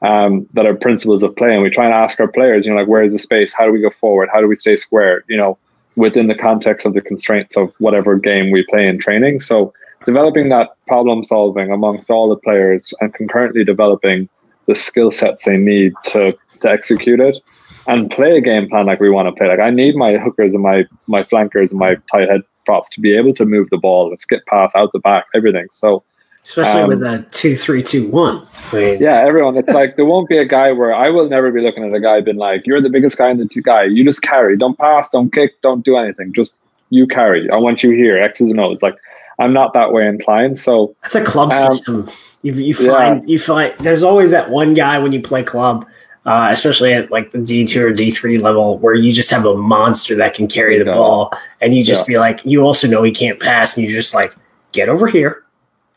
um, 0.02 0.48
that 0.54 0.66
are 0.66 0.76
principles 0.76 1.22
of 1.22 1.36
play. 1.36 1.54
And 1.54 1.62
we 1.62 1.70
try 1.70 1.86
and 1.86 1.94
ask 1.94 2.20
our 2.20 2.28
players, 2.28 2.66
you 2.66 2.72
know, 2.72 2.78
like, 2.78 2.88
where's 2.88 3.12
the 3.12 3.20
space? 3.20 3.54
How 3.54 3.66
do 3.66 3.72
we 3.72 3.82
go 3.82 3.90
forward? 3.90 4.30
How 4.32 4.42
do 4.42 4.48
we 4.48 4.56
stay 4.56 4.76
square? 4.76 5.24
You 5.28 5.38
know, 5.38 5.58
within 5.96 6.28
the 6.28 6.36
context 6.36 6.86
of 6.86 6.94
the 6.94 7.02
constraints 7.02 7.58
of 7.58 7.74
whatever 7.80 8.16
game 8.16 8.52
we 8.52 8.64
play 8.64 8.88
in 8.88 8.98
training. 8.98 9.40
So 9.40 9.74
developing 10.06 10.50
that 10.50 10.70
problem 10.88 11.24
solving 11.24 11.72
amongst 11.72 12.10
all 12.10 12.30
the 12.30 12.36
players 12.36 12.94
and 13.02 13.14
concurrently 13.14 13.64
developing 13.64 14.30
the 14.68 14.76
skill 14.76 15.12
sets 15.12 15.46
they 15.46 15.58
need 15.58 15.94
to, 16.06 16.38
to 16.62 16.70
execute 16.70 17.20
it 17.20 17.40
and 17.88 18.12
play 18.12 18.38
a 18.38 18.42
game 18.42 18.70
plan 18.70 18.86
like 18.86 19.00
we 19.00 19.10
want 19.10 19.28
to 19.28 19.32
play. 19.32 19.48
Like 19.48 19.60
I 19.60 19.72
need 19.72 19.96
my 19.96 20.18
hookers 20.18 20.54
and 20.54 20.64
my 20.64 20.86
my 21.08 21.24
flankers 21.24 21.72
and 21.72 21.80
my 21.80 21.96
tight 22.12 22.30
head 22.30 22.42
props 22.66 22.90
to 22.90 23.02
be 23.02 23.16
able 23.16 23.34
to 23.34 23.46
move 23.46 23.70
the 23.72 23.78
ball 23.78 24.10
and 24.10 24.20
skip 24.20 24.46
pass 24.46 24.72
out 24.76 24.92
the 24.94 25.00
back, 25.00 25.26
everything. 25.34 25.68
So 25.72 26.04
especially 26.44 26.82
um, 26.82 26.90
with 26.90 27.02
a 27.02 27.26
two 27.30 27.56
three 27.56 27.84
two 27.84 28.10
one. 28.10 28.46
I 28.72 28.76
mean, 28.76 29.02
yeah, 29.02 29.24
everyone. 29.26 29.58
It's 29.58 29.70
like 29.70 29.96
there 29.96 30.06
won't 30.06 30.30
be 30.30 30.38
a 30.38 30.46
guy 30.46 30.72
where 30.72 30.94
I 30.94 31.10
will 31.10 31.28
never 31.28 31.52
be 31.52 31.62
looking 31.62 31.84
at 31.84 31.94
a 31.94 32.00
guy 32.00 32.22
being 32.22 32.38
like, 32.38 32.66
"You're 32.66 32.82
the 32.82 32.90
biggest 32.90 33.18
guy 33.18 33.30
in 33.32 33.38
the 33.38 33.48
two 33.48 33.62
guy. 33.62 33.84
You 33.84 34.04
just 34.04 34.22
carry. 34.22 34.56
Don't 34.58 34.78
pass. 34.78 35.10
Don't 35.10 35.34
kick. 35.34 35.62
Don't 35.62 35.84
do 35.84 35.98
anything. 35.98 36.34
Just 36.34 36.54
you 36.92 37.08
carry. 37.08 37.50
I 37.50 37.58
want 37.58 37.84
you 37.84 37.92
here. 37.92 38.18
X's 38.22 38.52
and 38.52 38.60
O's." 38.60 38.82
Like 38.82 38.96
I'm 39.40 39.54
not 39.54 39.74
that 39.74 39.92
way 39.92 40.08
inclined. 40.08 40.60
So 40.60 40.96
that's 41.02 41.16
a 41.16 41.24
club 41.24 41.52
um, 41.52 41.72
system. 41.72 42.10
You, 42.42 42.54
you 42.54 42.74
find 42.74 43.22
yeah. 43.24 43.28
you 43.28 43.40
find 43.40 43.74
there's 43.80 44.04
always 44.04 44.32
that 44.32 44.50
one 44.50 44.74
guy 44.74 45.00
when 45.00 45.12
you 45.12 45.22
play 45.22 45.44
club. 45.44 45.86
Uh, 46.26 46.50
especially 46.52 46.94
at 46.94 47.10
like 47.10 47.32
the 47.32 47.40
D2 47.40 47.78
or 47.78 47.92
D3 47.92 48.40
level, 48.40 48.78
where 48.80 48.94
you 48.94 49.12
just 49.12 49.32
have 49.32 49.46
a 49.46 49.56
monster 49.56 50.16
that 50.16 50.34
can 50.36 50.48
carry 50.48 50.78
the 50.78 50.86
ball, 50.86 51.34
and 51.62 51.76
you 51.76 51.84
just 51.84 52.08
yeah. 52.08 52.14
be 52.14 52.20
like, 52.20 52.46
you 52.46 52.62
also 52.62 52.88
know 52.88 53.02
he 53.02 53.12
can't 53.12 53.40
pass, 53.40 53.76
and 53.76 53.86
you 53.86 53.92
just 53.92 54.14
like, 54.14 54.36
get 54.74 54.90
over 54.90 55.08
here, 55.08 55.46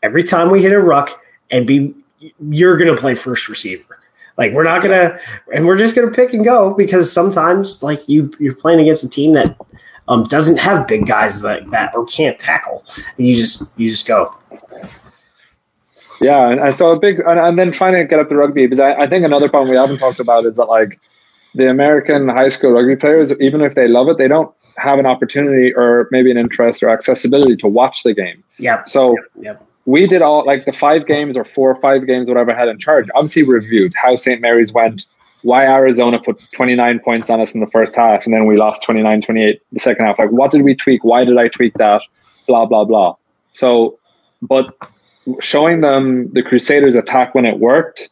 every 0.01 0.23
time 0.23 0.49
we 0.49 0.61
hit 0.61 0.71
a 0.71 0.79
ruck 0.79 1.11
and 1.51 1.67
be 1.67 1.93
you're 2.49 2.77
going 2.77 2.93
to 2.93 2.99
play 2.99 3.15
first 3.15 3.49
receiver. 3.49 3.99
Like 4.37 4.53
we're 4.53 4.63
not 4.63 4.81
going 4.81 4.97
to 4.97 5.19
and 5.53 5.65
we're 5.65 5.77
just 5.77 5.95
going 5.95 6.07
to 6.07 6.13
pick 6.13 6.33
and 6.33 6.43
go 6.43 6.73
because 6.73 7.11
sometimes 7.11 7.83
like 7.83 8.07
you 8.09 8.31
you're 8.39 8.55
playing 8.55 8.79
against 8.79 9.03
a 9.03 9.09
team 9.09 9.33
that 9.33 9.55
um, 10.07 10.23
doesn't 10.25 10.57
have 10.57 10.87
big 10.87 11.05
guys 11.05 11.43
like 11.43 11.69
that 11.71 11.95
or 11.95 12.05
can't 12.05 12.37
tackle. 12.37 12.83
And 13.17 13.27
you 13.27 13.35
just 13.35 13.71
you 13.77 13.89
just 13.89 14.07
go. 14.07 14.35
Yeah, 16.21 16.49
and, 16.49 16.59
and 16.59 16.75
so 16.75 16.89
a 16.89 16.99
big 16.99 17.19
and, 17.19 17.39
and, 17.39 17.59
then 17.59 17.71
trying 17.71 17.93
to 17.93 18.05
get 18.05 18.19
up 18.19 18.29
the 18.29 18.35
rugby 18.35 18.65
because 18.65 18.79
I, 18.79 18.93
I 18.93 19.07
think 19.07 19.25
another 19.25 19.49
problem 19.49 19.71
we 19.71 19.77
haven't 19.77 19.97
talked 19.97 20.19
about 20.19 20.45
is 20.45 20.55
that 20.55 20.65
like 20.65 20.99
the 21.55 21.69
American 21.69 22.29
high 22.29 22.49
school 22.49 22.71
rugby 22.71 22.95
players, 22.95 23.31
even 23.39 23.61
if 23.61 23.75
they 23.75 23.87
love 23.87 24.07
it, 24.07 24.17
they 24.17 24.27
don't 24.27 24.53
have 24.77 24.99
an 24.99 25.05
opportunity 25.05 25.73
or 25.73 26.07
maybe 26.11 26.31
an 26.31 26.37
interest 26.37 26.81
or 26.81 26.89
accessibility 26.89 27.55
to 27.57 27.67
watch 27.67 28.03
the 28.03 28.13
game. 28.13 28.43
Yeah. 28.57 28.83
So 28.85 29.15
yep. 29.35 29.59
Yep 29.59 29.67
we 29.85 30.07
did 30.07 30.21
all 30.21 30.45
like 30.45 30.65
the 30.65 30.71
five 30.71 31.05
games 31.05 31.35
or 31.35 31.43
four 31.43 31.71
or 31.71 31.75
five 31.75 32.07
games, 32.07 32.29
whatever 32.29 32.51
I 32.51 32.57
had 32.57 32.69
in 32.69 32.79
charge. 32.79 33.07
Obviously, 33.15 33.43
reviewed 33.43 33.93
how 33.95 34.15
St. 34.15 34.39
Mary's 34.41 34.71
went, 34.71 35.05
why 35.43 35.65
Arizona 35.65 36.19
put 36.19 36.41
29 36.51 36.99
points 36.99 37.29
on 37.29 37.39
us 37.39 37.53
in 37.53 37.61
the 37.61 37.67
first 37.67 37.95
half, 37.95 38.25
and 38.25 38.33
then 38.33 38.45
we 38.45 38.57
lost 38.57 38.83
29 38.83 39.21
28 39.21 39.61
the 39.71 39.79
second 39.79 40.05
half. 40.05 40.19
Like, 40.19 40.31
what 40.31 40.51
did 40.51 40.63
we 40.63 40.75
tweak? 40.75 41.03
Why 41.03 41.25
did 41.25 41.37
I 41.37 41.47
tweak 41.47 41.73
that? 41.75 42.01
Blah, 42.47 42.65
blah, 42.65 42.85
blah. 42.85 43.15
So, 43.53 43.99
but 44.41 44.75
showing 45.39 45.81
them 45.81 46.31
the 46.33 46.43
Crusaders 46.43 46.95
attack 46.95 47.35
when 47.35 47.45
it 47.45 47.59
worked 47.59 48.09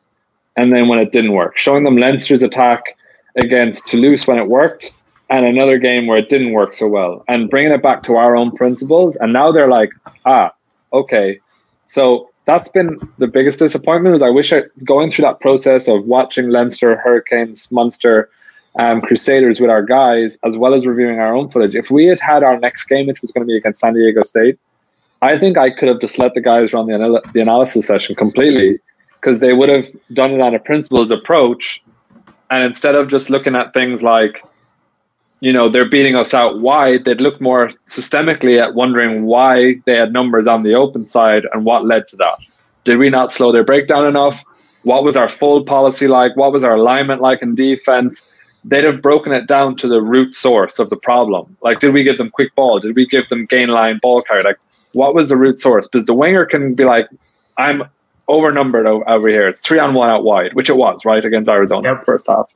and 0.55 0.71
then 0.71 0.87
when 0.87 0.99
it 0.99 1.11
didn't 1.11 1.33
work, 1.33 1.57
showing 1.57 1.83
them 1.83 1.97
Leinster's 1.97 2.43
attack 2.43 2.97
against 3.35 3.87
Toulouse 3.87 4.27
when 4.27 4.37
it 4.37 4.47
worked 4.47 4.91
and 5.29 5.45
another 5.45 5.77
game 5.77 6.07
where 6.07 6.17
it 6.17 6.29
didn't 6.29 6.51
work 6.51 6.73
so 6.73 6.87
well 6.87 7.23
and 7.27 7.49
bringing 7.49 7.71
it 7.71 7.81
back 7.81 8.03
to 8.03 8.15
our 8.15 8.35
own 8.35 8.51
principles. 8.51 9.15
And 9.17 9.33
now 9.33 9.51
they're 9.51 9.69
like, 9.69 9.89
ah, 10.25 10.53
okay, 10.91 11.39
so 11.85 12.30
that's 12.51 12.69
been 12.69 12.97
the 13.17 13.27
biggest 13.27 13.59
disappointment. 13.59 14.15
Is 14.15 14.21
I 14.21 14.29
wish 14.29 14.51
I 14.51 14.63
going 14.83 15.09
through 15.09 15.23
that 15.23 15.39
process 15.39 15.87
of 15.87 16.05
watching 16.05 16.49
Leinster, 16.49 16.97
Hurricanes, 16.97 17.71
Munster, 17.71 18.29
um, 18.77 19.01
Crusaders 19.01 19.59
with 19.59 19.69
our 19.69 19.83
guys, 19.83 20.37
as 20.43 20.57
well 20.57 20.73
as 20.73 20.85
reviewing 20.85 21.19
our 21.19 21.33
own 21.35 21.49
footage. 21.49 21.75
If 21.75 21.89
we 21.89 22.05
had 22.05 22.19
had 22.19 22.43
our 22.43 22.59
next 22.59 22.85
game, 22.85 23.07
which 23.07 23.21
was 23.21 23.31
going 23.31 23.45
to 23.45 23.47
be 23.47 23.57
against 23.57 23.79
San 23.79 23.93
Diego 23.93 24.23
State, 24.23 24.59
I 25.21 25.37
think 25.37 25.57
I 25.57 25.69
could 25.69 25.87
have 25.87 26.01
just 26.01 26.17
let 26.17 26.33
the 26.33 26.41
guys 26.41 26.73
run 26.73 26.87
the, 26.87 26.95
anal- 26.95 27.21
the 27.33 27.41
analysis 27.41 27.87
session 27.87 28.15
completely 28.15 28.79
because 29.15 29.39
they 29.39 29.53
would 29.53 29.69
have 29.69 29.87
done 30.13 30.31
it 30.31 30.41
on 30.41 30.55
a 30.55 30.59
principles 30.59 31.11
approach. 31.11 31.83
And 32.49 32.63
instead 32.63 32.95
of 32.95 33.07
just 33.07 33.29
looking 33.29 33.55
at 33.55 33.73
things 33.73 34.03
like, 34.03 34.43
you 35.41 35.51
know 35.51 35.69
they're 35.69 35.89
beating 35.89 36.15
us 36.15 36.33
out 36.33 36.59
wide 36.59 37.05
they'd 37.05 37.21
look 37.21 37.39
more 37.41 37.69
systemically 37.85 38.61
at 38.61 38.73
wondering 38.73 39.25
why 39.25 39.75
they 39.85 39.95
had 39.95 40.13
numbers 40.13 40.47
on 40.47 40.63
the 40.63 40.73
open 40.73 41.05
side 41.05 41.43
and 41.53 41.65
what 41.65 41.85
led 41.85 42.07
to 42.07 42.15
that 42.15 42.37
did 42.83 42.97
we 42.97 43.09
not 43.09 43.31
slow 43.31 43.51
their 43.51 43.63
breakdown 43.63 44.05
enough 44.05 44.41
what 44.83 45.03
was 45.03 45.15
our 45.15 45.27
full 45.27 45.63
policy 45.63 46.07
like 46.07 46.35
what 46.37 46.51
was 46.51 46.63
our 46.63 46.75
alignment 46.75 47.21
like 47.21 47.41
in 47.41 47.53
defense 47.53 48.27
they'd 48.63 48.83
have 48.83 49.01
broken 49.01 49.33
it 49.33 49.47
down 49.47 49.75
to 49.75 49.87
the 49.87 50.01
root 50.01 50.31
source 50.33 50.79
of 50.79 50.89
the 50.89 50.95
problem 50.95 51.57
like 51.61 51.79
did 51.79 51.93
we 51.93 52.03
give 52.03 52.17
them 52.17 52.29
quick 52.29 52.53
ball 52.55 52.79
did 52.79 52.95
we 52.95 53.05
give 53.05 53.27
them 53.29 53.45
gain 53.45 53.69
line 53.69 53.99
ball 54.01 54.21
carry 54.21 54.43
like 54.43 54.57
what 54.93 55.13
was 55.13 55.29
the 55.29 55.37
root 55.37 55.59
source? 55.59 55.87
Because 55.87 56.05
the 56.05 56.13
winger 56.13 56.45
can 56.45 56.75
be 56.75 56.83
like, 56.83 57.07
I'm 57.57 57.83
overnumbered 58.29 58.85
over 59.07 59.27
here. 59.27 59.47
It's 59.47 59.61
three 59.61 59.79
on 59.79 59.93
one 59.93 60.09
out 60.09 60.23
wide, 60.23 60.53
which 60.53 60.69
it 60.69 60.77
was, 60.77 61.01
right, 61.05 61.23
against 61.23 61.49
Arizona 61.49 61.89
yep. 61.89 62.05
first 62.05 62.27
half. 62.27 62.53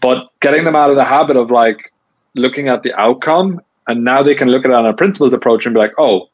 But 0.00 0.28
getting 0.40 0.64
them 0.64 0.76
out 0.76 0.90
of 0.90 0.96
the 0.96 1.04
habit 1.04 1.36
of 1.36 1.50
like 1.50 1.92
looking 2.34 2.68
at 2.68 2.82
the 2.82 2.94
outcome, 2.94 3.60
and 3.86 4.04
now 4.04 4.22
they 4.22 4.34
can 4.34 4.48
look 4.48 4.64
at 4.64 4.70
it 4.70 4.74
on 4.74 4.86
a 4.86 4.94
principles 4.94 5.32
approach 5.32 5.66
and 5.66 5.74
be 5.74 5.80
like, 5.80 5.92
oh, 5.98 6.28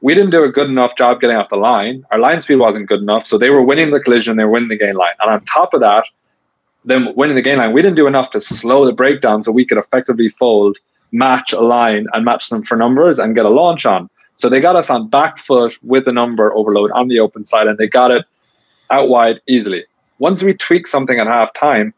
we 0.00 0.14
didn't 0.14 0.30
do 0.30 0.44
a 0.44 0.48
good 0.48 0.68
enough 0.68 0.96
job 0.96 1.20
getting 1.20 1.36
off 1.36 1.50
the 1.50 1.56
line. 1.56 2.04
Our 2.10 2.18
line 2.18 2.40
speed 2.40 2.56
wasn't 2.56 2.88
good 2.88 3.00
enough. 3.00 3.26
So 3.26 3.36
they 3.36 3.50
were 3.50 3.62
winning 3.62 3.90
the 3.90 4.00
collision, 4.00 4.36
they 4.36 4.44
were 4.44 4.50
winning 4.50 4.68
the 4.68 4.78
gain 4.78 4.94
line. 4.94 5.14
And 5.20 5.30
on 5.30 5.44
top 5.44 5.74
of 5.74 5.80
that, 5.80 6.06
them 6.84 7.14
winning 7.16 7.36
the 7.36 7.42
gain 7.42 7.58
line, 7.58 7.72
we 7.72 7.82
didn't 7.82 7.96
do 7.96 8.06
enough 8.06 8.30
to 8.30 8.40
slow 8.40 8.86
the 8.86 8.92
breakdown 8.92 9.42
so 9.42 9.52
we 9.52 9.66
could 9.66 9.76
effectively 9.76 10.28
fold, 10.28 10.78
match 11.12 11.52
a 11.52 11.60
line, 11.60 12.06
and 12.12 12.24
match 12.24 12.48
them 12.48 12.62
for 12.62 12.76
numbers 12.76 13.18
and 13.18 13.34
get 13.34 13.44
a 13.44 13.50
launch 13.50 13.84
on. 13.84 14.08
So 14.36 14.48
they 14.48 14.60
got 14.60 14.76
us 14.76 14.88
on 14.88 15.08
back 15.08 15.36
foot 15.36 15.76
with 15.82 16.08
a 16.08 16.12
number 16.12 16.54
overload 16.54 16.90
on 16.92 17.08
the 17.08 17.20
open 17.20 17.44
side, 17.44 17.66
and 17.66 17.76
they 17.76 17.88
got 17.88 18.10
it 18.10 18.24
out 18.90 19.10
wide 19.10 19.40
easily. 19.46 19.84
Once 20.18 20.42
we 20.42 20.54
tweak 20.54 20.86
something 20.86 21.18
at 21.18 21.26
half 21.26 21.52
time, 21.52 21.92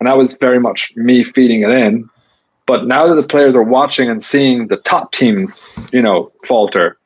and 0.00 0.06
that 0.06 0.16
was 0.16 0.34
very 0.34 0.60
much 0.60 0.92
me 0.96 1.22
feeding 1.22 1.62
it 1.62 1.70
in. 1.70 2.08
But 2.68 2.86
now 2.86 3.06
that 3.08 3.14
the 3.14 3.22
players 3.22 3.56
are 3.56 3.62
watching 3.62 4.10
and 4.10 4.22
seeing 4.22 4.66
the 4.66 4.76
top 4.76 5.12
teams, 5.12 5.66
you 5.90 6.02
know, 6.02 6.30
falter 6.44 6.98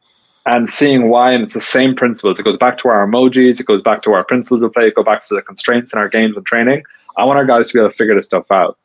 and 0.44 0.68
seeing 0.68 1.08
why, 1.08 1.30
and 1.30 1.44
it's 1.44 1.54
the 1.54 1.60
same 1.60 1.94
principles. 1.94 2.40
It 2.40 2.42
goes 2.42 2.56
back 2.56 2.78
to 2.78 2.88
our 2.88 3.06
emojis, 3.06 3.60
it 3.60 3.66
goes 3.66 3.80
back 3.80 4.02
to 4.02 4.12
our 4.12 4.24
principles 4.24 4.64
of 4.64 4.72
play, 4.72 4.88
it 4.88 4.96
goes 4.96 5.04
back 5.04 5.22
to 5.22 5.36
the 5.36 5.40
constraints 5.40 5.92
in 5.92 6.00
our 6.00 6.08
games 6.08 6.36
and 6.36 6.44
training. 6.44 6.82
I 7.16 7.24
want 7.24 7.38
our 7.38 7.46
guys 7.46 7.68
to 7.68 7.74
be 7.74 7.78
able 7.78 7.90
to 7.90 7.96
figure 7.96 8.16
this 8.16 8.26
stuff 8.26 8.50
out. 8.50 8.76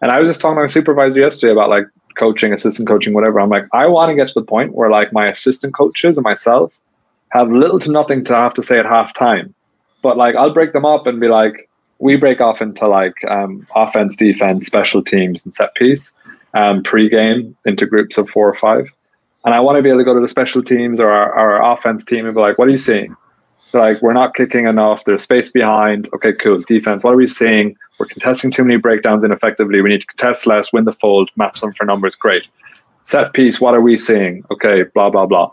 And 0.00 0.10
I 0.10 0.18
was 0.18 0.26
just 0.26 0.40
talking 0.40 0.56
to 0.56 0.62
my 0.62 0.68
supervisor 0.68 1.20
yesterday 1.20 1.52
about 1.52 1.68
like 1.68 1.84
coaching, 2.18 2.54
assistant 2.54 2.88
coaching, 2.88 3.12
whatever. 3.12 3.38
I'm 3.38 3.50
like, 3.50 3.66
I 3.74 3.86
want 3.86 4.08
to 4.08 4.16
get 4.16 4.28
to 4.28 4.34
the 4.34 4.42
point 4.42 4.72
where 4.72 4.88
like 4.88 5.12
my 5.12 5.28
assistant 5.28 5.74
coaches 5.74 6.16
and 6.16 6.24
myself 6.24 6.80
have 7.28 7.52
little 7.52 7.78
to 7.80 7.90
nothing 7.90 8.24
to 8.24 8.34
have 8.34 8.54
to 8.54 8.62
say 8.62 8.78
at 8.78 8.86
halftime. 8.86 9.52
But 10.00 10.16
like 10.16 10.34
I'll 10.34 10.54
break 10.54 10.72
them 10.72 10.86
up 10.86 11.06
and 11.06 11.20
be 11.20 11.28
like, 11.28 11.68
we 11.98 12.16
break 12.16 12.40
off 12.40 12.62
into 12.62 12.88
like 12.88 13.22
um, 13.28 13.66
offense, 13.76 14.16
defense, 14.16 14.66
special 14.66 15.04
teams, 15.04 15.44
and 15.44 15.54
set 15.54 15.74
piece 15.74 16.14
um, 16.54 16.82
pre-game 16.82 17.56
into 17.64 17.86
groups 17.86 18.18
of 18.18 18.28
four 18.28 18.48
or 18.48 18.54
five. 18.54 18.92
And 19.44 19.54
I 19.54 19.60
want 19.60 19.76
to 19.76 19.82
be 19.82 19.88
able 19.88 20.00
to 20.00 20.04
go 20.04 20.14
to 20.14 20.20
the 20.20 20.28
special 20.28 20.62
teams 20.62 21.00
or 21.00 21.10
our, 21.10 21.32
our 21.32 21.72
offense 21.72 22.04
team 22.04 22.26
and 22.26 22.34
be 22.34 22.40
like, 22.40 22.58
what 22.58 22.68
are 22.68 22.70
you 22.70 22.76
seeing? 22.76 23.16
like, 23.74 24.02
we're 24.02 24.12
not 24.12 24.34
kicking 24.34 24.66
enough. 24.66 25.04
There's 25.04 25.22
space 25.22 25.50
behind. 25.50 26.08
Okay, 26.14 26.32
cool. 26.32 26.60
Defense, 26.60 27.02
what 27.02 27.14
are 27.14 27.16
we 27.16 27.26
seeing? 27.26 27.76
We're 27.98 28.06
contesting 28.06 28.50
too 28.50 28.64
many 28.64 28.78
breakdowns 28.78 29.24
ineffectively. 29.24 29.80
We 29.80 29.88
need 29.88 30.02
to 30.02 30.06
contest 30.06 30.46
less, 30.46 30.72
win 30.72 30.84
the 30.84 30.92
fold, 30.92 31.30
match 31.36 31.60
them 31.60 31.72
for 31.72 31.84
numbers. 31.84 32.14
Great. 32.14 32.46
Set 33.04 33.32
piece, 33.32 33.60
what 33.60 33.74
are 33.74 33.80
we 33.80 33.98
seeing? 33.98 34.44
Okay, 34.50 34.84
blah, 34.94 35.10
blah, 35.10 35.26
blah. 35.26 35.50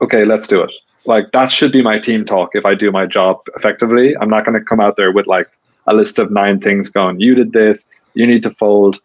Okay, 0.00 0.24
let's 0.24 0.46
do 0.46 0.62
it. 0.62 0.72
Like, 1.04 1.30
that 1.32 1.50
should 1.50 1.72
be 1.72 1.82
my 1.82 1.98
team 1.98 2.24
talk 2.24 2.50
if 2.54 2.66
I 2.66 2.74
do 2.74 2.90
my 2.90 3.06
job 3.06 3.40
effectively. 3.56 4.16
I'm 4.16 4.30
not 4.30 4.44
going 4.44 4.58
to 4.58 4.64
come 4.64 4.80
out 4.80 4.96
there 4.96 5.12
with 5.12 5.26
like 5.26 5.48
a 5.86 5.94
list 5.94 6.18
of 6.18 6.30
nine 6.30 6.60
things 6.60 6.88
going, 6.88 7.20
you 7.20 7.34
did 7.34 7.52
this, 7.52 7.86
you 8.14 8.26
need 8.26 8.42
to 8.42 8.50
fold, 8.50 9.00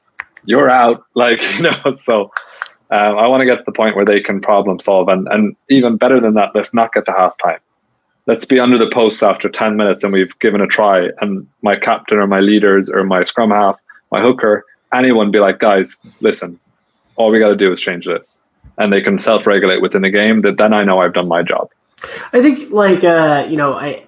you're 0.46 0.70
out. 0.70 1.04
Like, 1.16 1.42
you 1.54 1.62
know, 1.62 1.92
so 1.94 2.32
um, 2.90 3.18
I 3.18 3.28
want 3.28 3.42
to 3.42 3.46
get 3.46 3.60
to 3.60 3.64
the 3.66 3.72
point 3.72 3.96
where 3.96 4.06
they 4.06 4.20
can 4.20 4.42
problem 4.42 4.80
solve. 4.80 5.08
And, 5.08 5.28
and 5.28 5.56
even 5.70 5.98
better 5.98 6.20
than 6.20 6.34
that, 6.34 6.50
let's 6.56 6.74
not 6.74 6.92
get 6.92 7.06
to 7.06 7.12
halftime 7.12 7.60
let's 8.26 8.46
be 8.46 8.60
under 8.60 8.78
the 8.78 8.90
post 8.90 9.22
after 9.22 9.50
10 9.50 9.76
minutes 9.76 10.04
and 10.04 10.14
we've 10.14 10.38
given 10.40 10.62
a 10.62 10.68
try 10.68 11.10
and 11.22 11.48
my 11.62 11.76
captain 11.76 12.18
or 12.18 12.28
my 12.28 12.40
leaders 12.40 12.90
or 12.90 13.04
my 13.04 13.24
scrum 13.24 13.52
half 13.52 13.80
my 14.12 14.22
hooker 14.22 14.66
anyone 14.94 15.32
be 15.32 15.40
like 15.40 15.60
guys 15.60 15.98
listen 16.22 16.60
all 17.16 17.32
we 17.32 17.40
got 17.40 17.50
to 17.50 17.56
do 17.56 17.72
is 17.72 17.82
change 17.82 18.06
this 18.06 18.40
and 18.78 18.92
they 18.92 19.02
can 19.02 19.20
self-regulate 19.20 19.82
within 19.82 20.02
the 20.02 20.10
game 20.10 20.40
that 20.40 20.58
then 20.58 20.74
i 20.74 20.84
know 20.84 21.00
i've 21.00 21.14
done 21.14 21.28
my 21.28 21.42
job 21.42 21.70
i 22.34 22.42
think 22.42 22.72
like 22.72 23.04
uh 23.04 23.46
you 23.50 23.58
know 23.58 23.74
i 23.74 24.06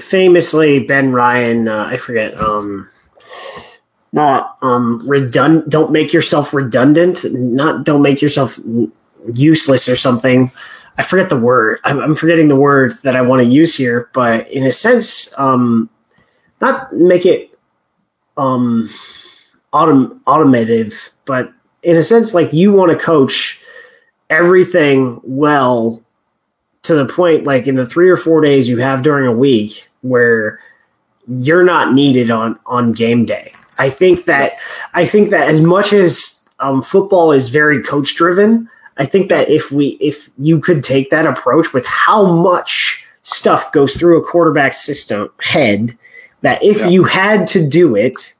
famously 0.00 0.80
ben 0.80 1.12
ryan 1.12 1.68
uh, 1.68 1.84
i 1.84 1.96
forget 1.96 2.34
um 2.34 2.88
not 4.18 4.58
um 4.62 5.00
redundant 5.08 5.68
don't 5.68 5.92
make 5.92 6.12
yourself 6.12 6.52
redundant 6.52 7.24
not 7.32 7.84
don't 7.84 8.02
make 8.02 8.20
yourself 8.20 8.58
useless 9.32 9.88
or 9.88 9.96
something 9.96 10.50
I 10.98 11.04
forget 11.04 11.28
the 11.28 11.38
word. 11.38 11.78
I'm, 11.84 12.00
I'm 12.00 12.16
forgetting 12.16 12.48
the 12.48 12.56
word 12.56 12.92
that 13.04 13.14
I 13.14 13.22
want 13.22 13.40
to 13.40 13.48
use 13.48 13.76
here, 13.76 14.10
but 14.12 14.50
in 14.50 14.64
a 14.64 14.72
sense, 14.72 15.32
um, 15.38 15.88
not 16.60 16.92
make 16.92 17.24
it 17.24 17.56
um, 18.36 18.90
autom- 19.72 20.18
automative, 20.26 21.10
but 21.24 21.52
in 21.84 21.96
a 21.96 22.02
sense, 22.02 22.34
like 22.34 22.52
you 22.52 22.72
want 22.72 22.90
to 22.90 22.98
coach 22.98 23.60
everything 24.28 25.20
well 25.22 26.02
to 26.82 26.96
the 26.96 27.06
point, 27.06 27.44
like 27.44 27.68
in 27.68 27.76
the 27.76 27.86
three 27.86 28.08
or 28.08 28.16
four 28.16 28.40
days 28.40 28.68
you 28.68 28.78
have 28.78 29.02
during 29.02 29.26
a 29.26 29.32
week 29.32 29.88
where 30.02 30.58
you're 31.28 31.64
not 31.64 31.94
needed 31.94 32.30
on 32.30 32.58
on 32.66 32.90
game 32.90 33.24
day. 33.24 33.52
I 33.78 33.90
think 33.90 34.24
that 34.24 34.52
I 34.94 35.06
think 35.06 35.30
that 35.30 35.48
as 35.48 35.60
much 35.60 35.92
as 35.92 36.44
um, 36.58 36.82
football 36.82 37.32
is 37.32 37.48
very 37.48 37.82
coach 37.82 38.14
driven, 38.16 38.68
I 38.96 39.06
think 39.06 39.28
that 39.28 39.48
if 39.48 39.70
we 39.70 39.98
if 40.00 40.28
you 40.38 40.60
could 40.60 40.82
take 40.82 41.10
that 41.10 41.26
approach 41.26 41.72
with 41.72 41.86
how 41.86 42.32
much 42.32 43.04
stuff 43.22 43.72
goes 43.72 43.96
through 43.96 44.18
a 44.18 44.24
quarterback 44.24 44.74
system 44.74 45.30
head 45.40 45.96
that 46.40 46.62
if 46.62 46.78
yeah. 46.78 46.88
you 46.88 47.04
had 47.04 47.46
to 47.48 47.66
do 47.66 47.94
it, 47.94 48.34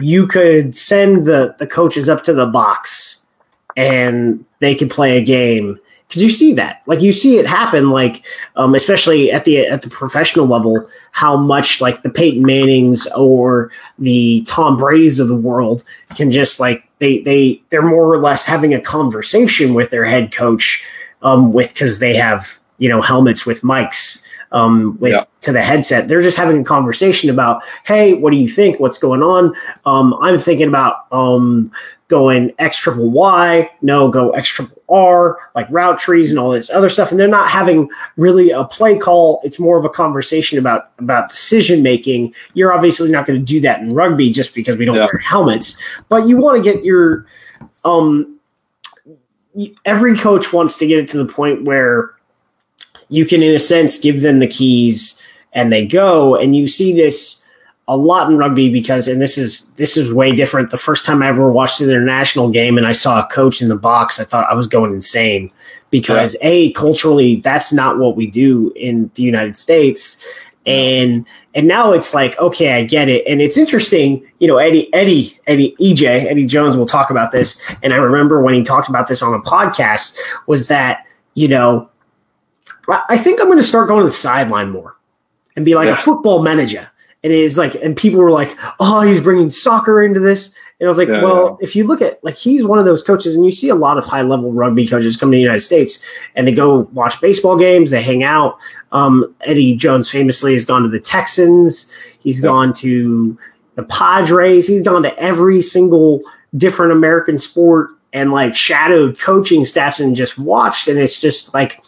you 0.00 0.26
could 0.26 0.76
send 0.76 1.24
the 1.24 1.54
the 1.58 1.66
coaches 1.66 2.08
up 2.08 2.22
to 2.24 2.34
the 2.34 2.46
box 2.46 3.24
and 3.76 4.44
they 4.58 4.74
could 4.74 4.90
play 4.90 5.16
a 5.16 5.22
game 5.22 5.78
because 6.12 6.22
you 6.22 6.28
see 6.28 6.52
that 6.52 6.82
like 6.84 7.00
you 7.00 7.10
see 7.10 7.38
it 7.38 7.46
happen 7.46 7.88
like 7.88 8.22
um, 8.56 8.74
especially 8.74 9.32
at 9.32 9.46
the 9.46 9.66
at 9.66 9.80
the 9.80 9.88
professional 9.88 10.44
level 10.44 10.86
how 11.12 11.38
much 11.38 11.80
like 11.80 12.02
the 12.02 12.10
Peyton 12.10 12.44
Mannings 12.44 13.06
or 13.16 13.72
the 13.98 14.42
Tom 14.46 14.76
Brady's 14.76 15.18
of 15.18 15.28
the 15.28 15.36
world 15.36 15.84
can 16.14 16.30
just 16.30 16.60
like 16.60 16.86
they 16.98 17.20
they 17.20 17.62
they're 17.70 17.80
more 17.80 18.12
or 18.12 18.18
less 18.18 18.44
having 18.44 18.74
a 18.74 18.80
conversation 18.80 19.72
with 19.72 19.88
their 19.88 20.04
head 20.04 20.32
coach 20.32 20.84
um, 21.22 21.50
with 21.50 21.68
because 21.68 21.98
they 21.98 22.14
have 22.14 22.60
you 22.76 22.90
know 22.90 23.00
helmets 23.00 23.46
with 23.46 23.62
mics 23.62 24.22
um, 24.50 24.98
with 25.00 25.12
yeah. 25.12 25.24
to 25.40 25.52
the 25.52 25.62
headset. 25.62 26.08
They're 26.08 26.20
just 26.20 26.36
having 26.36 26.60
a 26.60 26.64
conversation 26.64 27.30
about, 27.30 27.62
hey, 27.84 28.12
what 28.12 28.32
do 28.32 28.36
you 28.36 28.48
think? 28.48 28.78
What's 28.78 28.98
going 28.98 29.22
on? 29.22 29.54
Um, 29.86 30.14
I'm 30.20 30.38
thinking 30.38 30.68
about 30.68 31.06
um, 31.10 31.72
going 32.12 32.52
X 32.58 32.76
triple 32.76 33.10
Y, 33.10 33.70
no, 33.80 34.10
go 34.10 34.30
X 34.32 34.50
triple 34.50 34.82
R, 34.90 35.38
like 35.54 35.66
route 35.70 35.98
trees 35.98 36.28
and 36.28 36.38
all 36.38 36.50
this 36.50 36.68
other 36.68 36.90
stuff. 36.90 37.10
And 37.10 37.18
they're 37.18 37.26
not 37.26 37.48
having 37.48 37.88
really 38.18 38.50
a 38.50 38.64
play 38.64 38.98
call. 38.98 39.40
It's 39.44 39.58
more 39.58 39.78
of 39.78 39.86
a 39.86 39.88
conversation 39.88 40.58
about 40.58 40.90
about 40.98 41.30
decision 41.30 41.82
making. 41.82 42.34
You're 42.52 42.74
obviously 42.74 43.10
not 43.10 43.26
going 43.26 43.40
to 43.40 43.44
do 43.44 43.60
that 43.62 43.80
in 43.80 43.94
rugby 43.94 44.30
just 44.30 44.54
because 44.54 44.76
we 44.76 44.84
don't 44.84 44.96
yeah. 44.96 45.06
wear 45.06 45.22
helmets, 45.24 45.78
but 46.10 46.28
you 46.28 46.36
want 46.36 46.62
to 46.62 46.72
get 46.72 46.84
your 46.84 47.26
um 47.86 48.38
every 49.86 50.16
coach 50.18 50.52
wants 50.52 50.76
to 50.78 50.86
get 50.86 50.98
it 50.98 51.08
to 51.08 51.16
the 51.16 51.32
point 51.32 51.64
where 51.64 52.10
you 53.08 53.24
can, 53.24 53.42
in 53.42 53.54
a 53.54 53.58
sense, 53.58 53.98
give 53.98 54.20
them 54.20 54.38
the 54.38 54.46
keys 54.46 55.18
and 55.54 55.72
they 55.72 55.86
go. 55.86 56.36
And 56.36 56.54
you 56.54 56.68
see 56.68 56.94
this 56.94 57.41
a 57.92 57.96
lot 57.96 58.30
in 58.30 58.38
rugby 58.38 58.70
because, 58.70 59.06
and 59.06 59.20
this 59.20 59.36
is 59.36 59.68
this 59.74 59.98
is 59.98 60.12
way 60.12 60.32
different. 60.32 60.70
The 60.70 60.78
first 60.78 61.04
time 61.04 61.22
I 61.22 61.28
ever 61.28 61.52
watched 61.52 61.82
an 61.82 61.90
international 61.90 62.48
game 62.50 62.78
and 62.78 62.86
I 62.86 62.92
saw 62.92 63.20
a 63.20 63.26
coach 63.26 63.60
in 63.60 63.68
the 63.68 63.76
box, 63.76 64.18
I 64.18 64.24
thought 64.24 64.50
I 64.50 64.54
was 64.54 64.66
going 64.66 64.94
insane 64.94 65.52
because 65.90 66.34
yeah. 66.40 66.48
a 66.48 66.72
culturally 66.72 67.36
that's 67.36 67.70
not 67.70 67.98
what 67.98 68.16
we 68.16 68.26
do 68.26 68.72
in 68.76 69.10
the 69.14 69.22
United 69.22 69.56
States. 69.56 70.24
And 70.64 71.26
and 71.54 71.68
now 71.68 71.92
it's 71.92 72.14
like 72.14 72.38
okay, 72.38 72.72
I 72.72 72.84
get 72.84 73.10
it, 73.10 73.26
and 73.26 73.42
it's 73.42 73.58
interesting. 73.58 74.26
You 74.38 74.48
know, 74.48 74.56
Eddie, 74.56 74.92
Eddie, 74.94 75.38
Eddie, 75.46 75.76
EJ, 75.78 76.30
Eddie 76.30 76.46
Jones 76.46 76.78
will 76.78 76.86
talk 76.86 77.10
about 77.10 77.30
this, 77.30 77.60
and 77.82 77.92
I 77.92 77.96
remember 77.96 78.40
when 78.40 78.54
he 78.54 78.62
talked 78.62 78.88
about 78.88 79.06
this 79.06 79.20
on 79.20 79.34
a 79.34 79.40
podcast 79.40 80.16
was 80.46 80.68
that 80.68 81.04
you 81.34 81.48
know 81.48 81.90
I 82.88 83.18
think 83.18 83.40
I'm 83.40 83.48
going 83.48 83.58
to 83.58 83.64
start 83.64 83.88
going 83.88 84.00
to 84.00 84.06
the 84.06 84.10
sideline 84.10 84.70
more 84.70 84.96
and 85.56 85.64
be 85.64 85.74
like 85.74 85.88
yeah. 85.88 85.94
a 85.94 85.96
football 85.96 86.42
manager. 86.42 86.88
And 87.24 87.32
it's 87.32 87.56
like, 87.56 87.74
and 87.76 87.96
people 87.96 88.20
were 88.20 88.30
like, 88.30 88.56
"Oh, 88.80 89.02
he's 89.02 89.20
bringing 89.20 89.50
soccer 89.50 90.02
into 90.02 90.20
this." 90.20 90.54
And 90.80 90.86
I 90.86 90.88
was 90.88 90.98
like, 90.98 91.08
yeah, 91.08 91.22
"Well, 91.22 91.58
yeah. 91.60 91.64
if 91.64 91.76
you 91.76 91.84
look 91.84 92.02
at 92.02 92.22
like 92.24 92.36
he's 92.36 92.64
one 92.64 92.78
of 92.78 92.84
those 92.84 93.02
coaches, 93.02 93.36
and 93.36 93.44
you 93.44 93.52
see 93.52 93.68
a 93.68 93.74
lot 93.74 93.98
of 93.98 94.04
high 94.04 94.22
level 94.22 94.52
rugby 94.52 94.88
coaches 94.88 95.16
come 95.16 95.30
to 95.30 95.36
the 95.36 95.40
United 95.40 95.60
States, 95.60 96.04
and 96.34 96.46
they 96.46 96.52
go 96.52 96.88
watch 96.92 97.20
baseball 97.20 97.56
games, 97.56 97.90
they 97.90 98.02
hang 98.02 98.24
out. 98.24 98.58
Um, 98.90 99.34
Eddie 99.42 99.76
Jones 99.76 100.10
famously 100.10 100.52
has 100.54 100.64
gone 100.64 100.82
to 100.82 100.88
the 100.88 101.00
Texans. 101.00 101.92
He's 102.18 102.40
gone 102.40 102.72
to 102.74 103.38
the 103.76 103.84
Padres. 103.84 104.66
He's 104.66 104.82
gone 104.82 105.02
to 105.04 105.16
every 105.18 105.62
single 105.62 106.22
different 106.56 106.92
American 106.92 107.38
sport 107.38 107.90
and 108.12 108.32
like 108.32 108.54
shadowed 108.54 109.18
coaching 109.18 109.64
staffs 109.64 110.00
and 110.00 110.14
just 110.14 110.38
watched. 110.38 110.88
And 110.88 110.98
it's 110.98 111.20
just 111.20 111.54
like 111.54 111.82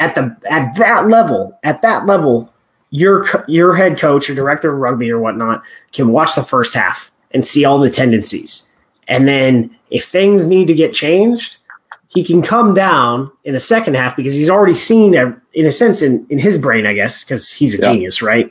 at 0.00 0.14
the 0.14 0.36
at 0.48 0.74
that 0.76 1.08
level, 1.08 1.58
at 1.62 1.82
that 1.82 2.06
level, 2.06 2.51
your 2.92 3.26
your 3.48 3.74
head 3.74 3.98
coach 3.98 4.30
or 4.30 4.34
director 4.34 4.72
of 4.72 4.78
rugby 4.78 5.10
or 5.10 5.18
whatnot 5.18 5.64
can 5.92 6.12
watch 6.12 6.36
the 6.36 6.44
first 6.44 6.74
half 6.74 7.10
and 7.32 7.44
see 7.44 7.64
all 7.64 7.80
the 7.80 7.90
tendencies, 7.90 8.72
and 9.08 9.26
then 9.26 9.74
if 9.90 10.04
things 10.04 10.46
need 10.46 10.68
to 10.68 10.74
get 10.74 10.92
changed, 10.92 11.58
he 12.08 12.22
can 12.22 12.42
come 12.42 12.74
down 12.74 13.30
in 13.44 13.54
the 13.54 13.60
second 13.60 13.94
half 13.94 14.14
because 14.14 14.34
he's 14.34 14.50
already 14.50 14.74
seen, 14.74 15.14
in 15.14 15.66
a 15.66 15.72
sense, 15.72 16.02
in, 16.02 16.26
in 16.28 16.38
his 16.38 16.58
brain, 16.58 16.86
I 16.86 16.92
guess, 16.92 17.24
because 17.24 17.50
he's 17.52 17.74
a 17.74 17.78
yeah. 17.78 17.92
genius, 17.92 18.22
right? 18.22 18.50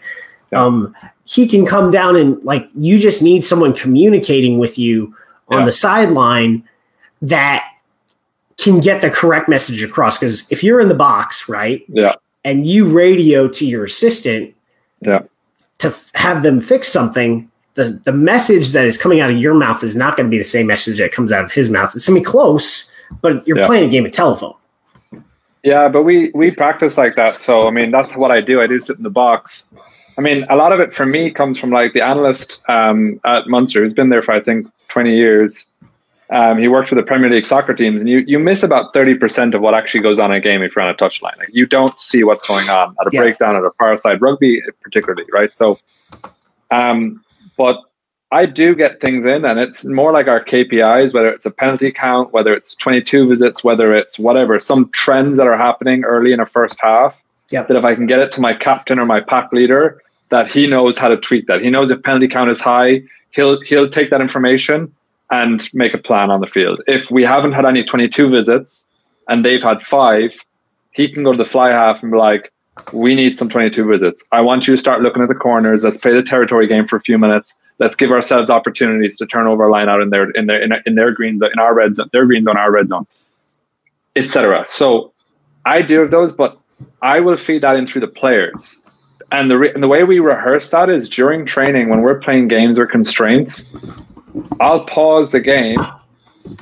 Um, 0.51 0.95
he 1.25 1.47
can 1.47 1.65
come 1.65 1.91
down 1.91 2.15
and 2.15 2.43
like 2.43 2.67
you 2.75 2.99
just 2.99 3.21
need 3.21 3.43
someone 3.43 3.73
communicating 3.73 4.57
with 4.57 4.77
you 4.77 5.15
on 5.47 5.59
yeah. 5.59 5.65
the 5.65 5.71
sideline 5.71 6.67
that 7.21 7.67
can 8.57 8.79
get 8.79 9.01
the 9.01 9.09
correct 9.09 9.47
message 9.47 9.81
across. 9.81 10.17
Because 10.17 10.51
if 10.51 10.63
you're 10.63 10.81
in 10.81 10.89
the 10.89 10.95
box, 10.95 11.47
right? 11.47 11.83
Yeah. 11.87 12.15
And 12.43 12.65
you 12.65 12.89
radio 12.89 13.47
to 13.47 13.65
your 13.65 13.83
assistant, 13.83 14.55
yeah, 15.01 15.21
to 15.77 15.87
f- 15.87 16.11
have 16.15 16.43
them 16.43 16.59
fix 16.59 16.87
something, 16.87 17.51
the 17.75 17.99
the 18.03 18.11
message 18.11 18.71
that 18.71 18.85
is 18.85 18.97
coming 18.97 19.19
out 19.19 19.29
of 19.29 19.37
your 19.37 19.53
mouth 19.53 19.83
is 19.83 19.95
not 19.95 20.17
going 20.17 20.27
to 20.27 20.31
be 20.31 20.37
the 20.37 20.43
same 20.43 20.67
message 20.67 20.97
that 20.97 21.11
comes 21.11 21.31
out 21.31 21.43
of 21.43 21.51
his 21.51 21.69
mouth. 21.69 21.95
It's 21.95 22.07
going 22.07 22.19
to 22.19 22.21
be 22.21 22.25
close, 22.25 22.91
but 23.21 23.47
you're 23.47 23.59
yeah. 23.59 23.67
playing 23.67 23.87
a 23.87 23.91
game 23.91 24.05
of 24.05 24.11
telephone. 24.11 24.55
Yeah, 25.63 25.87
but 25.87 26.03
we 26.03 26.31
we 26.33 26.51
practice 26.51 26.97
like 26.97 27.15
that. 27.15 27.35
So 27.35 27.67
I 27.67 27.71
mean, 27.71 27.91
that's 27.91 28.15
what 28.15 28.31
I 28.31 28.41
do. 28.41 28.61
I 28.61 28.67
do 28.67 28.79
sit 28.79 28.97
in 28.97 29.03
the 29.03 29.09
box. 29.09 29.67
I 30.17 30.21
mean, 30.21 30.45
a 30.49 30.55
lot 30.55 30.71
of 30.71 30.79
it 30.79 30.93
for 30.93 31.05
me 31.05 31.31
comes 31.31 31.57
from 31.57 31.71
like 31.71 31.93
the 31.93 32.01
analyst 32.01 32.61
um, 32.67 33.19
at 33.23 33.47
Munster, 33.47 33.81
who's 33.81 33.93
been 33.93 34.09
there 34.09 34.21
for 34.21 34.33
I 34.33 34.41
think 34.41 34.67
20 34.89 35.15
years. 35.15 35.67
Um, 36.31 36.57
he 36.57 36.69
worked 36.69 36.87
for 36.87 36.95
the 36.95 37.03
Premier 37.03 37.29
League 37.29 37.45
soccer 37.45 37.73
teams, 37.73 38.01
and 38.01 38.09
you 38.09 38.19
you 38.25 38.39
miss 38.39 38.63
about 38.63 38.93
30 38.93 39.15
percent 39.15 39.53
of 39.53 39.61
what 39.61 39.73
actually 39.73 39.99
goes 39.99 40.17
on 40.17 40.31
in 40.31 40.37
a 40.37 40.39
game 40.39 40.61
if 40.61 40.75
you're 40.75 40.83
on 40.83 40.89
a 40.89 40.95
touchline. 40.95 41.37
Like 41.37 41.49
you 41.51 41.65
don't 41.65 41.99
see 41.99 42.23
what's 42.23 42.41
going 42.47 42.69
on 42.69 42.95
at 43.01 43.07
a 43.07 43.09
yeah. 43.11 43.21
breakdown 43.21 43.55
at 43.55 43.63
a 43.63 43.71
far 43.77 43.95
side 43.97 44.21
rugby, 44.21 44.61
particularly, 44.81 45.25
right? 45.33 45.53
So, 45.53 45.77
um, 46.71 47.21
but 47.57 47.81
I 48.31 48.45
do 48.45 48.73
get 48.75 49.01
things 49.01 49.25
in, 49.25 49.43
and 49.43 49.59
it's 49.59 49.83
more 49.83 50.13
like 50.13 50.29
our 50.29 50.41
KPIs, 50.41 51.13
whether 51.13 51.27
it's 51.27 51.45
a 51.45 51.51
penalty 51.51 51.91
count, 51.91 52.31
whether 52.31 52.53
it's 52.53 52.75
22 52.75 53.27
visits, 53.27 53.61
whether 53.61 53.93
it's 53.93 54.17
whatever, 54.17 54.57
some 54.61 54.89
trends 54.91 55.37
that 55.37 55.47
are 55.47 55.57
happening 55.57 56.05
early 56.05 56.31
in 56.31 56.39
a 56.39 56.45
first 56.45 56.79
half. 56.81 57.21
Yep. 57.49 57.67
That 57.67 57.75
if 57.75 57.83
I 57.83 57.93
can 57.93 58.07
get 58.07 58.19
it 58.19 58.31
to 58.33 58.41
my 58.41 58.53
captain 58.53 58.99
or 58.99 59.05
my 59.05 59.19
pack 59.19 59.51
leader, 59.51 60.01
that 60.29 60.49
he 60.49 60.65
knows 60.65 60.97
how 60.97 61.09
to 61.09 61.17
tweak 61.17 61.47
that. 61.47 61.61
He 61.61 61.69
knows 61.69 61.91
if 61.91 62.01
penalty 62.03 62.29
count 62.29 62.49
is 62.49 62.61
high, 62.61 63.03
he'll 63.31 63.59
he'll 63.63 63.89
take 63.89 64.09
that 64.11 64.21
information 64.21 64.93
and 65.31 65.67
make 65.73 65.93
a 65.93 65.97
plan 65.97 66.29
on 66.29 66.41
the 66.41 66.47
field. 66.47 66.81
If 66.87 67.09
we 67.09 67.23
haven't 67.23 67.53
had 67.53 67.65
any 67.65 67.83
22 67.83 68.29
visits 68.29 68.87
and 69.29 69.43
they've 69.43 69.63
had 69.63 69.81
five, 69.81 70.33
he 70.91 71.07
can 71.07 71.23
go 71.23 71.31
to 71.31 71.37
the 71.37 71.45
fly 71.45 71.69
half 71.69 72.03
and 72.03 72.11
be 72.11 72.17
like, 72.17 72.51
we 72.93 73.15
need 73.15 73.35
some 73.35 73.49
22 73.49 73.85
visits. 73.89 74.25
I 74.31 74.41
want 74.41 74.67
you 74.67 74.75
to 74.75 74.77
start 74.77 75.01
looking 75.01 75.21
at 75.21 75.29
the 75.29 75.35
corners. 75.35 75.83
Let's 75.83 75.97
play 75.97 76.13
the 76.13 76.23
territory 76.23 76.67
game 76.67 76.85
for 76.85 76.95
a 76.95 77.01
few 77.01 77.17
minutes. 77.17 77.57
Let's 77.79 77.95
give 77.95 78.11
ourselves 78.11 78.49
opportunities 78.49 79.17
to 79.17 79.25
turn 79.25 79.47
over 79.47 79.67
a 79.67 79.71
line 79.71 79.89
out 79.89 80.01
in 80.01 80.09
their 80.09 80.29
in 80.31 80.45
their 80.45 80.61
in, 80.61 80.71
in 80.85 80.95
their 80.95 81.11
greens 81.11 81.41
in 81.41 81.59
our 81.59 81.73
red 81.73 81.95
zone, 81.95 82.09
their 82.11 82.25
greens 82.25 82.47
on 82.47 82.57
our 82.57 82.71
red 82.71 82.89
zone, 82.89 83.07
etc. 84.15 84.65
So 84.67 85.13
I 85.65 85.81
do 85.81 86.07
those, 86.07 86.31
but 86.31 86.57
I 87.01 87.19
will 87.19 87.37
feed 87.37 87.63
that 87.63 87.75
in 87.75 87.85
through 87.85 88.01
the 88.01 88.07
players. 88.07 88.81
And 89.31 89.49
the 89.49 89.57
re- 89.57 89.73
and 89.73 89.81
the 89.81 89.87
way 89.87 90.03
we 90.03 90.19
rehearse 90.19 90.69
that 90.71 90.89
is 90.89 91.09
during 91.09 91.45
training 91.45 91.89
when 91.89 92.01
we're 92.01 92.19
playing 92.19 92.47
games 92.47 92.77
or 92.77 92.85
constraints. 92.85 93.65
I'll 94.59 94.85
pause 94.85 95.31
the 95.31 95.39
game 95.39 95.79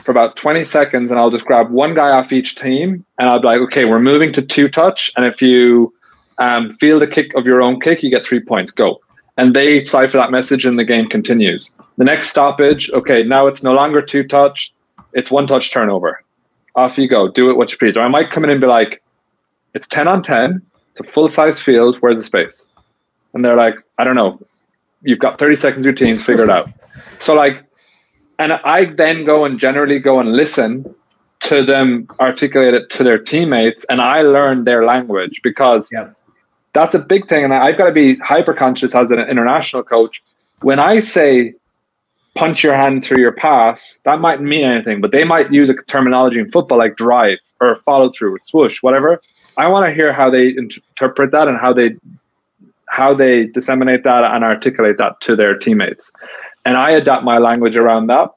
for 0.03 0.11
about 0.11 0.35
20 0.35 0.63
seconds 0.63 1.11
and 1.11 1.19
I'll 1.19 1.31
just 1.31 1.45
grab 1.45 1.69
one 1.69 1.93
guy 1.93 2.09
off 2.09 2.31
each 2.31 2.55
team 2.55 3.05
and 3.17 3.29
I'll 3.29 3.39
be 3.39 3.47
like, 3.47 3.61
okay, 3.61 3.85
we're 3.85 3.99
moving 3.99 4.31
to 4.33 4.41
two 4.41 4.69
touch. 4.69 5.11
And 5.15 5.25
if 5.25 5.41
you 5.41 5.93
um, 6.37 6.73
feel 6.73 6.99
the 6.99 7.07
kick 7.07 7.33
of 7.35 7.45
your 7.45 7.61
own 7.61 7.79
kick, 7.79 8.03
you 8.03 8.09
get 8.09 8.25
three 8.25 8.39
points. 8.39 8.71
Go. 8.71 8.99
And 9.37 9.55
they 9.55 9.83
cipher 9.83 10.17
that 10.17 10.31
message 10.31 10.65
and 10.65 10.77
the 10.77 10.83
game 10.83 11.07
continues. 11.07 11.71
The 11.97 12.03
next 12.03 12.29
stoppage, 12.29 12.89
okay, 12.91 13.23
now 13.23 13.47
it's 13.47 13.63
no 13.63 13.73
longer 13.73 14.01
two 14.01 14.23
touch, 14.23 14.73
it's 15.13 15.31
one 15.31 15.47
touch 15.47 15.71
turnover. 15.71 16.23
Off 16.75 16.97
you 16.97 17.07
go. 17.07 17.27
Do 17.27 17.49
it 17.49 17.57
what 17.57 17.71
you 17.71 17.77
please. 17.77 17.97
Or 17.97 18.01
I 18.01 18.07
might 18.07 18.31
come 18.31 18.43
in 18.43 18.49
and 18.49 18.61
be 18.61 18.67
like, 18.67 19.01
it's 19.73 19.87
10 19.87 20.07
on 20.07 20.23
10, 20.23 20.61
it's 20.91 20.99
a 20.99 21.03
full 21.03 21.27
size 21.27 21.61
field, 21.61 21.97
where's 21.99 22.17
the 22.17 22.23
space? 22.23 22.67
And 23.33 23.43
they're 23.45 23.55
like, 23.55 23.75
I 23.97 24.03
don't 24.03 24.15
know. 24.15 24.39
You've 25.03 25.19
got 25.19 25.39
30 25.39 25.55
seconds 25.55 25.85
routines, 25.85 26.23
figure 26.23 26.43
it 26.43 26.49
out. 26.49 26.69
So 27.19 27.33
like 27.33 27.63
and 28.37 28.53
I 28.53 28.85
then 28.85 29.25
go 29.25 29.45
and 29.45 29.59
generally 29.59 29.99
go 29.99 30.19
and 30.19 30.33
listen 30.33 30.93
to 31.41 31.63
them 31.63 32.07
articulate 32.19 32.73
it 32.73 32.89
to 32.91 33.03
their 33.03 33.17
teammates 33.17 33.85
and 33.89 34.01
I 34.01 34.21
learn 34.21 34.65
their 34.65 34.85
language 34.85 35.39
because 35.43 35.89
yeah 35.91 36.09
that's 36.73 36.95
a 36.95 36.99
big 36.99 37.27
thing. 37.27 37.43
And 37.43 37.53
I've 37.53 37.77
got 37.77 37.85
to 37.85 37.91
be 37.91 38.15
hyper 38.15 38.53
conscious 38.53 38.95
as 38.95 39.11
an 39.11 39.19
international 39.19 39.83
coach. 39.83 40.23
When 40.61 40.79
I 40.79 40.99
say 40.99 41.53
punch 42.35 42.63
your 42.63 42.75
hand 42.75 43.03
through 43.03 43.19
your 43.19 43.31
pass, 43.31 43.99
that 44.05 44.19
might 44.19 44.41
mean 44.41 44.63
anything, 44.63 45.01
but 45.01 45.11
they 45.11 45.23
might 45.23 45.51
use 45.51 45.69
a 45.69 45.73
terminology 45.87 46.39
in 46.39 46.51
football 46.51 46.77
like 46.77 46.95
drive 46.95 47.39
or 47.59 47.75
follow 47.75 48.11
through 48.11 48.35
or 48.35 48.39
swoosh, 48.39 48.83
whatever. 48.83 49.19
I 49.57 49.67
want 49.67 49.87
to 49.87 49.93
hear 49.93 50.13
how 50.13 50.29
they 50.29 50.49
interpret 50.49 51.31
that 51.31 51.47
and 51.47 51.57
how 51.57 51.73
they 51.73 51.95
how 52.91 53.13
they 53.13 53.45
disseminate 53.45 54.03
that 54.03 54.23
and 54.23 54.43
articulate 54.43 54.97
that 54.97 55.21
to 55.21 55.35
their 55.35 55.55
teammates. 55.57 56.11
And 56.69 56.77
I 56.77 56.91
adapt 56.91 57.23
my 57.23 57.39
language 57.39 57.77
around 57.77 58.05
that. 58.07 58.29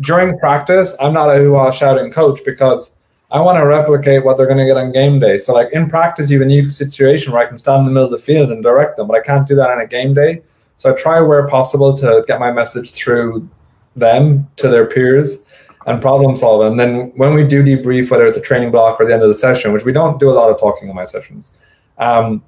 During 0.00 0.36
practice, 0.40 0.96
I'm 1.00 1.12
not 1.12 1.28
a 1.28 1.38
who 1.38 1.54
shouting 1.70 2.10
coach 2.10 2.40
because 2.44 2.96
I 3.30 3.40
want 3.40 3.56
to 3.56 3.64
replicate 3.64 4.24
what 4.24 4.36
they're 4.36 4.48
going 4.48 4.58
to 4.58 4.64
get 4.64 4.76
on 4.76 4.90
game 4.90 5.20
day. 5.20 5.38
So, 5.38 5.54
like 5.54 5.68
in 5.72 5.88
practice, 5.88 6.28
you 6.28 6.40
have 6.40 6.46
a 6.46 6.48
new 6.48 6.68
situation 6.68 7.32
where 7.32 7.40
I 7.40 7.46
can 7.46 7.56
stand 7.56 7.78
in 7.78 7.84
the 7.84 7.92
middle 7.92 8.06
of 8.06 8.10
the 8.10 8.18
field 8.18 8.50
and 8.50 8.64
direct 8.64 8.96
them, 8.96 9.06
but 9.06 9.16
I 9.16 9.20
can't 9.20 9.46
do 9.46 9.54
that 9.54 9.70
on 9.70 9.80
a 9.80 9.86
game 9.86 10.12
day. 10.12 10.42
So, 10.76 10.90
I 10.90 10.96
try 10.96 11.20
where 11.20 11.46
possible 11.46 11.96
to 11.98 12.24
get 12.26 12.40
my 12.40 12.50
message 12.50 12.90
through 12.90 13.48
them 13.94 14.50
to 14.56 14.66
their 14.66 14.86
peers 14.86 15.44
and 15.86 16.02
problem 16.02 16.34
solve. 16.36 16.62
And 16.62 16.80
then 16.80 17.12
when 17.14 17.32
we 17.32 17.46
do 17.46 17.62
debrief, 17.62 18.10
whether 18.10 18.26
it's 18.26 18.36
a 18.36 18.40
training 18.40 18.72
block 18.72 19.00
or 19.00 19.06
the 19.06 19.14
end 19.14 19.22
of 19.22 19.28
the 19.28 19.34
session, 19.34 19.72
which 19.72 19.84
we 19.84 19.92
don't 19.92 20.18
do 20.18 20.30
a 20.30 20.34
lot 20.34 20.50
of 20.50 20.58
talking 20.58 20.88
in 20.88 20.96
my 20.96 21.04
sessions, 21.04 21.52
um, 21.98 22.42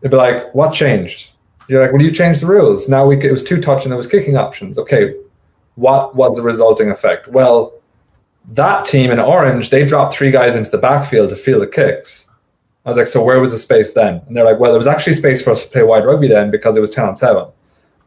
it'd 0.00 0.10
be 0.10 0.16
like, 0.16 0.52
"What 0.56 0.74
changed?" 0.74 1.30
You're 1.70 1.82
like, 1.82 1.92
"Well, 1.92 2.02
you 2.02 2.10
changed 2.10 2.42
the 2.42 2.46
rules. 2.46 2.88
Now 2.88 3.06
we 3.06 3.16
it 3.16 3.30
was 3.30 3.44
two 3.44 3.60
touch 3.60 3.84
and 3.84 3.92
there 3.92 3.96
was 3.96 4.06
kicking 4.06 4.36
options. 4.36 4.78
Okay, 4.78 5.14
what 5.76 6.14
was 6.14 6.36
the 6.36 6.42
resulting 6.42 6.90
effect? 6.90 7.28
Well." 7.28 7.74
that 8.48 8.84
team 8.84 9.10
in 9.10 9.20
orange, 9.20 9.70
they 9.70 9.84
dropped 9.84 10.14
three 10.14 10.30
guys 10.30 10.56
into 10.56 10.70
the 10.70 10.78
backfield 10.78 11.30
to 11.30 11.36
field 11.36 11.62
the 11.62 11.66
kicks. 11.66 12.28
I 12.84 12.88
was 12.88 12.96
like, 12.96 13.06
so 13.06 13.22
where 13.22 13.40
was 13.40 13.52
the 13.52 13.58
space 13.58 13.92
then? 13.92 14.22
And 14.26 14.36
they're 14.36 14.44
like, 14.44 14.58
well, 14.58 14.72
there 14.72 14.78
was 14.78 14.86
actually 14.86 15.14
space 15.14 15.42
for 15.42 15.50
us 15.50 15.62
to 15.64 15.70
play 15.70 15.82
wide 15.82 16.04
rugby 16.04 16.28
then 16.28 16.50
because 16.50 16.76
it 16.76 16.80
was 16.80 16.90
10 16.90 17.04
on 17.04 17.16
7. 17.16 17.46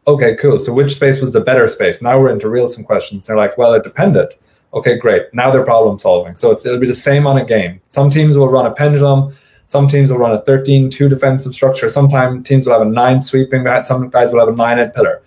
Okay, 0.08 0.36
cool. 0.36 0.60
So 0.60 0.74
which 0.74 0.96
space 0.96 1.22
was 1.22 1.32
the 1.32 1.40
better 1.40 1.70
space? 1.70 2.02
Now 2.02 2.20
we're 2.20 2.32
into 2.32 2.50
real 2.50 2.68
some 2.68 2.84
questions. 2.84 3.26
They're 3.26 3.38
like, 3.38 3.58
well, 3.58 3.74
it 3.74 3.84
depended. 3.84 4.30
Okay, 4.74 4.98
great. 4.98 5.32
Now 5.34 5.52
they're 5.52 5.64
problem 5.64 6.00
solving. 6.00 6.36
So 6.36 6.52
it'll 6.52 6.80
be 6.80 6.88
the 6.88 6.94
same 6.94 7.28
on 7.28 7.38
a 7.38 7.46
game. 7.46 7.80
Some 7.88 8.10
teams 8.10 8.36
will 8.36 8.50
run 8.50 8.66
a 8.66 8.72
pendulum. 8.72 9.36
Some 9.66 9.88
teams 9.88 10.12
will 10.12 10.20
run 10.20 10.32
a 10.32 10.42
13 10.42 10.90
2 10.90 11.10
defensive 11.10 11.54
structure. 11.54 11.90
Sometimes 11.90 12.48
teams 12.48 12.66
will 12.66 12.74
have 12.74 12.88
a 12.88 12.92
nine 12.92 13.22
sweeping 13.22 13.64
back. 13.64 13.86
Some 13.86 14.10
guys 14.10 14.32
will 14.32 14.40
have 14.40 14.50
a 14.50 14.56
nine 14.56 14.78
head 14.78 14.94
pillar. 14.94 15.24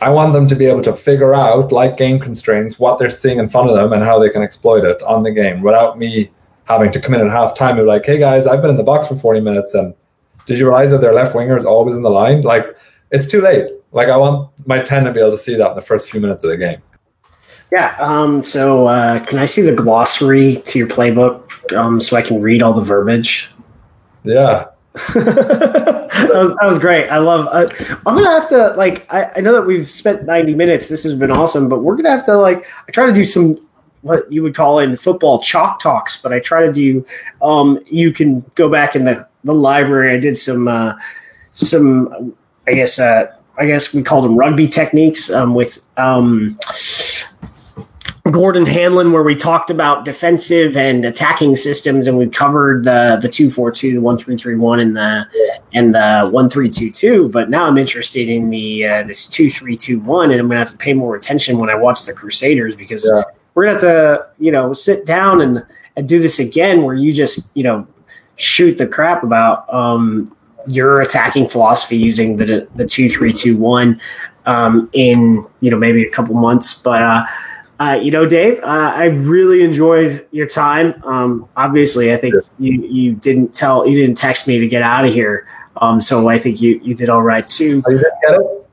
I 0.00 0.10
want 0.10 0.32
them 0.32 0.46
to 0.46 0.54
be 0.54 0.66
able 0.66 0.82
to 0.82 0.92
figure 0.92 1.34
out, 1.34 1.72
like 1.72 1.96
game 1.96 2.20
constraints, 2.20 2.78
what 2.78 2.98
they're 2.98 3.10
seeing 3.10 3.38
in 3.38 3.48
front 3.48 3.68
of 3.68 3.76
them 3.76 3.92
and 3.92 4.02
how 4.02 4.18
they 4.18 4.30
can 4.30 4.42
exploit 4.42 4.84
it 4.84 5.02
on 5.02 5.24
the 5.24 5.32
game 5.32 5.60
without 5.60 5.98
me 5.98 6.30
having 6.64 6.92
to 6.92 7.00
come 7.00 7.14
in 7.14 7.20
at 7.20 7.26
halftime 7.26 7.70
and 7.70 7.78
be 7.78 7.82
like, 7.84 8.06
hey 8.06 8.18
guys, 8.18 8.46
I've 8.46 8.60
been 8.60 8.70
in 8.70 8.76
the 8.76 8.84
box 8.84 9.08
for 9.08 9.16
40 9.16 9.40
minutes 9.40 9.74
and 9.74 9.94
did 10.46 10.58
you 10.58 10.66
realize 10.66 10.90
that 10.92 11.00
their 11.00 11.14
left 11.14 11.34
winger 11.34 11.56
is 11.56 11.66
always 11.66 11.94
in 11.94 12.02
the 12.02 12.10
line? 12.10 12.42
Like, 12.42 12.76
it's 13.10 13.26
too 13.26 13.40
late. 13.40 13.70
Like, 13.92 14.08
I 14.08 14.16
want 14.16 14.50
my 14.66 14.80
10 14.80 15.04
to 15.04 15.12
be 15.12 15.20
able 15.20 15.32
to 15.32 15.38
see 15.38 15.56
that 15.56 15.70
in 15.70 15.76
the 15.76 15.82
first 15.82 16.10
few 16.10 16.20
minutes 16.20 16.44
of 16.44 16.50
the 16.50 16.56
game. 16.56 16.80
Yeah. 17.72 17.94
Um, 17.98 18.42
so, 18.42 18.86
uh, 18.86 19.22
can 19.24 19.38
I 19.38 19.44
see 19.44 19.62
the 19.62 19.74
glossary 19.74 20.56
to 20.56 20.78
your 20.78 20.88
playbook 20.88 21.76
um, 21.76 22.00
so 22.00 22.16
I 22.16 22.22
can 22.22 22.40
read 22.40 22.62
all 22.62 22.72
the 22.72 22.82
verbiage? 22.82 23.50
Yeah. 24.28 24.66
that, 25.14 26.30
was, 26.34 26.56
that 26.60 26.66
was 26.66 26.78
great. 26.78 27.08
I 27.08 27.18
love. 27.18 27.46
Uh, 27.50 27.68
I'm 28.06 28.16
gonna 28.16 28.30
have 28.30 28.48
to 28.50 28.74
like. 28.76 29.06
I, 29.12 29.30
I 29.36 29.40
know 29.40 29.52
that 29.52 29.62
we've 29.62 29.88
spent 29.88 30.24
90 30.24 30.54
minutes. 30.54 30.88
This 30.88 31.04
has 31.04 31.14
been 31.14 31.30
awesome, 31.30 31.68
but 31.68 31.80
we're 31.80 31.96
gonna 31.96 32.10
have 32.10 32.26
to 32.26 32.36
like. 32.36 32.66
I 32.88 32.92
try 32.92 33.06
to 33.06 33.12
do 33.12 33.24
some 33.24 33.66
what 34.02 34.30
you 34.30 34.42
would 34.42 34.54
call 34.54 34.80
in 34.80 34.96
football 34.96 35.40
chalk 35.40 35.80
talks, 35.80 36.20
but 36.20 36.32
I 36.32 36.40
try 36.40 36.66
to 36.66 36.72
do. 36.72 37.06
Um, 37.40 37.80
you 37.86 38.12
can 38.12 38.44
go 38.54 38.68
back 38.68 38.96
in 38.96 39.04
the 39.04 39.26
the 39.44 39.54
library. 39.54 40.14
I 40.14 40.18
did 40.18 40.36
some 40.36 40.68
uh, 40.68 40.94
some. 41.52 42.34
I 42.66 42.74
guess 42.74 42.98
uh, 42.98 43.32
I 43.56 43.66
guess 43.66 43.94
we 43.94 44.02
called 44.02 44.24
them 44.24 44.36
rugby 44.36 44.68
techniques 44.68 45.30
um, 45.30 45.54
with 45.54 45.84
um, 45.96 46.58
Gordon 48.30 48.66
Hanlon, 48.66 49.12
where 49.12 49.22
we 49.22 49.34
talked 49.34 49.70
about 49.70 50.04
defensive 50.04 50.76
and 50.76 51.04
attacking 51.04 51.56
systems, 51.56 52.08
and 52.08 52.18
we 52.18 52.28
covered 52.28 52.84
the 52.84 53.18
the 53.20 53.28
two 53.28 53.50
four 53.50 53.70
two, 53.70 53.94
the 53.94 54.00
one 54.00 54.18
three 54.18 54.36
three 54.36 54.56
one, 54.56 54.80
and 54.80 54.96
the 54.96 55.26
and 55.72 55.94
the 55.94 56.28
one 56.30 56.50
three 56.50 56.70
two 56.70 56.90
two. 56.90 57.28
But 57.30 57.48
now 57.48 57.64
I'm 57.64 57.78
interested 57.78 58.28
in 58.28 58.50
the 58.50 58.86
uh, 58.86 59.02
this 59.04 59.26
two 59.28 59.50
three 59.50 59.76
two 59.76 60.00
one, 60.00 60.30
and 60.30 60.40
I'm 60.40 60.48
gonna 60.48 60.58
have 60.58 60.70
to 60.70 60.76
pay 60.78 60.94
more 60.94 61.16
attention 61.16 61.58
when 61.58 61.70
I 61.70 61.74
watch 61.74 62.06
the 62.06 62.12
Crusaders 62.12 62.76
because 62.76 63.08
yeah. 63.08 63.22
we're 63.54 63.64
gonna 63.64 63.72
have 63.74 63.80
to 63.82 64.28
you 64.38 64.50
know 64.50 64.72
sit 64.72 65.06
down 65.06 65.40
and 65.40 65.64
and 65.96 66.08
do 66.08 66.18
this 66.20 66.38
again, 66.38 66.82
where 66.82 66.94
you 66.94 67.12
just 67.12 67.50
you 67.56 67.62
know 67.62 67.86
shoot 68.36 68.78
the 68.78 68.86
crap 68.86 69.22
about 69.22 69.72
um, 69.72 70.34
your 70.66 71.00
attacking 71.00 71.48
philosophy 71.48 71.96
using 71.96 72.36
the 72.36 72.68
the 72.74 72.86
two 72.86 73.08
three 73.08 73.32
two 73.32 73.56
one 73.56 74.00
um, 74.46 74.90
in 74.92 75.46
you 75.60 75.70
know 75.70 75.78
maybe 75.78 76.04
a 76.04 76.10
couple 76.10 76.34
months, 76.34 76.80
but. 76.82 77.02
Uh, 77.02 77.24
Uh, 77.80 77.98
you 78.02 78.10
know, 78.10 78.26
Dave, 78.26 78.58
uh, 78.60 78.92
I 78.94 79.04
really 79.04 79.62
enjoyed 79.62 80.26
your 80.32 80.46
time. 80.46 81.00
Um, 81.04 81.48
obviously, 81.56 82.12
I 82.12 82.16
think 82.16 82.34
you, 82.58 82.82
you 82.82 83.14
didn't 83.14 83.54
tell 83.54 83.86
you 83.86 83.96
didn't 83.96 84.16
text 84.16 84.48
me 84.48 84.58
to 84.58 84.66
get 84.66 84.82
out 84.82 85.04
of 85.04 85.12
here. 85.12 85.46
Um, 85.80 86.00
so 86.00 86.28
I 86.28 86.38
think 86.38 86.60
you, 86.60 86.80
you 86.82 86.94
did 86.94 87.08
all 87.08 87.22
right 87.22 87.46
too. 87.46 87.82
You 87.86 87.98
didn't 87.98 88.20
get 88.26 88.40
it? 88.40 88.64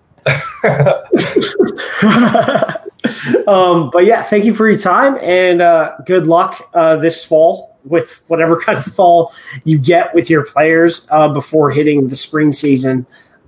um, 3.48 3.90
but 3.91 4.06
yeah, 4.06 4.23
thank 4.23 4.45
you 4.45 4.53
for 4.53 4.68
your 4.68 4.80
time 4.80 5.18
and 5.22 5.61
uh, 5.61 5.95
good 6.06 6.26
luck 6.26 6.69
uh, 6.73 6.95
this 6.98 7.23
fall 7.23 7.77
with 7.84 8.22
whatever 8.27 8.60
kind 8.60 8.77
of 8.80 8.86
fall 8.86 9.32
you 9.64 9.77
get 9.77 10.14
with 10.15 10.30
your 10.30 10.44
players 10.44 11.07
uh, 11.11 11.32
before 11.32 11.69
hitting 11.69 12.07
the 12.07 12.15
spring 12.15 12.52
season. 12.52 13.06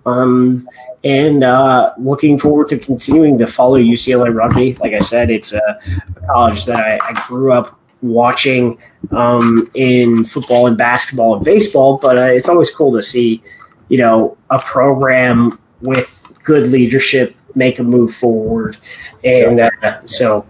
Um, 0.08 0.68
and 1.04 1.44
uh, 1.44 1.94
looking 1.98 2.40
forward 2.40 2.70
to 2.70 2.80
continuing 2.80 3.38
to 3.40 3.48
follow 3.48 3.78
UCLA 3.78 4.34
rugby. 4.34 4.74
Like 4.76 4.94
I 4.94 5.00
said, 5.00 5.30
it's 5.30 5.52
a, 5.52 5.80
a 6.16 6.28
college 6.28 6.66
that 6.66 6.80
I, 6.80 6.98
I, 7.10 7.28
grew 7.28 7.52
up 7.52 7.78
watching 8.02 8.78
um, 9.12 9.70
in 9.74 10.24
football 10.24 10.68
and 10.68 10.78
basketball 10.78 11.36
and 11.36 11.44
baseball, 11.44 12.00
but 12.02 12.18
uh, 12.18 12.22
it's 12.22 12.48
always 12.48 12.72
cool 12.72 12.94
to 12.94 13.04
see, 13.04 13.44
you 13.90 13.98
know, 13.98 14.38
a 14.50 14.60
program 14.60 15.60
with 15.82 16.26
good 16.44 16.68
leadership 16.68 17.36
make 17.56 17.80
a 17.80 17.84
move 17.84 18.16
forward. 18.16 18.78
And 19.26 19.60
uh, 19.60 20.06
so, 20.06 20.46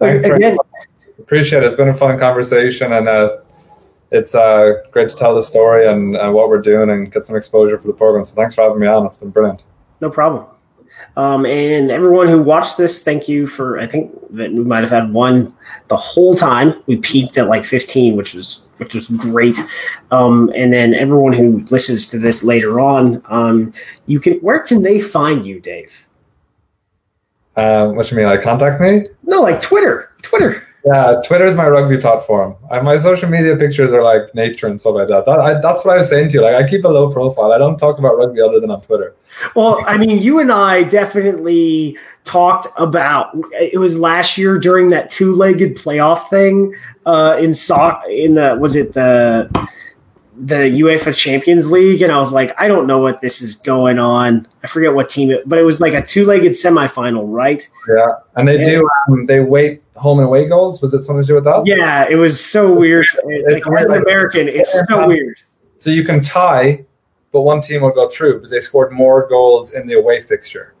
again, 0.00 0.56
appreciate 1.20 1.62
it. 1.62 1.66
It's 1.66 1.76
been 1.76 1.88
a 1.88 1.94
fun 1.94 2.18
conversation, 2.18 2.92
and 2.92 3.08
uh, 3.08 3.36
it's 4.10 4.34
uh, 4.34 4.74
great 4.92 5.08
to 5.08 5.16
tell 5.16 5.34
the 5.34 5.42
story 5.42 5.86
and 5.88 6.16
uh, 6.16 6.30
what 6.30 6.48
we're 6.48 6.62
doing 6.62 6.90
and 6.90 7.10
get 7.10 7.24
some 7.24 7.36
exposure 7.36 7.78
for 7.78 7.86
the 7.86 7.92
program. 7.92 8.24
So 8.24 8.34
thanks 8.34 8.54
for 8.54 8.62
having 8.62 8.78
me 8.78 8.86
on. 8.86 9.06
It's 9.06 9.16
been 9.16 9.30
brilliant. 9.30 9.64
No 10.00 10.10
problem. 10.10 10.46
Um, 11.16 11.46
and 11.46 11.90
everyone 11.90 12.28
who 12.28 12.42
watched 12.42 12.76
this, 12.76 13.02
thank 13.02 13.28
you 13.28 13.46
for. 13.46 13.78
I 13.78 13.86
think 13.86 14.14
that 14.30 14.52
we 14.52 14.62
might 14.62 14.82
have 14.82 14.90
had 14.90 15.12
one 15.12 15.54
the 15.88 15.96
whole 15.96 16.34
time. 16.34 16.74
We 16.86 16.96
peaked 16.96 17.38
at 17.38 17.48
like 17.48 17.64
15, 17.64 18.16
which 18.16 18.34
was 18.34 18.68
which 18.76 18.94
was 18.94 19.08
great. 19.08 19.58
Um, 20.10 20.52
and 20.54 20.72
then 20.72 20.92
everyone 20.92 21.32
who 21.32 21.64
listens 21.70 22.10
to 22.10 22.18
this 22.18 22.44
later 22.44 22.80
on, 22.80 23.22
um, 23.26 23.72
you 24.04 24.20
can. 24.20 24.34
Where 24.40 24.60
can 24.60 24.82
they 24.82 25.00
find 25.00 25.46
you, 25.46 25.58
Dave? 25.60 26.06
Um, 27.56 27.96
what 27.96 28.06
do 28.06 28.14
you 28.14 28.20
mean? 28.20 28.30
Like 28.30 28.42
contact 28.42 28.80
me? 28.80 29.06
No, 29.22 29.40
like 29.40 29.62
Twitter. 29.62 30.12
Twitter. 30.20 30.66
Yeah, 30.86 31.20
Twitter 31.24 31.46
is 31.46 31.56
my 31.56 31.66
rugby 31.66 31.96
platform. 31.96 32.54
I, 32.70 32.80
my 32.80 32.96
social 32.96 33.28
media 33.28 33.56
pictures 33.56 33.92
are 33.92 34.04
like 34.04 34.32
nature 34.36 34.68
and 34.68 34.80
stuff 34.80 34.94
like 34.94 35.08
that. 35.08 35.26
that 35.26 35.40
I, 35.40 35.54
that's 35.54 35.84
what 35.84 35.94
I 35.94 35.98
was 35.98 36.08
saying 36.08 36.28
to 36.28 36.34
you. 36.34 36.42
Like, 36.42 36.54
I 36.54 36.68
keep 36.68 36.84
a 36.84 36.88
low 36.88 37.10
profile. 37.10 37.50
I 37.52 37.58
don't 37.58 37.76
talk 37.76 37.98
about 37.98 38.16
rugby 38.16 38.40
other 38.40 38.60
than 38.60 38.70
on 38.70 38.80
Twitter. 38.80 39.16
Well, 39.56 39.82
I 39.84 39.98
mean, 39.98 40.22
you 40.22 40.38
and 40.38 40.52
I 40.52 40.84
definitely 40.84 41.98
talked 42.22 42.68
about. 42.76 43.36
It 43.52 43.80
was 43.80 43.98
last 43.98 44.38
year 44.38 44.60
during 44.60 44.90
that 44.90 45.10
two-legged 45.10 45.76
playoff 45.76 46.30
thing 46.30 46.72
uh, 47.04 47.36
in 47.40 47.52
soc. 47.52 48.04
In 48.08 48.34
the 48.34 48.56
was 48.60 48.76
it 48.76 48.92
the 48.92 49.50
the 50.38 50.54
UEFA 50.54 51.16
Champions 51.16 51.68
League, 51.68 52.00
and 52.00 52.12
I 52.12 52.18
was 52.18 52.32
like, 52.32 52.54
I 52.60 52.68
don't 52.68 52.86
know 52.86 52.98
what 52.98 53.20
this 53.22 53.42
is 53.42 53.56
going 53.56 53.98
on. 53.98 54.46
I 54.62 54.68
forget 54.68 54.94
what 54.94 55.08
team 55.08 55.32
it, 55.32 55.48
but 55.48 55.58
it 55.58 55.62
was 55.64 55.80
like 55.80 55.94
a 55.94 56.02
two-legged 56.02 56.52
semifinal, 56.52 57.24
right? 57.26 57.68
Yeah, 57.88 58.18
and 58.36 58.46
they 58.46 58.56
and, 58.56 58.64
do. 58.64 58.88
Um, 59.08 59.26
they 59.26 59.40
wait 59.40 59.82
home 59.96 60.18
and 60.18 60.26
away 60.26 60.46
goals. 60.46 60.80
Was 60.80 60.94
it 60.94 61.02
something 61.02 61.22
to 61.22 61.26
do 61.26 61.34
with 61.34 61.44
that? 61.44 61.66
Yeah, 61.66 62.06
it 62.08 62.16
was 62.16 62.44
so 62.44 62.72
weird. 62.72 63.06
Like, 63.24 63.64
as 63.78 63.84
an 63.86 64.02
American, 64.02 64.48
it's 64.48 64.72
so 64.88 65.06
weird. 65.06 65.40
So 65.76 65.90
you 65.90 66.04
can 66.04 66.20
tie, 66.20 66.84
but 67.32 67.42
one 67.42 67.60
team 67.60 67.82
will 67.82 67.90
go 67.90 68.08
through 68.08 68.34
because 68.34 68.50
they 68.50 68.60
scored 68.60 68.92
more 68.92 69.28
goals 69.28 69.74
in 69.74 69.86
the 69.86 69.94
away 69.94 70.20
fixture. 70.20 70.74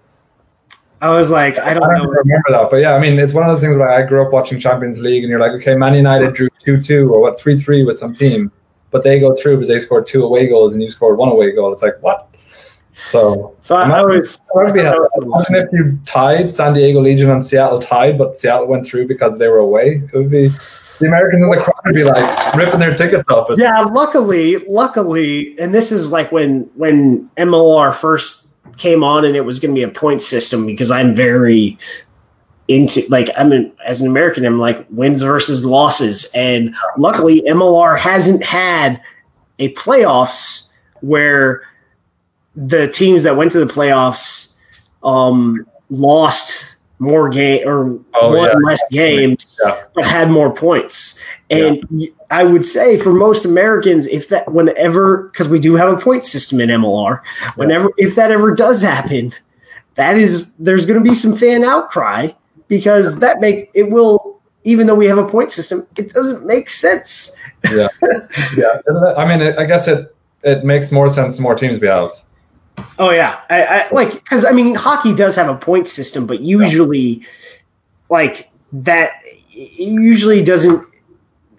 I 1.02 1.10
was 1.10 1.30
like, 1.30 1.58
I 1.58 1.74
don't, 1.74 1.84
I 1.84 1.98
don't 1.98 2.06
know. 2.06 2.10
remember 2.10 2.52
that, 2.52 2.70
but 2.70 2.76
yeah, 2.76 2.94
I 2.94 2.98
mean, 2.98 3.18
it's 3.18 3.34
one 3.34 3.44
of 3.44 3.50
those 3.50 3.60
things 3.60 3.76
where 3.76 3.90
I 3.90 4.02
grew 4.02 4.24
up 4.24 4.32
watching 4.32 4.58
Champions 4.58 4.98
League, 4.98 5.24
and 5.24 5.30
you're 5.30 5.40
like, 5.40 5.52
okay, 5.52 5.74
Man 5.74 5.94
United 5.94 6.32
drew 6.32 6.48
two 6.64 6.82
two 6.82 7.12
or 7.12 7.20
what 7.20 7.38
three 7.38 7.58
three 7.58 7.84
with 7.84 7.98
some 7.98 8.14
team, 8.14 8.50
but 8.90 9.04
they 9.04 9.20
go 9.20 9.36
through 9.36 9.56
because 9.56 9.68
they 9.68 9.78
scored 9.78 10.06
two 10.06 10.24
away 10.24 10.48
goals 10.48 10.72
and 10.72 10.82
you 10.82 10.90
scored 10.90 11.18
one 11.18 11.28
away 11.28 11.52
goal. 11.52 11.70
It's 11.70 11.82
like 11.82 12.00
what? 12.00 12.34
So, 13.10 13.54
so 13.60 13.76
I, 13.76 14.00
I 14.00 14.02
was. 14.02 14.40
Imagine 14.54 15.54
if 15.54 15.72
you 15.72 15.98
tied 16.06 16.48
San 16.50 16.72
Diego 16.72 17.00
Legion 17.00 17.30
and 17.30 17.44
Seattle 17.44 17.78
tied, 17.78 18.18
but 18.18 18.36
Seattle 18.36 18.66
went 18.66 18.86
through 18.86 19.06
because 19.06 19.38
they 19.38 19.48
were 19.48 19.58
away. 19.58 20.02
It 20.12 20.16
would 20.16 20.30
be 20.30 20.48
the 20.98 21.06
Americans 21.06 21.44
in 21.44 21.50
the 21.50 21.56
crowd 21.56 21.80
would 21.84 21.94
be 21.94 22.04
like 22.04 22.54
ripping 22.54 22.80
their 22.80 22.96
tickets 22.96 23.28
off 23.28 23.50
it. 23.50 23.58
Yeah, 23.58 23.82
luckily, 23.82 24.56
luckily, 24.66 25.58
and 25.58 25.74
this 25.74 25.92
is 25.92 26.10
like 26.10 26.32
when 26.32 26.70
when 26.74 27.30
MLR 27.36 27.94
first 27.94 28.48
came 28.78 29.04
on 29.04 29.24
and 29.24 29.36
it 29.36 29.42
was 29.42 29.60
going 29.60 29.74
to 29.74 29.78
be 29.78 29.82
a 29.82 29.88
point 29.88 30.22
system 30.22 30.66
because 30.66 30.90
I'm 30.90 31.14
very 31.14 31.78
into 32.68 33.06
like 33.08 33.30
I'm 33.36 33.72
as 33.84 34.00
an 34.00 34.08
American 34.08 34.44
I'm 34.44 34.58
like 34.58 34.86
wins 34.90 35.22
versus 35.22 35.64
losses 35.64 36.28
and 36.34 36.74
luckily 36.98 37.42
MLR 37.42 37.96
hasn't 37.96 38.42
had 38.42 39.00
a 39.58 39.72
playoffs 39.74 40.68
where 41.00 41.62
the 42.56 42.88
teams 42.88 43.22
that 43.22 43.36
went 43.36 43.52
to 43.52 43.64
the 43.64 43.72
playoffs 43.72 44.52
um, 45.04 45.66
lost 45.90 46.76
more 46.98 47.28
game 47.28 47.66
or 47.68 48.00
oh, 48.14 48.36
won 48.36 48.48
yeah. 48.48 48.54
less 48.64 48.82
games, 48.90 49.60
yeah. 49.62 49.82
but 49.94 50.06
had 50.06 50.30
more 50.30 50.52
points. 50.52 51.18
And 51.50 51.80
yeah. 51.90 52.08
I 52.30 52.44
would 52.44 52.64
say 52.64 52.96
for 52.96 53.12
most 53.12 53.44
Americans, 53.44 54.06
if 54.06 54.28
that 54.28 54.50
whenever 54.52 55.24
because 55.24 55.48
we 55.48 55.58
do 55.58 55.74
have 55.74 55.92
a 55.92 56.00
point 56.00 56.24
system 56.24 56.60
in 56.60 56.70
MLR, 56.70 57.20
whenever 57.56 57.90
if 57.98 58.14
that 58.14 58.30
ever 58.30 58.54
does 58.54 58.80
happen, 58.80 59.32
that 59.94 60.16
is 60.16 60.54
there's 60.54 60.86
going 60.86 60.98
to 61.02 61.08
be 61.08 61.14
some 61.14 61.36
fan 61.36 61.64
outcry 61.64 62.28
because 62.68 63.18
that 63.20 63.40
make 63.40 63.70
it 63.74 63.90
will 63.90 64.40
even 64.64 64.86
though 64.86 64.94
we 64.94 65.06
have 65.06 65.18
a 65.18 65.28
point 65.28 65.52
system, 65.52 65.86
it 65.96 66.12
doesn't 66.12 66.44
make 66.44 66.68
sense. 66.68 67.36
yeah, 67.72 67.86
yeah. 68.56 68.80
I 69.16 69.24
mean, 69.24 69.54
I 69.58 69.64
guess 69.64 69.86
it 69.86 70.14
it 70.42 70.64
makes 70.64 70.90
more 70.90 71.10
sense 71.10 71.36
the 71.36 71.42
more 71.42 71.54
teams 71.54 71.78
we 71.78 71.88
have. 71.88 72.10
Oh 72.98 73.10
yeah, 73.10 73.40
I, 73.50 73.62
I 73.64 73.90
like 73.90 74.12
because 74.12 74.44
I 74.44 74.52
mean 74.52 74.74
hockey 74.74 75.14
does 75.14 75.36
have 75.36 75.48
a 75.48 75.56
point 75.56 75.88
system, 75.88 76.26
but 76.26 76.40
usually, 76.40 76.98
yeah. 76.98 77.26
like 78.08 78.50
that, 78.72 79.12
usually 79.50 80.42
doesn't. 80.42 80.86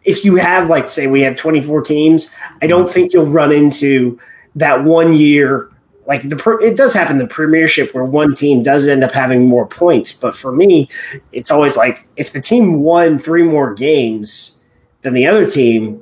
If 0.03 0.23
you 0.23 0.35
have 0.38 0.69
like 0.69 0.89
say 0.89 1.07
we 1.07 1.22
have 1.22 1.35
twenty 1.35 1.61
four 1.61 1.81
teams, 1.81 2.31
I 2.61 2.68
don't 2.68 2.84
mm-hmm. 2.84 2.91
think 2.91 3.14
you'll 3.14 3.26
run 3.26 3.52
into 3.52 4.19
that 4.56 4.84
one 4.84 5.14
year. 5.14 5.69
Like 6.07 6.27
the 6.30 6.57
it 6.61 6.77
does 6.77 6.94
happen 6.94 7.18
the 7.18 7.27
Premiership 7.27 7.94
where 7.94 8.06
one 8.06 8.34
team 8.34 8.64
does 8.64 8.88
end 8.88 9.03
up 9.03 9.11
having 9.11 9.48
more 9.48 9.68
points, 9.68 10.14
but 10.14 10.35
for 10.35 10.52
me, 10.52 10.89
it's 11.34 11.52
always 11.52 11.76
like 11.76 12.07
if 12.15 12.31
the 12.31 12.41
team 12.41 12.81
won 12.81 13.19
three 13.19 13.44
more 13.44 13.73
games 13.73 14.57
than 15.02 15.14
the 15.14 15.27
other 15.27 15.45
team, 15.45 16.02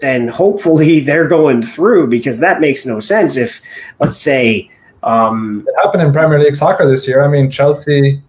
then 0.00 0.28
hopefully 0.28 1.00
they're 1.04 1.28
going 1.28 1.62
through 1.62 2.08
because 2.08 2.40
that 2.40 2.60
makes 2.60 2.86
no 2.86 3.00
sense 3.00 3.36
if, 3.36 3.60
let's 4.00 4.18
say, 4.18 4.70
um, 5.02 5.64
it 5.68 5.74
happened 5.84 6.02
in 6.02 6.12
Premier 6.12 6.38
League 6.38 6.56
soccer 6.56 6.88
this 6.88 7.06
year. 7.06 7.24
I 7.24 7.28
mean, 7.28 7.50
Chelsea, 7.50 8.20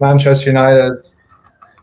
Manchester 0.00 0.50
United, 0.50 1.02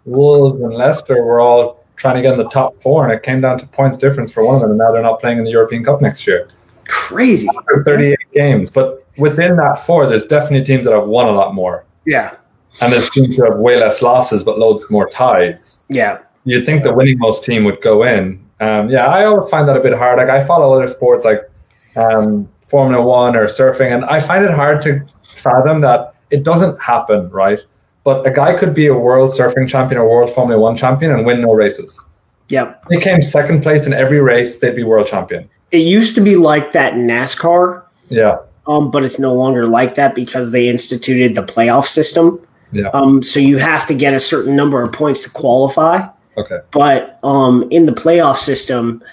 Wolves, 0.06 0.60
and 0.60 0.74
Leicester 0.74 1.24
were 1.24 1.40
all 1.40 1.86
trying 1.96 2.16
to 2.16 2.22
get 2.22 2.34
in 2.34 2.38
the 2.38 2.50
top 2.50 2.82
four, 2.82 3.04
and 3.04 3.14
it 3.14 3.24
came 3.24 3.42
down 3.42 3.58
to 3.60 3.68
points 3.68 3.98
difference 3.98 4.34
for 4.34 4.44
one 4.44 4.56
of 4.56 4.62
them, 4.62 4.72
and 4.72 4.80
now 4.80 4.92
they're 4.92 5.04
not 5.04 5.20
playing 5.20 5.38
in 5.38 5.44
the 5.44 5.52
European 5.52 5.84
Cup 5.84 6.02
next 6.02 6.26
year. 6.26 6.48
Crazy. 6.86 7.48
After 7.56 7.84
38 7.84 8.18
games, 8.34 8.70
but 8.70 9.06
within 9.18 9.56
that 9.58 9.80
four, 9.86 10.08
there's 10.08 10.26
definitely 10.26 10.66
teams 10.66 10.86
that 10.86 10.94
have 10.94 11.08
won 11.08 11.28
a 11.28 11.32
lot 11.32 11.54
more. 11.54 11.86
Yeah. 12.06 12.36
And 12.82 12.92
there's 12.92 13.10
teams 13.12 13.36
who 13.36 13.46
have 13.46 13.58
way 13.58 13.80
less 13.80 14.02
losses, 14.02 14.44
but 14.44 14.58
loads 14.58 14.90
more 14.90 15.08
ties. 15.10 15.82
Yeah. 15.90 16.20
You'd 16.46 16.66
think 16.66 16.84
the 16.84 16.94
winning 16.94 17.20
most 17.20 17.46
team 17.46 17.64
would 17.66 17.82
go 17.82 18.04
in, 18.04 18.43
um, 18.60 18.90
yeah, 18.90 19.08
I 19.08 19.26
always 19.26 19.48
find 19.50 19.68
that 19.68 19.78
a 19.78 19.80
bit 19.80 19.94
hard. 19.94 20.18
Like 20.18 20.30
I 20.30 20.44
follow 20.44 20.74
other 20.74 20.88
sports 20.88 21.26
like 21.26 21.50
um, 21.96 22.50
Formula 22.62 23.04
One 23.04 23.36
or 23.36 23.46
surfing, 23.48 23.94
and 23.94 24.06
I 24.06 24.20
find 24.20 24.46
it 24.46 24.52
hard 24.52 24.82
to 24.84 25.06
fathom 25.36 25.82
that 25.82 26.16
it 26.30 26.44
doesn't 26.44 26.82
happen, 26.82 27.30
right? 27.30 27.60
But 28.04 28.26
a 28.28 28.32
guy 28.32 28.56
could 28.56 28.74
be 28.74 28.88
a 28.88 28.98
world 28.98 29.30
surfing 29.32 29.68
champion 29.68 30.00
or 30.00 30.10
world 30.10 30.32
Formula 30.32 30.60
One 30.62 30.76
champion 30.76 31.12
and 31.12 31.26
win 31.26 31.42
no 31.42 31.54
races. 31.54 32.04
Yep. 32.50 32.86
They 32.90 33.00
came 33.00 33.22
second 33.22 33.64
place 33.64 33.88
in 33.88 33.94
every 33.94 34.20
race, 34.20 34.60
they'd 34.60 34.76
be 34.76 34.84
world 34.84 35.08
champion. 35.08 35.50
It 35.72 35.80
used 35.80 36.14
to 36.16 36.22
be 36.22 36.36
like 36.36 36.72
that 36.74 36.94
in 36.94 37.08
NASCAR. 37.08 37.84
Yeah. 38.10 38.38
Um, 38.68 38.92
but 38.92 39.04
it's 39.04 39.20
no 39.20 39.34
longer 39.34 39.66
like 39.66 39.96
that 39.96 40.16
because 40.16 40.52
they 40.52 40.70
instituted 40.70 41.36
the 41.36 41.44
playoff 41.44 41.88
system. 41.88 42.40
Yeah. 42.72 42.90
Um, 42.90 43.24
so 43.24 43.40
you 43.40 43.58
have 43.58 43.86
to 43.88 43.94
get 43.94 44.14
a 44.14 44.20
certain 44.20 44.56
number 44.56 44.82
of 44.82 44.92
points 44.92 45.24
to 45.24 45.30
qualify. 45.30 46.08
Okay. 46.38 46.60
But 46.72 47.20
um, 47.24 47.68
in 47.70 47.86
the 47.86 47.92
playoff 47.92 48.38
system, 48.38 49.04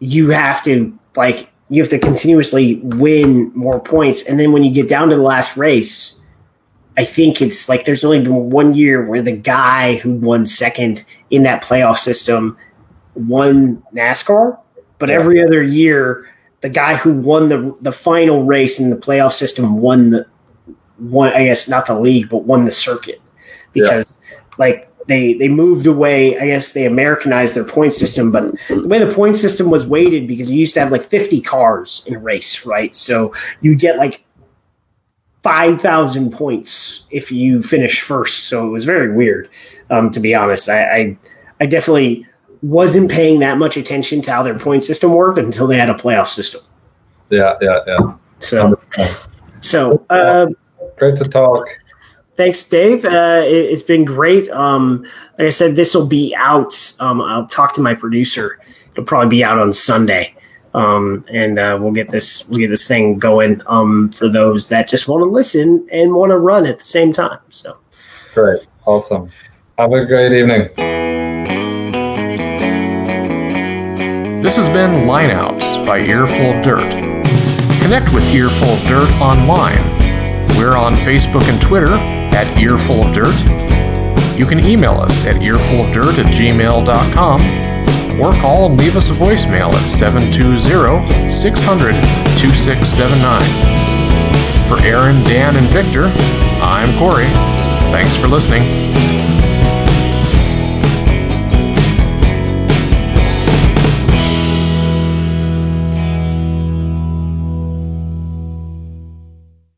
you 0.00 0.30
have 0.30 0.62
to 0.64 0.96
like 1.16 1.50
you 1.70 1.80
have 1.82 1.90
to 1.90 1.98
continuously 1.98 2.76
win 2.82 3.52
more 3.54 3.80
points, 3.80 4.24
and 4.24 4.38
then 4.38 4.52
when 4.52 4.64
you 4.64 4.72
get 4.72 4.88
down 4.88 5.08
to 5.10 5.16
the 5.16 5.22
last 5.22 5.56
race, 5.56 6.20
I 6.96 7.04
think 7.04 7.40
it's 7.40 7.68
like 7.68 7.84
there's 7.84 8.04
only 8.04 8.20
been 8.20 8.50
one 8.50 8.74
year 8.74 9.04
where 9.04 9.22
the 9.22 9.32
guy 9.32 9.96
who 9.96 10.12
won 10.12 10.46
second 10.46 11.04
in 11.30 11.42
that 11.44 11.62
playoff 11.62 11.98
system 11.98 12.56
won 13.14 13.82
NASCAR, 13.94 14.58
but 14.98 15.08
yeah. 15.08 15.14
every 15.14 15.42
other 15.42 15.62
year 15.62 16.28
the 16.60 16.68
guy 16.70 16.96
who 16.96 17.12
won 17.12 17.48
the 17.48 17.76
the 17.82 17.92
final 17.92 18.44
race 18.44 18.80
in 18.80 18.90
the 18.90 18.96
playoff 18.96 19.32
system 19.32 19.78
won 19.78 20.10
the 20.10 20.26
one 20.96 21.32
I 21.32 21.44
guess 21.44 21.68
not 21.68 21.86
the 21.86 21.98
league 21.98 22.28
but 22.30 22.44
won 22.44 22.64
the 22.64 22.72
circuit. 22.72 23.20
because 23.74 24.16
like 24.56 24.90
they 25.06 25.34
they 25.34 25.48
moved 25.48 25.86
away. 25.86 26.38
I 26.38 26.46
guess 26.46 26.72
they 26.72 26.86
Americanized 26.86 27.54
their 27.54 27.64
point 27.64 27.92
system, 27.92 28.32
but 28.32 28.54
the 28.68 28.88
way 28.88 28.98
the 28.98 29.12
point 29.12 29.36
system 29.36 29.70
was 29.70 29.86
weighted 29.86 30.26
because 30.26 30.50
you 30.50 30.58
used 30.58 30.74
to 30.74 30.80
have 30.80 30.92
like 30.92 31.04
50 31.04 31.40
cars 31.42 32.04
in 32.06 32.14
a 32.14 32.18
race, 32.18 32.64
right? 32.64 32.94
So 32.94 33.32
you 33.60 33.74
get 33.74 33.98
like 33.98 34.24
5,000 35.44 36.32
points 36.32 37.04
if 37.10 37.30
you 37.30 37.62
finish 37.62 38.00
first. 38.00 38.44
So 38.44 38.66
it 38.66 38.70
was 38.70 38.86
very 38.86 39.12
weird, 39.12 39.50
um, 39.90 40.10
to 40.10 40.20
be 40.20 40.34
honest. 40.34 40.70
I, 40.70 40.90
I, 40.90 41.18
I 41.60 41.66
definitely 41.66 42.26
wasn't 42.62 43.10
paying 43.10 43.40
that 43.40 43.58
much 43.58 43.76
attention 43.76 44.22
to 44.22 44.32
how 44.32 44.42
their 44.42 44.58
point 44.58 44.84
system 44.84 45.12
worked 45.12 45.38
until 45.38 45.66
they 45.66 45.76
had 45.76 45.90
a 45.90 45.94
playoff 45.94 46.28
system. 46.28 46.62
Yeah, 47.28 47.58
yeah, 47.60 47.80
yeah. 47.86 48.14
So, 48.38 48.80
so 49.60 50.06
uh, 50.08 50.46
great 50.96 51.16
to 51.16 51.24
talk. 51.24 51.68
Thanks, 52.36 52.64
Dave. 52.68 53.04
Uh, 53.04 53.42
it, 53.44 53.70
has 53.70 53.82
been 53.82 54.04
great. 54.04 54.50
Um, 54.50 55.04
like 55.38 55.46
I 55.46 55.50
said, 55.50 55.76
this 55.76 55.94
will 55.94 56.06
be 56.06 56.34
out. 56.36 56.74
Um, 56.98 57.20
I'll 57.20 57.46
talk 57.46 57.72
to 57.74 57.80
my 57.80 57.94
producer. 57.94 58.58
It'll 58.90 59.04
probably 59.04 59.28
be 59.28 59.44
out 59.44 59.58
on 59.58 59.72
Sunday, 59.72 60.34
um, 60.74 61.24
and 61.32 61.58
uh, 61.58 61.78
we'll 61.80 61.92
get 61.92 62.10
this 62.10 62.48
we'll 62.48 62.58
get 62.58 62.70
this 62.70 62.88
thing 62.88 63.18
going 63.18 63.62
um, 63.66 64.10
for 64.10 64.28
those 64.28 64.68
that 64.68 64.88
just 64.88 65.06
want 65.06 65.22
to 65.22 65.26
listen 65.26 65.86
and 65.92 66.14
want 66.14 66.30
to 66.30 66.38
run 66.38 66.66
at 66.66 66.78
the 66.78 66.84
same 66.84 67.12
time. 67.12 67.38
So, 67.50 67.78
great, 68.34 68.66
awesome. 68.84 69.30
Have 69.78 69.92
a 69.92 70.04
great 70.04 70.32
evening. 70.32 70.68
This 74.42 74.56
has 74.56 74.68
been 74.68 75.06
Lineouts 75.06 75.86
by 75.86 76.00
Earful 76.00 76.52
of 76.52 76.62
Dirt. 76.62 76.92
Connect 77.80 78.12
with 78.12 78.24
Earful 78.34 78.68
of 78.68 78.80
Dirt 78.86 79.10
online. 79.20 79.98
We're 80.58 80.76
on 80.76 80.94
Facebook 80.94 81.48
and 81.48 81.60
Twitter 81.60 82.23
at 82.34 82.58
Earful 82.58 83.04
of 83.04 83.14
Dirt. 83.14 83.34
You 84.36 84.44
can 84.44 84.58
email 84.58 84.94
us 84.94 85.24
at 85.24 85.36
earfulofdirt 85.36 86.18
at 86.18 86.26
gmail.com 86.34 87.40
or 88.20 88.32
call 88.34 88.66
and 88.66 88.76
leave 88.78 88.96
us 88.96 89.08
a 89.10 89.12
voicemail 89.12 89.72
at 89.72 89.88
720 89.88 91.30
600 91.30 91.94
2679. 91.94 93.84
For 94.68 94.78
Aaron, 94.84 95.22
Dan, 95.24 95.56
and 95.56 95.66
Victor, 95.66 96.06
I'm 96.60 96.98
Corey. 96.98 97.30
Thanks 97.92 98.16
for 98.16 98.26
listening. 98.26 98.62